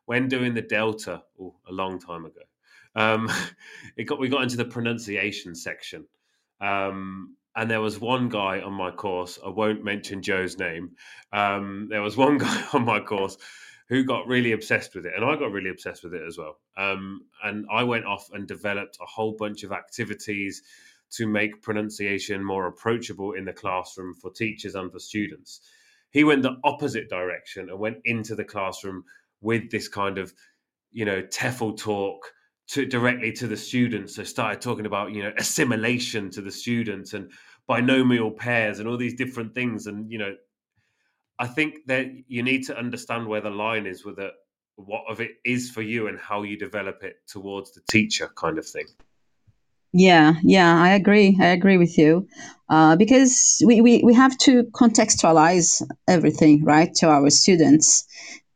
when 0.05 0.27
doing 0.27 0.53
the 0.53 0.61
delta 0.61 1.23
oh, 1.39 1.55
a 1.67 1.71
long 1.71 1.99
time 1.99 2.25
ago 2.25 2.41
um, 2.95 3.29
it 3.97 4.05
got 4.05 4.19
we 4.19 4.29
got 4.29 4.43
into 4.43 4.57
the 4.57 4.65
pronunciation 4.65 5.55
section. 5.55 6.05
Um, 6.59 7.35
and 7.57 7.69
there 7.69 7.81
was 7.81 7.99
one 7.99 8.29
guy 8.29 8.61
on 8.61 8.73
my 8.73 8.91
course 8.91 9.39
i 9.43 9.49
won't 9.49 9.83
mention 9.83 10.21
joe's 10.21 10.57
name 10.57 10.91
um, 11.33 11.87
there 11.89 12.01
was 12.01 12.15
one 12.15 12.37
guy 12.45 12.63
on 12.71 12.85
my 12.85 12.99
course 12.99 13.37
who 13.89 14.03
got 14.03 14.27
really 14.27 14.51
obsessed 14.51 14.95
with 14.95 15.05
it 15.05 15.13
and 15.15 15.25
i 15.25 15.35
got 15.35 15.51
really 15.51 15.69
obsessed 15.69 16.03
with 16.03 16.13
it 16.13 16.23
as 16.27 16.37
well 16.37 16.57
um, 16.77 17.21
and 17.43 17.65
i 17.71 17.83
went 17.83 18.05
off 18.05 18.29
and 18.33 18.47
developed 18.47 18.97
a 19.01 19.05
whole 19.05 19.35
bunch 19.37 19.63
of 19.63 19.71
activities 19.71 20.61
to 21.09 21.27
make 21.27 21.61
pronunciation 21.61 22.43
more 22.43 22.67
approachable 22.67 23.33
in 23.33 23.45
the 23.45 23.53
classroom 23.53 24.13
for 24.13 24.31
teachers 24.31 24.75
and 24.75 24.91
for 24.91 24.99
students. 24.99 25.61
He 26.11 26.23
went 26.23 26.41
the 26.41 26.57
opposite 26.63 27.09
direction 27.09 27.69
and 27.69 27.79
went 27.79 27.97
into 28.05 28.35
the 28.35 28.43
classroom 28.43 29.03
with 29.41 29.69
this 29.71 29.87
kind 29.87 30.17
of, 30.17 30.33
you 30.91 31.05
know, 31.05 31.21
TEFL 31.21 31.77
talk 31.77 32.33
to 32.69 32.85
directly 32.85 33.31
to 33.33 33.47
the 33.47 33.57
students. 33.57 34.15
So 34.15 34.23
started 34.23 34.61
talking 34.61 34.85
about, 34.85 35.13
you 35.13 35.23
know, 35.23 35.33
assimilation 35.37 36.29
to 36.31 36.41
the 36.41 36.51
students 36.51 37.13
and 37.13 37.31
binomial 37.67 38.31
pairs 38.31 38.79
and 38.79 38.87
all 38.87 38.97
these 38.97 39.13
different 39.13 39.53
things. 39.53 39.87
And, 39.87 40.11
you 40.11 40.17
know, 40.17 40.35
I 41.39 41.47
think 41.47 41.85
that 41.87 42.07
you 42.27 42.43
need 42.43 42.65
to 42.67 42.77
understand 42.77 43.27
where 43.27 43.41
the 43.41 43.49
line 43.49 43.85
is 43.85 44.03
with 44.03 44.19
it, 44.19 44.33
what 44.75 45.03
of 45.09 45.21
it 45.21 45.31
is 45.45 45.69
for 45.69 45.81
you 45.81 46.07
and 46.07 46.19
how 46.19 46.43
you 46.43 46.57
develop 46.57 47.03
it 47.03 47.17
towards 47.27 47.73
the 47.73 47.81
teacher 47.89 48.29
kind 48.35 48.57
of 48.57 48.65
thing. 48.65 48.85
Yeah, 49.93 50.33
yeah, 50.43 50.81
I 50.81 50.89
agree. 50.89 51.37
I 51.39 51.47
agree 51.47 51.77
with 51.77 51.97
you. 51.97 52.27
Uh, 52.69 52.95
because 52.95 53.61
we, 53.65 53.81
we, 53.81 54.01
we 54.03 54.13
have 54.13 54.37
to 54.39 54.63
contextualize 54.65 55.81
everything, 56.07 56.63
right, 56.63 56.93
to 56.95 57.07
our 57.07 57.29
students. 57.29 58.05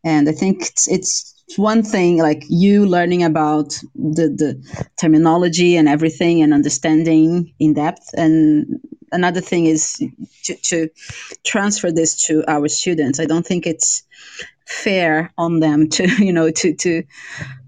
And 0.03 0.27
I 0.27 0.33
think 0.33 0.61
it's, 0.63 0.87
it's 0.87 1.30
one 1.57 1.83
thing 1.83 2.17
like 2.17 2.43
you 2.49 2.85
learning 2.85 3.23
about 3.23 3.69
the, 3.95 4.29
the 4.29 4.89
terminology 4.99 5.75
and 5.75 5.87
everything 5.87 6.41
and 6.41 6.53
understanding 6.53 7.53
in 7.59 7.73
depth. 7.73 8.09
And 8.15 8.79
another 9.11 9.41
thing 9.41 9.65
is 9.65 10.03
to, 10.43 10.55
to 10.55 10.89
transfer 11.43 11.91
this 11.91 12.25
to 12.27 12.43
our 12.47 12.67
students. 12.67 13.19
I 13.19 13.25
don't 13.25 13.45
think 13.45 13.65
it's 13.65 14.03
fair 14.65 15.33
on 15.37 15.59
them 15.59 15.89
to, 15.95 16.07
you 16.23 16.33
know, 16.33 16.51
to, 16.51 16.73
to 16.75 17.03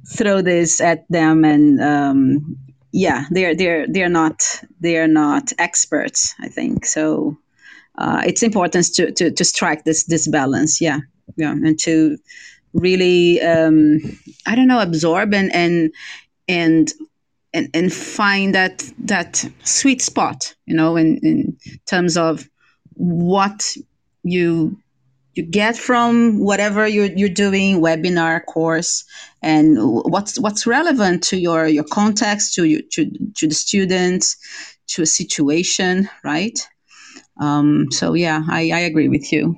throw 0.08 0.42
this 0.42 0.82
at 0.82 1.06
them 1.10 1.44
and 1.46 1.82
um, 1.82 2.58
yeah, 2.94 3.26
they're 3.32 3.56
they're 3.56 3.88
they're 3.88 4.08
not 4.08 4.44
they're 4.80 5.08
not 5.08 5.52
experts. 5.58 6.36
I 6.40 6.48
think 6.48 6.86
so. 6.86 7.38
Uh, 7.98 8.22
it's 8.26 8.44
important 8.44 8.86
to, 8.94 9.12
to 9.12 9.32
to 9.32 9.44
strike 9.44 9.84
this 9.84 10.06
this 10.06 10.28
balance. 10.28 10.80
Yeah, 10.80 11.00
yeah, 11.36 11.52
and 11.52 11.78
to 11.80 12.18
really 12.74 13.42
um, 13.42 14.00
I 14.46 14.56
don't 14.56 14.68
know 14.68 14.80
absorb 14.80 15.34
and 15.34 15.54
and 15.54 15.92
and 16.48 16.92
and, 17.54 17.70
and 17.74 17.94
find 17.94 18.56
that 18.56 18.90
that 19.00 19.46
sweet 19.64 20.02
spot. 20.02 20.56
You 20.66 20.76
know, 20.76 20.96
in 20.96 21.18
in 21.18 21.58
terms 21.86 22.18
of 22.18 22.50
what 22.96 23.76
you 24.24 24.78
you 25.36 25.44
get 25.44 25.76
from 25.76 26.40
whatever 26.40 26.88
you're, 26.88 27.12
you're 27.16 27.30
doing 27.30 27.82
webinar 27.82 28.46
course 28.46 29.04
and 29.42 29.78
what's 29.80 30.40
what's 30.40 30.68
relevant 30.68 31.24
to 31.24 31.38
your 31.38 31.68
your 31.68 31.84
context 31.84 32.54
to 32.56 32.66
you 32.66 32.82
to, 32.92 33.12
to 33.36 33.48
the 33.48 33.54
students 33.54 34.38
to 34.88 35.02
a 35.02 35.08
situation 35.08 36.10
right 36.24 36.68
um, 37.42 37.88
so 37.92 38.14
yeah 38.14 38.44
I, 38.48 38.72
I 38.72 38.80
agree 38.82 39.10
with 39.10 39.32
you 39.34 39.58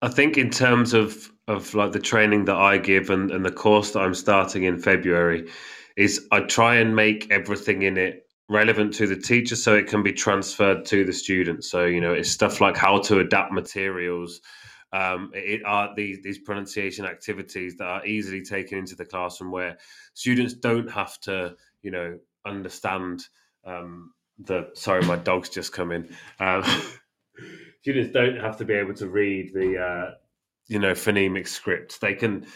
i 0.00 0.08
think 0.08 0.38
in 0.38 0.50
terms 0.50 0.94
of 0.94 1.30
of 1.46 1.74
like 1.74 1.92
the 1.92 2.00
training 2.00 2.44
that 2.46 2.56
i 2.56 2.78
give 2.78 3.10
and, 3.10 3.30
and 3.30 3.44
the 3.44 3.52
course 3.52 3.92
that 3.92 4.00
i'm 4.00 4.14
starting 4.14 4.64
in 4.64 4.78
february 4.78 5.48
is 5.96 6.26
i 6.32 6.40
try 6.40 6.76
and 6.76 6.94
make 6.96 7.30
everything 7.30 7.82
in 7.82 7.96
it 7.96 8.26
relevant 8.48 8.92
to 8.94 9.06
the 9.06 9.16
teacher 9.16 9.56
so 9.56 9.74
it 9.74 9.86
can 9.86 10.02
be 10.02 10.12
transferred 10.12 10.84
to 10.84 11.02
the 11.06 11.12
student. 11.14 11.64
So 11.64 11.86
you 11.86 12.00
know 12.00 12.12
it's 12.12 12.30
stuff 12.30 12.60
like 12.60 12.76
how 12.76 12.98
to 13.00 13.20
adapt 13.20 13.52
materials 13.52 14.42
um, 14.94 15.32
it 15.34 15.64
are 15.64 15.92
these 15.96 16.22
these 16.22 16.38
pronunciation 16.38 17.04
activities 17.04 17.76
that 17.78 17.84
are 17.84 18.06
easily 18.06 18.42
taken 18.42 18.78
into 18.78 18.94
the 18.94 19.04
classroom 19.04 19.50
where 19.50 19.76
students 20.14 20.54
don't 20.54 20.88
have 20.88 21.18
to 21.22 21.56
you 21.82 21.90
know 21.90 22.18
understand 22.46 23.24
um, 23.64 24.12
the 24.38 24.70
sorry 24.74 25.02
my 25.02 25.16
dog's 25.16 25.48
just 25.48 25.72
come 25.72 25.90
in. 25.90 26.14
Um, 26.38 26.62
students 27.82 28.12
don't 28.12 28.36
have 28.36 28.56
to 28.58 28.64
be 28.64 28.74
able 28.74 28.94
to 28.94 29.08
read 29.08 29.52
the 29.52 29.78
uh, 29.82 30.10
you 30.66 30.78
know 30.78 30.92
phonemic 30.92 31.46
script 31.46 32.00
they 32.00 32.14
can 32.14 32.46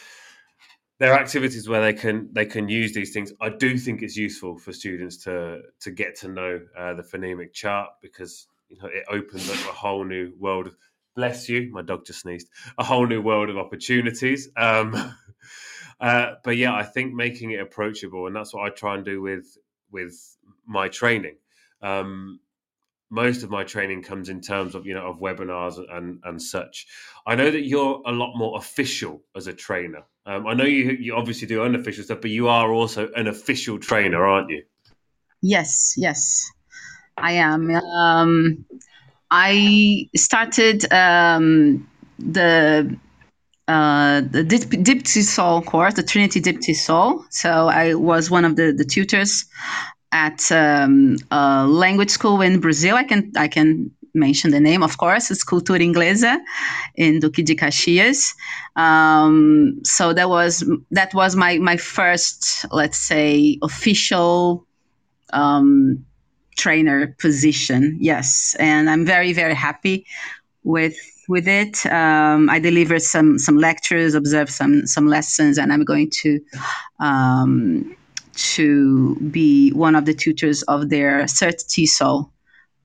there 0.98 1.12
are 1.12 1.20
activities 1.20 1.68
where 1.68 1.80
they 1.80 1.92
can 1.92 2.28
they 2.32 2.44
can 2.44 2.68
use 2.68 2.92
these 2.92 3.12
things. 3.12 3.32
I 3.40 3.50
do 3.50 3.78
think 3.78 4.02
it's 4.02 4.16
useful 4.16 4.58
for 4.58 4.72
students 4.72 5.16
to 5.24 5.62
to 5.80 5.90
get 5.90 6.16
to 6.20 6.28
know 6.28 6.60
uh, 6.76 6.94
the 6.94 7.02
phonemic 7.02 7.52
chart 7.52 7.90
because 8.02 8.46
you 8.68 8.78
know 8.82 8.88
it 8.88 9.04
opens 9.08 9.48
up 9.48 9.56
a 9.56 9.74
whole 9.74 10.04
new 10.04 10.32
world. 10.38 10.66
Of, 10.66 10.74
bless 11.14 11.48
you, 11.48 11.70
my 11.72 11.82
dog 11.82 12.04
just 12.04 12.20
sneezed. 12.20 12.48
A 12.78 12.84
whole 12.84 13.06
new 13.06 13.22
world 13.22 13.48
of 13.48 13.56
opportunities. 13.56 14.48
Um, 14.56 15.14
uh, 16.00 16.34
but 16.42 16.56
yeah, 16.56 16.74
I 16.74 16.82
think 16.82 17.14
making 17.14 17.52
it 17.52 17.60
approachable, 17.60 18.26
and 18.26 18.34
that's 18.34 18.52
what 18.52 18.66
I 18.66 18.74
try 18.74 18.96
and 18.96 19.04
do 19.04 19.22
with 19.22 19.56
with 19.92 20.14
my 20.66 20.88
training. 20.88 21.36
Um, 21.80 22.40
most 23.10 23.42
of 23.42 23.50
my 23.50 23.64
training 23.64 24.02
comes 24.02 24.28
in 24.28 24.40
terms 24.40 24.74
of 24.74 24.86
you 24.86 24.94
know 24.94 25.06
of 25.06 25.18
webinars 25.18 25.78
and 25.90 26.20
and 26.24 26.40
such. 26.40 26.86
I 27.26 27.34
know 27.34 27.50
that 27.50 27.62
you're 27.62 28.02
a 28.06 28.12
lot 28.12 28.36
more 28.36 28.58
official 28.58 29.22
as 29.36 29.46
a 29.46 29.52
trainer. 29.52 30.02
Um, 30.26 30.46
I 30.46 30.54
know 30.54 30.64
you 30.64 30.92
you 30.92 31.14
obviously 31.14 31.46
do 31.46 31.62
unofficial 31.62 32.04
stuff, 32.04 32.20
but 32.20 32.30
you 32.30 32.48
are 32.48 32.72
also 32.72 33.08
an 33.16 33.26
official 33.26 33.78
trainer, 33.78 34.24
aren't 34.24 34.50
you? 34.50 34.62
Yes, 35.40 35.94
yes, 35.96 36.50
I 37.16 37.32
am. 37.32 37.70
Um, 37.70 38.64
I 39.30 40.08
started 40.16 40.90
um, 40.92 41.88
the 42.18 42.98
uh, 43.68 44.22
the 44.22 44.42
DipTESOL 44.44 45.66
course, 45.66 45.94
the 45.94 46.02
Trinity 46.02 46.40
DipTESOL 46.40 47.24
So 47.28 47.68
I 47.68 47.94
was 47.94 48.30
one 48.30 48.46
of 48.46 48.56
the, 48.56 48.72
the 48.72 48.84
tutors 48.84 49.44
at 50.12 50.50
um, 50.50 51.16
a 51.30 51.66
language 51.66 52.10
school 52.10 52.40
in 52.40 52.60
Brazil. 52.60 52.96
I 52.96 53.04
can 53.04 53.32
I 53.36 53.48
can 53.48 53.90
mention 54.14 54.50
the 54.50 54.60
name, 54.60 54.82
of 54.82 54.98
course. 54.98 55.30
It's 55.30 55.44
Cultura 55.44 55.80
Inglesa 55.80 56.38
in 56.96 57.20
Duque 57.20 57.44
de 57.44 57.54
Caxias. 57.54 58.34
Um, 58.76 59.80
so 59.84 60.12
that 60.12 60.28
was 60.28 60.64
that 60.90 61.14
was 61.14 61.36
my 61.36 61.58
my 61.58 61.76
first, 61.76 62.66
let's 62.70 62.98
say, 62.98 63.58
official 63.62 64.66
um, 65.32 66.04
trainer 66.56 67.14
position. 67.18 67.96
Yes, 68.00 68.56
and 68.58 68.90
I'm 68.90 69.04
very 69.04 69.32
very 69.32 69.54
happy 69.54 70.06
with 70.64 70.96
with 71.28 71.46
it. 71.46 71.84
Um, 71.86 72.48
I 72.48 72.58
delivered 72.58 73.02
some 73.02 73.38
some 73.38 73.58
lectures, 73.58 74.14
observed 74.14 74.50
some 74.50 74.86
some 74.86 75.06
lessons, 75.06 75.58
and 75.58 75.72
I'm 75.72 75.84
going 75.84 76.10
to 76.22 76.40
um, 77.00 77.94
to 78.38 79.16
be 79.16 79.70
one 79.70 79.94
of 79.94 80.04
the 80.04 80.14
tutors 80.14 80.62
of 80.62 80.88
their 80.88 81.24
Cert 81.24 81.66
TESOL 81.68 82.30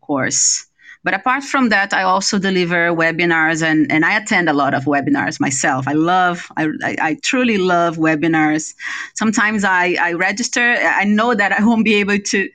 course. 0.01 0.65
But 1.03 1.13
apart 1.13 1.43
from 1.43 1.69
that, 1.69 1.93
I 1.93 2.03
also 2.03 2.39
deliver 2.39 2.89
webinars 2.91 3.61
and, 3.61 3.91
and 3.91 4.05
I 4.05 4.17
attend 4.17 4.47
a 4.47 4.53
lot 4.53 4.73
of 4.73 4.85
webinars 4.85 5.39
myself. 5.39 5.85
I 5.87 5.93
love, 5.93 6.49
I, 6.55 6.67
I, 6.81 6.95
I, 7.01 7.17
truly 7.21 7.57
love 7.57 7.97
webinars. 7.97 8.73
Sometimes 9.15 9.65
I, 9.65 9.97
I 9.99 10.13
register, 10.13 10.61
I 10.61 11.03
know 11.03 11.35
that 11.35 11.51
I 11.51 11.63
won't 11.65 11.83
be 11.83 11.95
able 11.95 12.19
to, 12.19 12.49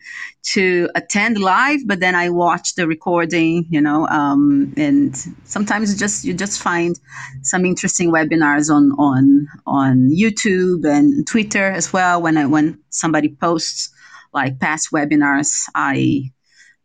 to 0.54 0.88
attend 0.94 1.38
live, 1.38 1.80
but 1.86 2.00
then 2.00 2.14
I 2.14 2.30
watch 2.30 2.74
the 2.74 2.86
recording, 2.86 3.66
you 3.68 3.82
know, 3.82 4.08
um, 4.08 4.72
and 4.78 5.14
sometimes 5.44 5.92
you 5.92 5.98
just, 5.98 6.24
you 6.24 6.32
just 6.32 6.62
find 6.62 6.98
some 7.42 7.66
interesting 7.66 8.10
webinars 8.10 8.70
on, 8.74 8.92
on, 8.92 9.46
on 9.66 10.10
YouTube 10.10 10.86
and 10.86 11.26
Twitter 11.26 11.70
as 11.70 11.92
well. 11.92 12.22
When 12.22 12.38
I, 12.38 12.46
when 12.46 12.78
somebody 12.88 13.28
posts 13.28 13.90
like 14.32 14.58
past 14.58 14.90
webinars, 14.90 15.64
I, 15.74 16.30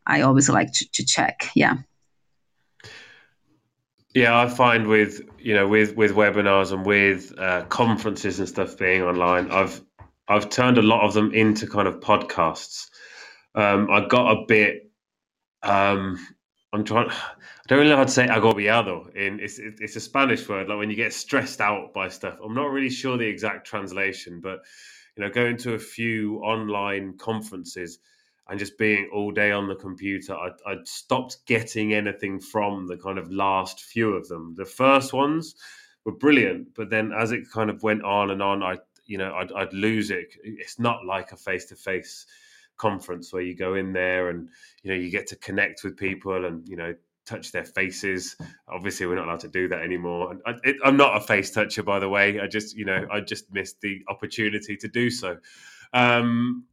I 0.06 0.22
always 0.22 0.50
like 0.50 0.72
to, 0.74 0.88
to 0.94 1.06
check. 1.06 1.50
Yeah. 1.56 1.78
Yeah, 4.14 4.40
I 4.40 4.48
find 4.48 4.88
with 4.88 5.22
you 5.40 5.56
know 5.56 5.68
with 5.68 5.96
with 5.96 6.14
webinars 6.14 6.72
and 6.72 6.86
with 6.86 7.34
uh, 7.38 7.64
conferences 7.66 8.38
and 8.40 8.48
stuff 8.48 8.78
being 8.78 9.02
online, 9.02 9.50
I've 9.50 9.82
I've 10.28 10.50
turned 10.50 10.78
a 10.78 10.84
lot 10.84 11.02
of 11.02 11.14
them 11.14 11.34
into 11.34 11.66
kind 11.66 11.88
of 11.88 12.00
podcasts. 12.00 12.90
Um, 13.56 13.90
I 13.90 14.08
got 14.08 14.32
a 14.32 14.46
bit. 14.48 14.92
Um, 15.64 16.20
I'm 16.74 16.84
trying. 16.84 17.10
I 17.10 17.68
don't 17.68 17.80
really 17.80 17.90
know 17.90 17.98
how 17.98 18.04
to 18.04 18.12
say 18.12 18.28
agobiado. 18.28 19.16
In 19.16 19.40
it's 19.40 19.58
it's 19.58 19.96
a 19.96 20.00
Spanish 20.00 20.48
word, 20.48 20.70
like 20.70 20.78
when 20.78 20.92
you 20.92 20.96
get 20.96 21.14
stressed 21.14 21.60
out 21.60 21.92
by 21.94 22.10
stuff. 22.10 22.38
I'm 22.44 22.54
not 22.54 22.70
really 22.70 22.92
sure 22.92 23.18
the 23.18 23.26
exact 23.26 23.66
translation, 23.66 24.42
but 24.42 24.60
you 25.18 25.24
know, 25.24 25.30
going 25.30 25.58
to 25.58 25.74
a 25.74 25.80
few 25.80 26.38
online 26.38 27.18
conferences 27.18 28.00
and 28.50 28.60
just 28.60 28.78
being 28.78 29.10
all 29.14 29.32
day 29.32 29.52
on 29.52 29.68
the 29.68 29.76
computer, 29.76 30.36
I, 30.36 30.50
I 30.68 30.76
stopped 30.84 31.38
getting 31.46 31.94
anything 31.94 32.40
from 32.40 32.88
the 32.88 32.98
kind 32.98 33.18
of 33.18 33.32
last 33.32 33.82
few 33.82 34.14
of 34.14 34.28
them. 34.28 34.56
The 34.58 34.66
first 34.66 35.14
ones 35.14 35.56
were 36.06 36.12
brilliant, 36.12 36.76
but 36.76 36.90
then 36.90 37.12
as 37.14 37.32
it 37.32 37.50
kind 37.52 37.70
of 37.70 37.84
went 37.84 38.04
on 38.04 38.32
and 38.32 38.42
on, 38.42 38.64
I 38.64 38.78
you 39.06 39.18
know 39.18 39.34
I'd, 39.34 39.52
I'd 39.54 39.74
lose 39.74 40.12
it. 40.12 40.36
It's 40.44 40.80
not 40.80 41.06
like 41.06 41.32
a 41.32 41.38
face 41.38 41.66
to 41.68 41.76
face 41.76 42.26
conference 42.78 43.32
where 43.32 43.42
you 43.42 43.56
go 43.56 43.76
in 43.76 43.94
there 43.94 44.30
and 44.30 44.50
you 44.82 44.92
know 44.92 44.98
you 44.98 45.10
get 45.10 45.28
to 45.28 45.36
connect 45.38 45.84
with 45.84 45.96
people 45.96 46.46
and 46.46 46.68
you 46.68 46.76
know 46.76 46.94
touch 47.26 47.52
their 47.52 47.66
faces. 47.66 48.36
Obviously, 48.68 49.06
we're 49.06 49.16
not 49.16 49.28
allowed 49.28 49.40
to 49.42 49.48
do 49.48 49.68
that 49.70 49.82
anymore. 49.82 50.38
I, 50.46 50.56
am 50.84 50.98
not 50.98 51.18
a 51.18 51.22
face 51.22 51.52
toucher, 51.52 51.84
by 51.84 52.00
the 52.00 52.10
way. 52.10 52.40
I 52.40 52.48
just, 52.48 52.76
you 52.76 52.86
know, 52.86 53.08
I 53.12 53.22
just 53.22 53.52
missed 53.54 53.82
the 53.82 54.02
opportunity 54.10 54.76
to 54.78 54.88
do 54.88 55.10
so. 55.10 55.38
Um, 55.94 56.66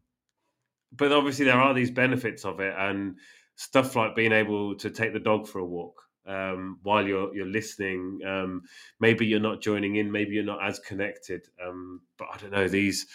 but 0.93 1.12
obviously, 1.12 1.45
there 1.45 1.61
are 1.61 1.74
these 1.74 1.91
benefits 1.91 2.45
of 2.45 2.61
it, 2.61 2.74
and 2.76 3.16
stuff 3.57 3.95
like 3.97 4.16
being 4.16 4.32
able 4.32 4.74
to 4.76 4.91
take 4.91 5.12
the 5.12 5.20
dog 5.20 5.47
for 5.47 5.59
a 5.59 5.64
walk 5.64 6.03
um, 6.26 6.78
while 6.82 7.07
you're 7.07 7.34
you're 7.34 7.47
listening. 7.47 8.20
Um, 8.26 8.62
maybe 9.01 9.26
you're 9.26 9.41
not 9.41 9.61
joining 9.61 9.97
in. 9.97 10.11
Maybe 10.12 10.32
you're 10.34 10.45
not 10.45 10.66
as 10.66 10.78
connected. 10.78 11.43
Um, 11.64 12.03
but 12.18 12.28
I 12.32 12.38
don't 12.38 12.53
know 12.53 12.68
these. 12.68 13.07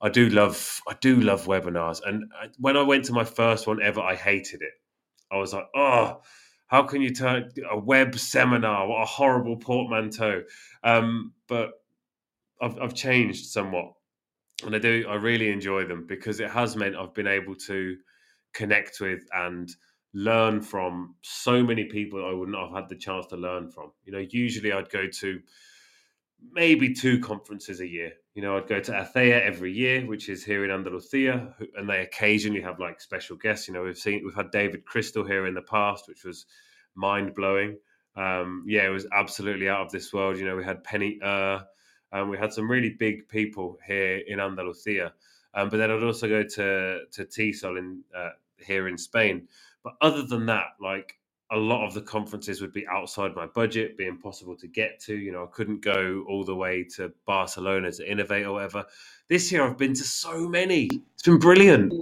I 0.00 0.08
do 0.08 0.28
love 0.28 0.80
I 0.88 0.94
do 1.00 1.20
love 1.20 1.46
webinars, 1.46 2.00
and 2.04 2.24
I, 2.40 2.48
when 2.58 2.76
I 2.76 2.82
went 2.82 3.04
to 3.06 3.12
my 3.12 3.24
first 3.24 3.66
one 3.66 3.82
ever, 3.82 4.00
I 4.00 4.14
hated 4.14 4.62
it. 4.62 4.74
I 5.30 5.38
was 5.38 5.52
like, 5.52 5.66
oh, 5.74 6.20
how 6.66 6.82
can 6.82 7.00
you 7.00 7.14
turn 7.14 7.50
a 7.70 7.78
web 7.78 8.18
seminar? 8.18 8.88
What 8.88 9.02
a 9.02 9.06
horrible 9.06 9.56
portmanteau. 9.56 10.42
Um, 10.82 11.32
but 11.48 11.70
I've, 12.60 12.78
I've 12.80 12.94
changed 12.94 13.46
somewhat, 13.46 13.92
and 14.64 14.74
I 14.74 14.78
do. 14.78 15.04
I 15.08 15.14
really 15.14 15.50
enjoy 15.50 15.84
them 15.84 16.06
because 16.06 16.40
it 16.40 16.50
has 16.50 16.76
meant 16.76 16.96
I've 16.96 17.14
been 17.14 17.26
able 17.26 17.54
to 17.66 17.96
connect 18.54 19.00
with 19.00 19.20
and 19.32 19.68
learn 20.14 20.62
from 20.62 21.14
so 21.22 21.62
many 21.62 21.84
people 21.84 22.24
I 22.24 22.32
would 22.32 22.48
not 22.48 22.68
have 22.68 22.76
had 22.76 22.88
the 22.88 22.96
chance 22.96 23.26
to 23.26 23.36
learn 23.36 23.70
from. 23.70 23.92
You 24.04 24.12
know, 24.12 24.26
usually 24.30 24.72
I'd 24.72 24.88
go 24.88 25.06
to 25.08 25.40
maybe 26.52 26.94
two 26.94 27.20
conferences 27.20 27.80
a 27.80 27.86
year. 27.86 28.12
You 28.34 28.42
know, 28.42 28.56
I'd 28.56 28.68
go 28.68 28.80
to 28.80 28.92
ACEIA 28.92 29.42
every 29.42 29.72
year, 29.72 30.06
which 30.06 30.28
is 30.28 30.44
here 30.44 30.64
in 30.64 30.70
Andalusia, 30.70 31.54
and 31.76 31.88
they 31.88 32.00
occasionally 32.00 32.62
have 32.62 32.80
like 32.80 33.00
special 33.00 33.36
guests. 33.36 33.68
You 33.68 33.74
know, 33.74 33.82
we've 33.82 33.98
seen 33.98 34.22
we've 34.24 34.34
had 34.34 34.50
David 34.50 34.84
Crystal 34.86 35.24
here 35.24 35.46
in 35.46 35.54
the 35.54 35.62
past, 35.62 36.08
which 36.08 36.24
was 36.24 36.46
mind 36.94 37.34
blowing. 37.34 37.78
Um, 38.16 38.64
yeah, 38.66 38.86
it 38.86 38.90
was 38.90 39.06
absolutely 39.12 39.68
out 39.68 39.82
of 39.82 39.92
this 39.92 40.12
world. 40.12 40.38
You 40.38 40.46
know, 40.46 40.56
we 40.56 40.64
had 40.64 40.82
Penny 40.82 41.18
and 42.12 42.30
we 42.30 42.38
had 42.38 42.52
some 42.52 42.70
really 42.70 42.90
big 42.90 43.28
people 43.28 43.78
here 43.86 44.22
in 44.26 44.40
Andalusia. 44.40 45.12
Um, 45.54 45.70
but 45.70 45.78
then 45.78 45.90
I'd 45.90 46.02
also 46.02 46.28
go 46.28 46.42
to 46.42 47.00
to 47.10 47.24
TESOL 47.24 47.78
in 47.78 48.02
uh, 48.16 48.30
here 48.58 48.88
in 48.88 48.98
Spain. 48.98 49.48
But 49.82 49.94
other 50.00 50.22
than 50.22 50.46
that, 50.46 50.74
like 50.80 51.18
a 51.52 51.56
lot 51.56 51.86
of 51.86 51.94
the 51.94 52.00
conferences 52.02 52.60
would 52.60 52.72
be 52.72 52.86
outside 52.88 53.34
my 53.36 53.46
budget, 53.46 53.96
be 53.96 54.06
impossible 54.06 54.56
to 54.56 54.66
get 54.66 55.00
to. 55.00 55.16
You 55.16 55.32
know, 55.32 55.44
I 55.44 55.46
couldn't 55.52 55.80
go 55.80 56.24
all 56.28 56.44
the 56.44 56.56
way 56.56 56.84
to 56.96 57.12
Barcelona 57.24 57.92
to 57.92 58.10
innovate 58.10 58.46
or 58.46 58.54
whatever. 58.54 58.84
This 59.28 59.50
year, 59.52 59.64
I've 59.64 59.78
been 59.78 59.94
to 59.94 60.04
so 60.04 60.48
many. 60.48 60.88
It's 61.14 61.22
been 61.22 61.38
brilliant. 61.38 61.92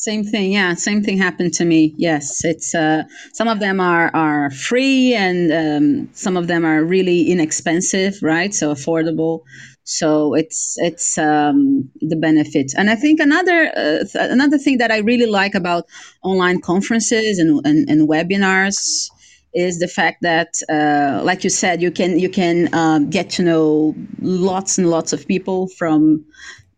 Same 0.00 0.24
thing, 0.24 0.52
yeah. 0.52 0.72
Same 0.76 1.02
thing 1.02 1.18
happened 1.18 1.52
to 1.54 1.64
me. 1.66 1.92
Yes, 1.98 2.42
it's 2.42 2.74
uh, 2.74 3.02
some 3.34 3.48
of 3.48 3.60
them 3.60 3.80
are 3.80 4.10
are 4.14 4.50
free, 4.50 5.12
and 5.12 5.52
um, 5.52 6.08
some 6.14 6.38
of 6.38 6.46
them 6.46 6.64
are 6.64 6.82
really 6.82 7.30
inexpensive, 7.30 8.14
right? 8.22 8.54
So 8.54 8.72
affordable. 8.72 9.40
So 9.84 10.32
it's 10.32 10.76
it's 10.78 11.18
um, 11.18 11.90
the 12.00 12.16
benefit, 12.16 12.72
and 12.78 12.88
I 12.88 12.96
think 12.96 13.20
another 13.20 13.70
uh, 13.76 13.98
th- 14.10 14.30
another 14.36 14.56
thing 14.56 14.78
that 14.78 14.90
I 14.90 15.00
really 15.00 15.26
like 15.26 15.54
about 15.54 15.84
online 16.22 16.62
conferences 16.62 17.38
and 17.38 17.60
and, 17.66 17.86
and 17.90 18.08
webinars 18.08 19.10
is 19.52 19.80
the 19.80 19.88
fact 19.88 20.22
that, 20.22 20.54
uh, 20.70 21.22
like 21.24 21.44
you 21.44 21.50
said, 21.50 21.82
you 21.82 21.90
can 21.90 22.18
you 22.18 22.30
can 22.30 22.72
um, 22.72 23.10
get 23.10 23.28
to 23.36 23.42
know 23.42 23.94
lots 24.22 24.78
and 24.78 24.88
lots 24.88 25.12
of 25.12 25.28
people 25.28 25.68
from 25.76 26.24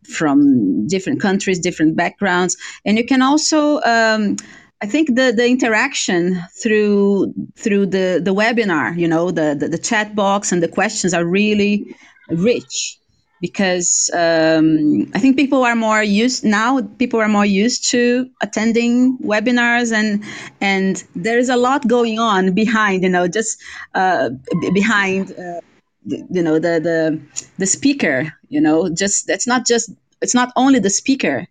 from 0.04 0.86
different 0.86 1.20
countries, 1.20 1.58
different 1.58 1.96
backgrounds, 1.96 2.56
and 2.84 2.98
you 2.98 3.04
can 3.04 3.22
also. 3.22 3.80
Um, 3.82 4.36
I 4.82 4.86
think 4.86 5.14
the, 5.14 5.32
the 5.32 5.46
interaction 5.46 6.42
through 6.60 7.32
through 7.56 7.86
the, 7.86 8.20
the 8.20 8.34
webinar, 8.34 8.98
you 8.98 9.06
know, 9.06 9.30
the, 9.30 9.54
the, 9.56 9.68
the 9.68 9.78
chat 9.78 10.16
box 10.16 10.50
and 10.50 10.60
the 10.60 10.66
questions 10.66 11.14
are 11.14 11.24
really 11.24 11.94
rich 12.28 12.98
because 13.42 14.08
um, 14.14 15.10
I 15.14 15.18
think 15.18 15.36
people 15.36 15.64
are 15.64 15.74
more 15.74 16.02
used 16.02 16.44
now. 16.44 16.80
People 16.98 17.20
are 17.20 17.28
more 17.28 17.44
used 17.44 17.90
to 17.90 18.30
attending 18.40 19.18
webinars, 19.18 19.92
and 19.92 20.24
and 20.60 21.02
there 21.16 21.38
is 21.38 21.48
a 21.48 21.56
lot 21.56 21.86
going 21.86 22.18
on 22.20 22.54
behind. 22.54 23.02
You 23.02 23.10
know, 23.10 23.28
just 23.28 23.60
uh, 23.94 24.30
behind. 24.72 25.32
Uh, 25.32 25.60
you 26.04 26.42
know 26.42 26.54
the 26.58 26.80
the 26.80 27.20
the 27.58 27.66
speaker. 27.66 28.32
You 28.48 28.60
know, 28.60 28.88
just 28.88 29.26
that's 29.26 29.46
not 29.46 29.66
just 29.66 29.90
it's 30.20 30.34
not 30.34 30.52
only 30.56 30.78
the 30.78 30.90
speaker 30.90 31.46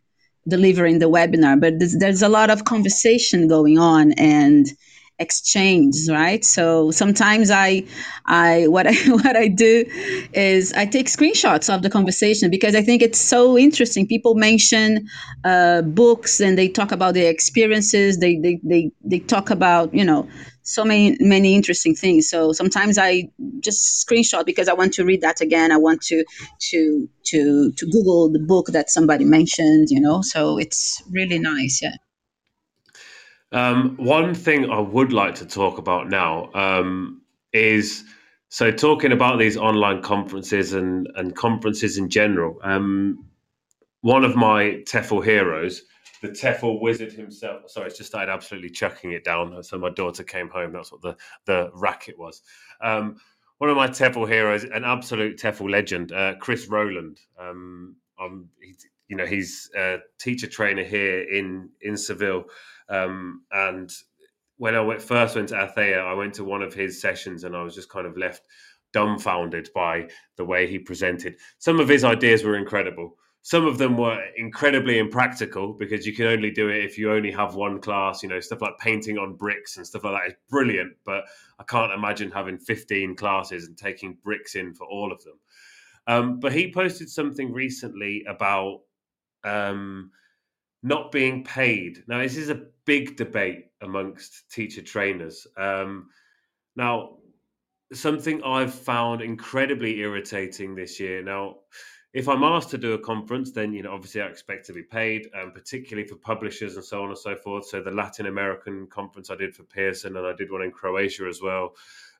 delivering 0.48 1.00
the 1.00 1.10
webinar, 1.10 1.60
but 1.60 1.78
there's, 1.80 1.98
there's 1.98 2.22
a 2.22 2.30
lot 2.30 2.50
of 2.50 2.66
conversation 2.66 3.48
going 3.48 3.78
on 3.78 4.14
and 4.14 4.68
exchange 5.22 5.96
right? 6.10 6.44
So 6.44 6.92
sometimes 6.92 7.52
i 7.52 7.84
i 8.26 8.68
what 8.76 8.88
i 8.88 8.94
what 9.10 9.36
i 9.36 9.48
do 9.48 9.86
is 10.34 10.74
i 10.74 10.86
take 10.86 11.08
screenshots 11.08 11.74
of 11.74 11.82
the 11.82 11.90
conversation 11.90 12.50
because 12.50 12.76
i 12.76 12.82
think 12.82 13.02
it's 13.02 13.20
so 13.20 13.58
interesting. 13.58 14.08
People 14.08 14.36
mention 14.36 15.08
uh, 15.44 15.82
books 15.84 16.40
and 16.40 16.58
they 16.58 16.68
talk 16.68 16.92
about 16.92 17.14
their 17.14 17.30
experiences. 17.32 18.20
They, 18.20 18.38
they 18.38 18.60
they 18.64 18.92
they 19.04 19.20
talk 19.20 19.50
about 19.50 19.94
you 19.94 20.06
know 20.06 20.28
so 20.64 20.86
many 20.86 21.18
many 21.20 21.56
interesting 21.56 21.96
things. 21.96 22.30
So 22.30 22.54
sometimes 22.54 22.98
i 22.98 23.30
just 23.60 24.06
screenshot 24.06 24.46
because 24.46 24.68
i 24.68 24.74
want 24.74 24.94
to 24.94 25.06
read 25.06 25.22
that 25.22 25.42
again. 25.42 25.72
I 25.72 25.78
want 25.78 26.02
to 26.04 26.24
to 26.70 27.10
to 27.26 27.72
to 27.72 27.86
google 27.86 28.32
the 28.32 28.40
book 28.40 28.68
that 28.68 28.90
somebody 28.90 29.26
mentioned 29.26 29.88
you 29.90 30.02
know? 30.02 30.22
So 30.22 30.58
it's 30.58 31.02
really 31.12 31.40
nice 31.40 31.82
yeah 31.82 31.96
um, 33.52 33.96
one 33.98 34.34
thing 34.34 34.70
I 34.70 34.80
would 34.80 35.12
like 35.12 35.36
to 35.36 35.46
talk 35.46 35.78
about 35.78 36.10
now 36.10 36.50
um, 36.54 37.22
is 37.54 38.04
so 38.50 38.72
talking 38.72 39.12
about 39.12 39.40
these 39.40 39.58
online 39.58 40.02
conferences 40.02 40.74
and, 40.74 41.08
and 41.16 41.36
conferences 41.36 41.98
in 41.98 42.10
general. 42.10 42.60
Um, 42.64 43.26
one 44.02 44.24
of 44.24 44.36
my 44.36 44.84
TEFL 44.86 45.24
heroes, 45.24 45.84
the 46.22 46.30
TEFL 46.30 46.82
wizard 46.82 47.12
himself. 47.12 47.70
Sorry, 47.70 47.88
it's 47.88 47.98
just 47.98 48.10
started 48.10 48.32
absolutely 48.32 48.70
chucking 48.70 49.12
it 49.12 49.24
down. 49.24 49.62
So 49.64 49.78
my 49.78 49.90
daughter 49.90 50.24
came 50.24 50.50
home. 50.50 50.74
That's 50.74 50.92
what 50.92 51.02
the 51.02 51.16
the 51.46 51.72
racket 51.74 52.18
was. 52.18 52.42
Um, 52.82 53.18
one 53.58 53.70
of 53.70 53.76
my 53.76 53.88
TEFL 53.88 54.28
heroes, 54.28 54.64
an 54.64 54.84
absolute 54.84 55.38
TEFL 55.38 55.70
legend, 55.70 56.12
uh, 56.12 56.36
Chris 56.40 56.68
Rowland. 56.68 57.20
Um, 57.40 57.96
you 59.08 59.18
know, 59.18 59.26
he's 59.26 59.70
a 59.78 59.98
teacher 60.20 60.48
trainer 60.48 60.84
here 60.84 61.22
in 61.22 61.70
in 61.82 61.98
Seville. 61.98 62.46
Um, 62.92 63.44
and 63.52 63.92
when 64.58 64.76
I 64.76 64.82
went, 64.82 65.02
first 65.02 65.36
went 65.36 65.50
to 65.50 65.56
ACEIA, 65.56 66.00
I 66.00 66.14
went 66.14 66.36
to 66.36 66.44
one 66.44 66.62
of 66.62 66.74
his 66.74 67.02
sessions 67.02 67.46
and 67.46 67.56
I 67.56 67.64
was 67.64 67.74
just 67.74 67.90
kind 67.90 68.06
of 68.06 68.18
left 68.18 68.46
dumbfounded 68.94 69.70
by 69.74 70.10
the 70.36 70.46
way 70.46 70.68
he 70.68 70.78
presented. 70.78 71.38
Some 71.58 71.80
of 71.80 71.88
his 71.88 72.04
ideas 72.04 72.44
were 72.44 72.58
incredible. 72.58 73.16
Some 73.44 73.66
of 73.66 73.80
them 73.80 73.98
were 73.98 74.22
incredibly 74.38 75.00
impractical 75.00 75.74
because 75.74 76.06
you 76.06 76.14
can 76.14 76.28
only 76.28 76.52
do 76.52 76.70
it 76.70 76.86
if 76.86 76.98
you 76.98 77.12
only 77.12 77.32
have 77.32 77.56
one 77.56 77.82
class. 77.82 78.22
You 78.22 78.30
know, 78.30 78.40
stuff 78.40 78.62
like 78.62 78.78
painting 78.78 79.18
on 79.18 79.36
bricks 79.36 79.78
and 79.78 79.88
stuff 79.88 80.04
like 80.04 80.14
that 80.14 80.28
is 80.28 80.38
brilliant, 80.50 80.94
but 81.06 81.24
I 81.58 81.64
can't 81.64 81.92
imagine 81.92 82.30
having 82.30 82.60
15 82.60 83.16
classes 83.16 83.66
and 83.66 83.76
taking 83.76 84.18
bricks 84.24 84.54
in 84.56 84.76
for 84.76 84.86
all 84.86 85.12
of 85.12 85.24
them. 85.24 85.40
Um, 86.06 86.40
but 86.40 86.54
he 86.54 86.72
posted 86.72 87.10
something 87.10 87.52
recently 87.52 88.24
about 88.28 88.82
um, 89.44 90.12
not 90.84 91.12
being 91.12 91.44
paid. 91.44 92.04
Now, 92.08 92.20
this 92.20 92.38
is 92.38 92.50
a 92.50 92.62
big 92.92 93.16
debate 93.16 93.68
amongst 93.80 94.52
teacher 94.52 94.82
trainers. 94.82 95.48
Um, 95.56 96.10
now, 96.76 97.20
something 97.94 98.44
I've 98.44 98.74
found 98.74 99.22
incredibly 99.22 100.00
irritating 100.00 100.76
this 100.76 101.00
year. 101.00 101.24
Now, 101.24 101.60
if 102.14 102.28
I'm 102.28 102.44
asked 102.44 102.70
to 102.72 102.78
do 102.78 102.92
a 102.92 103.00
conference, 103.00 103.54
then 103.54 103.72
you 103.72 103.82
know 103.82 103.94
obviously 103.94 104.22
I 104.22 104.26
expect 104.26 104.66
to 104.66 104.74
be 104.74 104.84
paid, 104.84 105.30
um, 105.42 105.54
particularly 105.54 106.06
for 106.06 106.18
publishers 106.18 106.76
and 106.76 106.84
so 106.84 107.02
on 107.02 107.08
and 107.08 107.18
so 107.18 107.34
forth. 107.34 107.66
So 107.66 107.82
the 107.82 107.92
Latin 107.92 108.26
American 108.26 108.88
conference 108.88 109.30
I 109.30 109.38
did 109.38 109.56
for 109.56 109.64
Pearson, 109.64 110.18
and 110.18 110.28
I 110.28 110.34
did 110.34 110.52
one 110.52 110.62
in 110.62 110.72
Croatia 110.72 111.28
as 111.30 111.42
well, 111.42 111.76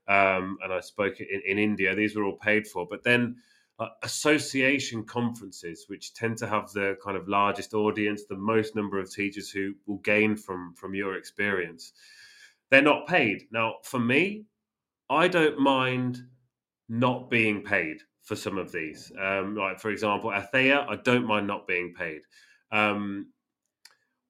um, 0.08 0.58
and 0.64 0.72
I 0.72 0.80
spoke 0.80 1.20
in, 1.20 1.42
in 1.46 1.58
India. 1.58 1.94
These 1.94 2.16
were 2.16 2.24
all 2.24 2.38
paid 2.38 2.66
for. 2.66 2.88
But 2.90 3.04
then 3.04 3.36
uh, 3.82 3.90
association 4.04 5.04
conferences, 5.04 5.86
which 5.88 6.14
tend 6.14 6.38
to 6.38 6.46
have 6.46 6.72
the 6.72 6.96
kind 7.04 7.18
of 7.18 7.28
largest 7.28 7.74
audience, 7.74 8.26
the 8.26 8.38
most 8.38 8.76
number 8.76 9.00
of 9.00 9.12
teachers 9.12 9.50
who 9.50 9.74
will 9.88 9.98
gain 9.98 10.36
from 10.36 10.76
from 10.76 10.94
your 10.94 11.16
experience, 11.16 11.92
they're 12.70 12.84
not 12.84 13.08
paid. 13.08 13.48
Now, 13.52 13.78
for 13.84 14.00
me, 14.00 14.46
I 15.10 15.28
don't 15.28 15.60
mind 15.60 16.20
not 16.90 17.32
being 17.32 17.64
paid 17.64 17.98
for 18.22 18.36
some 18.36 18.60
of 18.60 18.72
these. 18.72 19.12
Um, 19.20 19.56
like 19.56 19.80
for 19.80 19.90
example, 19.90 20.30
ACEIA, 20.30 20.88
I 20.88 20.98
don't 20.98 21.26
mind 21.26 21.48
not 21.48 21.66
being 21.66 21.96
paid. 21.96 22.22
Um, 22.72 23.32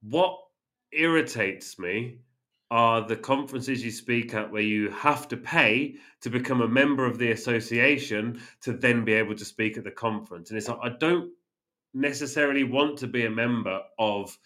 what 0.01 0.37
irritates 0.93 1.77
me 1.77 2.19
are 2.72 3.05
the 3.05 3.17
conferences 3.17 3.84
you 3.84 3.91
speak 3.91 4.34
at 4.34 4.49
where 4.49 4.61
you 4.61 4.89
have 4.91 5.28
to 5.28 5.36
pay 5.36 5.93
to 6.22 6.30
become 6.30 6.61
a 6.61 6.67
member 6.67 7.05
of 7.05 7.19
the 7.19 7.32
association 7.32 8.41
to 8.61 8.72
then 8.72 9.03
be 9.03 9.11
able 9.11 9.36
to 9.36 9.43
speak 9.43 9.78
at 9.78 9.84
the 9.84 9.91
conference. 9.91 10.49
And 10.49 10.57
it's 10.57 10.69
like, 10.69 10.80
I 10.82 10.89
don't 10.97 11.32
necessarily 11.93 12.63
want 12.63 12.97
to 12.99 13.07
be 13.07 13.26
a 13.26 13.30
member 13.30 13.82
of 13.99 14.38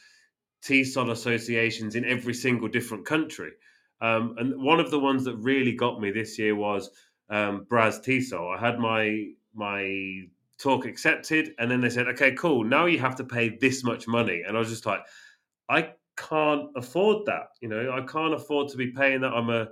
TESOL 0.63 1.11
associations 1.11 1.95
in 1.95 2.03
every 2.03 2.33
single 2.33 2.67
different 2.67 3.05
country. 3.05 3.51
Um, 4.01 4.33
and 4.39 4.59
one 4.59 4.79
of 4.79 4.89
the 4.89 4.99
ones 4.99 5.23
that 5.25 5.35
really 5.35 5.73
got 5.73 6.01
me 6.01 6.09
this 6.09 6.39
year 6.39 6.55
was 6.55 6.89
um, 7.29 7.67
Braz 7.69 8.03
TESOL. 8.03 8.57
I 8.57 8.59
had 8.59 8.79
my 8.79 9.27
my 9.53 10.23
talk 10.57 10.85
accepted, 10.85 11.53
and 11.59 11.69
then 11.69 11.81
they 11.81 11.89
said, 11.89 12.07
"Okay, 12.09 12.33
cool. 12.33 12.63
Now 12.63 12.87
you 12.87 12.99
have 12.99 13.15
to 13.17 13.23
pay 13.23 13.49
this 13.49 13.83
much 13.83 14.07
money." 14.07 14.43
And 14.45 14.57
I 14.57 14.59
was 14.59 14.69
just 14.69 14.85
like, 14.85 15.01
I 15.69 15.91
can't 16.17 16.69
afford 16.75 17.25
that. 17.25 17.49
You 17.61 17.69
know, 17.69 17.91
I 17.91 18.01
can't 18.01 18.33
afford 18.33 18.69
to 18.69 18.77
be 18.77 18.87
paying 18.87 19.21
that. 19.21 19.33
I'm 19.33 19.49
a 19.49 19.67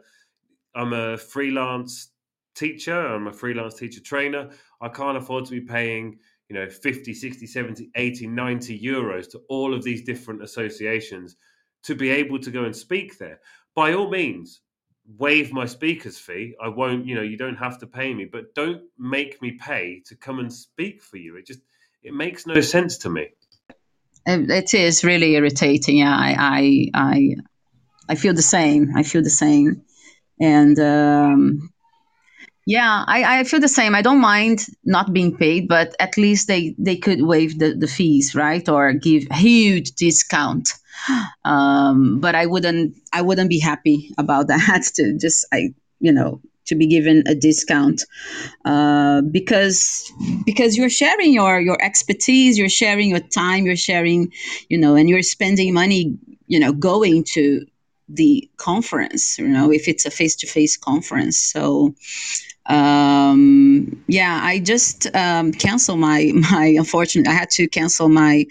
I'm 0.75 0.93
a 0.93 1.17
freelance 1.17 2.09
teacher. 2.55 2.97
I'm 2.97 3.27
a 3.27 3.33
freelance 3.33 3.75
teacher 3.75 4.01
trainer. 4.01 4.49
I 4.81 4.89
can't 4.89 5.17
afford 5.17 5.45
to 5.45 5.51
be 5.51 5.61
paying, 5.61 6.19
you 6.49 6.55
know, 6.55 6.69
50, 6.69 7.13
60, 7.13 7.47
70, 7.47 7.89
80, 7.95 8.27
90 8.27 8.79
euros 8.79 9.29
to 9.31 9.41
all 9.49 9.73
of 9.73 9.83
these 9.83 10.03
different 10.03 10.43
associations 10.43 11.35
to 11.83 11.95
be 11.95 12.09
able 12.09 12.39
to 12.39 12.51
go 12.51 12.63
and 12.63 12.75
speak 12.75 13.17
there. 13.17 13.39
By 13.75 13.93
all 13.93 14.09
means, 14.09 14.61
waive 15.17 15.51
my 15.51 15.65
speaker's 15.65 16.17
fee. 16.17 16.55
I 16.61 16.69
won't, 16.69 17.05
you 17.05 17.15
know, 17.15 17.21
you 17.21 17.37
don't 17.37 17.57
have 17.57 17.79
to 17.79 17.87
pay 17.87 18.13
me, 18.13 18.25
but 18.25 18.55
don't 18.55 18.83
make 18.97 19.41
me 19.41 19.51
pay 19.51 20.01
to 20.07 20.15
come 20.15 20.39
and 20.39 20.51
speak 20.51 21.01
for 21.01 21.17
you. 21.17 21.35
It 21.35 21.45
just 21.45 21.59
it 22.03 22.13
makes 22.13 22.45
no 22.45 22.59
sense 22.61 22.97
to 22.99 23.09
me. 23.09 23.29
It 24.25 24.73
is 24.73 25.03
really 25.03 25.35
irritating. 25.35 25.97
Yeah, 25.97 26.15
I, 26.15 26.35
I, 26.39 26.89
I, 26.93 27.35
I 28.09 28.15
feel 28.15 28.33
the 28.33 28.41
same. 28.41 28.93
I 28.95 29.03
feel 29.03 29.21
the 29.21 29.29
same, 29.29 29.83
and 30.39 30.79
um, 30.79 31.73
yeah, 32.65 33.03
I, 33.05 33.39
I 33.39 33.43
feel 33.43 33.59
the 33.59 33.67
same. 33.67 33.93
I 33.95 34.01
don't 34.01 34.21
mind 34.21 34.65
not 34.85 35.11
being 35.11 35.35
paid, 35.35 35.67
but 35.67 35.93
at 35.99 36.17
least 36.17 36.47
they 36.47 36.75
they 36.77 36.95
could 36.95 37.21
waive 37.21 37.59
the, 37.59 37.73
the 37.73 37.87
fees, 37.87 38.33
right, 38.35 38.67
or 38.69 38.93
give 38.93 39.23
huge 39.31 39.91
discount. 39.91 40.73
Um, 41.43 42.19
but 42.21 42.35
I 42.35 42.45
wouldn't 42.45 42.95
I 43.11 43.21
wouldn't 43.21 43.49
be 43.49 43.59
happy 43.59 44.13
about 44.17 44.47
that. 44.53 44.83
To 44.95 45.17
just 45.17 45.45
I 45.51 45.73
you 45.99 46.13
know 46.13 46.41
to 46.65 46.75
be 46.75 46.87
given 46.87 47.23
a 47.27 47.35
discount 47.35 48.03
uh, 48.65 49.21
because 49.31 50.11
because 50.45 50.77
you're 50.77 50.89
sharing 50.89 51.33
your 51.33 51.59
your 51.59 51.77
expertise 51.81 52.57
you're 52.57 52.69
sharing 52.69 53.09
your 53.09 53.19
time 53.19 53.65
you're 53.65 53.75
sharing 53.75 54.31
you 54.69 54.77
know 54.77 54.95
and 54.95 55.09
you're 55.09 55.21
spending 55.21 55.73
money 55.73 56.17
you 56.47 56.59
know 56.59 56.71
going 56.71 57.23
to 57.23 57.65
the 58.09 58.49
conference 58.57 59.37
you 59.37 59.47
know 59.47 59.71
if 59.71 59.87
it's 59.87 60.05
a 60.05 60.11
face-to-face 60.11 60.77
conference. 60.77 61.39
So 61.39 61.95
um 62.67 64.01
yeah 64.07 64.39
i 64.41 64.57
just 64.57 65.13
um 65.15 65.51
cancel 65.51 65.97
my 65.97 66.31
my 66.33 66.73
unfortunately 66.77 67.29
i 67.29 67.35
had 67.35 67.49
to 67.49 67.67
cancel 67.67 68.07
my 68.07 68.45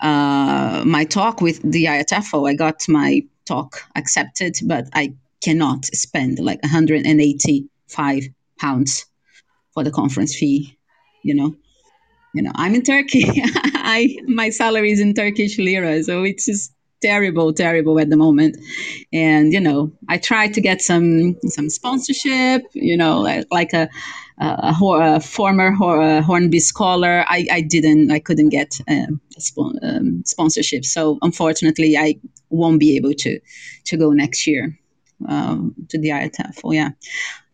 uh 0.00 0.82
my 0.84 1.04
talk 1.04 1.40
with 1.40 1.62
the 1.62 1.86
IATEFL 1.86 2.46
i 2.46 2.54
got 2.54 2.86
my 2.88 3.22
talk 3.46 3.80
accepted 3.96 4.56
but 4.66 4.86
i 4.92 5.14
cannot 5.44 5.84
spend 5.86 6.38
like 6.38 6.62
185 6.62 8.22
pounds 8.58 9.04
for 9.72 9.84
the 9.84 9.90
conference 9.90 10.34
fee 10.34 10.78
you 11.24 11.34
know? 11.34 11.54
You 12.34 12.42
know 12.42 12.52
i'm 12.54 12.74
in 12.74 12.82
turkey. 12.82 13.24
I 13.96 14.16
my 14.26 14.50
salary 14.50 14.90
is 14.90 15.00
in 15.00 15.14
turkish 15.14 15.56
lira 15.58 16.02
so 16.02 16.24
it's 16.24 16.46
just 16.46 16.72
terrible 17.00 17.52
terrible 17.52 18.00
at 18.00 18.10
the 18.10 18.16
moment. 18.16 18.56
And 19.12 19.52
you 19.52 19.60
know 19.60 19.92
i 20.08 20.18
tried 20.18 20.54
to 20.54 20.60
get 20.60 20.82
some 20.82 21.36
some 21.56 21.70
sponsorship 21.70 22.62
you 22.72 22.96
know 22.96 23.20
like, 23.20 23.46
like 23.52 23.72
a, 23.72 23.88
a, 24.40 24.74
a, 24.80 25.20
former 25.20 25.70
hornby 25.70 26.58
scholar. 26.58 27.24
I, 27.28 27.46
I 27.52 27.60
didn't 27.60 28.10
i 28.10 28.18
couldn't 28.18 28.48
get 28.48 28.80
um, 28.88 29.20
um, 29.82 30.22
sponsorship. 30.24 30.84
So 30.84 31.18
unfortunately 31.22 31.96
i 31.96 32.16
won't 32.50 32.80
be 32.80 32.96
able 32.96 33.14
to 33.24 33.38
to 33.84 33.96
go 33.96 34.10
next 34.10 34.46
year 34.48 34.76
um, 35.28 35.74
to 35.88 35.98
the 35.98 36.10
IATEFL. 36.10 36.74
Yeah, 36.74 36.90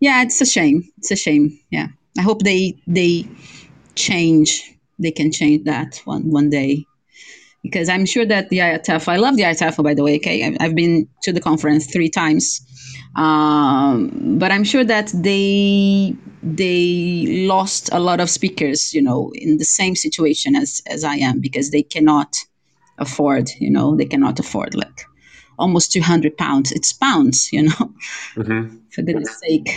yeah, 0.01 0.23
it's 0.23 0.41
a 0.41 0.47
shame. 0.47 0.89
It's 0.99 1.11
a 1.11 1.17
shame. 1.17 1.59
Yeah, 1.71 1.89
I 2.19 2.23
hope 2.23 2.43
they 2.43 2.77
they 2.87 3.27
change. 3.95 4.77
They 4.99 5.11
can 5.11 5.33
change 5.33 5.65
that 5.65 6.01
one 6.05 6.31
one 6.31 6.51
day 6.51 6.87
because 7.63 7.89
I'm 7.89 8.07
sure 8.07 8.27
that 8.27 8.49
the 8.49 8.59
IATEFL. 8.59 9.09
I 9.09 9.17
love 9.17 9.37
the 9.37 9.43
IATEFL, 9.43 9.85
by 9.85 9.95
the 9.95 10.03
way. 10.03 10.17
Okay, 10.17 10.57
I've 10.61 10.75
been 10.75 11.09
to 11.23 11.33
the 11.33 11.41
conference 11.41 11.91
three 11.93 12.09
times, 12.09 12.61
um, 13.17 14.39
but 14.39 14.51
I'm 14.53 14.65
sure 14.65 14.85
that 14.85 15.11
they 15.15 16.15
they 16.43 17.47
lost 17.47 17.91
a 17.93 18.01
lot 18.01 18.21
of 18.21 18.31
speakers. 18.31 18.95
You 18.95 19.03
know, 19.03 19.31
in 19.35 19.59
the 19.59 19.65
same 19.65 19.97
situation 19.97 20.57
as 20.57 20.83
as 20.87 21.05
I 21.05 21.17
am 21.17 21.41
because 21.41 21.71
they 21.71 21.83
cannot 21.83 22.37
afford. 22.99 23.51
You 23.59 23.71
know, 23.71 23.97
they 23.97 24.07
cannot 24.07 24.39
afford 24.39 24.75
like 24.75 25.05
almost 25.61 25.93
200 25.93 26.37
pounds. 26.37 26.73
It's 26.73 26.93
pounds, 26.93 27.53
you 27.53 27.65
know, 27.65 27.93
mm-hmm. 28.35 28.77
for 28.91 29.03
goodness 29.03 29.39
sake. 29.41 29.71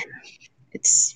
It's. 0.72 1.16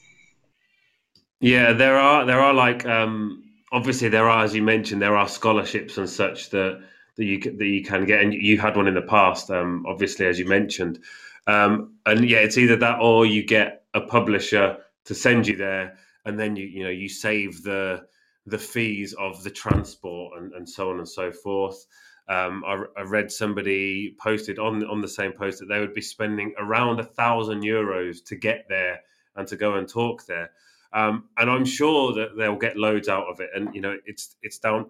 Yeah, 1.39 1.73
there 1.73 1.97
are, 1.97 2.25
there 2.25 2.39
are 2.39 2.53
like, 2.53 2.85
um, 2.85 3.43
obviously 3.71 4.09
there 4.09 4.29
are, 4.29 4.43
as 4.43 4.55
you 4.55 4.63
mentioned, 4.63 5.01
there 5.01 5.17
are 5.17 5.27
scholarships 5.27 5.97
and 5.97 6.09
such 6.09 6.49
that, 6.49 6.81
that 7.15 7.23
you, 7.23 7.39
that 7.39 7.65
you 7.65 7.83
can 7.83 8.05
get. 8.05 8.21
And 8.21 8.33
you 8.33 8.59
had 8.59 8.75
one 8.75 8.87
in 8.87 8.95
the 8.95 9.01
past, 9.01 9.49
um, 9.49 9.85
obviously, 9.87 10.25
as 10.25 10.39
you 10.39 10.45
mentioned. 10.45 10.99
Um, 11.45 11.95
and 12.05 12.27
yeah, 12.29 12.39
it's 12.39 12.57
either 12.57 12.75
that 12.77 12.99
or 12.99 13.25
you 13.25 13.45
get 13.45 13.83
a 13.93 14.01
publisher 14.01 14.77
to 15.05 15.15
send 15.15 15.47
you 15.47 15.55
there 15.55 15.97
and 16.25 16.37
then 16.37 16.55
you, 16.55 16.65
you 16.65 16.83
know, 16.83 16.89
you 16.89 17.07
save 17.07 17.63
the, 17.63 18.05
the 18.45 18.57
fees 18.57 19.13
of 19.13 19.43
the 19.43 19.49
transport 19.49 20.37
and, 20.37 20.53
and 20.53 20.67
so 20.67 20.89
on 20.89 20.97
and 20.97 21.07
so 21.07 21.31
forth. 21.31 21.85
Um, 22.29 22.63
I, 22.65 22.83
I, 22.97 23.03
read 23.03 23.31
somebody 23.31 24.15
posted 24.19 24.59
on 24.59 24.83
on 24.85 24.99
the 24.99 25.07
same 25.07 25.31
post 25.31 25.59
that 25.59 25.67
they 25.67 25.79
would 25.79 25.93
be 25.93 26.01
spending 26.01 26.53
around 26.57 26.99
a 26.99 27.05
thousand 27.05 27.63
euros 27.63 28.17
to 28.25 28.35
get 28.35 28.65
there 28.67 28.99
and 29.37 29.47
to 29.47 29.55
go 29.55 29.75
and 29.75 29.87
talk 29.87 30.25
there. 30.25 30.51
Um, 30.91 31.29
and 31.37 31.49
I'm 31.49 31.63
sure 31.63 32.13
that 32.13 32.37
they'll 32.37 32.57
get 32.57 32.75
loads 32.75 33.07
out 33.07 33.27
of 33.27 33.39
it. 33.39 33.49
And 33.55 33.73
you 33.73 33.79
know, 33.79 33.97
it's 34.05 34.35
it's 34.41 34.59
down 34.59 34.89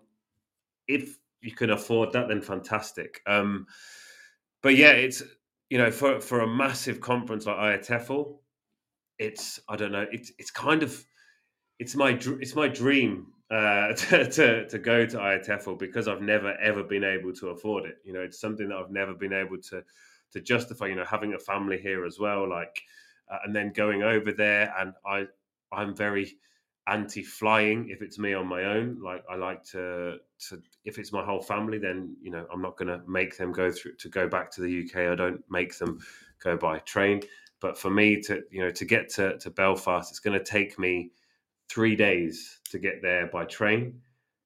if 0.88 1.18
you 1.42 1.52
can 1.52 1.70
afford 1.70 2.14
that, 2.14 2.28
then 2.28 2.42
fantastic. 2.42 3.22
Um, 3.28 3.68
but 4.64 4.76
yeah, 4.76 4.92
it's 4.92 5.22
you 5.70 5.78
know 5.78 5.92
for 5.92 6.20
for 6.20 6.40
a 6.40 6.48
massive 6.48 7.02
conference 7.02 7.46
like 7.46 7.58
IATEFL, 7.58 8.38
it's 9.20 9.60
I 9.70 9.76
don't 9.76 9.92
know, 9.92 10.06
it's 10.12 10.32
it's 10.40 10.52
kind 10.52 10.84
of 10.84 11.06
it's 11.80 11.96
my 11.96 12.18
it's 12.40 12.56
my 12.56 12.68
dream 12.68 13.28
uh, 13.50 13.94
to, 13.94 14.30
to, 14.30 14.68
to 14.68 14.80
go 14.80 15.06
to 15.06 15.18
IATEFL 15.18 15.80
because 15.80 16.08
I've 16.08 16.22
never 16.22 16.56
ever 16.58 16.84
been 16.84 17.04
able 17.04 17.34
to 17.34 17.50
afford 17.50 17.86
it. 17.86 17.98
You 18.04 18.14
know, 18.14 18.22
it's 18.22 18.40
something 18.40 18.70
that 18.70 18.78
I've 18.78 18.92
never 18.92 19.14
been 19.14 19.34
able 19.34 19.58
to 19.70 19.84
to 20.34 20.42
justify. 20.42 20.88
You 20.88 20.96
know, 20.96 21.06
having 21.06 21.34
a 21.34 21.40
family 21.40 21.78
here 21.78 22.06
as 22.06 22.20
well, 22.20 22.50
like, 22.50 22.82
uh, 23.32 23.40
and 23.46 23.56
then 23.56 23.72
going 23.74 24.04
over 24.04 24.32
there, 24.32 24.74
and 24.80 24.94
I 25.06 25.26
I'm 25.72 25.96
very 25.96 26.38
anti 26.88 27.22
flying 27.22 27.90
if 27.90 28.02
it's 28.02 28.18
me 28.18 28.34
on 28.34 28.48
my 28.48 28.64
own. 28.64 29.02
Like, 29.02 29.24
I 29.30 29.36
like 29.36 29.64
to 29.72 30.18
to 30.50 30.62
if 30.86 30.98
it's 30.98 31.12
my 31.12 31.24
whole 31.24 31.42
family, 31.42 31.78
then 31.78 32.16
you 32.22 32.32
know 32.32 32.46
I'm 32.52 32.62
not 32.62 32.78
going 32.78 32.90
to 32.90 33.02
make 33.08 33.38
them 33.38 33.52
go 33.52 33.72
through 33.72 33.96
to 33.96 34.10
go 34.10 34.28
back 34.28 34.52
to 34.52 34.62
the 34.62 34.84
UK. 34.84 35.12
I 35.12 35.16
don't 35.16 35.44
make 35.50 35.78
them 35.78 36.00
go 36.44 36.58
by 36.58 36.80
train. 36.80 37.22
But 37.60 37.78
for 37.78 37.90
me 37.90 38.22
to 38.24 38.44
you 38.52 38.62
know 38.62 38.72
to 38.72 38.86
get 38.86 39.10
to 39.16 39.38
to 39.40 39.50
Belfast, 39.50 40.12
it's 40.12 40.20
going 40.20 40.38
to 40.38 40.44
take 40.44 40.78
me 40.78 41.12
three 41.70 41.96
days 41.96 42.60
to 42.72 42.80
get 42.80 43.02
there 43.02 43.28
by 43.28 43.46
train. 43.46 44.02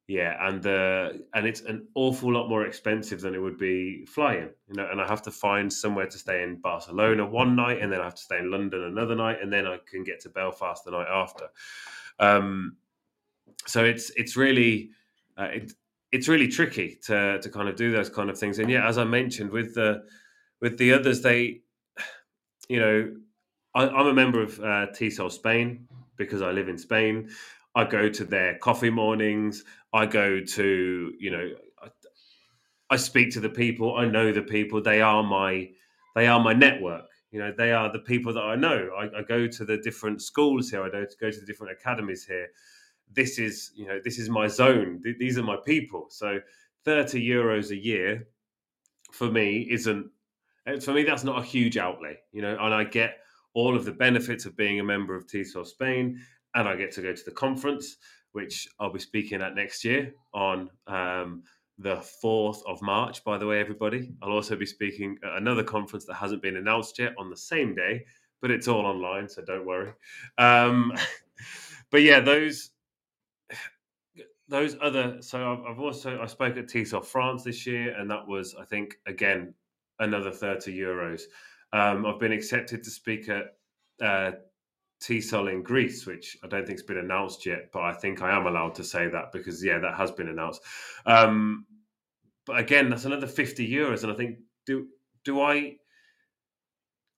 Yeah, 0.08 0.36
and 0.46 0.66
uh, 0.66 1.10
and 1.34 1.48
it's 1.48 1.62
an 1.62 1.88
awful 1.96 2.34
lot 2.34 2.50
more 2.50 2.66
expensive 2.66 3.22
than 3.22 3.34
it 3.34 3.40
would 3.40 3.58
be 3.58 4.06
flying. 4.06 4.50
You 4.68 4.76
know, 4.76 4.90
and 4.92 5.00
I 5.00 5.08
have 5.08 5.22
to 5.22 5.32
find 5.32 5.72
somewhere 5.72 6.08
to 6.08 6.18
stay 6.18 6.44
in 6.44 6.60
Barcelona 6.60 7.26
one 7.26 7.56
night, 7.56 7.82
and 7.82 7.92
then 7.92 8.02
I 8.02 8.06
have 8.06 8.16
to 8.16 8.22
stay 8.22 8.40
in 8.40 8.52
London 8.52 8.84
another 8.84 9.16
night, 9.16 9.38
and 9.42 9.54
then 9.54 9.66
I 9.66 9.78
can 9.90 10.04
get 10.04 10.20
to 10.22 10.30
Belfast 10.30 10.84
the 10.84 10.92
night 10.92 11.08
after. 11.08 11.48
Um, 12.20 12.76
so 13.66 13.86
it's 13.86 14.12
it's 14.18 14.36
really 14.36 14.90
uh, 15.38 15.50
it, 15.54 15.74
it's 16.12 16.28
really 16.28 16.48
tricky 16.48 17.00
to 17.04 17.40
to 17.40 17.50
kind 17.50 17.70
of 17.70 17.76
do 17.76 17.92
those 17.92 18.10
kind 18.10 18.30
of 18.30 18.38
things. 18.38 18.60
And 18.60 18.70
yeah, 18.70 18.88
as 18.88 18.98
I 18.98 19.06
mentioned 19.06 19.52
with 19.52 19.76
the 19.76 20.04
with 20.62 20.78
the 20.78 20.94
others, 20.94 21.22
they, 21.22 21.62
you 22.70 22.80
know, 22.80 23.14
I, 23.74 23.84
am 23.84 24.08
a 24.08 24.14
member 24.14 24.42
of 24.42 24.60
uh, 24.60 24.88
TESOL 24.94 25.32
Spain, 25.32 25.88
because 26.26 26.42
I 26.42 26.52
live 26.52 26.70
in 26.70 26.78
Spain. 26.78 27.30
I 27.76 27.86
go 27.86 28.10
to 28.10 28.26
their 28.26 28.58
coffee 28.60 28.90
mornings. 28.90 29.64
I 29.94 30.06
go 30.06 30.42
to, 30.42 31.14
you 31.20 31.32
know, 31.32 31.50
I, 31.82 31.88
I 32.90 32.98
speak 32.98 33.32
to 33.34 33.40
the 33.40 33.50
people. 33.50 33.96
I 33.98 34.06
know 34.06 34.32
the 34.32 34.42
people. 34.42 34.82
They 34.82 35.02
are 35.02 35.24
my, 35.24 35.70
they 36.16 36.28
are 36.28 36.40
my 36.40 36.54
network. 36.54 37.06
You 37.32 37.40
know, 37.40 37.54
they 37.58 37.72
are 37.72 37.92
the 37.92 38.00
people 38.00 38.34
that 38.34 38.44
I 38.44 38.56
know. 38.56 38.90
I, 38.98 39.20
I 39.20 39.22
go 39.24 39.48
to 39.48 39.66
the 39.66 39.78
different 39.78 40.22
schools 40.22 40.70
here. 40.70 40.84
I 40.84 40.90
go 40.90 41.06
to, 41.06 41.16
go 41.20 41.32
to 41.32 41.40
the 41.40 41.46
different 41.46 41.72
academies 41.72 42.26
here. 42.26 42.50
This 43.14 43.40
is, 43.40 43.72
you 43.76 43.86
know, 43.88 44.00
this 44.04 44.20
is 44.20 44.30
my 44.30 44.48
zone. 44.48 45.02
These 45.20 45.38
are 45.38 45.44
my 45.44 45.58
people. 45.66 46.08
So, 46.10 46.40
thirty 46.84 47.26
euros 47.26 47.72
a 47.72 47.78
year 47.78 48.28
for 49.12 49.30
me 49.32 49.68
isn't. 49.70 50.10
Eh, 50.68 50.80
for 50.80 50.94
me, 50.94 51.04
that's 51.04 51.24
not 51.24 51.40
a 51.40 51.44
huge 51.44 51.78
outlay. 51.78 52.18
You 52.32 52.42
know, 52.42 52.58
and 52.60 52.74
I 52.74 52.84
get 52.84 53.20
all 53.54 53.76
of 53.76 53.86
the 53.86 53.92
benefits 53.92 54.46
of 54.46 54.56
being 54.56 54.80
a 54.80 54.84
member 54.84 55.16
of 55.16 55.28
TESOL 55.28 55.66
Spain, 55.66 56.20
and 56.56 56.68
I 56.68 56.76
get 56.76 56.92
to 56.94 57.02
go 57.02 57.14
to 57.14 57.24
the 57.24 57.32
conference, 57.32 57.98
which 58.32 58.68
I'll 58.80 58.94
be 58.94 59.00
speaking 59.00 59.42
at 59.42 59.56
next 59.56 59.84
year 59.84 60.14
on 60.34 60.70
um, 60.88 61.44
the 61.78 62.04
4th 62.24 62.60
of 62.68 62.82
March, 62.82 63.24
by 63.24 63.38
the 63.38 63.48
way, 63.48 63.60
everybody. 63.60 64.14
I'll 64.22 64.32
also 64.32 64.56
be 64.56 64.66
speaking 64.66 65.18
at 65.24 65.38
another 65.38 65.64
conference 65.64 66.06
that 66.06 66.16
hasn't 66.16 66.42
been 66.42 66.58
announced 66.58 67.00
yet 67.00 67.14
on 67.18 67.30
the 67.30 67.38
same 67.38 67.76
day, 67.76 68.06
but 68.42 68.52
it's 68.52 68.68
all 68.68 68.86
online, 68.86 69.28
so 69.28 69.42
don't 69.42 69.66
worry. 69.66 69.94
Um, 70.38 70.94
but 71.92 72.02
yeah, 72.02 72.20
those 72.20 72.72
those 74.48 74.76
other 74.82 75.22
so 75.22 75.64
I've, 75.66 75.80
also 75.80 76.22
I 76.22 76.26
spoke 76.26 76.58
at 76.58 76.68
TESOL 76.68 77.06
France 77.06 77.44
this 77.44 77.66
year, 77.66 77.98
and 77.98 78.12
that 78.12 78.28
was 78.28 78.54
I 78.60 78.66
think 78.66 78.98
again 79.08 79.54
another 80.00 80.32
30 80.32 80.78
euros. 80.78 81.24
Um, 81.74 82.06
I've 82.06 82.20
been 82.20 82.32
accepted 82.32 82.84
to 82.84 82.90
speak 82.90 83.30
at 83.30 83.56
uh, 84.02 84.32
TESOL 85.02 85.52
in 85.52 85.64
Greece, 85.64 86.06
which 86.06 86.38
I 86.44 86.48
don't 86.48 86.66
think 86.66 86.80
has 86.80 86.86
been 86.86 86.98
announced 86.98 87.46
yet, 87.46 87.70
but 87.72 87.82
I 87.82 87.94
think 87.94 88.22
I 88.22 88.36
am 88.36 88.46
allowed 88.46 88.76
to 88.76 88.84
say 88.84 89.08
that 89.08 89.32
because 89.32 89.64
yeah, 89.64 89.80
that 89.80 89.96
has 89.96 90.12
been 90.12 90.28
announced. 90.28 90.62
Um, 91.06 91.66
but 92.46 92.60
again, 92.60 92.90
that's 92.90 93.06
another 93.06 93.28
fifty 93.28 93.70
euros, 93.70 94.04
and 94.04 94.12
I 94.12 94.16
think 94.16 94.40
do 94.66 94.88
do 95.24 95.42
I, 95.42 95.76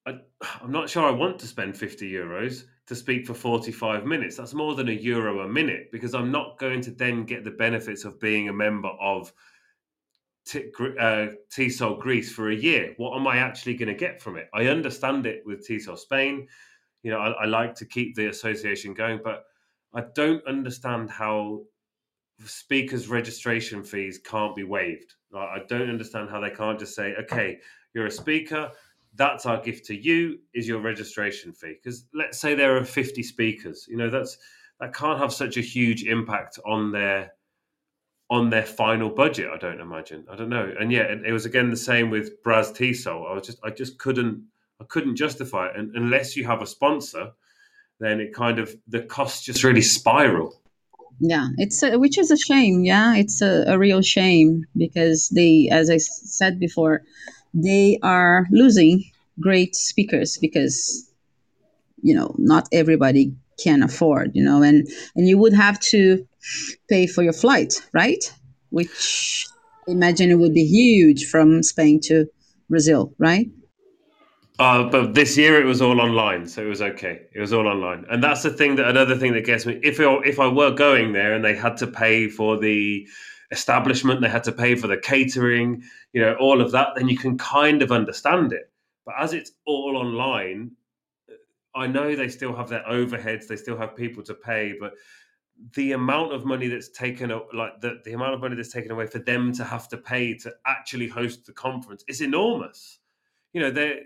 I 0.05 0.19
I'm 0.61 0.71
not 0.71 0.89
sure 0.89 1.03
I 1.03 1.11
want 1.11 1.39
to 1.39 1.47
spend 1.47 1.77
fifty 1.77 2.11
euros 2.11 2.63
to 2.85 2.95
speak 2.95 3.25
for 3.25 3.33
45 3.33 4.05
minutes. 4.05 4.35
That's 4.35 4.53
more 4.53 4.75
than 4.75 4.89
a 4.89 4.93
euro 4.93 5.41
a 5.41 5.47
minute 5.47 5.89
because 5.91 6.13
I'm 6.13 6.31
not 6.31 6.57
going 6.57 6.81
to 6.81 6.91
then 6.91 7.23
get 7.23 7.43
the 7.43 7.51
benefits 7.51 8.03
of 8.03 8.19
being 8.19 8.49
a 8.49 8.53
member 8.53 8.89
of 8.89 9.31
T- 10.45 10.71
uh, 10.99 11.27
TESOL 11.49 11.99
Greece 11.99 12.31
for 12.31 12.49
a 12.49 12.55
year. 12.55 12.93
What 12.97 13.15
am 13.15 13.27
I 13.27 13.37
actually 13.37 13.75
going 13.75 13.87
to 13.87 13.95
get 13.95 14.21
from 14.21 14.37
it? 14.37 14.49
I 14.53 14.67
understand 14.67 15.25
it 15.25 15.43
with 15.45 15.67
TESOL 15.67 15.97
Spain 15.97 16.47
you 17.03 17.11
know, 17.11 17.19
I, 17.19 17.43
I 17.43 17.45
like 17.45 17.75
to 17.75 17.85
keep 17.85 18.15
the 18.15 18.27
association 18.27 18.93
going, 18.93 19.19
but 19.23 19.43
I 19.93 20.05
don't 20.15 20.45
understand 20.47 21.11
how 21.11 21.63
speakers' 22.45 23.09
registration 23.09 23.83
fees 23.83 24.17
can't 24.17 24.55
be 24.55 24.63
waived. 24.63 25.13
I 25.35 25.59
don't 25.67 25.89
understand 25.89 26.29
how 26.29 26.39
they 26.39 26.49
can't 26.49 26.79
just 26.79 26.95
say, 26.95 27.13
okay, 27.19 27.59
you're 27.93 28.07
a 28.07 28.11
speaker, 28.11 28.71
that's 29.15 29.45
our 29.45 29.61
gift 29.61 29.85
to 29.85 29.95
you 29.95 30.39
is 30.55 30.67
your 30.67 30.79
registration 30.79 31.53
fee. 31.53 31.75
Because 31.83 32.07
let's 32.13 32.39
say 32.39 32.55
there 32.55 32.75
are 32.77 32.85
50 32.85 33.21
speakers, 33.21 33.85
you 33.87 33.97
know, 33.97 34.09
that's 34.09 34.37
that 34.79 34.93
can't 34.93 35.19
have 35.19 35.31
such 35.31 35.57
a 35.57 35.61
huge 35.61 36.03
impact 36.03 36.57
on 36.65 36.91
their 36.91 37.31
on 38.33 38.49
their 38.49 38.65
final 38.65 39.11
budget. 39.11 39.47
I 39.53 39.57
don't 39.57 39.79
imagine. 39.79 40.25
I 40.27 40.35
don't 40.35 40.49
know. 40.49 40.73
And 40.79 40.91
yeah, 40.91 41.03
it, 41.03 41.23
it 41.23 41.31
was 41.31 41.45
again 41.45 41.69
the 41.69 41.77
same 41.77 42.09
with 42.09 42.41
Braz 42.41 42.75
TESOL. 42.75 43.29
I 43.29 43.33
was 43.35 43.45
just 43.45 43.59
I 43.63 43.69
just 43.69 43.99
couldn't 43.99 44.43
I 44.81 44.85
couldn't 44.85 45.17
justify 45.17 45.67
it. 45.67 45.75
And 45.77 45.95
unless 45.95 46.35
you 46.35 46.43
have 46.45 46.59
a 46.59 46.65
sponsor, 46.65 47.31
then 47.99 48.19
it 48.19 48.33
kind 48.33 48.57
of 48.57 48.75
the 48.87 49.03
costs 49.03 49.45
just 49.45 49.63
really 49.63 49.83
spiral. 49.83 50.59
Yeah, 51.19 51.49
it's 51.59 51.83
a, 51.83 51.99
which 51.99 52.17
is 52.17 52.31
a 52.31 52.37
shame. 52.37 52.83
Yeah, 52.83 53.15
it's 53.15 53.39
a, 53.39 53.65
a 53.67 53.77
real 53.77 54.01
shame 54.01 54.65
because 54.75 55.29
they, 55.29 55.69
as 55.71 55.91
I 55.91 55.97
said 55.97 56.59
before, 56.59 57.03
they 57.53 57.99
are 58.01 58.47
losing 58.49 59.03
great 59.39 59.75
speakers 59.75 60.39
because 60.39 61.07
you 62.01 62.15
know 62.15 62.33
not 62.39 62.67
everybody 62.71 63.35
can 63.63 63.83
afford. 63.83 64.31
You 64.33 64.43
know, 64.43 64.63
and 64.63 64.87
and 65.15 65.27
you 65.27 65.37
would 65.37 65.53
have 65.53 65.79
to 65.91 66.27
pay 66.89 67.07
for 67.07 67.23
your 67.23 67.33
flight, 67.33 67.73
right? 67.93 68.23
Which 68.69 69.47
I 69.87 69.91
imagine 69.91 70.31
it 70.31 70.39
would 70.39 70.53
be 70.53 70.65
huge 70.65 71.25
from 71.29 71.63
Spain 71.63 71.99
to 72.03 72.25
Brazil, 72.69 73.13
right? 73.19 73.49
Uh, 74.59 74.83
but 74.89 75.15
this 75.15 75.35
year 75.35 75.59
it 75.59 75.65
was 75.65 75.81
all 75.81 75.99
online, 75.99 76.47
so 76.47 76.61
it 76.61 76.67
was 76.67 76.81
okay. 76.81 77.21
It 77.33 77.39
was 77.39 77.53
all 77.53 77.67
online, 77.67 78.05
and 78.09 78.23
that's 78.23 78.43
the 78.43 78.51
thing 78.51 78.75
that 78.75 78.87
another 78.87 79.15
thing 79.15 79.33
that 79.33 79.45
gets 79.45 79.65
me. 79.65 79.79
If 79.83 79.99
if 79.99 80.39
I 80.39 80.47
were 80.47 80.71
going 80.71 81.13
there 81.13 81.33
and 81.33 81.43
they 81.43 81.55
had 81.55 81.75
to 81.77 81.87
pay 81.87 82.29
for 82.29 82.59
the 82.59 83.07
establishment, 83.51 84.21
they 84.21 84.29
had 84.29 84.43
to 84.43 84.51
pay 84.51 84.75
for 84.75 84.87
the 84.87 84.97
catering, 84.97 85.83
you 86.11 86.21
know, 86.21 86.35
all 86.35 86.61
of 86.61 86.71
that, 86.71 86.89
then 86.95 87.07
you 87.07 87.17
can 87.17 87.37
kind 87.37 87.81
of 87.81 87.91
understand 87.91 88.53
it. 88.53 88.71
But 89.05 89.15
as 89.19 89.33
it's 89.33 89.51
all 89.65 89.97
online, 89.97 90.71
I 91.75 91.87
know 91.87 92.15
they 92.15 92.29
still 92.29 92.55
have 92.55 92.69
their 92.69 92.83
overheads, 92.83 93.47
they 93.47 93.55
still 93.55 93.77
have 93.77 93.95
people 93.95 94.23
to 94.23 94.33
pay, 94.33 94.75
but 94.79 94.93
the 95.75 95.93
amount 95.93 96.33
of 96.33 96.45
money 96.45 96.67
that's 96.67 96.89
taken 96.89 97.29
like 97.53 97.79
the, 97.81 98.01
the 98.05 98.13
amount 98.13 98.33
of 98.33 98.41
money 98.41 98.55
that's 98.55 98.73
taken 98.73 98.91
away 98.91 99.07
for 99.07 99.19
them 99.19 99.53
to 99.53 99.63
have 99.63 99.87
to 99.87 99.97
pay 99.97 100.33
to 100.35 100.51
actually 100.65 101.07
host 101.07 101.45
the 101.45 101.53
conference 101.53 102.03
is 102.07 102.21
enormous. 102.21 102.99
You 103.53 103.61
know 103.61 103.71
they 103.71 104.03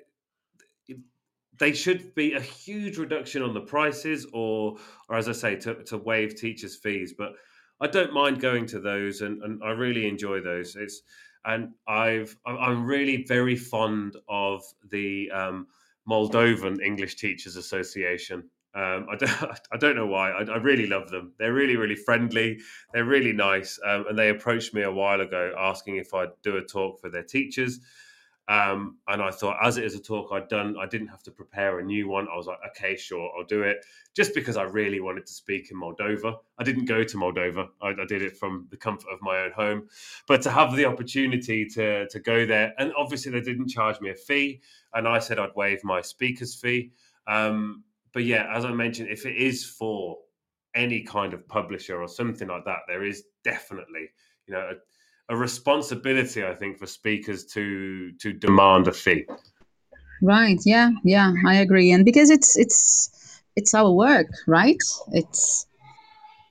they 1.58 1.74
should 1.74 2.14
be 2.16 2.34
a 2.34 2.42
huge 2.42 2.98
reduction 2.98 3.42
on 3.42 3.54
the 3.54 3.62
prices 3.62 4.28
or 4.34 4.78
or 5.10 5.18
as 5.18 5.28
i 5.28 5.32
say 5.32 5.56
to, 5.56 5.84
to 5.84 5.98
waive 5.98 6.36
teachers 6.36 6.76
fees 6.76 7.14
but 7.18 7.34
i 7.82 7.88
don't 7.88 8.14
mind 8.14 8.40
going 8.40 8.66
to 8.66 8.80
those 8.80 9.22
and, 9.22 9.42
and 9.44 9.62
i 9.64 9.72
really 9.72 10.08
enjoy 10.08 10.40
those. 10.40 10.76
It's 10.76 11.02
and 11.46 11.74
i've 11.88 12.36
i'm 12.46 12.86
really 12.86 13.24
very 13.24 13.56
fond 13.56 14.18
of 14.28 14.64
the 14.90 15.32
um, 15.32 15.68
moldovan 16.08 16.82
english 16.82 17.16
teachers 17.16 17.56
association 17.56 18.44
um, 18.76 19.08
I, 19.12 19.16
don't, 19.16 19.32
I 19.72 19.78
don't 19.78 19.96
know 19.96 20.08
why. 20.08 20.32
I, 20.32 20.44
I, 20.44 20.58
really 20.58 20.88
love 20.88 21.10
them. 21.10 21.34
They're 21.40 21.54
really, 21.54 21.76
really 21.76 21.96
friendly. 21.96 22.60
They're 22.94 23.06
really 23.06 23.34
nice. 23.34 23.80
Um, 23.86 24.06
and 24.10 24.18
they 24.18 24.30
approached 24.30 24.74
me 24.74 24.84
a 24.84 24.92
while 24.92 25.22
ago 25.22 25.54
asking 25.58 25.98
if 25.98 26.14
I'd 26.14 26.30
do 26.44 26.58
a 26.58 26.62
talk 26.62 27.00
for 27.02 27.10
their 27.10 27.24
teachers. 27.24 27.80
Um, 28.50 29.00
and 29.10 29.22
I 29.22 29.32
thought, 29.32 29.58
as 29.62 29.76
it 29.78 29.84
is 29.84 29.94
a 29.96 30.00
talk 30.00 30.32
I'd 30.32 30.48
done, 30.48 30.78
I 30.80 30.86
didn't 30.86 31.08
have 31.08 31.22
to 31.24 31.32
prepare 31.32 31.80
a 31.80 31.84
new 31.84 32.08
one. 32.08 32.28
I 32.32 32.38
was 32.38 32.48
like, 32.48 32.60
okay, 32.70 32.96
sure, 32.96 33.30
I'll 33.38 33.44
do 33.44 33.64
it. 33.64 33.86
Just 34.16 34.34
because 34.34 34.56
I 34.56 34.64
really 34.64 35.02
wanted 35.02 35.26
to 35.26 35.34
speak 35.34 35.70
in 35.70 35.78
Moldova. 35.78 36.38
I 36.58 36.64
didn't 36.64 36.86
go 36.86 37.04
to 37.04 37.18
Moldova. 37.18 37.68
I, 37.82 37.90
I, 37.90 38.06
did 38.08 38.22
it 38.22 38.38
from 38.38 38.68
the 38.72 38.78
comfort 38.78 39.12
of 39.12 39.20
my 39.22 39.40
own 39.42 39.52
home. 39.52 39.90
But 40.28 40.42
to 40.44 40.52
have 40.52 40.76
the 40.76 40.86
opportunity 40.86 41.66
to 41.66 42.08
to 42.08 42.20
go 42.22 42.46
there, 42.46 42.74
and 42.78 42.94
obviously 42.98 43.34
they 43.34 43.42
didn't 43.42 43.68
charge 43.68 44.00
me 44.00 44.12
a 44.12 44.16
fee, 44.16 44.62
and 44.94 45.08
I 45.08 45.20
said 45.20 45.40
I'd 45.40 45.56
waive 45.56 45.84
my 45.84 46.02
speaker's 46.02 46.56
fee. 46.56 46.92
Um, 47.28 47.84
but 48.18 48.26
yeah, 48.26 48.52
as 48.52 48.66
I 48.66 48.72
mentioned, 48.72 49.10
if 49.10 49.28
it 49.28 49.36
is 49.36 49.64
for 49.64 50.18
any 50.74 51.02
kind 51.04 51.36
of 51.36 51.48
publisher 51.48 52.02
or 52.02 52.08
something 52.08 52.48
like 52.48 52.66
that, 52.66 52.80
there 52.88 53.04
is 53.04 53.26
definitely, 53.44 54.10
you 54.48 54.56
know. 54.56 54.72
A, 54.72 55.34
a 55.34 55.38
responsibility, 55.38 56.44
I 56.44 56.56
think, 56.56 56.80
for 56.80 56.88
speakers 56.88 57.46
to 57.54 58.12
to 58.14 58.34
demand 58.34 58.88
a 58.88 58.92
fee. 58.92 59.28
Right. 60.24 60.58
Yeah. 60.66 60.90
Yeah. 61.04 61.32
I 61.46 61.58
agree. 61.58 61.92
And 61.92 62.06
because 62.06 62.32
it's 62.32 62.58
it's 62.58 63.40
it's 63.56 63.76
our 63.76 63.92
work, 63.92 64.30
right? 64.48 64.82
It's 65.12 65.68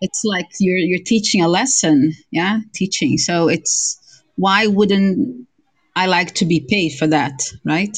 it's 0.01 0.23
like 0.25 0.47
you're 0.61 0.79
you're 0.79 1.03
teaching 1.03 1.43
a 1.43 1.49
lesson. 1.49 2.13
Yeah, 2.31 2.61
teaching. 2.75 3.19
So 3.19 3.49
it's 3.49 4.23
why 4.37 4.69
wouldn't 4.69 5.49
I 5.97 6.07
like 6.07 6.33
to 6.35 6.45
be 6.45 6.61
paid 6.61 6.91
for 6.91 7.09
that, 7.09 7.43
right? 7.65 7.97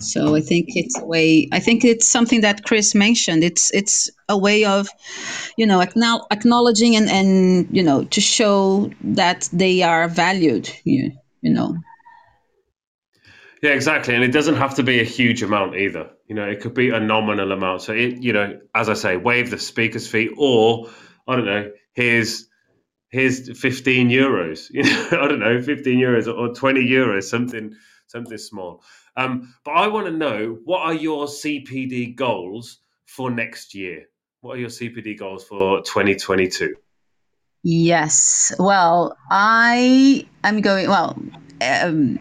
So 0.00 0.36
I 0.36 0.40
think 0.40 0.68
it's 0.76 0.96
a 0.96 1.04
way. 1.04 1.48
I 1.50 1.58
think 1.58 1.84
it's 1.84 2.06
something 2.06 2.40
that 2.42 2.64
Chris 2.64 2.94
mentioned. 2.94 3.42
It's 3.42 3.72
it's 3.74 4.08
a 4.28 4.38
way 4.38 4.64
of, 4.64 4.88
you 5.56 5.66
know, 5.66 5.80
acknowledging 5.80 6.94
and 6.94 7.08
and 7.08 7.66
you 7.72 7.82
know 7.82 8.04
to 8.04 8.20
show 8.20 8.90
that 9.02 9.48
they 9.52 9.82
are 9.82 10.06
valued. 10.06 10.70
You 10.84 11.10
you 11.40 11.52
know. 11.52 11.76
Yeah, 13.60 13.72
exactly, 13.72 14.14
and 14.14 14.22
it 14.22 14.30
doesn't 14.30 14.54
have 14.54 14.76
to 14.76 14.84
be 14.84 15.00
a 15.00 15.04
huge 15.04 15.42
amount 15.42 15.74
either. 15.74 16.08
You 16.28 16.36
know, 16.36 16.44
it 16.44 16.60
could 16.60 16.74
be 16.74 16.90
a 16.90 17.00
nominal 17.00 17.50
amount. 17.50 17.82
So 17.82 17.92
it, 17.92 18.22
you 18.22 18.32
know, 18.32 18.56
as 18.76 18.88
I 18.88 18.94
say, 18.94 19.16
waive 19.16 19.50
the 19.50 19.58
speaker's 19.58 20.06
fee, 20.06 20.30
or 20.38 20.88
I 21.26 21.34
don't 21.34 21.44
know, 21.44 21.72
here's 21.94 22.46
here's 23.10 23.58
15 23.58 24.10
euros 24.10 24.68
you 24.70 24.82
know 24.82 25.08
i 25.12 25.28
don't 25.28 25.40
know 25.40 25.62
15 25.62 25.98
euros 25.98 26.26
or 26.26 26.54
20 26.54 26.86
euros 26.86 27.22
something 27.24 27.74
something 28.08 28.38
small 28.38 28.82
um, 29.18 29.52
but 29.64 29.72
I 29.72 29.88
want 29.88 30.06
to 30.06 30.12
know 30.12 30.58
what 30.64 30.82
are 30.82 30.94
your 30.94 31.26
CPD 31.26 32.14
goals 32.14 32.78
for 33.06 33.32
next 33.32 33.74
year? 33.74 34.04
What 34.42 34.56
are 34.56 34.60
your 34.60 34.68
CPD 34.68 35.18
goals 35.18 35.44
for 35.44 35.82
2022? 35.82 36.76
Yes. 37.64 38.54
Well, 38.60 39.16
I 39.28 40.24
am 40.44 40.60
going. 40.60 40.88
Well, 40.88 41.20
um, 41.60 42.20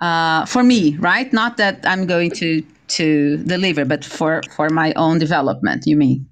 uh, 0.00 0.46
for 0.46 0.62
me, 0.62 0.96
right? 0.96 1.30
Not 1.30 1.58
that 1.58 1.80
I'm 1.84 2.06
going 2.06 2.30
to 2.32 2.62
to 2.96 3.36
deliver, 3.44 3.84
but 3.84 4.02
for 4.02 4.40
for 4.56 4.70
my 4.70 4.94
own 4.96 5.18
development. 5.18 5.84
You 5.84 5.96
mean? 5.96 6.26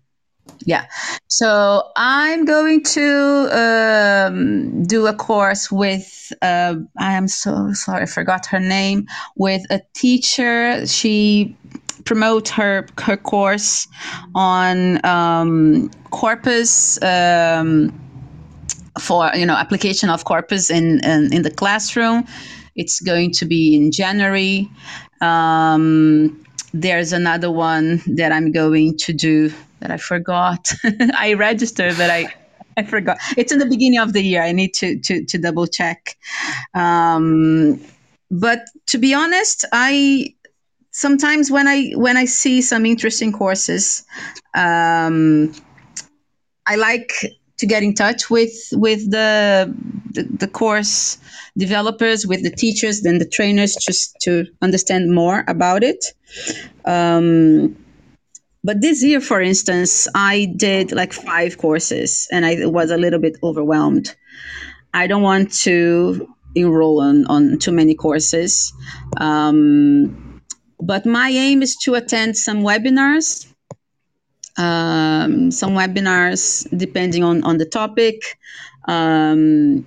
Yeah. 0.65 0.87
So 1.29 1.91
I'm 1.97 2.45
going 2.45 2.83
to 2.85 3.49
um, 3.53 4.85
do 4.85 5.07
a 5.07 5.15
course 5.15 5.71
with, 5.71 6.33
uh, 6.43 6.77
I 6.99 7.13
am 7.13 7.29
so 7.29 7.73
sorry, 7.73 8.03
I 8.03 8.07
forgot 8.07 8.47
her 8.47 8.61
name, 8.61 9.07
with 9.37 9.63
a 9.71 9.81
teacher. 9.95 10.87
She 10.87 11.57
promote 12.05 12.49
her 12.49 12.87
her 13.01 13.17
course 13.17 13.89
on 14.35 15.05
um, 15.05 15.91
corpus 16.11 17.03
um, 17.03 17.93
for 19.01 19.31
you 19.35 19.45
know 19.45 19.55
application 19.55 20.09
of 20.09 20.25
corpus 20.25 20.71
in, 20.71 21.05
in, 21.05 21.33
in 21.33 21.43
the 21.43 21.51
classroom. 21.51 22.25
It's 22.77 23.01
going 23.01 23.33
to 23.33 23.45
be 23.45 23.75
in 23.75 23.91
January. 23.91 24.71
Um, 25.21 26.46
there's 26.81 27.13
another 27.13 27.51
one 27.51 28.03
that 28.07 28.33
I'm 28.33 28.53
going 28.53 28.97
to 28.99 29.13
do 29.13 29.53
that 29.81 29.91
I 29.91 29.97
forgot. 29.97 30.73
I 31.15 31.35
registered, 31.35 31.97
but 31.97 32.11
I 32.11 32.33
I 32.79 32.85
forgot. 32.85 33.17
It's 33.39 33.53
in 33.53 33.59
the 33.59 33.67
beginning 33.67 33.99
of 33.99 34.13
the 34.13 34.21
year. 34.23 34.43
I 34.43 34.53
need 34.53 34.75
to 34.75 34.99
to, 35.01 35.25
to 35.25 35.39
double 35.39 35.67
check. 35.67 36.17
Um, 36.75 37.81
but 38.31 38.61
to 38.89 38.99
be 38.99 39.15
honest, 39.15 39.65
I 39.73 40.35
sometimes 40.91 41.51
when 41.51 41.67
I 41.67 41.93
when 41.93 42.17
I 42.17 42.27
see 42.27 42.61
some 42.61 42.85
interesting 42.85 43.33
courses, 43.33 44.05
um, 44.55 45.53
I 46.67 46.77
like 46.77 47.13
to 47.59 47.67
get 47.67 47.83
in 47.83 47.95
touch 47.95 48.31
with 48.31 48.55
with 48.73 49.11
the, 49.11 49.75
the, 50.13 50.25
the 50.25 50.49
course 50.49 51.19
developers, 51.57 52.27
with 52.27 52.43
the 52.43 52.51
teachers, 52.51 53.03
then 53.03 53.19
the 53.19 53.29
trainers, 53.29 53.75
just 53.77 54.17
to 54.21 54.47
understand 54.63 55.13
more 55.13 55.45
about 55.49 55.83
it. 55.83 56.05
Um, 56.85 57.77
but 58.63 58.81
this 58.81 59.03
year, 59.03 59.21
for 59.21 59.41
instance, 59.41 60.09
I 60.15 60.53
did 60.57 60.93
like 60.93 61.13
five 61.13 61.57
courses, 61.59 62.29
and 62.33 62.45
I 62.45 62.67
was 62.67 62.91
a 62.91 62.97
little 62.97 63.21
bit 63.21 63.37
overwhelmed. 63.43 64.15
I 64.93 65.07
don't 65.07 65.23
want 65.23 65.53
to 65.65 66.29
enroll 66.55 67.01
on 67.01 67.27
on 67.27 67.59
too 67.59 67.73
many 67.73 67.95
courses. 67.95 68.73
Um, 69.19 70.43
but 70.81 71.07
my 71.07 71.31
aim 71.31 71.63
is 71.63 71.77
to 71.77 71.95
attend 71.95 72.37
some 72.37 72.63
webinars 72.63 73.47
um, 74.59 75.51
some 75.51 75.75
webinars 75.75 76.67
depending 76.77 77.25
on, 77.25 77.43
on 77.45 77.59
the 77.59 77.67
topic. 77.67 78.39
Um, 78.89 79.87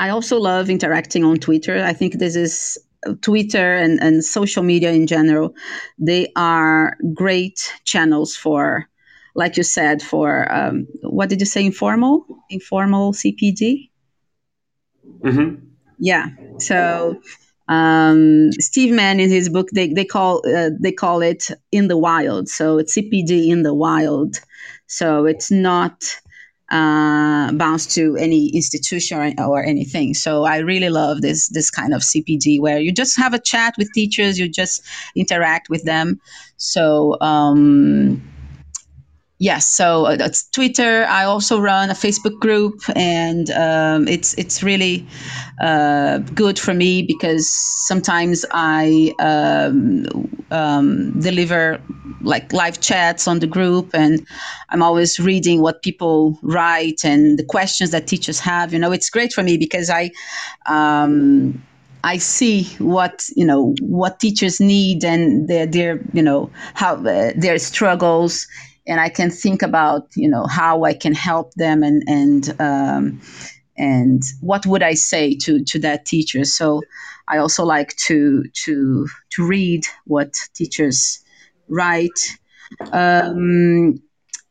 I 0.00 0.08
also 0.08 0.38
love 0.38 0.68
interacting 0.68 1.24
on 1.24 1.36
Twitter. 1.36 1.82
I 1.84 1.92
think 1.92 2.18
this 2.18 2.34
is 2.34 2.78
Twitter 3.20 3.76
and, 3.76 4.02
and 4.02 4.24
social 4.24 4.62
media 4.62 4.92
in 4.92 5.06
general. 5.06 5.54
They 5.98 6.32
are 6.36 6.96
great 7.14 7.72
channels 7.84 8.36
for, 8.36 8.88
like 9.34 9.56
you 9.56 9.62
said, 9.62 10.02
for 10.02 10.52
um, 10.52 10.86
what 11.02 11.28
did 11.28 11.40
you 11.40 11.46
say, 11.46 11.64
informal? 11.64 12.26
Informal 12.50 13.12
CPD? 13.12 13.90
Mm-hmm. 15.20 15.66
Yeah. 15.98 16.28
So 16.58 17.20
um, 17.68 18.52
Steve 18.52 18.92
Mann 18.92 19.20
in 19.20 19.30
his 19.30 19.48
book 19.48 19.68
they, 19.74 19.92
they 19.92 20.04
call 20.04 20.42
uh, 20.46 20.70
they 20.80 20.92
call 20.92 21.22
it 21.22 21.48
in 21.70 21.88
the 21.88 21.96
wild. 21.96 22.48
So 22.48 22.78
it's 22.78 22.96
CPD 22.96 23.48
in 23.48 23.62
the 23.62 23.74
wild. 23.74 24.40
So 24.86 25.26
it's 25.26 25.50
not 25.50 26.04
uh, 26.70 27.52
bound 27.52 27.80
to 27.90 28.16
any 28.16 28.48
institution 28.48 29.18
or, 29.18 29.46
or, 29.46 29.62
anything. 29.62 30.14
So 30.14 30.44
I 30.44 30.58
really 30.58 30.88
love 30.88 31.20
this 31.20 31.48
this 31.48 31.70
kind 31.70 31.92
of 31.92 32.00
CPD 32.00 32.60
where 32.60 32.78
you 32.78 32.92
just 32.92 33.16
have 33.18 33.34
a 33.34 33.38
chat 33.38 33.74
with 33.76 33.92
teachers, 33.92 34.38
you 34.38 34.48
just 34.48 34.82
interact 35.14 35.68
with 35.68 35.84
them. 35.84 36.18
So 36.56 37.20
um, 37.20 38.22
yes, 39.42 39.66
so 39.66 40.06
uh, 40.06 40.16
that's 40.16 40.48
Twitter. 40.50 41.04
I 41.08 41.24
also 41.24 41.58
run 41.58 41.90
a 41.90 41.94
Facebook 41.94 42.38
group, 42.38 42.80
and 42.94 43.50
um, 43.50 44.06
it's 44.06 44.34
it's 44.34 44.62
really 44.62 45.04
uh, 45.60 46.18
good 46.18 46.58
for 46.58 46.72
me 46.72 47.02
because 47.02 47.50
sometimes 47.88 48.44
I 48.52 49.12
um, 49.18 50.06
um, 50.50 51.20
deliver 51.20 51.80
like 52.22 52.52
live 52.52 52.80
chats 52.80 53.26
on 53.26 53.40
the 53.40 53.48
group, 53.48 53.90
and 53.94 54.24
I'm 54.70 54.82
always 54.82 55.18
reading 55.18 55.60
what 55.60 55.82
people 55.82 56.38
write 56.42 57.04
and 57.04 57.36
the 57.38 57.44
questions 57.44 57.90
that 57.90 58.06
teachers 58.06 58.38
have. 58.38 58.72
You 58.72 58.78
know, 58.78 58.92
it's 58.92 59.10
great 59.10 59.32
for 59.32 59.42
me 59.42 59.58
because 59.58 59.90
I. 59.90 60.10
Um, 60.66 61.62
I 62.04 62.18
see 62.18 62.64
what 62.80 63.24
you 63.36 63.46
know 63.46 63.76
what 63.80 64.18
teachers 64.18 64.58
need 64.58 65.04
and 65.04 65.46
their 65.46 65.66
their 65.66 66.00
you 66.12 66.20
know 66.20 66.50
how 66.74 66.96
uh, 66.96 67.30
their 67.36 67.60
struggles 67.60 68.48
and 68.86 69.00
I 69.00 69.08
can 69.08 69.30
think 69.30 69.62
about 69.62 70.08
you 70.16 70.28
know 70.28 70.46
how 70.46 70.84
I 70.84 70.94
can 70.94 71.14
help 71.14 71.54
them 71.54 71.82
and 71.82 72.02
and 72.06 72.60
um, 72.60 73.20
and 73.76 74.22
what 74.40 74.66
would 74.66 74.82
I 74.82 74.94
say 74.94 75.34
to 75.36 75.64
to 75.64 75.78
that 75.80 76.04
teacher. 76.04 76.44
So 76.44 76.82
I 77.28 77.38
also 77.38 77.64
like 77.64 77.96
to 78.08 78.44
to 78.64 79.06
to 79.30 79.46
read 79.46 79.84
what 80.04 80.34
teachers 80.54 81.22
write. 81.68 82.18
Um, 82.92 84.02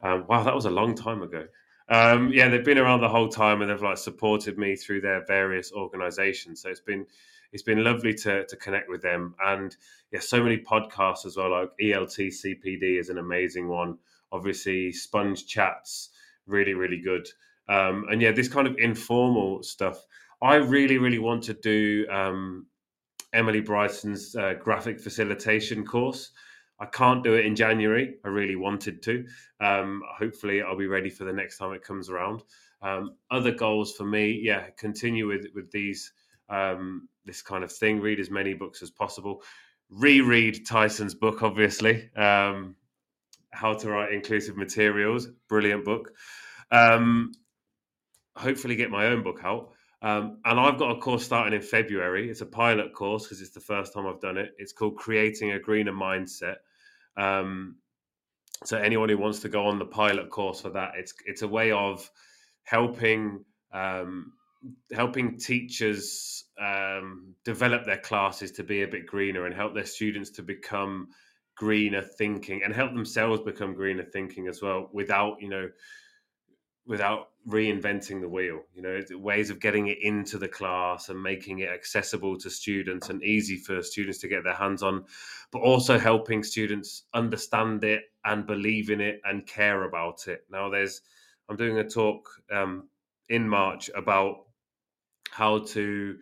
Um, 0.00 0.26
wow, 0.28 0.44
that 0.44 0.54
was 0.54 0.66
a 0.66 0.70
long 0.70 0.94
time 0.94 1.22
ago. 1.22 1.46
Um, 1.90 2.30
yeah, 2.34 2.48
they've 2.48 2.62
been 2.62 2.76
around 2.76 3.00
the 3.00 3.08
whole 3.08 3.30
time 3.30 3.62
and 3.62 3.70
they've 3.70 3.80
like 3.80 3.96
supported 3.96 4.58
me 4.58 4.76
through 4.76 5.00
their 5.00 5.24
various 5.24 5.72
organizations. 5.72 6.60
So 6.60 6.68
it's 6.68 6.80
been 6.80 7.06
it's 7.52 7.62
been 7.62 7.82
lovely 7.82 8.14
to 8.14 8.46
to 8.46 8.56
connect 8.56 8.88
with 8.88 9.02
them. 9.02 9.34
And 9.44 9.76
yeah, 10.12 10.20
so 10.20 10.42
many 10.42 10.58
podcasts 10.58 11.26
as 11.26 11.36
well. 11.36 11.50
Like 11.50 11.70
ELT 11.80 12.28
CPD 12.28 12.98
is 12.98 13.08
an 13.08 13.18
amazing 13.18 13.68
one. 13.68 13.98
Obviously, 14.32 14.92
Sponge 14.92 15.46
Chats 15.46 16.10
really 16.46 16.74
really 16.74 17.00
good. 17.00 17.28
Um, 17.68 18.06
and 18.10 18.22
yeah, 18.22 18.32
this 18.32 18.48
kind 18.48 18.66
of 18.66 18.76
informal 18.78 19.62
stuff. 19.62 20.04
I 20.40 20.56
really 20.56 20.98
really 20.98 21.18
want 21.18 21.42
to 21.44 21.54
do 21.54 22.06
um, 22.10 22.66
Emily 23.32 23.60
Bryson's 23.60 24.34
uh, 24.34 24.54
graphic 24.54 25.00
facilitation 25.00 25.84
course. 25.84 26.30
I 26.80 26.86
can't 26.86 27.24
do 27.24 27.34
it 27.34 27.44
in 27.44 27.56
January. 27.56 28.14
I 28.24 28.28
really 28.28 28.54
wanted 28.54 29.02
to. 29.02 29.26
Um, 29.60 30.02
hopefully, 30.16 30.62
I'll 30.62 30.78
be 30.78 30.86
ready 30.86 31.10
for 31.10 31.24
the 31.24 31.32
next 31.32 31.58
time 31.58 31.72
it 31.72 31.82
comes 31.82 32.08
around. 32.08 32.42
Um, 32.80 33.16
other 33.30 33.50
goals 33.50 33.94
for 33.96 34.04
me, 34.04 34.40
yeah, 34.42 34.68
continue 34.78 35.26
with 35.26 35.46
with 35.54 35.70
these 35.72 36.12
um, 36.48 37.08
this 37.24 37.42
kind 37.42 37.64
of 37.64 37.72
thing. 37.72 38.00
Read 38.00 38.20
as 38.20 38.30
many 38.30 38.54
books 38.54 38.82
as 38.82 38.90
possible. 38.90 39.42
Reread 39.90 40.66
Tyson's 40.66 41.14
book, 41.14 41.42
obviously. 41.42 42.10
Um, 42.14 42.76
How 43.50 43.74
to 43.74 43.90
Write 43.90 44.12
Inclusive 44.12 44.56
Materials, 44.56 45.28
brilliant 45.48 45.84
book. 45.84 46.12
Um, 46.70 47.32
hopefully, 48.36 48.76
get 48.76 48.90
my 48.90 49.06
own 49.06 49.22
book 49.22 49.40
out. 49.44 49.72
Um, 50.00 50.38
and 50.44 50.60
I've 50.60 50.78
got 50.78 50.92
a 50.92 51.00
course 51.00 51.24
starting 51.24 51.54
in 51.54 51.62
February. 51.62 52.30
It's 52.30 52.40
a 52.40 52.46
pilot 52.46 52.92
course 52.92 53.24
because 53.24 53.40
it's 53.40 53.50
the 53.50 53.60
first 53.60 53.92
time 53.92 54.06
I've 54.06 54.20
done 54.20 54.36
it. 54.36 54.54
It's 54.58 54.72
called 54.72 54.96
Creating 54.96 55.52
a 55.52 55.58
Greener 55.58 55.92
Mindset. 55.92 56.56
Um, 57.16 57.76
so 58.64 58.76
anyone 58.76 59.08
who 59.08 59.18
wants 59.18 59.40
to 59.40 59.48
go 59.48 59.66
on 59.66 59.78
the 59.78 59.86
pilot 59.86 60.30
course 60.30 60.60
for 60.60 60.70
that, 60.70 60.92
it's 60.96 61.14
it's 61.26 61.42
a 61.42 61.48
way 61.48 61.72
of 61.72 62.08
helping 62.62 63.44
um, 63.72 64.32
helping 64.92 65.38
teachers 65.38 66.44
um, 66.60 67.34
develop 67.44 67.84
their 67.84 67.98
classes 67.98 68.50
to 68.52 68.64
be 68.64 68.82
a 68.82 68.88
bit 68.88 69.06
greener 69.06 69.46
and 69.46 69.54
help 69.54 69.74
their 69.74 69.86
students 69.86 70.30
to 70.30 70.42
become 70.42 71.08
greener 71.56 72.02
thinking 72.02 72.62
and 72.64 72.72
help 72.72 72.92
themselves 72.92 73.42
become 73.42 73.74
greener 73.74 74.04
thinking 74.04 74.46
as 74.46 74.62
well 74.62 74.88
without 74.92 75.36
you 75.40 75.48
know 75.48 75.68
without 76.86 77.30
reinventing 77.48 78.20
the 78.20 78.28
wheel 78.28 78.60
you 78.74 78.80
know 78.80 79.00
ways 79.18 79.50
of 79.50 79.60
getting 79.60 79.88
it 79.88 79.98
into 80.00 80.38
the 80.38 80.48
class 80.48 81.08
and 81.08 81.20
making 81.20 81.58
it 81.58 81.68
accessible 81.68 82.38
to 82.38 82.48
students 82.48 83.10
and 83.10 83.22
easy 83.24 83.56
for 83.56 83.82
students 83.82 84.18
to 84.18 84.28
get 84.28 84.44
their 84.44 84.54
hands 84.54 84.82
on 84.82 85.04
but 85.50 85.60
also 85.60 85.98
helping 85.98 86.42
students 86.42 87.04
understand 87.12 87.82
it 87.82 88.02
and 88.24 88.46
believe 88.46 88.90
in 88.90 89.00
it 89.00 89.20
and 89.24 89.46
care 89.46 89.84
about 89.84 90.28
it. 90.28 90.44
Now 90.50 90.68
there's 90.68 91.00
i'm 91.48 91.56
doing 91.56 91.78
a 91.78 91.88
talk 91.88 92.28
um, 92.52 92.88
in 93.28 93.48
march 93.48 93.90
about 93.94 94.47
how 95.30 95.60
to 95.60 96.16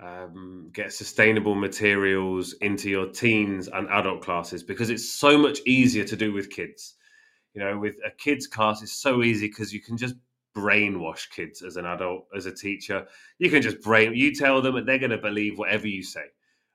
um, 0.00 0.70
get 0.72 0.92
sustainable 0.92 1.54
materials 1.54 2.54
into 2.54 2.90
your 2.90 3.06
teens 3.06 3.68
and 3.68 3.88
adult 3.88 4.22
classes 4.22 4.62
because 4.62 4.90
it's 4.90 5.08
so 5.08 5.38
much 5.38 5.60
easier 5.66 6.04
to 6.04 6.16
do 6.16 6.32
with 6.32 6.50
kids. 6.50 6.94
You 7.54 7.62
know, 7.62 7.78
with 7.78 7.96
a 8.04 8.10
kids 8.10 8.46
class, 8.46 8.82
it's 8.82 8.92
so 8.92 9.22
easy 9.22 9.46
because 9.46 9.72
you 9.72 9.80
can 9.80 9.96
just 9.96 10.14
brainwash 10.56 11.30
kids 11.30 11.62
as 11.62 11.76
an 11.76 11.86
adult, 11.86 12.26
as 12.34 12.46
a 12.46 12.54
teacher. 12.54 13.06
You 13.38 13.50
can 13.50 13.62
just 13.62 13.80
brain, 13.82 14.14
you 14.14 14.34
tell 14.34 14.60
them 14.62 14.76
and 14.76 14.88
they're 14.88 14.98
going 14.98 15.10
to 15.10 15.18
believe 15.18 15.58
whatever 15.58 15.86
you 15.86 16.02
say. 16.02 16.24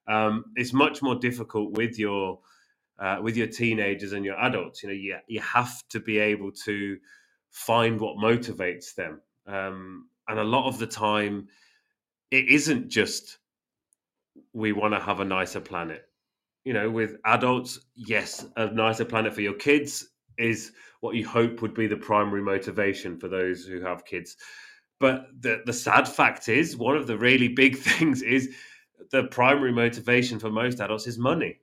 Um, 0.08 0.46
it's 0.56 0.74
much 0.74 1.02
more 1.02 1.16
difficult 1.16 1.74
with 1.74 2.00
your 2.00 2.40
uh, 3.00 3.20
with 3.22 3.38
your 3.38 3.48
teenagers 3.48 4.14
and 4.14 4.26
your 4.26 4.40
adults. 4.40 4.82
You 4.82 4.90
know, 4.90 4.96
you 4.96 5.18
you 5.28 5.42
have 5.42 5.88
to 5.90 6.00
be 6.00 6.18
able 6.18 6.52
to 6.64 6.98
find 7.52 8.00
what 8.00 8.18
motivates 8.18 8.96
them, 8.96 9.22
um, 9.46 10.08
and 10.28 10.40
a 10.40 10.44
lot 10.44 10.68
of 10.68 10.80
the 10.80 10.88
time 10.88 11.48
it 12.32 12.48
isn't 12.50 12.90
just 12.90 13.38
we 14.54 14.72
want 14.72 14.94
to 14.94 15.00
have 15.00 15.20
a 15.20 15.26
nicer 15.26 15.60
planet. 15.60 16.06
You 16.66 16.74
know, 16.74 16.90
with 16.90 17.18
adults, 17.26 17.80
yes, 17.96 18.46
a 18.58 18.72
nicer 18.72 19.06
planet 19.06 19.34
for 19.34 19.42
your 19.42 19.54
kids 19.54 20.10
is 20.38 20.72
what 21.00 21.16
you 21.16 21.26
hope 21.28 21.62
would 21.62 21.74
be 21.74 21.88
the 21.88 21.98
primary 21.98 22.42
motivation 22.42 23.18
for 23.18 23.28
those 23.30 23.66
who 23.66 23.82
have 23.82 24.06
kids. 24.06 24.36
But 25.00 25.28
the 25.40 25.62
the 25.66 25.74
sad 25.74 26.08
fact 26.08 26.50
is, 26.50 26.76
one 26.76 26.98
of 26.98 27.08
the 27.08 27.18
really 27.18 27.48
big 27.64 27.78
things 27.78 28.22
is 28.22 28.50
the 29.12 29.26
primary 29.26 29.72
motivation 29.72 30.40
for 30.40 30.50
most 30.50 30.82
adults 30.82 31.08
is 31.08 31.18
money. 31.18 31.60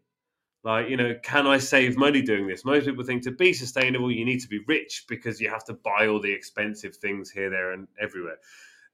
Like, 0.62 0.88
you 0.88 0.96
know, 0.96 1.14
can 1.22 1.46
I 1.46 1.58
save 1.58 1.98
money 1.98 2.22
doing 2.22 2.46
this? 2.46 2.64
Most 2.64 2.86
people 2.86 3.04
think 3.04 3.22
to 3.24 3.30
be 3.30 3.52
sustainable, 3.52 4.10
you 4.10 4.24
need 4.24 4.40
to 4.40 4.48
be 4.48 4.60
rich 4.66 5.04
because 5.08 5.38
you 5.38 5.50
have 5.50 5.64
to 5.66 5.74
buy 5.74 6.06
all 6.06 6.20
the 6.20 6.32
expensive 6.32 6.96
things 6.96 7.30
here, 7.30 7.50
there, 7.50 7.72
and 7.72 7.86
everywhere 8.00 8.38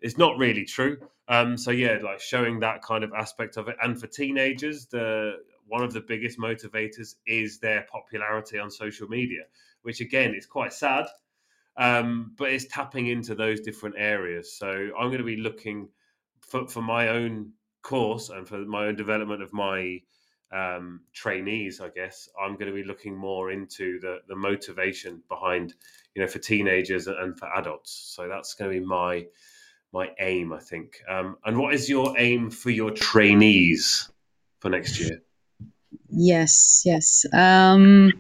it's 0.00 0.18
not 0.18 0.38
really 0.38 0.64
true. 0.64 0.98
Um, 1.28 1.56
so 1.56 1.70
yeah, 1.70 1.98
like 2.02 2.20
showing 2.20 2.60
that 2.60 2.82
kind 2.82 3.04
of 3.04 3.12
aspect 3.12 3.56
of 3.56 3.68
it, 3.68 3.76
and 3.82 3.98
for 4.00 4.06
teenagers, 4.06 4.86
the 4.86 5.36
one 5.66 5.84
of 5.84 5.92
the 5.92 6.00
biggest 6.00 6.38
motivators 6.38 7.14
is 7.26 7.60
their 7.60 7.86
popularity 7.90 8.58
on 8.58 8.70
social 8.70 9.08
media, 9.08 9.42
which 9.82 10.00
again 10.00 10.34
is 10.34 10.44
quite 10.44 10.72
sad, 10.72 11.06
um, 11.76 12.32
but 12.36 12.50
it's 12.50 12.66
tapping 12.66 13.06
into 13.06 13.34
those 13.36 13.60
different 13.60 13.94
areas. 13.96 14.52
So 14.52 14.68
I'm 14.68 15.08
going 15.08 15.18
to 15.18 15.24
be 15.24 15.36
looking 15.36 15.88
for, 16.40 16.66
for 16.66 16.82
my 16.82 17.08
own 17.08 17.52
course 17.82 18.30
and 18.30 18.46
for 18.46 18.58
my 18.58 18.86
own 18.86 18.96
development 18.96 19.42
of 19.42 19.52
my 19.52 20.00
um, 20.52 21.02
trainees, 21.12 21.80
I 21.80 21.90
guess 21.90 22.28
I'm 22.40 22.54
going 22.54 22.66
to 22.66 22.74
be 22.74 22.82
looking 22.82 23.16
more 23.16 23.52
into 23.52 24.00
the 24.00 24.18
the 24.26 24.34
motivation 24.34 25.22
behind, 25.28 25.74
you 26.14 26.22
know, 26.22 26.28
for 26.28 26.40
teenagers 26.40 27.06
and 27.06 27.38
for 27.38 27.46
adults. 27.56 28.12
So 28.16 28.28
that's 28.28 28.54
going 28.54 28.72
to 28.72 28.80
be 28.80 28.84
my 28.84 29.26
my 29.92 30.10
aim, 30.18 30.52
I 30.52 30.58
think. 30.58 31.02
Um, 31.08 31.36
and 31.44 31.58
what 31.58 31.74
is 31.74 31.88
your 31.88 32.14
aim 32.18 32.50
for 32.50 32.70
your 32.70 32.90
trainees 32.90 34.10
for 34.60 34.70
next 34.70 35.00
year? 35.00 35.22
Yes, 36.08 36.82
yes. 36.84 37.24
Um, 37.32 38.12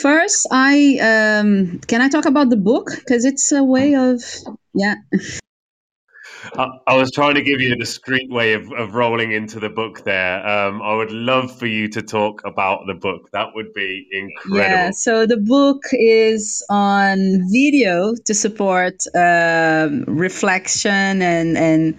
first, 0.00 0.46
I 0.50 0.98
um, 1.40 1.80
can 1.86 2.00
I 2.00 2.08
talk 2.08 2.26
about 2.26 2.50
the 2.50 2.56
book 2.56 2.90
because 2.96 3.24
it's 3.24 3.52
a 3.52 3.62
way 3.62 3.94
of 3.94 4.22
yeah. 4.74 4.96
I, 6.58 6.96
was 6.96 7.12
trying 7.12 7.34
to 7.36 7.42
give 7.42 7.60
you 7.60 7.72
a 7.72 7.76
discreet 7.76 8.28
way 8.30 8.52
of, 8.52 8.72
of 8.72 8.94
rolling 8.94 9.30
into 9.30 9.60
the 9.60 9.68
book 9.68 10.02
there. 10.04 10.44
Um, 10.46 10.82
I 10.82 10.94
would 10.94 11.12
love 11.12 11.56
for 11.56 11.66
you 11.66 11.88
to 11.88 12.02
talk 12.02 12.42
about 12.44 12.86
the 12.86 12.94
book. 12.94 13.30
That 13.32 13.54
would 13.54 13.72
be 13.74 14.08
incredible. 14.10 14.58
Yeah, 14.58 14.90
so 14.90 15.24
the 15.24 15.36
book 15.36 15.82
is 15.92 16.64
on 16.68 17.48
video 17.52 18.14
to 18.24 18.34
support 18.34 19.04
um, 19.14 20.04
reflection 20.08 21.22
and, 21.22 21.56
and 21.56 21.96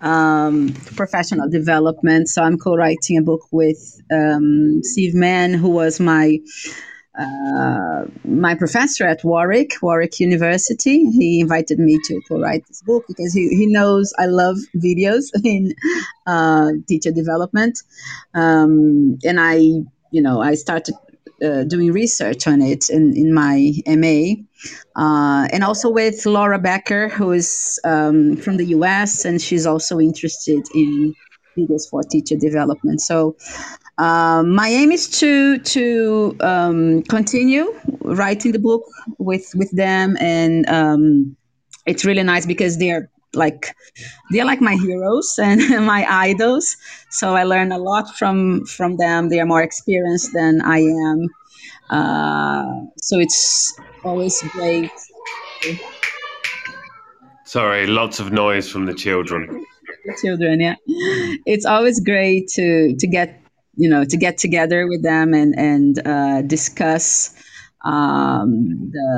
um, 0.00 0.72
professional 0.96 1.48
development. 1.50 2.28
So 2.28 2.42
I'm 2.42 2.56
co 2.56 2.76
writing 2.76 3.18
a 3.18 3.22
book 3.22 3.46
with 3.50 4.00
um, 4.10 4.80
Steve 4.84 5.14
Mann, 5.14 5.52
who 5.52 5.68
was 5.68 6.00
my 6.00 6.38
uh, 7.18 8.04
my 8.24 8.54
professor 8.54 9.04
at 9.04 9.24
Warwick, 9.24 9.72
Warwick 9.82 10.20
University, 10.20 11.10
he 11.10 11.40
invited 11.40 11.78
me 11.78 11.98
to, 12.04 12.20
to 12.28 12.36
write 12.36 12.66
this 12.68 12.82
book 12.82 13.04
because 13.08 13.34
he, 13.34 13.48
he 13.48 13.66
knows 13.66 14.12
I 14.18 14.26
love 14.26 14.56
videos 14.76 15.24
in 15.44 15.74
uh, 16.26 16.70
teacher 16.86 17.10
development. 17.10 17.82
Um, 18.34 19.18
and 19.24 19.40
I, 19.40 19.56
you 19.56 20.22
know, 20.22 20.40
I 20.40 20.54
started 20.54 20.94
uh, 21.42 21.64
doing 21.64 21.92
research 21.92 22.46
on 22.46 22.62
it 22.62 22.88
in, 22.88 23.16
in 23.16 23.34
my 23.34 23.72
MA. 23.86 24.34
Uh, 24.96 25.48
and 25.52 25.64
also 25.64 25.90
with 25.90 26.24
Laura 26.24 26.58
Baecher, 26.58 27.10
who 27.10 27.32
is 27.32 27.80
um, 27.84 28.36
from 28.36 28.56
the 28.56 28.66
US, 28.66 29.24
and 29.24 29.40
she's 29.40 29.66
also 29.66 29.98
interested 29.98 30.66
in 30.74 31.14
videos 31.56 31.88
for 31.90 32.02
teacher 32.02 32.36
development. 32.36 33.00
So 33.00 33.36
um, 33.98 34.54
my 34.54 34.68
aim 34.68 34.92
is 34.92 35.08
to 35.18 35.58
to 35.58 36.36
um, 36.40 37.02
continue 37.02 37.74
writing 38.02 38.52
the 38.52 38.58
book 38.60 38.84
with 39.18 39.52
with 39.56 39.70
them, 39.72 40.16
and 40.20 40.68
um, 40.68 41.36
it's 41.84 42.04
really 42.04 42.22
nice 42.22 42.46
because 42.46 42.78
they're 42.78 43.10
like 43.34 43.74
they're 44.30 44.44
like 44.44 44.60
my 44.60 44.76
heroes 44.76 45.34
and 45.42 45.84
my 45.84 46.06
idols. 46.08 46.76
So 47.10 47.34
I 47.34 47.42
learn 47.42 47.72
a 47.72 47.78
lot 47.78 48.16
from 48.16 48.64
from 48.66 48.98
them. 48.98 49.30
They 49.30 49.40
are 49.40 49.46
more 49.46 49.62
experienced 49.62 50.32
than 50.32 50.60
I 50.62 50.78
am, 50.78 51.28
uh, 51.90 52.86
so 52.98 53.18
it's 53.18 53.76
always 54.04 54.40
great. 54.52 54.92
Sorry, 57.44 57.88
lots 57.88 58.20
of 58.20 58.30
noise 58.30 58.70
from 58.70 58.86
the 58.86 58.94
children. 58.94 59.64
children, 60.22 60.60
yeah. 60.60 60.76
It's 61.46 61.66
always 61.66 61.98
great 61.98 62.46
to 62.50 62.94
to 62.94 63.06
get 63.08 63.42
you 63.78 63.88
know 63.88 64.04
to 64.04 64.16
get 64.16 64.36
together 64.38 64.86
with 64.86 65.02
them 65.02 65.32
and 65.32 65.54
and 65.58 66.06
uh, 66.06 66.42
discuss 66.42 67.34
um, 67.84 68.90
the 68.92 69.08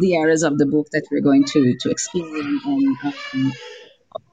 the 0.00 0.16
areas 0.16 0.42
of 0.42 0.58
the 0.58 0.66
book 0.66 0.86
that 0.92 1.04
we're 1.10 1.22
going 1.22 1.44
to 1.44 1.76
to 1.80 1.90
explore 1.90 2.36
and 2.36 2.60
um, 2.64 3.52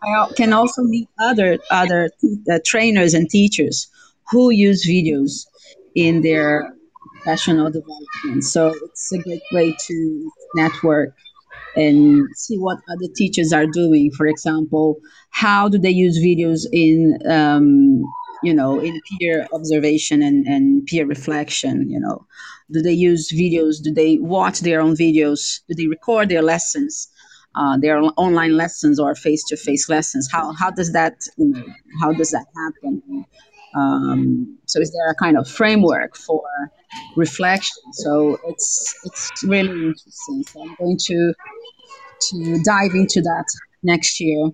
I 0.03 0.27
can 0.35 0.53
also 0.53 0.83
meet 0.83 1.07
other 1.19 1.57
other 1.71 2.11
uh, 2.51 2.59
trainers 2.65 3.13
and 3.13 3.29
teachers 3.29 3.87
who 4.29 4.49
use 4.49 4.85
videos 4.87 5.45
in 5.95 6.21
their 6.21 6.73
professional 7.13 7.71
development. 7.71 8.43
So 8.43 8.73
it's 8.83 9.11
a 9.13 9.19
great 9.19 9.41
way 9.51 9.75
to 9.87 10.31
network 10.55 11.15
and 11.75 12.27
see 12.35 12.57
what 12.57 12.77
other 12.89 13.07
teachers 13.15 13.51
are 13.53 13.65
doing. 13.67 14.11
For 14.11 14.27
example, 14.27 14.97
how 15.31 15.69
do 15.69 15.77
they 15.77 15.89
use 15.89 16.19
videos 16.19 16.65
in 16.71 17.19
um, 17.29 18.03
you 18.45 18.53
know, 18.53 18.79
in 18.79 19.01
peer 19.09 19.47
observation 19.51 20.21
and, 20.21 20.45
and 20.45 20.85
peer 20.85 21.05
reflection, 21.05 21.89
you 21.89 21.99
know. 21.99 22.25
Do 22.71 22.81
they 22.81 22.93
use 22.93 23.31
videos? 23.31 23.81
Do 23.83 23.91
they 23.93 24.17
watch 24.19 24.59
their 24.61 24.81
own 24.81 24.95
videos? 24.95 25.61
Do 25.67 25.75
they 25.75 25.87
record 25.87 26.29
their 26.29 26.41
lessons, 26.41 27.09
uh, 27.55 27.77
their 27.77 28.01
online 28.17 28.55
lessons 28.57 28.99
or 28.99 29.15
face-to-face 29.15 29.89
lessons? 29.89 30.29
How, 30.31 30.53
how 30.53 30.71
does 30.71 30.93
that, 30.93 31.15
you 31.37 31.49
know, 31.51 31.65
how 32.01 32.13
does 32.13 32.31
that 32.31 32.45
happen? 32.55 33.25
Um, 33.75 34.57
so 34.65 34.79
is 34.79 34.91
there 34.91 35.09
a 35.09 35.15
kind 35.15 35.37
of 35.37 35.49
framework 35.49 36.15
for 36.15 36.41
reflection? 37.17 37.83
So 37.93 38.37
it's 38.47 38.95
it's 39.03 39.43
really 39.43 39.69
interesting. 39.87 40.43
So 40.47 40.61
I'm 40.63 40.75
going 40.79 40.97
to 40.97 41.33
to 42.29 42.63
dive 42.63 42.93
into 42.95 43.21
that 43.21 43.45
next 43.83 44.19
year. 44.19 44.49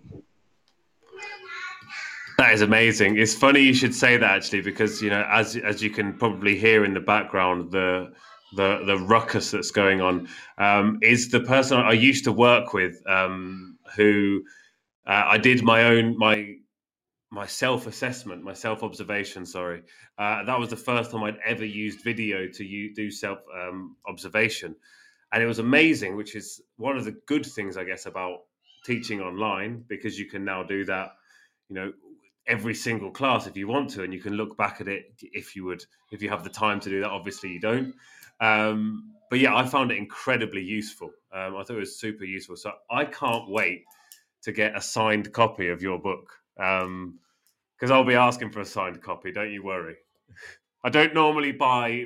That 2.42 2.56
is 2.56 2.62
amazing. 2.64 3.20
It's 3.20 3.36
funny 3.36 3.60
you 3.62 3.76
should 3.76 3.94
say 3.94 4.18
that 4.18 4.28
actually, 4.32 4.62
because 4.62 5.00
you 5.00 5.12
know, 5.12 5.24
as 5.30 5.56
as 5.58 5.84
you 5.84 5.92
can 5.92 6.18
probably 6.18 6.58
hear 6.58 6.84
in 6.84 6.96
the 6.96 7.00
background, 7.00 7.72
the 7.72 8.14
the 8.56 8.82
the 8.84 8.98
ruckus 8.98 9.52
that's 9.52 9.70
going 9.70 10.02
on 10.02 10.28
um, 10.58 10.98
is 11.04 11.30
the 11.30 11.42
person 11.42 11.78
I 11.78 11.92
used 11.92 12.24
to 12.24 12.32
work 12.32 12.74
with, 12.74 12.96
um, 13.08 13.78
who 13.96 14.42
uh, 15.06 15.26
I 15.28 15.38
did 15.38 15.62
my 15.62 15.84
own 15.84 16.18
my 16.18 16.56
my 17.32 17.46
self 17.46 17.86
assessment, 17.86 18.44
my 18.44 18.54
self 18.54 18.82
observation. 18.82 19.46
Sorry, 19.46 19.84
uh, 20.18 20.44
that 20.44 20.60
was 20.60 20.70
the 20.72 20.78
first 20.78 21.12
time 21.12 21.24
I'd 21.24 21.38
ever 21.46 21.66
used 21.66 22.04
video 22.04 22.48
to 22.48 22.66
u- 22.66 22.96
do 22.96 23.12
self 23.12 23.38
um, 23.56 23.98
observation, 24.08 24.76
and 25.32 25.44
it 25.44 25.48
was 25.48 25.60
amazing. 25.60 26.18
Which 26.18 26.36
is 26.36 26.60
one 26.78 26.98
of 26.98 27.06
the 27.06 27.18
good 27.28 27.46
things, 27.46 27.78
I 27.78 27.84
guess, 27.84 28.08
about 28.08 28.40
teaching 28.84 29.22
online 29.22 29.86
because 29.88 30.18
you 30.18 30.26
can 30.26 30.44
now 30.44 30.64
do 30.64 30.86
that. 30.86 31.10
You 31.70 31.76
know, 31.76 31.94
every 32.48 32.74
single 32.74 33.12
class 33.12 33.48
if 33.48 33.56
you 33.56 33.68
want 33.68 33.90
to, 33.92 34.04
and 34.04 34.14
you 34.14 34.20
can 34.20 34.34
look 34.34 34.58
back 34.58 34.82
at 34.82 34.88
it 34.88 35.14
if 35.22 35.56
you 35.56 35.66
would, 35.66 35.84
if 36.12 36.22
you 36.22 36.30
have 36.30 36.44
the 36.44 36.50
time 36.50 36.80
to 36.82 36.90
do 36.90 37.02
that. 37.02 37.10
Obviously, 37.10 37.50
you 37.50 37.60
don't. 37.60 37.94
Um, 38.40 39.14
but 39.30 39.40
yeah, 39.40 39.56
I 39.56 39.66
found 39.66 39.92
it 39.92 39.98
incredibly 39.98 40.62
useful. 40.62 41.12
Um, 41.32 41.56
I 41.56 41.64
thought 41.64 41.78
it 41.78 41.80
was 41.80 41.98
super 41.98 42.26
useful. 42.26 42.58
So 42.58 42.74
I 42.90 43.06
can't 43.06 43.50
wait 43.50 43.86
to 44.42 44.52
get 44.52 44.76
a 44.76 44.82
signed 44.82 45.32
copy 45.32 45.70
of 45.70 45.82
your 45.82 46.00
book 46.00 46.34
because 46.56 46.84
um, 46.84 47.92
I'll 47.92 48.04
be 48.04 48.16
asking 48.16 48.52
for 48.52 48.60
a 48.62 48.66
signed 48.66 49.02
copy. 49.02 49.32
Don't 49.32 49.52
you 49.52 49.64
worry. 49.64 49.96
I 50.84 50.90
don't 50.90 51.14
normally 51.14 51.52
buy 51.52 52.06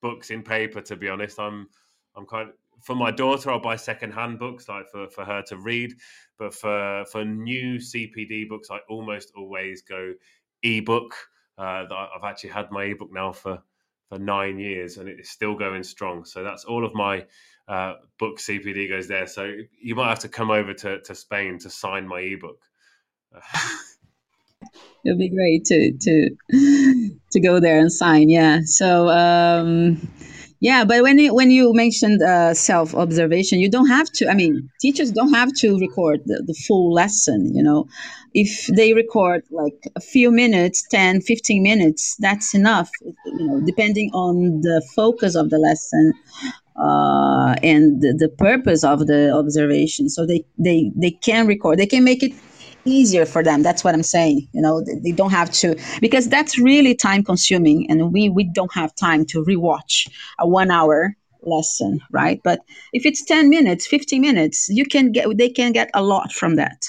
books 0.00 0.30
in 0.30 0.42
paper, 0.42 0.80
to 0.80 0.96
be 0.96 1.08
honest. 1.08 1.38
I'm 1.38 1.68
I'm 2.14 2.24
kind 2.24 2.48
of 2.48 2.54
for 2.86 2.94
my 2.94 3.10
daughter, 3.10 3.50
I'll 3.50 3.58
buy 3.58 3.74
secondhand 3.74 4.38
books 4.38 4.68
like 4.68 4.88
for, 4.88 5.08
for 5.08 5.24
her 5.24 5.42
to 5.48 5.56
read. 5.56 5.94
But 6.38 6.54
for 6.54 7.04
for 7.10 7.24
new 7.24 7.78
CPD 7.78 8.48
books, 8.48 8.68
I 8.70 8.78
almost 8.88 9.32
always 9.36 9.82
go 9.82 10.14
ebook. 10.62 11.12
Uh, 11.58 11.84
I've 11.90 12.22
actually 12.22 12.50
had 12.50 12.70
my 12.70 12.84
ebook 12.84 13.12
now 13.12 13.32
for 13.32 13.60
for 14.08 14.20
nine 14.20 14.60
years, 14.60 14.98
and 14.98 15.08
it's 15.08 15.30
still 15.30 15.56
going 15.56 15.82
strong. 15.82 16.24
So 16.24 16.44
that's 16.44 16.64
all 16.64 16.86
of 16.86 16.94
my 16.94 17.26
uh, 17.66 17.94
book 18.20 18.38
CPD 18.38 18.88
goes 18.88 19.08
there. 19.08 19.26
So 19.26 19.52
you 19.82 19.96
might 19.96 20.10
have 20.10 20.20
to 20.20 20.28
come 20.28 20.52
over 20.52 20.72
to, 20.72 21.00
to 21.00 21.14
Spain 21.16 21.58
to 21.60 21.70
sign 21.70 22.06
my 22.06 22.20
ebook. 22.20 22.62
It'll 25.04 25.18
be 25.18 25.28
great 25.28 25.64
to 25.64 25.92
to 25.92 26.30
to 27.32 27.40
go 27.40 27.58
there 27.58 27.80
and 27.80 27.90
sign. 27.92 28.28
Yeah. 28.28 28.60
So. 28.64 29.08
Um, 29.08 30.08
yeah, 30.60 30.84
but 30.84 31.02
when 31.02 31.18
you, 31.18 31.34
when 31.34 31.50
you 31.50 31.72
mentioned 31.74 32.22
uh, 32.22 32.54
self 32.54 32.94
observation, 32.94 33.60
you 33.60 33.70
don't 33.70 33.88
have 33.88 34.10
to. 34.12 34.28
I 34.28 34.34
mean, 34.34 34.70
teachers 34.80 35.12
don't 35.12 35.34
have 35.34 35.52
to 35.58 35.78
record 35.78 36.22
the, 36.26 36.42
the 36.46 36.54
full 36.54 36.92
lesson. 36.92 37.54
You 37.54 37.62
know, 37.62 37.88
if 38.36 38.66
they 38.66 38.92
record 38.92 39.42
like 39.50 39.88
a 39.96 40.00
few 40.00 40.30
minutes 40.30 40.86
10 40.90 41.22
15 41.22 41.62
minutes 41.62 42.16
that's 42.18 42.54
enough 42.54 42.90
you 43.02 43.46
know 43.46 43.60
depending 43.64 44.10
on 44.12 44.60
the 44.60 44.86
focus 44.94 45.34
of 45.34 45.48
the 45.48 45.58
lesson 45.58 46.12
uh, 46.76 47.54
and 47.62 48.02
the, 48.02 48.12
the, 48.12 48.28
purpose 48.28 48.84
of 48.84 49.06
the 49.06 49.32
observation 49.32 50.10
so 50.10 50.26
they, 50.26 50.44
they 50.58 50.92
they 50.94 51.10
can 51.10 51.46
record 51.46 51.78
they 51.78 51.86
can 51.86 52.04
make 52.04 52.22
it 52.22 52.32
easier 52.86 53.26
for 53.26 53.42
them. 53.42 53.62
That's 53.62 53.84
what 53.84 53.94
i'm 53.94 54.02
saying 54.02 54.48
you 54.52 54.60
know 54.60 54.82
they, 55.02 55.12
don't 55.12 55.30
have 55.30 55.50
to 55.50 55.76
because 56.00 56.28
that's 56.28 56.58
really 56.58 56.94
time 56.94 57.22
consuming 57.24 57.90
and 57.90 58.12
we 58.12 58.28
we 58.28 58.44
don't 58.44 58.72
have 58.72 58.94
time 58.94 59.24
to 59.26 59.44
rewatch 59.44 60.08
a 60.38 60.46
one 60.48 60.70
hour 60.70 61.14
lesson 61.42 62.00
right? 62.10 62.40
But 62.42 62.60
if 62.92 63.06
it's 63.06 63.24
10 63.24 63.48
minutes 63.48 63.86
15 63.86 64.20
minutes 64.20 64.68
you 64.68 64.84
can 64.84 65.12
get 65.12 65.36
they 65.36 65.48
can 65.48 65.72
get 65.72 65.90
a 65.94 66.02
lot 66.02 66.32
from 66.32 66.56
that. 66.56 66.86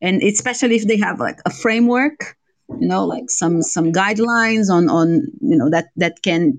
And 0.00 0.22
especially 0.22 0.76
if 0.76 0.86
they 0.86 0.98
have 0.98 1.18
like 1.20 1.40
a 1.46 1.50
framework 1.50 2.36
you 2.80 2.86
know 2.86 3.04
like 3.04 3.30
some 3.30 3.62
some 3.62 3.92
guidelines 3.92 4.70
on 4.70 4.88
on 4.88 5.22
you 5.40 5.56
know 5.56 5.70
that 5.70 5.86
that 5.96 6.22
can 6.22 6.58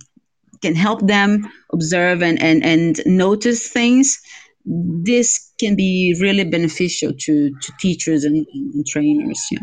can 0.62 0.76
help 0.76 1.06
them 1.06 1.50
observe 1.72 2.22
and 2.22 2.42
and, 2.42 2.64
and 2.66 3.02
notice 3.06 3.68
things 3.68 4.20
this 4.66 5.52
can 5.60 5.76
be 5.76 6.16
really 6.22 6.44
beneficial 6.44 7.12
to 7.14 7.50
to 7.62 7.72
teachers 7.80 8.24
and, 8.24 8.46
and 8.54 8.86
trainers 8.86 9.42
yeah 9.52 9.60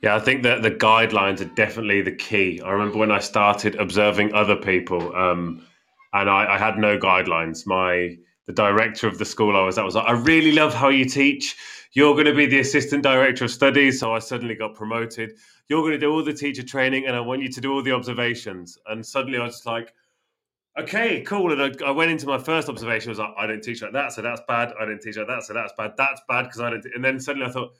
yeah, 0.00 0.14
I 0.14 0.20
think 0.20 0.44
that 0.44 0.62
the 0.62 0.70
guidelines 0.70 1.40
are 1.40 1.52
definitely 1.56 2.02
the 2.02 2.12
key. 2.12 2.60
I 2.64 2.70
remember 2.70 2.98
when 2.98 3.10
I 3.10 3.18
started 3.18 3.74
observing 3.74 4.32
other 4.32 4.54
people, 4.54 5.12
um, 5.16 5.66
and 6.12 6.30
I, 6.30 6.54
I, 6.54 6.56
had 6.56 6.78
no 6.78 6.96
guidelines. 6.96 7.66
My 7.66 8.16
the 8.46 8.52
director 8.52 9.08
of 9.08 9.18
the 9.18 9.24
school 9.24 9.56
I 9.56 9.64
was 9.64 9.76
at 9.76 9.84
was 9.84 9.96
like, 9.96 10.06
"I 10.06 10.12
really 10.12 10.52
love 10.52 10.72
how 10.72 10.88
you 10.88 11.04
teach 11.04 11.56
you're 11.92 12.14
going 12.14 12.26
to 12.26 12.34
be 12.34 12.46
the 12.46 12.60
assistant 12.60 13.02
director 13.02 13.44
of 13.44 13.50
studies. 13.50 14.00
So 14.00 14.14
I 14.14 14.18
suddenly 14.18 14.54
got 14.54 14.74
promoted. 14.74 15.32
You're 15.68 15.82
going 15.82 15.92
to 15.92 15.98
do 15.98 16.12
all 16.12 16.22
the 16.22 16.32
teacher 16.32 16.62
training, 16.62 17.06
and 17.06 17.16
I 17.16 17.20
want 17.20 17.42
you 17.42 17.48
to 17.48 17.60
do 17.60 17.72
all 17.72 17.82
the 17.82 17.92
observations. 17.92 18.78
And 18.86 19.04
suddenly 19.04 19.38
I 19.38 19.44
was 19.44 19.64
like, 19.66 19.92
okay, 20.78 21.22
cool. 21.22 21.52
And 21.52 21.62
I, 21.62 21.86
I, 21.86 21.90
went 21.90 22.10
into 22.10 22.26
my 22.26 22.38
first 22.38 22.68
observation. 22.68 23.10
I 23.10 23.12
was 23.12 23.18
like, 23.18 23.34
I 23.36 23.46
don't 23.46 23.62
teach 23.62 23.82
like 23.82 23.92
that, 23.92 24.12
so 24.12 24.22
that's 24.22 24.40
bad. 24.48 24.72
I 24.80 24.84
didn't 24.84 25.02
teach 25.02 25.16
like 25.16 25.26
that, 25.26 25.42
so 25.42 25.54
that's 25.54 25.72
bad. 25.76 25.92
That's 25.96 26.20
bad 26.28 26.44
because 26.44 26.60
I 26.60 26.70
didn't. 26.70 26.94
And 26.94 27.04
then 27.04 27.20
suddenly 27.20 27.48
I 27.48 27.50
thought, 27.50 27.72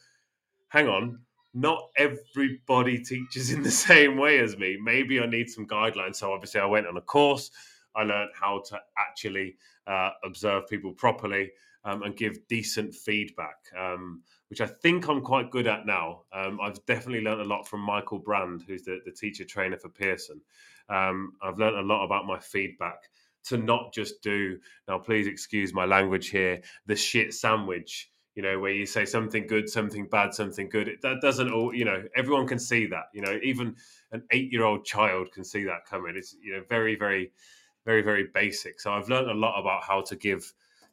hang 0.69 0.89
on, 0.89 1.21
not 1.55 1.89
everybody 1.97 2.99
teaches 2.99 3.53
in 3.53 3.63
the 3.63 3.71
same 3.89 4.17
way 4.17 4.39
as 4.39 4.57
me. 4.57 4.79
Maybe 4.83 5.21
I 5.21 5.27
need 5.27 5.51
some 5.51 5.67
guidelines. 5.67 6.17
So 6.17 6.33
obviously 6.33 6.61
I 6.61 6.67
went 6.67 6.87
on 6.87 6.97
a 6.97 7.03
course. 7.03 7.51
I 7.95 8.03
learned 8.03 8.31
how 8.39 8.63
to 8.69 8.81
actually 8.97 9.57
uh, 9.87 10.11
observe 10.25 10.69
people 10.69 10.93
properly 10.93 11.51
um, 11.85 12.03
and 12.03 12.17
give 12.17 12.47
decent 12.49 12.95
feedback, 12.95 13.57
um, 13.77 14.23
which 14.51 14.61
I 14.61 14.67
think 14.67 15.09
I'm 15.09 15.23
quite 15.23 15.51
good 15.51 15.67
at 15.67 15.87
now. 15.87 16.23
Um, 16.33 16.61
I've 16.61 16.85
definitely 16.87 17.23
learned 17.23 17.41
a 17.41 17.45
lot 17.45 17.67
from 17.67 17.81
Michael 17.81 18.19
Brand, 18.19 18.63
who's 18.67 18.83
the, 18.83 19.01
the 19.05 19.13
teacher 19.13 19.45
trainer 19.45 19.79
for 19.79 19.89
Pearson. 19.89 20.41
Um, 20.89 21.33
I've 21.43 21.59
learned 21.59 21.77
a 21.77 21.83
lot 21.83 22.05
about 22.05 22.27
my 22.27 22.39
feedback 22.39 23.11
to 23.45 23.57
not 23.57 23.93
just 23.93 24.23
do, 24.23 24.59
now 24.89 24.99
please 24.99 25.27
excuse 25.27 25.73
my 25.73 25.85
language 25.85 26.29
here, 26.31 26.61
the 26.87 26.97
shit 26.97 27.35
sandwich 27.35 28.11
you 28.39 28.43
know, 28.43 28.61
where 28.61 28.71
you 28.71 28.87
say 28.87 29.05
something 29.05 29.49
good, 29.49 29.69
something 29.69 30.07
bad, 30.07 30.33
something 30.33 30.69
good. 30.69 30.87
It, 30.87 31.03
that 31.03 31.21
doesn't 31.21 31.51
all, 31.51 31.75
you 31.75 31.85
know, 31.85 32.05
everyone 32.15 32.47
can 32.47 32.61
see 32.61 32.87
that. 32.87 33.07
You 33.13 33.21
know, 33.21 33.37
even 33.43 33.75
an 34.13 34.23
eight-year-old 34.31 34.85
child 34.85 35.33
can 35.33 35.43
see 35.43 35.65
that 35.65 35.87
coming. 35.91 36.15
It's 36.17 36.37
you 36.41 36.53
know 36.53 36.63
very, 36.69 36.95
very, 36.95 37.33
very, 37.85 38.01
very 38.01 38.29
basic. 38.33 38.81
So 38.81 38.93
I've 38.93 39.09
learned 39.09 39.29
a 39.29 39.35
lot 39.35 39.59
about 39.59 39.83
how 39.83 40.03
to 40.03 40.15
give 40.15 40.53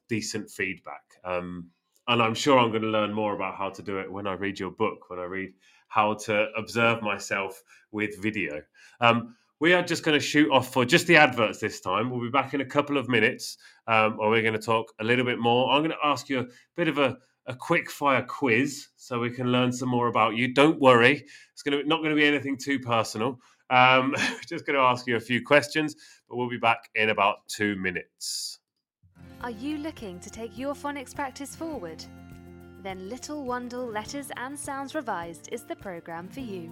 decent 0.10 0.50
feedback. 0.50 1.04
Um, 1.24 1.70
and 2.08 2.20
I'm 2.20 2.34
sure 2.34 2.58
I'm 2.58 2.72
going 2.72 2.82
to 2.82 2.88
learn 2.88 3.14
more 3.14 3.36
about 3.36 3.58
how 3.58 3.70
to 3.70 3.84
do 3.84 4.00
it 4.00 4.12
when 4.12 4.26
I 4.26 4.34
read 4.34 4.60
your 4.60 4.72
book, 4.72 5.12
when 5.12 5.20
I 5.20 5.26
read 5.26 5.54
how 5.88 6.16
to 6.16 6.48
observe 6.58 7.04
myself 7.04 7.62
with 7.92 8.20
video. 8.24 8.64
Um, 9.02 9.36
we 9.60 9.73
are 9.73 9.82
just 9.82 10.03
going 10.03 10.19
to 10.19 10.26
shoot 10.26 10.52
off 10.52 10.72
for 10.73 10.86
just 10.86 11.07
the 11.07 11.15
adverts 11.15 11.60
this 11.60 11.80
time. 11.80 12.10
We'll 12.10 12.22
be 12.22 12.30
back 12.30 12.53
in 12.53 12.61
a 12.61 12.65
couple 12.65 12.98
of 12.98 13.07
minutes, 13.07 13.57
um, 13.88 14.18
or 14.19 14.30
we're 14.30 14.41
going 14.41 14.53
to 14.53 14.60
talk 14.60 14.94
a 14.99 15.03
little 15.03 15.26
bit 15.26 15.40
more. 15.40 15.72
I'm 15.72 15.82
going 15.82 15.91
to 15.91 16.07
ask 16.07 16.30
you 16.30 16.41
a 16.41 16.45
bit 16.76 16.88
of 16.88 16.98
a, 16.98 17.18
a 17.48 17.56
quick 17.56 17.90
fire 17.90 18.23
quiz 18.23 18.88
so 18.98 19.19
we 19.19 19.30
can 19.30 19.52
learn 19.52 19.72
some 19.72 19.90
more 19.90 20.07
about 20.07 20.36
you. 20.36 20.53
Don't 20.53 20.80
worry, 20.80 21.26
it's 21.53 21.64
going 21.64 21.80
to 21.80 21.88
not 21.88 21.98
going 21.98 22.10
to 22.10 22.15
be 22.15 22.26
anything 22.26 22.57
too 22.57 22.80
personal. 22.80 23.40
Um, 23.69 24.14
just 24.48 24.65
going 24.65 24.77
to 24.77 24.84
ask 24.84 25.07
you 25.07 25.15
a 25.15 25.22
few 25.22 25.44
questions, 25.44 25.95
but 26.27 26.36
we'll 26.36 26.49
be 26.49 26.57
back 26.57 26.90
in 26.95 27.10
about 27.10 27.48
two 27.48 27.76
minutes. 27.77 28.60
Are 29.41 29.52
you 29.52 29.77
looking 29.77 30.19
to 30.19 30.30
take 30.30 30.57
your 30.57 30.73
phonics 30.73 31.15
practice 31.15 31.56
forward? 31.56 32.03
Then 32.84 33.10
Little 33.10 33.44
Wandle 33.45 33.91
Letters 33.91 34.32
and 34.38 34.57
Sounds 34.57 34.94
Revised 34.94 35.49
is 35.52 35.64
the 35.64 35.76
programme 35.76 36.27
for 36.27 36.41
you. 36.41 36.72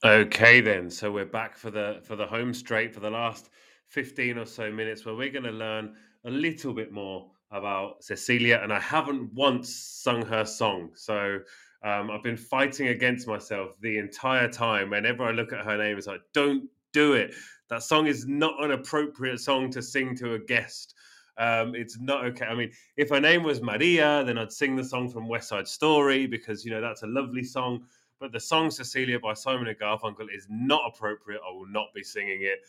Okay 0.04 0.62
then, 0.62 0.90
so 0.90 1.12
we're 1.12 1.26
back 1.26 1.56
for 1.58 1.70
the 1.70 2.00
for 2.04 2.16
the 2.16 2.26
home 2.26 2.54
straight 2.54 2.94
for 2.94 3.02
the 3.02 3.10
last 3.10 3.50
15 3.90 4.38
or 4.38 4.46
so 4.46 4.72
minutes 4.72 5.06
where 5.06 5.16
we're 5.16 5.32
going 5.32 5.44
to 5.44 5.52
learn 5.52 5.94
a 6.26 6.30
little 6.30 6.74
bit 6.74 6.92
more 6.92 7.32
about 7.52 8.04
Cecilia, 8.04 8.60
and 8.64 8.74
I 8.74 8.80
haven't 8.80 9.32
once 9.34 9.76
sung 9.76 10.26
her 10.26 10.46
song. 10.46 10.92
So 10.96 11.40
um, 11.84 12.10
I've 12.10 12.24
been 12.24 12.38
fighting 12.38 12.88
against 12.88 13.28
myself 13.28 13.76
the 13.82 13.98
entire 13.98 14.48
time. 14.48 14.92
Whenever 14.92 15.24
I 15.24 15.32
look 15.32 15.54
at 15.54 15.66
her 15.66 15.78
name, 15.78 15.98
it's 15.98 16.08
like, 16.08 16.22
don't 16.34 16.70
do 16.94 17.14
it. 17.14 17.34
That 17.70 17.84
song 17.84 18.08
is 18.08 18.28
not 18.28 18.64
an 18.64 18.72
appropriate 18.72 19.40
song 19.40 19.70
to 19.72 19.82
sing 19.82 20.16
to 20.18 20.34
a 20.34 20.40
guest. 20.40 20.96
Um, 21.42 21.74
it's 21.74 22.00
not 22.00 22.24
okay. 22.26 22.46
I 22.46 22.54
mean, 22.54 22.72
if 22.98 23.10
her 23.10 23.20
name 23.20 23.42
was 23.42 23.64
Maria, 23.64 24.24
then 24.24 24.38
I'd 24.38 24.52
sing 24.52 24.76
the 24.76 24.84
song 24.84 25.10
from 25.10 25.28
West 25.28 25.50
Side 25.50 25.68
Story 25.68 26.28
because 26.28 26.64
you 26.64 26.70
know 26.70 26.82
that's 26.82 27.02
a 27.02 27.08
lovely 27.08 27.44
song. 27.44 27.84
But 28.20 28.32
the 28.32 28.40
song 28.40 28.70
Cecilia 28.70 29.20
by 29.20 29.34
Simon 29.34 29.68
and 29.68 29.80
Garfunkel 29.80 30.28
is 30.32 30.46
not 30.52 30.84
appropriate. 30.86 31.42
I 31.44 31.52
will 31.52 31.66
not 31.68 31.88
be 31.96 32.04
singing 32.04 32.44
it 32.44 32.60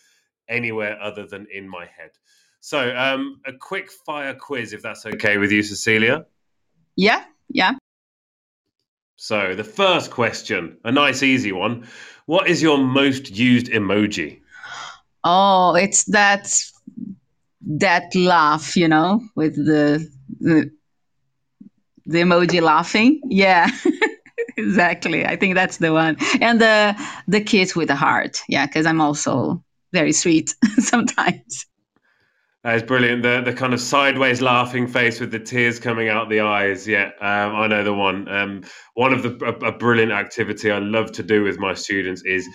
anywhere 0.49 0.99
other 1.03 1.27
than 1.27 1.47
in 1.53 1.69
my 1.69 1.83
head. 1.85 2.13
So, 2.61 2.97
um, 2.97 3.43
a 3.45 3.53
quick 3.53 3.91
fire 4.07 4.35
quiz, 4.35 4.73
if 4.73 4.81
that's 4.81 5.05
okay 5.05 5.37
with 5.37 5.53
you, 5.53 5.63
Cecilia. 5.63 6.25
Yeah, 6.97 7.25
yeah. 7.51 7.73
So, 9.17 9.55
the 9.55 9.65
first 9.65 10.11
question, 10.11 10.79
a 10.85 10.93
nice 10.93 11.23
easy 11.23 11.53
one. 11.53 11.87
What 12.25 12.49
is 12.49 12.63
your 12.63 12.79
most 12.79 13.37
used 13.37 13.67
emoji? 13.67 14.41
Oh, 15.25 15.75
it's 15.75 16.05
that 16.05 16.49
that 17.67 18.15
laugh, 18.15 18.77
you 18.77 18.89
know, 18.89 19.21
with 19.35 19.55
the 19.55 20.09
the, 20.41 20.71
the 22.07 22.19
emoji 22.19 22.61
laughing. 22.61 23.21
Yeah. 23.25 23.69
exactly. 24.57 25.25
I 25.27 25.37
think 25.37 25.55
that's 25.55 25.79
the 25.79 25.93
one. 25.93 26.17
And 26.41 26.61
the 26.61 26.97
the 27.29 27.41
kiss 27.41 27.77
with 27.77 27.89
the 27.89 27.97
heart. 27.97 28.41
Yeah, 28.49 28.67
because 28.67 28.87
I'm 28.87 29.01
also 29.01 29.63
very 29.93 30.13
sweet 30.13 30.55
sometimes. 30.79 31.67
That's 32.65 32.83
brilliant. 32.85 33.25
The 33.25 33.43
the 33.45 33.53
kind 33.53 33.75
of 33.75 33.81
sideways 33.81 34.41
laughing 34.41 34.87
face 34.87 35.19
with 35.19 35.33
the 35.33 35.41
tears 35.41 35.81
coming 35.81 36.09
out 36.09 36.29
the 36.29 36.41
eyes. 36.41 36.87
Yeah, 36.87 37.11
um, 37.21 37.57
I 37.57 37.67
know 37.67 37.83
the 37.83 37.95
one. 37.95 38.29
Um, 38.29 38.63
one 38.95 39.13
of 39.13 39.23
the 39.25 39.37
a, 39.45 39.69
a, 39.69 39.73
brilliant 39.73 40.13
activity 40.13 40.71
I 40.71 40.79
love 40.79 41.11
to 41.13 41.25
do 41.25 41.43
with 41.43 41.59
my 41.59 41.75
students 41.75 42.23
is 42.25 42.49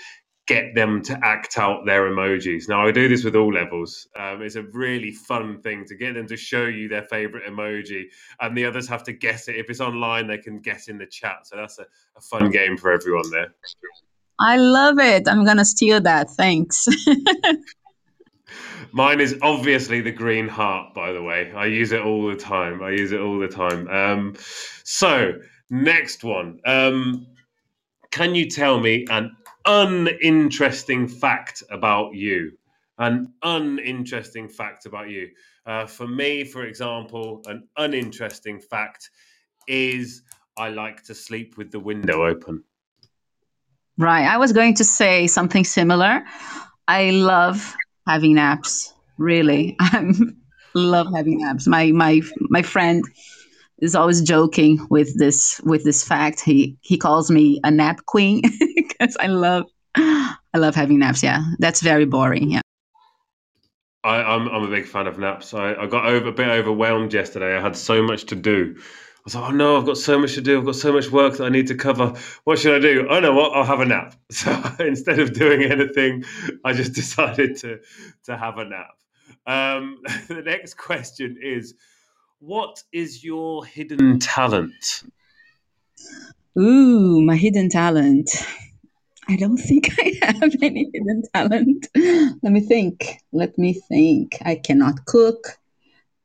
get 0.47 0.73
them 0.73 1.01
to 1.03 1.19
act 1.23 1.57
out 1.57 1.85
their 1.85 2.09
emojis. 2.09 2.69
Now 2.69 2.87
I 2.87 2.91
do 2.91 3.07
this 3.09 3.23
with 3.23 3.35
all 3.35 3.53
levels. 3.53 4.07
Um, 4.15 4.41
it's 4.41 4.55
a 4.55 4.63
really 4.63 5.11
fun 5.11 5.61
thing 5.61 5.85
to 5.85 5.95
get 5.95 6.13
them 6.15 6.25
to 6.27 6.37
show 6.37 6.65
you 6.65 6.87
their 6.87 7.03
favorite 7.03 7.43
emoji, 7.45 8.05
and 8.39 8.57
the 8.57 8.65
others 8.65 8.87
have 8.87 9.03
to 9.03 9.13
guess 9.13 9.47
it. 9.49 9.57
If 9.57 9.69
it's 9.69 9.81
online, 9.81 10.27
they 10.27 10.37
can 10.37 10.59
guess 10.59 10.87
in 10.87 10.97
the 10.97 11.05
chat. 11.05 11.45
So 11.45 11.57
that's 11.57 11.79
a, 11.79 11.85
a 12.15 12.21
fun 12.21 12.49
game 12.49 12.77
for 12.77 12.91
everyone 12.91 13.29
there. 13.29 13.53
I 14.39 14.57
love 14.57 14.99
it. 14.99 15.27
I'm 15.27 15.43
gonna 15.45 15.65
steal 15.65 15.99
that. 16.01 16.29
Thanks. 16.31 16.87
Mine 18.93 19.19
is 19.19 19.37
obviously 19.41 19.99
the 19.99 20.11
green 20.11 20.47
heart, 20.47 20.93
by 20.93 21.11
the 21.11 21.21
way. 21.21 21.51
I 21.51 21.65
use 21.65 21.91
it 21.91 22.01
all 22.01 22.27
the 22.27 22.37
time. 22.37 22.81
I 22.81 22.91
use 22.91 23.11
it 23.11 23.19
all 23.19 23.37
the 23.37 23.47
time. 23.47 23.87
Um, 23.89 24.35
so, 24.83 25.33
next 25.69 26.23
one. 26.23 26.59
Um, 26.65 27.27
can 28.11 28.33
you 28.33 28.49
tell 28.49 28.79
me 28.79 29.05
an 29.09 29.35
uninteresting 29.67 31.07
fact 31.07 31.63
about 31.69 32.15
you? 32.15 32.53
An 32.97 33.33
uninteresting 33.43 34.49
fact 34.49 34.85
about 34.85 35.09
you. 35.09 35.29
Uh, 35.65 35.85
for 35.85 36.07
me, 36.07 36.43
for 36.43 36.65
example, 36.65 37.43
an 37.45 37.67
uninteresting 37.77 38.59
fact 38.59 39.11
is 39.67 40.23
I 40.57 40.69
like 40.69 41.03
to 41.03 41.13
sleep 41.13 41.57
with 41.57 41.71
the 41.71 41.79
window 41.79 42.25
open. 42.25 42.63
Right. 43.97 44.25
I 44.25 44.37
was 44.37 44.53
going 44.53 44.75
to 44.75 44.83
say 44.83 45.27
something 45.27 45.63
similar. 45.63 46.23
I 46.87 47.11
love 47.11 47.75
having 48.07 48.35
naps. 48.35 48.93
Really, 49.17 49.75
I 49.79 50.13
love 50.75 51.07
having 51.15 51.39
naps. 51.39 51.67
My 51.67 51.91
my 51.91 52.21
my 52.39 52.61
friend 52.61 53.03
is 53.79 53.95
always 53.95 54.21
joking 54.21 54.85
with 54.89 55.17
this 55.17 55.59
with 55.63 55.83
this 55.83 56.03
fact. 56.03 56.39
He 56.39 56.77
he 56.81 56.97
calls 56.97 57.31
me 57.31 57.59
a 57.63 57.71
nap 57.71 58.05
queen 58.05 58.41
because 58.99 59.17
I 59.19 59.27
love 59.27 59.65
I 59.95 60.57
love 60.57 60.75
having 60.75 60.99
naps. 60.99 61.23
Yeah, 61.23 61.43
that's 61.59 61.81
very 61.81 62.05
boring. 62.05 62.51
Yeah. 62.51 62.61
I, 64.03 64.19
am 64.21 64.47
I'm, 64.47 64.55
I'm 64.55 64.63
a 64.63 64.69
big 64.69 64.85
fan 64.85 65.07
of 65.07 65.17
naps. 65.19 65.53
I, 65.53 65.73
I 65.73 65.87
got 65.87 66.05
over 66.05 66.29
a 66.29 66.31
bit 66.31 66.47
overwhelmed 66.47 67.13
yesterday. 67.13 67.57
I 67.57 67.61
had 67.61 67.75
so 67.75 68.01
much 68.01 68.25
to 68.25 68.35
do. 68.35 68.75
I 68.77 68.81
was 69.25 69.35
like, 69.35 69.49
oh 69.49 69.51
no, 69.51 69.77
I've 69.77 69.85
got 69.85 69.97
so 69.97 70.17
much 70.17 70.35
to 70.35 70.41
do. 70.41 70.59
I've 70.59 70.65
got 70.65 70.75
so 70.75 70.93
much 70.93 71.11
work 71.11 71.35
that 71.37 71.43
I 71.43 71.49
need 71.49 71.67
to 71.67 71.75
cover. 71.75 72.13
What 72.45 72.59
should 72.59 72.73
I 72.73 72.79
do? 72.79 73.07
Oh 73.09 73.19
no, 73.19 73.33
what? 73.33 73.51
I'll 73.53 73.65
have 73.65 73.81
a 73.81 73.85
nap. 73.85 74.15
So 74.31 74.61
instead 74.79 75.19
of 75.19 75.33
doing 75.33 75.63
anything, 75.63 76.23
I 76.63 76.73
just 76.73 76.93
decided 76.93 77.57
to 77.57 77.79
to 78.23 78.37
have 78.37 78.57
a 78.57 78.65
nap. 78.65 78.95
Um, 79.45 79.99
the 80.27 80.41
next 80.41 80.75
question 80.75 81.37
is 81.41 81.73
What 82.39 82.83
is 82.93 83.23
your 83.23 83.65
hidden 83.65 84.19
talent? 84.19 85.03
Ooh, 86.57 87.21
my 87.21 87.35
hidden 87.35 87.69
talent. 87.69 88.29
I 89.29 89.35
don't 89.35 89.57
think 89.57 89.89
I 89.99 90.13
have 90.21 90.55
any 90.61 90.89
hidden 90.93 91.23
talent. 91.33 91.87
Let 91.95 92.51
me 92.51 92.61
think. 92.61 93.19
Let 93.31 93.57
me 93.57 93.73
think. 93.73 94.37
I 94.43 94.55
cannot 94.55 95.05
cook. 95.05 95.57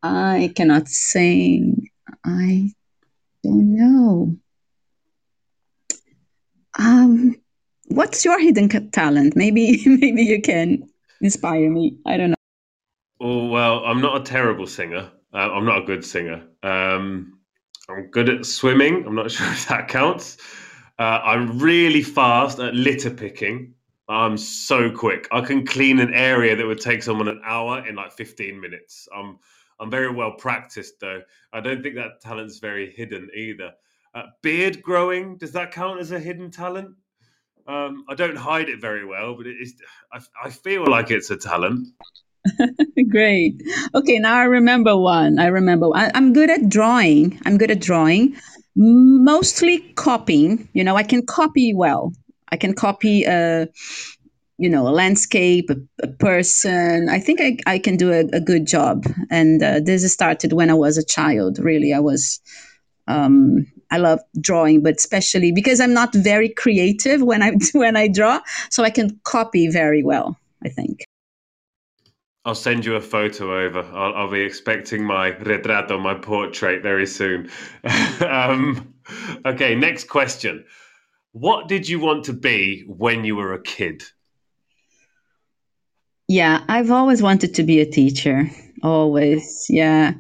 I 0.03 0.53
cannot 0.57 0.89
sing. 0.89 1.89
I 2.24 2.70
don't 3.43 3.77
know. 3.77 4.37
Um, 6.79 7.37
what's 7.89 8.24
your 8.24 8.41
hidden 8.41 8.69
talent? 8.91 9.37
Maybe, 9.37 9.83
maybe 9.87 10.23
you 10.23 10.41
can 10.41 10.89
inspire 11.20 11.70
me. 11.70 11.99
I 12.07 12.16
don't 12.16 12.31
know. 12.31 12.37
Oh 13.20 13.47
well, 13.47 13.85
I'm 13.85 14.01
not 14.01 14.20
a 14.20 14.24
terrible 14.24 14.66
singer. 14.66 15.11
Uh, 15.33 15.37
I'm 15.37 15.65
not 15.65 15.83
a 15.83 15.85
good 15.85 16.05
singer. 16.05 16.43
Um, 16.62 17.39
I'm 17.89 18.09
good 18.11 18.29
at 18.29 18.47
swimming. 18.47 19.05
I'm 19.07 19.15
not 19.15 19.31
sure 19.31 19.47
if 19.47 19.69
that 19.69 19.89
counts. 19.89 20.39
Uh, 21.03 21.20
I'm 21.24 21.59
really 21.59 22.01
fast 22.05 22.61
at 22.61 22.77
litter 22.77 23.11
picking. 23.11 23.74
I'm 24.09 24.39
so 24.39 24.89
quick. 24.89 25.27
I 25.33 25.41
can 25.41 25.66
clean 25.66 25.99
an 25.99 26.15
area 26.15 26.55
that 26.55 26.65
would 26.65 26.81
take 26.81 27.03
someone 27.03 27.27
an 27.27 27.41
hour 27.45 27.85
in 27.85 27.97
like 27.97 28.12
15 28.12 28.61
minutes. 28.61 29.09
I'm 29.12 29.41
I'm 29.81 29.91
very 29.91 30.12
well 30.12 30.31
practiced 30.39 31.01
though. 31.01 31.23
I 31.53 31.59
don't 31.59 31.83
think 31.83 31.97
that 31.97 32.20
talent's 32.20 32.61
very 32.61 32.89
hidden 32.93 33.31
either. 33.35 33.73
Uh, 34.15 34.27
beard 34.43 34.81
growing 34.81 35.39
does 35.39 35.51
that 35.55 35.73
count 35.73 35.99
as 35.99 36.12
a 36.12 36.20
hidden 36.20 36.53
talent? 36.53 36.95
Um, 37.66 38.05
I 38.09 38.15
don't 38.15 38.37
hide 38.37 38.69
it 38.69 38.81
very 38.81 39.05
well, 39.05 39.35
but 39.35 39.49
it 39.49 39.57
is. 39.61 39.74
I, 40.12 40.20
I 40.45 40.51
feel 40.51 40.87
like 40.87 41.11
it's 41.11 41.31
a 41.31 41.37
talent. 41.37 41.89
Great. 43.09 43.61
Okay, 43.97 44.20
now 44.20 44.37
I 44.37 44.45
remember 44.45 44.97
one. 44.97 45.41
I 45.41 45.47
remember. 45.47 45.89
I, 45.93 46.12
I'm 46.15 46.33
good 46.33 46.49
at 46.49 46.69
drawing. 46.69 47.41
I'm 47.45 47.59
good 47.59 47.73
at 47.73 47.81
drawing, 47.81 48.37
mostly 48.74 49.81
copying. 49.94 50.69
You 50.73 50.85
know, 50.85 50.97
I 50.97 51.03
can 51.03 51.24
copy 51.24 51.74
well. 51.74 52.12
I 52.51 52.57
can 52.57 52.74
copy 52.74 53.24
a, 53.24 53.69
you 54.59 54.69
know, 54.69 54.86
a 54.86 54.90
landscape, 54.90 55.70
a, 55.70 55.77
a 56.03 56.09
person. 56.09 57.09
I 57.09 57.19
think 57.19 57.40
I, 57.40 57.57
I 57.66 57.78
can 57.78 57.97
do 57.97 58.12
a, 58.12 58.20
a 58.32 58.40
good 58.40 58.66
job. 58.66 59.05
And 59.31 59.62
uh, 59.62 59.81
this 59.81 60.11
started 60.12 60.53
when 60.53 60.70
I 60.70 60.74
was 60.74 60.99
a 60.99 61.05
child. 61.05 61.59
Really, 61.59 61.93
I 61.93 62.01
was. 62.01 62.40
Um, 63.09 63.66
I 63.90 63.99
love 63.99 64.20
drawing, 64.40 64.82
but 64.82 64.97
especially 64.97 65.53
because 65.53 65.78
I'm 65.78 65.93
not 65.93 66.15
very 66.15 66.49
creative 66.49 67.20
when 67.20 67.43
I 67.43 67.53
when 67.73 67.97
I 67.97 68.09
draw, 68.09 68.40
so 68.70 68.85
I 68.85 68.90
can 68.90 69.20
copy 69.24 69.69
very 69.69 70.03
well. 70.03 70.39
I 70.65 70.69
think. 70.69 71.05
I'll 72.44 72.55
send 72.56 72.85
you 72.85 72.97
a 72.97 73.01
photo 73.01 73.64
over. 73.64 73.82
I'll, 73.82 74.14
I'll 74.14 74.31
be 74.31 74.40
expecting 74.40 75.05
my 75.05 75.31
retrato, 75.31 76.01
my 76.01 76.14
portrait, 76.14 76.82
very 76.82 77.06
soon. 77.06 77.51
um, 78.28 78.94
okay, 79.47 79.74
next 79.77 80.09
question. 80.09 80.64
What 81.32 81.69
did 81.69 81.89
you 81.89 82.01
want 82.01 82.24
to 82.24 82.32
be 82.32 82.85
when 82.86 83.24
you 83.24 83.36
were 83.36 83.55
a 83.55 83.62
kid? 83.62 84.02
Yeah, 86.28 86.64
I've 86.69 86.90
always 86.90 87.23
wanted 87.23 87.55
to 87.55 87.62
be 87.62 87.81
a 87.81 87.86
teacher. 87.86 88.51
Always. 88.82 89.66
Yeah. 89.69 90.14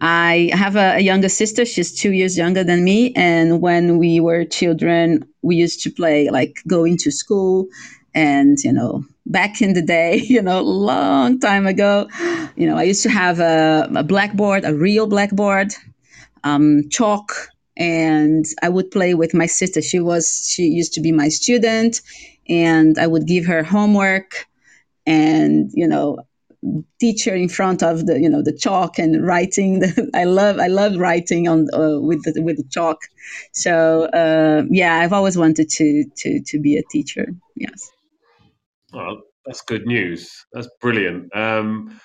I 0.00 0.50
have 0.52 0.76
a, 0.76 0.96
a, 0.96 1.00
younger 1.00 1.28
sister. 1.28 1.64
She's 1.64 1.92
two 1.92 2.12
years 2.12 2.38
younger 2.38 2.62
than 2.64 2.84
me. 2.84 3.12
And 3.14 3.60
when 3.60 3.98
we 3.98 4.20
were 4.20 4.44
children, 4.44 5.24
we 5.42 5.56
used 5.56 5.82
to 5.82 5.90
play 5.90 6.30
like 6.30 6.62
going 6.66 6.96
to 6.98 7.10
school 7.10 7.66
and, 8.14 8.58
you 8.64 8.72
know, 8.72 9.04
back 9.26 9.60
in 9.60 9.74
the 9.74 9.82
day, 9.82 10.16
you 10.24 10.42
know, 10.42 10.60
long 10.62 11.38
time 11.40 11.66
ago, 11.66 12.08
you 12.56 12.66
know, 12.66 12.76
I 12.76 12.84
used 12.84 13.02
to 13.04 13.10
have 13.10 13.40
a, 13.40 13.88
a 13.94 14.02
blackboard, 14.02 14.64
a 14.64 14.74
real 14.74 15.06
blackboard, 15.06 15.74
um, 16.44 16.88
chalk, 16.90 17.32
and 17.76 18.44
I 18.62 18.68
would 18.68 18.90
play 18.90 19.14
with 19.14 19.34
my 19.34 19.46
sister. 19.46 19.80
She 19.82 20.00
was, 20.00 20.48
she 20.50 20.64
used 20.64 20.92
to 20.94 21.00
be 21.00 21.12
my 21.12 21.28
student, 21.28 22.00
and 22.48 22.98
I 22.98 23.06
would 23.06 23.26
give 23.26 23.46
her 23.46 23.62
homework 23.62 24.46
and, 25.06 25.70
you 25.74 25.86
know, 25.86 26.18
teacher 26.98 27.34
in 27.34 27.48
front 27.48 27.82
of 27.82 28.06
the 28.06 28.20
you 28.20 28.28
know 28.28 28.42
the 28.42 28.52
chalk 28.52 28.98
and 28.98 29.24
writing. 29.24 29.82
I 30.14 30.24
love 30.24 30.58
i 30.58 30.66
love 30.66 30.96
writing 30.96 31.46
on 31.46 31.68
uh, 31.72 32.00
with 32.00 32.24
the, 32.24 32.42
with 32.42 32.56
the 32.56 32.64
chalk. 32.68 32.98
So 33.52 34.04
uh, 34.06 34.64
yeah 34.68 34.98
i've 34.98 35.12
always 35.12 35.38
wanted 35.38 35.68
to 35.70 36.04
to 36.16 36.40
to 36.40 36.58
be 36.58 36.76
a 36.76 36.82
teacher. 36.90 37.28
Yes 37.54 37.92
well, 38.92 39.22
that's 39.46 39.62
good 39.62 39.86
news. 39.86 40.30
That's 40.52 40.68
brilliant. 40.80 41.34
Um, 41.34 42.00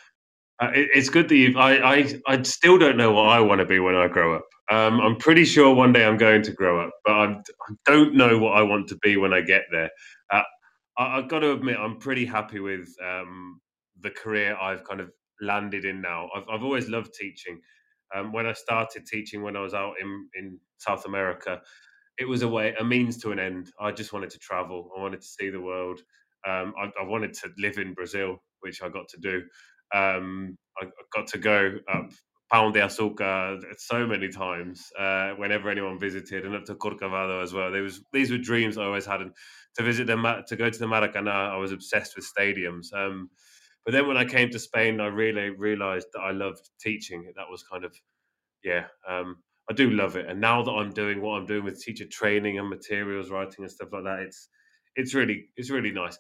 uh, 0.62 0.72
it, 0.74 0.90
it's 0.94 1.10
good 1.10 1.30
that 1.30 1.36
you. 1.36 1.58
I, 1.58 1.96
I, 1.96 2.14
I 2.28 2.42
still 2.44 2.78
don't 2.78 2.98
know 2.98 3.12
what 3.12 3.30
I 3.30 3.40
want 3.40 3.60
to 3.60 3.66
be 3.66 3.80
when 3.80 3.96
I 3.96 4.08
grow 4.08 4.36
up. 4.36 4.46
Um, 4.72 5.02
I'm 5.02 5.18
pretty 5.18 5.44
sure 5.44 5.74
one 5.76 5.92
day 5.92 6.06
I'm 6.06 6.18
going 6.18 6.42
to 6.44 6.52
grow 6.52 6.86
up, 6.86 6.92
but 7.04 7.12
I, 7.12 7.26
I 7.26 7.74
don't 7.86 8.16
know 8.16 8.38
what 8.38 8.58
I 8.58 8.62
want 8.62 8.88
to 8.90 8.98
be 8.98 9.18
when 9.18 9.34
I 9.34 9.42
get 9.42 9.64
there. 9.72 9.90
Uh, 10.32 10.44
I, 10.98 11.16
have 11.18 11.28
got 11.28 11.40
to 11.40 11.52
admit, 11.52 11.78
I'm 11.78 11.98
pretty 11.98 12.26
happy 12.26 12.60
with 12.60 12.88
um, 13.04 13.60
the 14.02 14.10
career 14.10 14.56
I've 14.56 14.84
kind 14.86 15.02
of 15.02 15.12
landed 15.42 15.86
in 15.86 16.02
now. 16.02 16.30
I've, 16.34 16.44
I've 16.50 16.64
always 16.64 16.88
loved 16.88 17.14
teaching. 17.14 17.60
Um, 18.16 18.32
when 18.32 18.46
I 18.46 18.54
started 18.54 19.06
teaching 19.06 19.42
when 19.42 19.58
I 19.58 19.62
was 19.62 19.74
out 19.74 19.96
in, 20.00 20.28
in 20.36 20.60
South 20.78 21.06
America, 21.06 21.60
it 22.18 22.26
was 22.26 22.44
a 22.44 22.48
way, 22.48 22.76
a 22.80 22.84
means 22.84 23.18
to 23.24 23.32
an 23.32 23.40
end. 23.40 23.72
I 23.80 23.92
just 23.92 24.14
wanted 24.14 24.30
to 24.30 24.40
travel. 24.40 24.92
I 24.98 25.02
wanted 25.02 25.22
to 25.22 25.28
see 25.28 25.50
the 25.50 25.62
world. 25.62 26.02
Um, 26.48 26.74
I, 26.78 26.92
I, 27.02 27.06
wanted 27.06 27.34
to 27.36 27.50
live 27.58 27.78
in 27.78 27.94
Brazil, 27.94 28.38
which 28.62 28.82
I 28.82 28.90
got 28.90 29.08
to 29.10 29.18
do. 29.20 29.44
Um, 29.94 30.58
I, 30.82 30.88
got 31.14 31.28
to 31.28 31.38
go 31.38 31.76
up 31.94 32.12
Pão 32.52 32.72
de 32.72 32.80
Açúcar 32.80 33.60
so 33.78 34.06
many 34.06 34.30
times 34.30 34.92
uh, 35.00 35.32
whenever 35.32 35.70
anyone 35.70 36.00
visited, 36.00 36.46
and 36.46 36.56
up 36.56 36.66
to 36.66 36.76
Corcovado 36.76 37.42
as 37.42 37.54
well. 37.54 37.72
There 37.72 37.82
was 37.82 38.02
these 38.12 38.32
were 38.32 38.38
dreams 38.38 38.78
I 38.78 38.84
always 38.84 39.06
had, 39.06 39.22
and 39.22 39.32
to 39.76 39.84
visit 39.84 40.06
them, 40.08 40.26
to 40.48 40.56
go 40.56 40.70
to 40.70 40.80
the 40.80 40.86
Maracanã, 40.86 41.52
I 41.52 41.58
was 41.58 41.72
obsessed 41.72 42.16
with 42.16 42.30
stadiums. 42.38 42.94
Um, 42.94 43.30
but 43.86 43.92
then 43.92 44.08
when 44.08 44.18
I 44.18 44.26
came 44.26 44.50
to 44.52 44.60
Spain, 44.60 45.02
I 45.02 45.08
really 45.08 45.50
realized 45.50 46.08
that 46.14 46.22
I 46.22 46.32
loved 46.32 46.70
teaching. 46.80 47.32
That 47.36 47.50
was 47.50 47.64
kind 47.64 47.84
of, 47.84 47.96
yeah, 48.64 48.86
um, 49.08 49.38
I 49.70 49.74
do 49.74 49.90
love 49.90 50.16
it. 50.16 50.30
And 50.30 50.40
now 50.40 50.62
that 50.64 50.72
I'm 50.72 50.92
doing 50.92 51.22
what 51.22 51.38
I'm 51.38 51.46
doing 51.46 51.64
with 51.64 51.82
teacher 51.82 52.06
training 52.06 52.60
and 52.60 52.70
materials 52.70 53.30
writing 53.30 53.64
and 53.64 53.72
stuff 53.72 53.90
like 53.92 54.04
that, 54.04 54.20
it's 54.20 54.48
it's 54.96 55.14
really 55.14 55.46
it's 55.56 55.70
really 55.70 55.92
nice. 55.92 56.18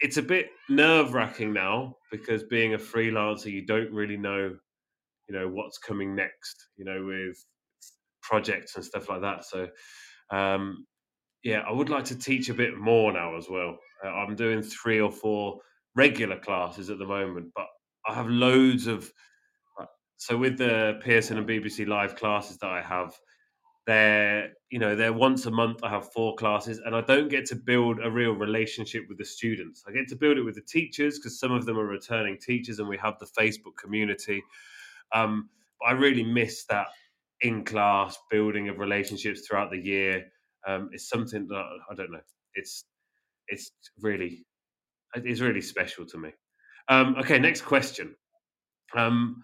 It's 0.00 0.16
a 0.16 0.22
bit 0.22 0.48
nerve 0.68 1.12
wracking 1.12 1.52
now 1.52 1.96
because 2.10 2.42
being 2.44 2.74
a 2.74 2.78
freelancer, 2.78 3.52
you 3.52 3.66
don't 3.66 3.92
really 3.92 4.16
know, 4.16 4.56
you 5.28 5.34
know, 5.34 5.48
what's 5.48 5.78
coming 5.78 6.14
next. 6.14 6.68
You 6.76 6.84
know, 6.84 7.04
with 7.04 7.36
projects 8.22 8.76
and 8.76 8.84
stuff 8.84 9.08
like 9.08 9.20
that. 9.22 9.44
So, 9.44 9.68
um, 10.30 10.86
yeah, 11.42 11.62
I 11.68 11.72
would 11.72 11.90
like 11.90 12.04
to 12.04 12.18
teach 12.18 12.48
a 12.48 12.54
bit 12.54 12.76
more 12.76 13.12
now 13.12 13.36
as 13.36 13.48
well. 13.50 13.78
Uh, 14.04 14.08
I'm 14.08 14.36
doing 14.36 14.62
three 14.62 15.00
or 15.00 15.10
four 15.10 15.58
regular 15.94 16.38
classes 16.38 16.90
at 16.90 16.98
the 16.98 17.06
moment, 17.06 17.48
but 17.54 17.66
I 18.06 18.14
have 18.14 18.28
loads 18.28 18.86
of. 18.86 19.10
Uh, 19.80 19.86
so 20.16 20.36
with 20.36 20.58
the 20.58 20.98
Pearson 21.02 21.38
and 21.38 21.48
BBC 21.48 21.86
Live 21.86 22.16
classes 22.16 22.58
that 22.58 22.70
I 22.70 22.82
have, 22.82 23.14
they're 23.90 24.52
you 24.70 24.78
know 24.78 24.94
they're 24.94 25.12
once 25.12 25.46
a 25.46 25.50
month. 25.50 25.82
I 25.82 25.90
have 25.90 26.12
four 26.12 26.34
classes, 26.36 26.78
and 26.84 26.94
I 26.94 27.00
don't 27.00 27.28
get 27.28 27.44
to 27.46 27.56
build 27.56 27.98
a 28.02 28.10
real 28.10 28.32
relationship 28.32 29.04
with 29.08 29.18
the 29.18 29.24
students. 29.24 29.82
I 29.88 29.92
get 29.92 30.08
to 30.08 30.16
build 30.16 30.38
it 30.38 30.42
with 30.42 30.54
the 30.54 30.62
teachers 30.62 31.18
because 31.18 31.38
some 31.38 31.52
of 31.52 31.66
them 31.66 31.78
are 31.78 31.86
returning 31.86 32.38
teachers, 32.38 32.78
and 32.78 32.88
we 32.88 32.98
have 32.98 33.18
the 33.18 33.26
Facebook 33.26 33.76
community. 33.82 34.42
Um, 35.12 35.48
but 35.80 35.88
I 35.88 35.92
really 35.92 36.22
miss 36.22 36.64
that 36.66 36.86
in 37.40 37.64
class 37.64 38.16
building 38.30 38.68
of 38.68 38.78
relationships 38.78 39.46
throughout 39.46 39.70
the 39.70 39.78
year 39.78 40.26
um, 40.66 40.90
is 40.92 41.08
something 41.08 41.46
that 41.48 41.64
I 41.90 41.94
don't 41.94 42.12
know. 42.12 42.20
It's 42.54 42.84
it's 43.48 43.72
really 44.00 44.46
it's 45.14 45.40
really 45.40 45.62
special 45.62 46.06
to 46.06 46.18
me. 46.18 46.30
Um, 46.88 47.16
okay, 47.18 47.38
next 47.38 47.62
question. 47.62 48.14
Um, 48.96 49.42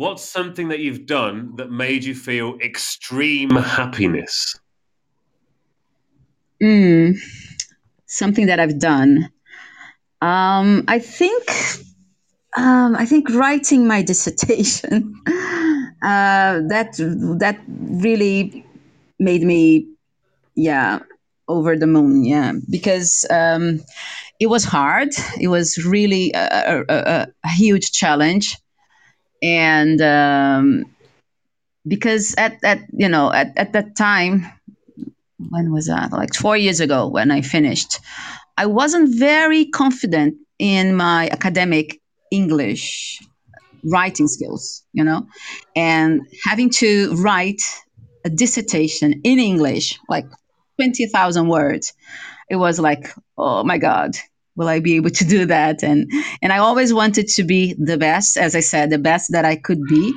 what's 0.00 0.24
something 0.24 0.68
that 0.68 0.78
you've 0.78 1.04
done 1.04 1.54
that 1.56 1.70
made 1.70 2.02
you 2.04 2.14
feel 2.14 2.56
extreme 2.60 3.50
happiness? 3.50 4.58
Mm, 6.62 7.18
something 8.06 8.46
that 8.46 8.58
I've 8.58 8.78
done. 8.78 9.28
Um, 10.22 10.84
I 10.88 11.00
think 11.00 11.44
um, 12.56 12.96
I 12.96 13.04
think 13.04 13.28
writing 13.28 13.86
my 13.86 14.00
dissertation 14.10 15.20
uh, 16.02 16.64
that 16.72 16.96
that 17.38 17.60
really 17.68 18.64
made 19.18 19.42
me 19.42 19.86
yeah 20.54 21.00
over 21.46 21.76
the 21.76 21.86
moon 21.86 22.24
yeah 22.24 22.52
because 22.70 23.26
um, 23.28 23.80
it 24.40 24.46
was 24.46 24.64
hard 24.64 25.10
it 25.38 25.48
was 25.48 25.84
really 25.84 26.32
a, 26.32 26.84
a, 26.88 27.26
a 27.44 27.48
huge 27.48 27.92
challenge 27.92 28.56
and 29.42 30.00
um, 30.00 30.84
because 31.86 32.34
at 32.36 32.60
that 32.62 32.80
you 32.92 33.08
know 33.08 33.32
at, 33.32 33.56
at 33.56 33.72
that 33.72 33.96
time 33.96 34.46
when 35.50 35.72
was 35.72 35.86
that 35.86 36.12
like 36.12 36.34
four 36.34 36.56
years 36.56 36.80
ago 36.80 37.08
when 37.08 37.30
i 37.30 37.40
finished 37.40 37.98
i 38.58 38.66
wasn't 38.66 39.18
very 39.18 39.64
confident 39.64 40.34
in 40.58 40.94
my 40.94 41.28
academic 41.30 41.98
english 42.30 43.20
writing 43.84 44.28
skills 44.28 44.84
you 44.92 45.02
know 45.02 45.26
and 45.74 46.20
having 46.44 46.68
to 46.68 47.14
write 47.16 47.62
a 48.26 48.28
dissertation 48.28 49.22
in 49.24 49.38
english 49.38 49.98
like 50.08 50.26
20,000 50.80 51.46
words. 51.46 51.92
It 52.48 52.56
was 52.56 52.80
like, 52.80 53.12
oh 53.36 53.62
my 53.64 53.76
God, 53.76 54.12
will 54.56 54.68
I 54.68 54.80
be 54.80 54.96
able 54.96 55.10
to 55.10 55.24
do 55.24 55.46
that? 55.46 55.82
And 55.82 56.10
and 56.42 56.52
I 56.52 56.58
always 56.58 56.92
wanted 56.92 57.28
to 57.28 57.44
be 57.44 57.74
the 57.78 57.98
best, 57.98 58.36
as 58.36 58.54
I 58.54 58.60
said, 58.60 58.90
the 58.90 58.98
best 58.98 59.32
that 59.32 59.44
I 59.44 59.56
could 59.56 59.84
be. 59.86 60.14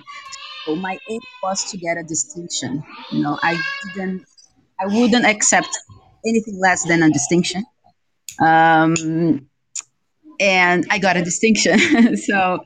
So 0.65 0.75
my 0.75 0.97
aim 1.09 1.21
was 1.41 1.71
to 1.71 1.77
get 1.77 1.97
a 1.97 2.03
distinction. 2.03 2.83
You 3.11 3.23
know, 3.23 3.37
I 3.43 3.57
didn't, 3.93 4.23
I 4.79 4.87
wouldn't 4.87 5.25
accept 5.25 5.77
anything 6.25 6.57
less 6.59 6.85
than 6.87 7.03
a 7.03 7.09
distinction. 7.09 7.65
Um, 8.39 9.49
and 10.39 10.85
I 10.89 10.99
got 10.99 11.17
a 11.17 11.23
distinction. 11.23 12.17
so 12.17 12.59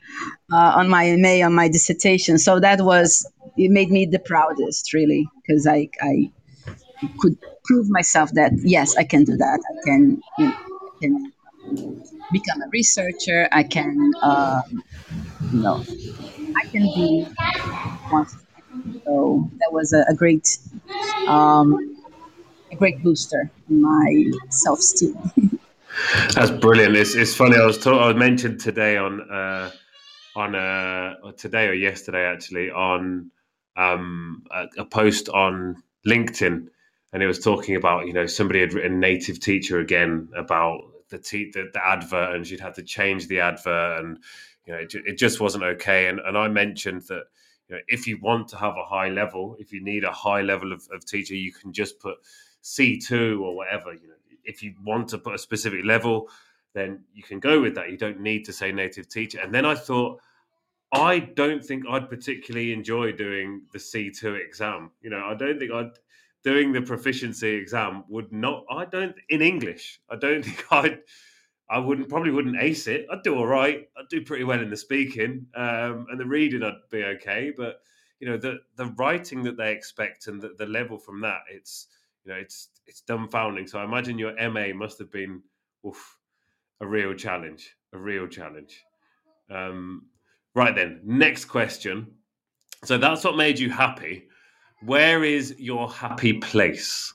uh, 0.51 0.71
on 0.75 0.89
my 0.89 1.15
MA, 1.17 1.45
on 1.45 1.53
my 1.53 1.67
dissertation. 1.67 2.37
So 2.37 2.59
that 2.59 2.81
was 2.81 3.29
it 3.57 3.71
made 3.71 3.89
me 3.89 4.05
the 4.05 4.19
proudest, 4.19 4.93
really, 4.93 5.27
because 5.41 5.65
I 5.65 5.89
I 6.01 6.31
could 7.19 7.37
prove 7.65 7.89
myself 7.89 8.31
that 8.33 8.51
yes, 8.63 8.95
I 8.95 9.03
can 9.03 9.23
do 9.23 9.35
that. 9.37 9.59
I 9.69 9.89
can, 9.89 10.21
you 10.37 10.47
know, 10.47 10.53
I 10.53 10.99
can 11.01 11.33
become 12.31 12.61
a 12.61 12.69
researcher. 12.71 13.47
I 13.51 13.63
can, 13.63 14.11
um, 14.21 14.83
know, 15.53 15.83
I 16.55 16.67
can 16.67 16.83
be. 16.83 17.27
So 19.05 19.49
that 19.59 19.71
was 19.71 19.93
a, 19.93 20.05
a 20.09 20.13
great, 20.13 20.57
um, 21.27 21.97
a 22.71 22.75
great 22.75 23.01
booster 23.03 23.49
in 23.69 23.81
my 23.81 24.31
self 24.49 24.79
esteem. 24.79 25.17
That's 26.33 26.51
brilliant. 26.51 26.95
It's, 26.95 27.15
it's 27.15 27.33
funny. 27.33 27.57
I 27.57 27.65
was 27.65 27.77
told, 27.77 28.01
I 28.01 28.13
mentioned 28.13 28.59
today 28.59 28.97
on 28.97 29.21
uh, 29.31 29.71
on 30.35 30.53
uh, 30.53 31.15
today 31.37 31.67
or 31.67 31.73
yesterday 31.73 32.23
actually 32.23 32.69
on 32.69 33.31
um, 33.75 34.43
a, 34.51 34.81
a 34.81 34.85
post 34.85 35.29
on 35.29 35.81
LinkedIn 36.05 36.67
and 37.13 37.23
it 37.23 37.27
was 37.27 37.39
talking 37.39 37.75
about 37.75 38.05
you 38.05 38.13
know 38.13 38.25
somebody 38.25 38.59
had 38.59 38.73
written 38.73 38.99
native 38.99 39.39
teacher 39.39 39.79
again 39.79 40.29
about 40.35 40.81
the 41.09 41.17
te- 41.17 41.51
the, 41.51 41.69
the 41.73 41.85
advert 41.85 42.35
and 42.35 42.45
she'd 42.45 42.59
had 42.59 42.75
to 42.75 42.83
change 42.83 43.27
the 43.27 43.39
advert 43.39 43.99
and 43.99 44.19
you 44.65 44.73
know 44.73 44.79
it, 44.79 44.93
it 44.93 45.17
just 45.17 45.39
wasn't 45.39 45.63
okay. 45.63 46.07
And, 46.07 46.19
and 46.19 46.37
i 46.37 46.47
mentioned 46.47 47.03
that 47.03 47.23
you 47.67 47.75
know 47.75 47.81
if 47.87 48.07
you 48.07 48.17
want 48.21 48.47
to 48.49 48.57
have 48.57 48.75
a 48.77 48.83
high 48.83 49.09
level 49.09 49.55
if 49.59 49.71
you 49.71 49.83
need 49.83 50.03
a 50.03 50.11
high 50.11 50.41
level 50.41 50.71
of, 50.71 50.87
of 50.91 51.05
teacher 51.05 51.35
you 51.35 51.53
can 51.53 51.73
just 51.73 51.99
put 51.99 52.17
c2 52.63 53.41
or 53.41 53.55
whatever 53.55 53.93
you 53.93 54.07
know. 54.07 54.13
If 54.43 54.63
you 54.63 54.75
want 54.85 55.09
to 55.09 55.17
put 55.17 55.35
a 55.35 55.37
specific 55.37 55.83
level 55.83 56.29
then 56.73 57.03
you 57.13 57.23
can 57.23 57.39
go 57.39 57.59
with 57.59 57.75
that. 57.75 57.89
You 57.89 57.97
don't 57.97 58.19
need 58.19 58.45
to 58.45 58.53
say 58.53 58.71
native 58.71 59.09
teacher. 59.09 59.39
And 59.39 59.53
then 59.53 59.65
i 59.65 59.75
thought 59.75 60.21
I 60.93 61.19
don't 61.19 61.63
think 61.63 61.83
I'd 61.89 62.09
particularly 62.09 62.71
enjoy 62.71 63.11
doing 63.11 63.63
the 63.73 63.79
C2 63.79 64.39
exam. 64.39 64.91
You 65.01 65.09
know, 65.09 65.25
I 65.25 65.33
don't 65.33 65.59
think 65.59 65.71
I'd 65.71 65.91
doing 66.43 66.71
the 66.71 66.81
proficiency 66.81 67.49
exam 67.49 68.03
would 68.07 68.31
not 68.31 68.63
i 68.71 68.85
don't 68.85 69.15
in 69.29 69.41
english 69.41 69.99
i 70.09 70.15
don't 70.15 70.43
think 70.45 70.65
i'd 70.71 70.99
i 71.69 71.77
wouldn't 71.77 72.09
probably 72.09 72.31
wouldn't 72.31 72.61
ace 72.61 72.87
it. 72.87 73.05
I'd 73.11 73.23
do 73.23 73.35
all 73.35 73.45
right. 73.45 73.89
I'd 73.97 74.07
do 74.09 74.21
pretty 74.21 74.45
well 74.45 74.61
in 74.61 74.69
the 74.69 74.77
speaking 74.77 75.47
um, 75.55 76.07
and 76.09 76.19
the 76.19 76.25
reading 76.25 76.63
i'd 76.63 76.75
be 76.89 77.03
okay 77.03 77.51
but 77.55 77.81
you 78.19 78.27
know 78.27 78.37
the 78.37 78.59
the 78.75 78.87
writing 78.97 79.43
that 79.43 79.57
they 79.57 79.71
expect 79.71 80.27
and 80.27 80.41
the, 80.41 80.53
the 80.57 80.65
level 80.65 80.97
from 80.97 81.21
that 81.21 81.41
it's 81.49 81.87
you 82.23 82.31
know 82.31 82.37
it's 82.37 82.69
it's 82.85 83.01
dumbfounding. 83.01 83.69
So 83.69 83.79
i 83.79 83.83
imagine 83.83 84.17
your 84.17 84.33
ma 84.49 84.67
must 84.73 84.97
have 84.99 85.11
been 85.11 85.41
oof, 85.85 86.17
a 86.79 86.87
real 86.87 87.13
challenge 87.13 87.75
a 87.93 87.97
real 87.97 88.27
challenge. 88.27 88.83
Um, 89.49 90.07
right 90.55 90.75
then 90.75 91.01
next 91.03 91.45
question. 91.45 92.07
So 92.83 92.97
that's 92.97 93.23
what 93.23 93.37
made 93.37 93.59
you 93.59 93.69
happy 93.69 94.27
where 94.81 95.23
is 95.23 95.55
your 95.57 95.89
happy 95.89 96.33
place? 96.33 97.13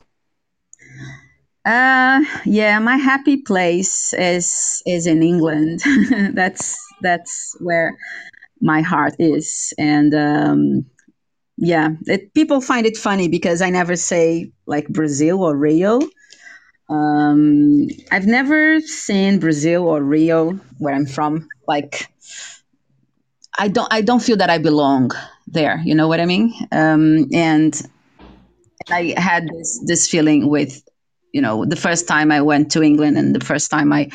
Uh, 1.65 2.23
yeah, 2.45 2.79
my 2.81 2.97
happy 2.97 3.37
place 3.37 4.13
is 4.15 4.83
is 4.85 5.07
in 5.07 5.23
England. 5.23 5.81
that's 6.35 6.77
that's 7.03 7.57
where 7.61 7.97
my 8.61 8.83
heart 8.83 9.15
is, 9.19 9.73
and 9.79 10.13
um, 10.15 10.85
yeah, 11.57 11.91
it, 12.07 12.35
people 12.35 12.61
find 12.61 12.85
it 12.85 12.97
funny 12.97 13.29
because 13.29 13.63
I 13.63 13.71
never 13.71 13.95
say 13.95 14.51
like 14.67 14.89
Brazil 14.89 15.45
or 15.45 15.57
Rio. 15.57 16.01
Um, 16.91 17.87
I've 18.11 18.27
never 18.27 18.81
seen 18.81 19.39
Brazil 19.39 19.85
or 19.85 20.03
Rio, 20.03 20.53
where 20.79 20.95
I'm 20.95 21.07
from. 21.07 21.49
Like, 21.69 22.09
I 23.57 23.69
don't 23.69 23.93
I 23.93 24.03
don't 24.03 24.23
feel 24.23 24.37
that 24.39 24.51
I 24.51 24.59
belong 24.59 25.13
there. 25.47 25.81
You 25.85 25.95
know 25.95 26.09
what 26.09 26.21
I 26.21 26.27
mean? 26.27 26.55
Um, 26.73 27.29
and 27.33 27.81
I 28.91 29.15
had 29.17 29.49
this 29.49 29.83
this 29.87 30.09
feeling 30.09 30.49
with 30.49 30.83
you 31.33 31.41
know 31.41 31.65
the 31.65 31.77
first 31.77 32.09
time 32.09 32.31
I 32.33 32.41
went 32.41 32.71
to 32.73 32.83
England 32.83 33.17
and 33.19 33.35
the 33.35 33.45
first 33.45 33.71
time 33.71 33.93
I 33.93 34.11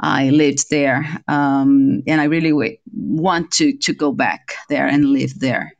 I 0.00 0.30
lived 0.30 0.70
there, 0.70 1.04
um, 1.28 2.02
and 2.06 2.20
I 2.20 2.24
really 2.24 2.50
w- 2.50 2.76
want 2.92 3.50
to 3.52 3.76
to 3.78 3.92
go 3.92 4.12
back 4.12 4.54
there 4.68 4.86
and 4.86 5.06
live 5.12 5.38
there. 5.38 5.72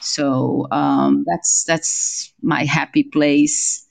So 0.00 0.66
um, 0.70 1.24
that's 1.26 1.64
that's 1.64 2.32
my 2.42 2.64
happy 2.64 3.04
place. 3.04 3.84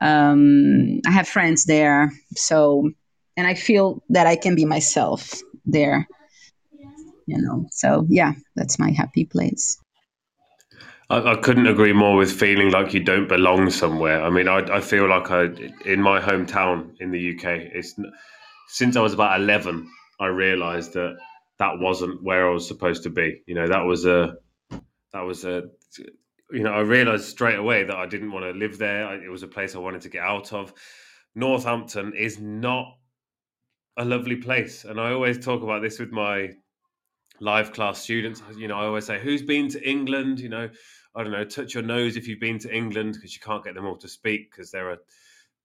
Um, 0.00 1.00
I 1.06 1.10
have 1.10 1.28
friends 1.28 1.64
there, 1.64 2.12
so 2.36 2.90
and 3.36 3.46
I 3.46 3.54
feel 3.54 4.02
that 4.10 4.26
I 4.26 4.36
can 4.36 4.54
be 4.54 4.64
myself 4.64 5.40
there. 5.64 6.06
You 7.26 7.38
know, 7.40 7.66
so 7.70 8.06
yeah, 8.08 8.32
that's 8.56 8.78
my 8.78 8.90
happy 8.90 9.24
place. 9.24 9.81
I, 11.10 11.32
I, 11.32 11.36
couldn't 11.36 11.66
agree 11.66 11.92
more 11.92 12.16
with 12.16 12.32
feeling 12.32 12.70
like 12.70 12.94
you 12.94 13.00
don't 13.00 13.28
belong 13.28 13.70
somewhere. 13.70 14.22
I 14.22 14.30
mean, 14.30 14.48
I, 14.48 14.58
I 14.76 14.80
feel 14.80 15.08
like 15.08 15.30
I 15.30 15.44
in 15.84 16.00
my 16.00 16.20
hometown 16.20 16.94
in 17.00 17.10
the 17.10 17.34
UK. 17.34 17.44
It's 17.74 17.94
since 18.68 18.96
I 18.96 19.00
was 19.00 19.12
about 19.12 19.40
eleven, 19.40 19.88
I 20.20 20.26
realised 20.26 20.94
that 20.94 21.16
that 21.58 21.78
wasn't 21.78 22.22
where 22.22 22.48
I 22.48 22.52
was 22.52 22.66
supposed 22.66 23.02
to 23.04 23.10
be. 23.10 23.42
You 23.46 23.54
know, 23.54 23.68
that 23.68 23.84
was 23.84 24.06
a 24.06 24.34
that 25.12 25.20
was 25.20 25.44
a 25.44 25.64
you 26.50 26.62
know 26.62 26.72
I 26.72 26.80
realised 26.80 27.24
straight 27.24 27.58
away 27.58 27.84
that 27.84 27.96
I 27.96 28.06
didn't 28.06 28.32
want 28.32 28.44
to 28.44 28.58
live 28.58 28.78
there. 28.78 29.06
I, 29.06 29.14
it 29.16 29.30
was 29.30 29.42
a 29.42 29.48
place 29.48 29.74
I 29.74 29.78
wanted 29.78 30.02
to 30.02 30.08
get 30.08 30.22
out 30.22 30.52
of. 30.52 30.72
Northampton 31.34 32.12
is 32.14 32.38
not 32.38 32.86
a 33.96 34.04
lovely 34.04 34.36
place, 34.36 34.84
and 34.84 35.00
I 35.00 35.12
always 35.12 35.44
talk 35.44 35.62
about 35.62 35.82
this 35.82 35.98
with 35.98 36.12
my 36.12 36.50
live 37.42 37.72
class 37.72 38.00
students. 38.00 38.42
You 38.56 38.68
know, 38.68 38.78
I 38.78 38.86
always 38.86 39.06
say, 39.06 39.20
"Who's 39.20 39.42
been 39.42 39.68
to 39.70 39.88
England?" 39.88 40.40
You 40.40 40.48
know, 40.48 40.70
I 41.14 41.22
don't 41.22 41.32
know, 41.32 41.44
touch 41.44 41.74
your 41.74 41.82
nose 41.82 42.16
if 42.16 42.26
you've 42.26 42.40
been 42.40 42.58
to 42.60 42.74
England 42.74 43.14
because 43.14 43.34
you 43.34 43.40
can't 43.40 43.64
get 43.64 43.74
them 43.74 43.84
all 43.84 43.96
to 43.98 44.08
speak 44.08 44.50
because 44.50 44.70
there 44.70 44.90
are 44.90 44.98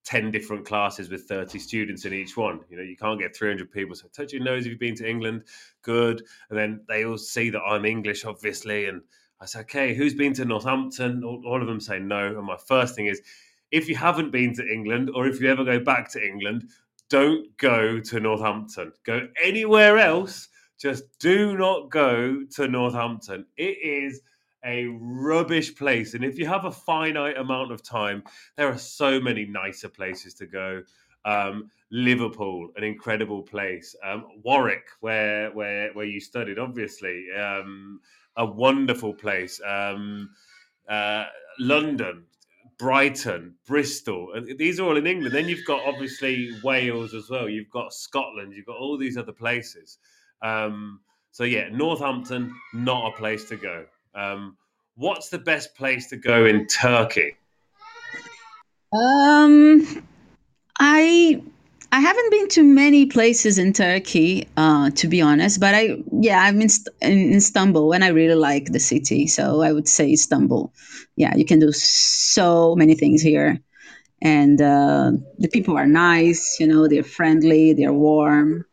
10 0.03 0.31
different 0.31 0.65
classes 0.65 1.09
with 1.09 1.23
30 1.23 1.59
students 1.59 2.05
in 2.05 2.13
each 2.13 2.35
one. 2.35 2.61
You 2.69 2.77
know, 2.77 2.83
you 2.83 2.95
can't 2.95 3.19
get 3.19 3.35
300 3.35 3.71
people. 3.71 3.95
So 3.95 4.07
touch 4.07 4.33
your 4.33 4.43
nose 4.43 4.65
if 4.65 4.71
you've 4.71 4.79
been 4.79 4.95
to 4.95 5.09
England. 5.09 5.43
Good. 5.81 6.23
And 6.49 6.57
then 6.57 6.81
they 6.87 7.05
all 7.05 7.17
see 7.17 7.49
that 7.49 7.61
I'm 7.61 7.85
English, 7.85 8.25
obviously. 8.25 8.85
And 8.85 9.01
I 9.41 9.45
say, 9.45 9.59
okay, 9.61 9.93
who's 9.93 10.13
been 10.13 10.33
to 10.35 10.45
Northampton? 10.45 11.23
All, 11.23 11.43
all 11.45 11.61
of 11.61 11.67
them 11.67 11.79
say 11.79 11.99
no. 11.99 12.27
And 12.27 12.45
my 12.45 12.57
first 12.67 12.95
thing 12.95 13.07
is, 13.07 13.21
if 13.71 13.89
you 13.89 13.95
haven't 13.95 14.31
been 14.31 14.53
to 14.55 14.65
England 14.65 15.11
or 15.13 15.27
if 15.27 15.41
you 15.41 15.49
ever 15.49 15.65
go 15.65 15.79
back 15.79 16.09
to 16.13 16.25
England, 16.25 16.69
don't 17.09 17.55
go 17.57 17.99
to 17.99 18.19
Northampton. 18.19 18.93
Go 19.05 19.27
anywhere 19.43 19.97
else. 19.97 20.47
Just 20.79 21.03
do 21.19 21.57
not 21.57 21.89
go 21.89 22.43
to 22.55 22.67
Northampton. 22.67 23.45
It 23.57 23.77
is 23.81 24.21
a 24.63 24.85
rubbish 24.99 25.75
place. 25.75 26.13
And 26.13 26.23
if 26.23 26.37
you 26.37 26.45
have 26.45 26.65
a 26.65 26.71
finite 26.71 27.37
amount 27.37 27.71
of 27.71 27.83
time, 27.83 28.23
there 28.57 28.67
are 28.67 28.77
so 28.77 29.19
many 29.19 29.45
nicer 29.45 29.89
places 29.89 30.33
to 30.35 30.45
go. 30.45 30.83
Um, 31.25 31.69
Liverpool, 31.91 32.69
an 32.75 32.83
incredible 32.83 33.41
place. 33.41 33.95
Um, 34.03 34.25
Warwick, 34.43 34.85
where 34.99 35.51
where 35.51 35.93
where 35.93 36.05
you 36.05 36.19
studied, 36.19 36.59
obviously, 36.59 37.27
um, 37.37 38.01
a 38.35 38.45
wonderful 38.45 39.13
place. 39.13 39.59
Um, 39.65 40.29
uh, 40.89 41.25
London, 41.59 42.25
Brighton, 42.77 43.55
Bristol, 43.65 44.33
and 44.33 44.57
these 44.57 44.79
are 44.79 44.83
all 44.83 44.97
in 44.97 45.07
England. 45.07 45.33
Then 45.33 45.49
you've 45.49 45.65
got 45.65 45.85
obviously 45.85 46.51
Wales 46.63 47.13
as 47.13 47.29
well. 47.29 47.49
You've 47.49 47.69
got 47.69 47.93
Scotland. 47.93 48.53
You've 48.53 48.65
got 48.65 48.77
all 48.77 48.97
these 48.97 49.17
other 49.17 49.33
places. 49.33 49.97
Um, 50.41 51.01
so 51.31 51.43
yeah, 51.43 51.69
Northampton, 51.71 52.53
not 52.73 53.13
a 53.13 53.17
place 53.17 53.47
to 53.49 53.57
go. 53.57 53.85
Um, 54.15 54.57
what's 54.95 55.29
the 55.29 55.37
best 55.37 55.75
place 55.75 56.09
to 56.09 56.17
go 56.17 56.45
in 56.45 56.67
Turkey? 56.67 57.35
Um, 58.93 60.03
I 60.79 61.41
I 61.91 61.99
haven't 61.99 62.31
been 62.31 62.47
to 62.49 62.63
many 62.63 63.05
places 63.05 63.57
in 63.57 63.71
Turkey, 63.71 64.47
uh, 64.57 64.89
to 64.91 65.07
be 65.07 65.21
honest. 65.21 65.59
But 65.59 65.73
I, 65.73 65.97
yeah, 66.11 66.41
I'm 66.41 66.61
in, 66.61 66.69
in 67.01 67.33
Istanbul, 67.33 67.93
and 67.93 68.03
I 68.03 68.09
really 68.09 68.35
like 68.35 68.71
the 68.71 68.79
city. 68.79 69.27
So 69.27 69.61
I 69.61 69.71
would 69.71 69.87
say 69.87 70.11
Istanbul. 70.11 70.73
Yeah, 71.15 71.35
you 71.35 71.45
can 71.45 71.59
do 71.59 71.71
so 71.71 72.75
many 72.75 72.95
things 72.95 73.21
here, 73.21 73.59
and 74.21 74.61
uh, 74.61 75.11
the 75.37 75.47
people 75.47 75.77
are 75.77 75.87
nice. 75.87 76.59
You 76.59 76.67
know, 76.67 76.87
they're 76.87 77.03
friendly, 77.03 77.73
they're 77.73 77.93
warm. 77.93 78.65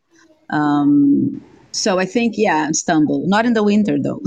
Um, 0.51 1.43
so 1.75 1.99
I 1.99 2.07
think, 2.07 2.35
yeah, 2.37 2.69
Istanbul. 2.69 3.27
Not 3.27 3.47
in 3.47 3.53
the 3.53 3.63
winter 3.63 3.99
though. 4.01 4.21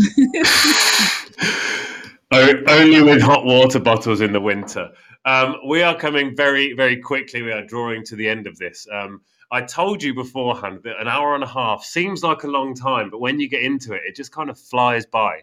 Only 2.32 3.02
with 3.02 3.22
hot 3.22 3.46
water 3.46 3.80
bottles 3.80 4.20
in 4.22 4.34
the 4.34 4.42
winter. 4.42 4.90
Um, 5.24 5.56
we 5.68 5.82
are 5.82 5.98
coming 5.98 6.36
very, 6.36 6.74
very 6.74 7.02
quickly. 7.02 7.42
We 7.42 7.52
are 7.52 7.66
drawing 7.66 8.04
to 8.06 8.16
the 8.16 8.28
end 8.28 8.48
of 8.48 8.58
this. 8.58 8.86
Um, 8.92 9.22
I 9.50 9.62
told 9.62 10.04
you 10.04 10.14
beforehand 10.14 10.82
that 10.84 11.00
an 11.00 11.08
hour 11.08 11.36
and 11.36 11.44
a 11.44 11.48
half 11.48 11.84
seems 11.86 12.22
like 12.22 12.44
a 12.44 12.48
long 12.48 12.76
time, 12.76 13.10
but 13.10 13.20
when 13.20 13.40
you 13.40 13.48
get 13.48 13.62
into 13.62 13.94
it, 13.94 14.02
it 14.06 14.16
just 14.16 14.34
kind 14.34 14.50
of 14.50 14.60
flies 14.60 15.06
by. 15.06 15.42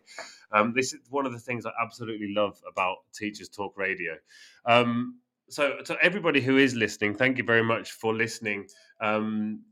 Um, 0.52 0.72
this 0.74 0.93
is 0.93 1.01
one 1.10 1.24
of 1.24 1.32
the 1.32 1.39
things 1.39 1.64
I 1.64 1.70
absolutely 1.82 2.35
love 2.35 2.60
about 2.70 2.98
Teachers 3.14 3.48
Talk 3.48 3.76
Radio. 3.78 4.12
Um, 4.66 5.20
so, 5.48 5.78
to 5.85 5.97
everybody 6.02 6.40
who 6.40 6.59
is 6.59 6.74
listening, 6.74 7.14
thank 7.14 7.39
you 7.39 7.44
very 7.44 7.64
much 7.64 7.93
for 7.93 8.14
listening. 8.14 8.68
Um, 9.01 9.62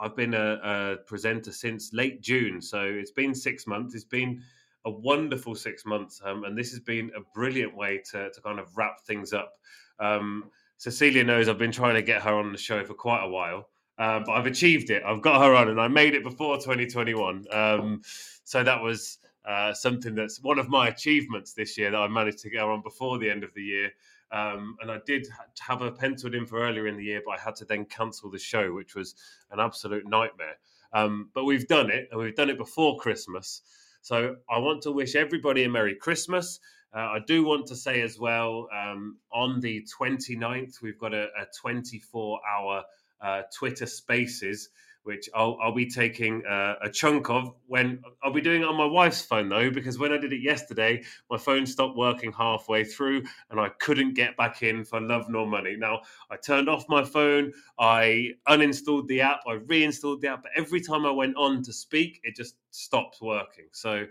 I've 0.00 0.16
been 0.16 0.34
a, 0.34 0.60
a, 0.62 0.96
presenter 1.06 1.52
since 1.52 1.92
late 1.92 2.20
June, 2.20 2.60
so 2.60 2.82
it's 2.82 3.10
been 3.10 3.34
six 3.34 3.66
months. 3.66 3.94
It's 3.94 4.04
been 4.04 4.42
a 4.84 4.90
wonderful 4.90 5.54
six 5.54 5.86
months, 5.86 6.20
um, 6.24 6.44
and 6.44 6.56
this 6.56 6.70
has 6.70 6.80
been 6.80 7.10
a 7.16 7.20
brilliant 7.34 7.74
way 7.76 8.02
to, 8.10 8.30
to 8.30 8.40
kind 8.40 8.58
of 8.58 8.76
wrap 8.76 9.00
things 9.06 9.32
up. 9.32 9.54
Um, 9.98 10.50
Cecilia 10.76 11.24
knows 11.24 11.48
I've 11.48 11.58
been 11.58 11.72
trying 11.72 11.94
to 11.94 12.02
get 12.02 12.22
her 12.22 12.34
on 12.34 12.52
the 12.52 12.58
show 12.58 12.84
for 12.84 12.94
quite 12.94 13.24
a 13.24 13.28
while, 13.28 13.68
uh, 13.98 14.20
but 14.20 14.32
I've 14.32 14.46
achieved 14.46 14.90
it. 14.90 15.02
I've 15.04 15.22
got 15.22 15.40
her 15.40 15.54
on, 15.54 15.68
and 15.68 15.80
I 15.80 15.88
made 15.88 16.14
it 16.14 16.22
before 16.22 16.56
2021. 16.56 17.46
Um, 17.52 18.02
so 18.44 18.62
that 18.62 18.82
was 18.82 19.18
uh, 19.44 19.72
something 19.72 20.14
that's 20.14 20.42
one 20.42 20.58
of 20.58 20.68
my 20.68 20.88
achievements 20.88 21.52
this 21.52 21.78
year 21.78 21.90
that 21.90 21.96
I 21.96 22.08
managed 22.08 22.38
to 22.38 22.50
get 22.50 22.60
her 22.60 22.70
on 22.70 22.82
before 22.82 23.18
the 23.18 23.30
end 23.30 23.44
of 23.44 23.54
the 23.54 23.62
year. 23.62 23.92
Um, 24.34 24.76
and 24.80 24.90
I 24.90 24.98
did 25.06 25.28
have 25.60 25.78
her 25.78 25.92
penciled 25.92 26.34
in 26.34 26.44
for 26.44 26.58
earlier 26.58 26.88
in 26.88 26.96
the 26.96 27.04
year, 27.04 27.22
but 27.24 27.38
I 27.38 27.40
had 27.40 27.54
to 27.56 27.64
then 27.64 27.84
cancel 27.84 28.30
the 28.30 28.38
show, 28.38 28.74
which 28.74 28.96
was 28.96 29.14
an 29.52 29.60
absolute 29.60 30.08
nightmare. 30.08 30.56
Um, 30.92 31.30
but 31.34 31.44
we've 31.44 31.68
done 31.68 31.88
it, 31.88 32.08
and 32.10 32.20
we've 32.20 32.34
done 32.34 32.50
it 32.50 32.58
before 32.58 32.98
Christmas. 32.98 33.62
So 34.02 34.34
I 34.50 34.58
want 34.58 34.82
to 34.82 34.90
wish 34.90 35.14
everybody 35.14 35.62
a 35.62 35.68
Merry 35.68 35.94
Christmas. 35.94 36.58
Uh, 36.92 36.98
I 36.98 37.18
do 37.24 37.44
want 37.44 37.66
to 37.68 37.76
say 37.76 38.02
as 38.02 38.18
well, 38.18 38.66
um, 38.76 39.18
on 39.32 39.60
the 39.60 39.86
29th, 40.00 40.82
we've 40.82 40.98
got 40.98 41.14
a, 41.14 41.28
a 41.40 41.46
24 41.60 42.40
hour 42.44 42.82
uh, 43.20 43.42
Twitter 43.56 43.86
Spaces 43.86 44.68
which 45.04 45.28
I'll, 45.34 45.56
I'll 45.62 45.74
be 45.74 45.88
taking 45.88 46.44
uh, 46.46 46.74
a 46.82 46.90
chunk 46.90 47.30
of 47.30 47.54
when 47.66 48.02
I'll 48.22 48.32
be 48.32 48.40
doing 48.40 48.62
it 48.62 48.68
on 48.68 48.76
my 48.76 48.86
wife's 48.86 49.22
phone 49.22 49.48
though, 49.48 49.70
because 49.70 49.98
when 49.98 50.12
I 50.12 50.18
did 50.18 50.32
it 50.32 50.40
yesterday, 50.40 51.02
my 51.30 51.38
phone 51.38 51.66
stopped 51.66 51.96
working 51.96 52.32
halfway 52.32 52.84
through 52.84 53.22
and 53.50 53.60
I 53.60 53.68
couldn't 53.80 54.14
get 54.14 54.36
back 54.36 54.62
in 54.62 54.84
for 54.84 55.00
love 55.00 55.28
nor 55.28 55.46
money. 55.46 55.76
Now, 55.76 56.00
I 56.30 56.36
turned 56.36 56.68
off 56.68 56.88
my 56.88 57.04
phone, 57.04 57.52
I 57.78 58.30
uninstalled 58.48 59.06
the 59.06 59.20
app, 59.20 59.40
I 59.46 59.54
reinstalled 59.54 60.22
the 60.22 60.28
app, 60.28 60.42
but 60.42 60.52
every 60.56 60.80
time 60.80 61.04
I 61.04 61.10
went 61.10 61.36
on 61.36 61.62
to 61.62 61.72
speak, 61.72 62.20
it 62.24 62.34
just 62.34 62.56
stopped 62.70 63.18
working. 63.20 63.66
So, 63.72 64.06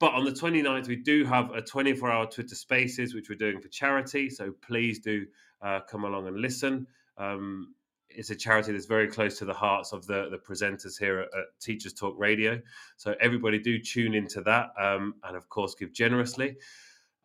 but 0.00 0.12
on 0.14 0.24
the 0.24 0.32
29th, 0.32 0.88
we 0.88 0.96
do 0.96 1.24
have 1.24 1.52
a 1.52 1.62
24 1.62 2.10
hour 2.10 2.26
Twitter 2.26 2.56
Spaces, 2.56 3.14
which 3.14 3.28
we're 3.28 3.36
doing 3.36 3.60
for 3.60 3.68
charity. 3.68 4.28
So 4.28 4.52
please 4.66 4.98
do 4.98 5.26
uh, 5.62 5.80
come 5.88 6.04
along 6.04 6.26
and 6.26 6.40
listen. 6.40 6.88
Um, 7.16 7.74
it's 8.14 8.30
a 8.30 8.36
charity 8.36 8.72
that's 8.72 8.86
very 8.86 9.08
close 9.08 9.38
to 9.38 9.44
the 9.44 9.54
hearts 9.54 9.92
of 9.92 10.06
the, 10.06 10.28
the 10.30 10.38
presenters 10.38 10.98
here 10.98 11.20
at, 11.20 11.26
at 11.26 11.44
Teachers 11.60 11.92
Talk 11.92 12.14
Radio. 12.18 12.60
So 12.96 13.14
everybody 13.20 13.58
do 13.58 13.78
tune 13.78 14.14
into 14.14 14.40
that 14.42 14.70
um, 14.78 15.14
and, 15.24 15.36
of 15.36 15.48
course, 15.48 15.74
give 15.74 15.92
generously. 15.92 16.56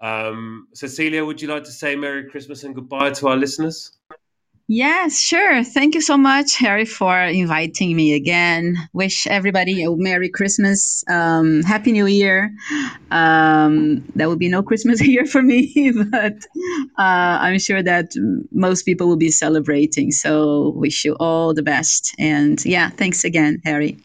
Um, 0.02 0.68
Cecilia, 0.74 1.26
would 1.26 1.42
you 1.42 1.48
like 1.48 1.64
to 1.66 1.72
say 1.72 1.96
Merry 1.96 2.30
Christmas 2.30 2.64
and 2.64 2.74
goodbye 2.74 3.12
to 3.12 3.28
our 3.28 3.38
listeners? 3.38 3.98
Yes, 4.72 5.20
sure. 5.20 5.64
Thank 5.64 5.96
you 5.96 6.02
so 6.02 6.16
much, 6.16 6.56
Harry, 6.58 6.86
for 6.86 7.20
inviting 7.20 7.96
me 7.96 8.14
again. 8.14 8.78
Wish 8.94 9.26
everybody 9.26 9.84
a 9.84 9.90
Merry 9.90 10.30
Christmas, 10.30 11.04
um, 11.10 11.64
Happy 11.64 11.92
New 11.92 12.06
Year. 12.06 12.52
Um, 13.10 14.06
there 14.14 14.30
will 14.30 14.36
be 14.36 14.48
no 14.48 14.62
Christmas 14.62 15.00
here 15.12 15.26
for 15.26 15.42
me, 15.42 15.92
but 16.12 16.36
uh, 17.00 17.42
I'm 17.42 17.58
sure 17.58 17.82
that 17.82 18.12
most 18.52 18.84
people 18.84 19.08
will 19.08 19.18
be 19.18 19.32
celebrating. 19.32 20.12
So, 20.12 20.70
wish 20.76 21.04
you 21.04 21.16
all 21.20 21.56
the 21.56 21.64
best. 21.64 22.14
And 22.20 22.64
yeah, 22.64 22.92
thanks 22.92 23.24
again, 23.24 23.64
Harry. 23.66 23.98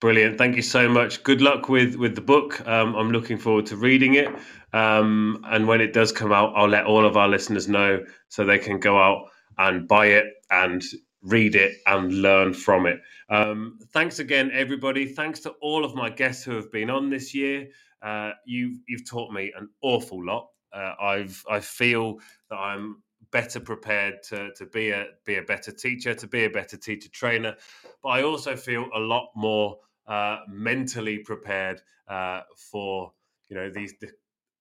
Brilliant. 0.00 0.36
Thank 0.36 0.56
you 0.56 0.62
so 0.62 0.88
much. 0.88 1.22
Good 1.22 1.42
luck 1.42 1.68
with 1.68 1.94
with 1.94 2.14
the 2.14 2.22
book. 2.22 2.66
Um, 2.66 2.96
I'm 2.96 3.12
looking 3.12 3.36
forward 3.36 3.66
to 3.66 3.76
reading 3.76 4.14
it. 4.14 4.30
Um, 4.72 5.44
and 5.44 5.66
when 5.66 5.80
it 5.80 5.92
does 5.92 6.12
come 6.12 6.32
out, 6.32 6.52
I'll 6.54 6.68
let 6.68 6.86
all 6.86 7.04
of 7.04 7.16
our 7.16 7.28
listeners 7.28 7.68
know 7.68 8.04
so 8.28 8.44
they 8.44 8.58
can 8.58 8.78
go 8.78 8.98
out 8.98 9.28
and 9.58 9.86
buy 9.88 10.06
it 10.06 10.26
and 10.50 10.82
read 11.22 11.54
it 11.54 11.76
and 11.86 12.22
learn 12.22 12.54
from 12.54 12.86
it. 12.86 13.00
Um, 13.28 13.78
thanks 13.92 14.18
again, 14.18 14.50
everybody. 14.52 15.06
Thanks 15.06 15.40
to 15.40 15.50
all 15.60 15.84
of 15.84 15.94
my 15.94 16.10
guests 16.10 16.44
who 16.44 16.52
have 16.52 16.70
been 16.72 16.90
on 16.90 17.10
this 17.10 17.34
year. 17.34 17.68
Uh, 18.02 18.32
you've 18.46 18.78
you've 18.88 19.08
taught 19.08 19.32
me 19.32 19.52
an 19.56 19.68
awful 19.82 20.24
lot. 20.24 20.48
Uh, 20.72 20.94
I've 21.00 21.44
I 21.50 21.60
feel 21.60 22.18
that 22.48 22.56
I'm 22.56 23.02
better 23.30 23.60
prepared 23.60 24.22
to, 24.24 24.52
to 24.54 24.66
be 24.66 24.90
a 24.90 25.06
be 25.24 25.36
a 25.36 25.42
better 25.42 25.72
teacher, 25.72 26.14
to 26.14 26.26
be 26.26 26.44
a 26.44 26.50
better 26.50 26.76
teacher 26.76 27.08
trainer. 27.10 27.54
But 28.02 28.08
I 28.08 28.22
also 28.22 28.56
feel 28.56 28.88
a 28.94 28.98
lot 28.98 29.28
more 29.36 29.78
uh, 30.06 30.38
mentally 30.48 31.18
prepared 31.18 31.82
uh, 32.08 32.40
for 32.56 33.12
you 33.48 33.56
know 33.56 33.70
these 33.70 33.94
the, 34.00 34.08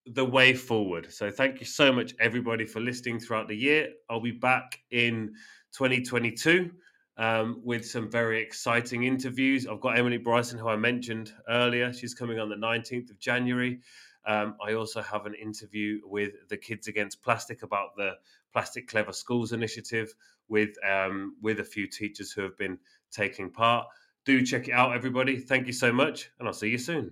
the 0.06 0.26
way 0.26 0.54
forward. 0.54 1.12
So 1.12 1.30
thank 1.30 1.60
you 1.60 1.66
so 1.66 1.92
much 1.92 2.14
everybody 2.20 2.66
for 2.66 2.80
listening 2.80 3.20
throughout 3.20 3.48
the 3.48 3.56
year. 3.56 3.90
I'll 4.10 4.22
be 4.22 4.32
back 4.32 4.80
in 4.92 5.34
2022 5.74 6.72
um, 7.18 7.62
with 7.64 7.86
some 7.86 8.10
very 8.10 8.42
exciting 8.42 9.04
interviews. 9.04 9.68
I've 9.68 9.82
got 9.82 10.00
Emily 10.00 10.18
Bryson, 10.18 10.58
who 10.58 10.68
I 10.68 10.78
mentioned 10.78 11.34
earlier. 11.48 11.94
She's 11.94 12.14
coming 12.14 12.40
on 12.40 12.50
the 12.50 12.56
19th 12.56 13.12
of 13.12 13.20
January. 13.20 13.82
Um, 14.26 14.56
I 14.66 14.74
also 14.74 15.02
have 15.02 15.26
an 15.26 15.36
interview 15.36 16.00
with 16.06 16.32
the 16.50 16.58
Kids 16.58 16.88
Against 16.88 17.22
Plastic 17.22 17.64
about 17.64 17.96
the 17.96 18.14
Plastic 18.54 18.88
Clever 18.88 19.14
Schools 19.14 19.52
initiative 19.52 20.14
with 20.48 20.70
um, 20.88 21.36
with 21.42 21.60
a 21.60 21.64
few 21.64 21.88
teachers 21.88 22.32
who 22.32 22.42
have 22.42 22.58
been 22.58 22.78
taking 23.12 23.52
part. 23.52 23.88
Do 24.26 24.46
check 24.46 24.68
it 24.68 24.74
out, 24.74 24.96
everybody. 24.96 25.40
Thank 25.40 25.68
you 25.68 25.74
so 25.74 25.92
much, 25.92 26.30
and 26.40 26.48
I'll 26.48 26.54
see 26.54 26.70
you 26.70 26.78
soon. 26.78 27.12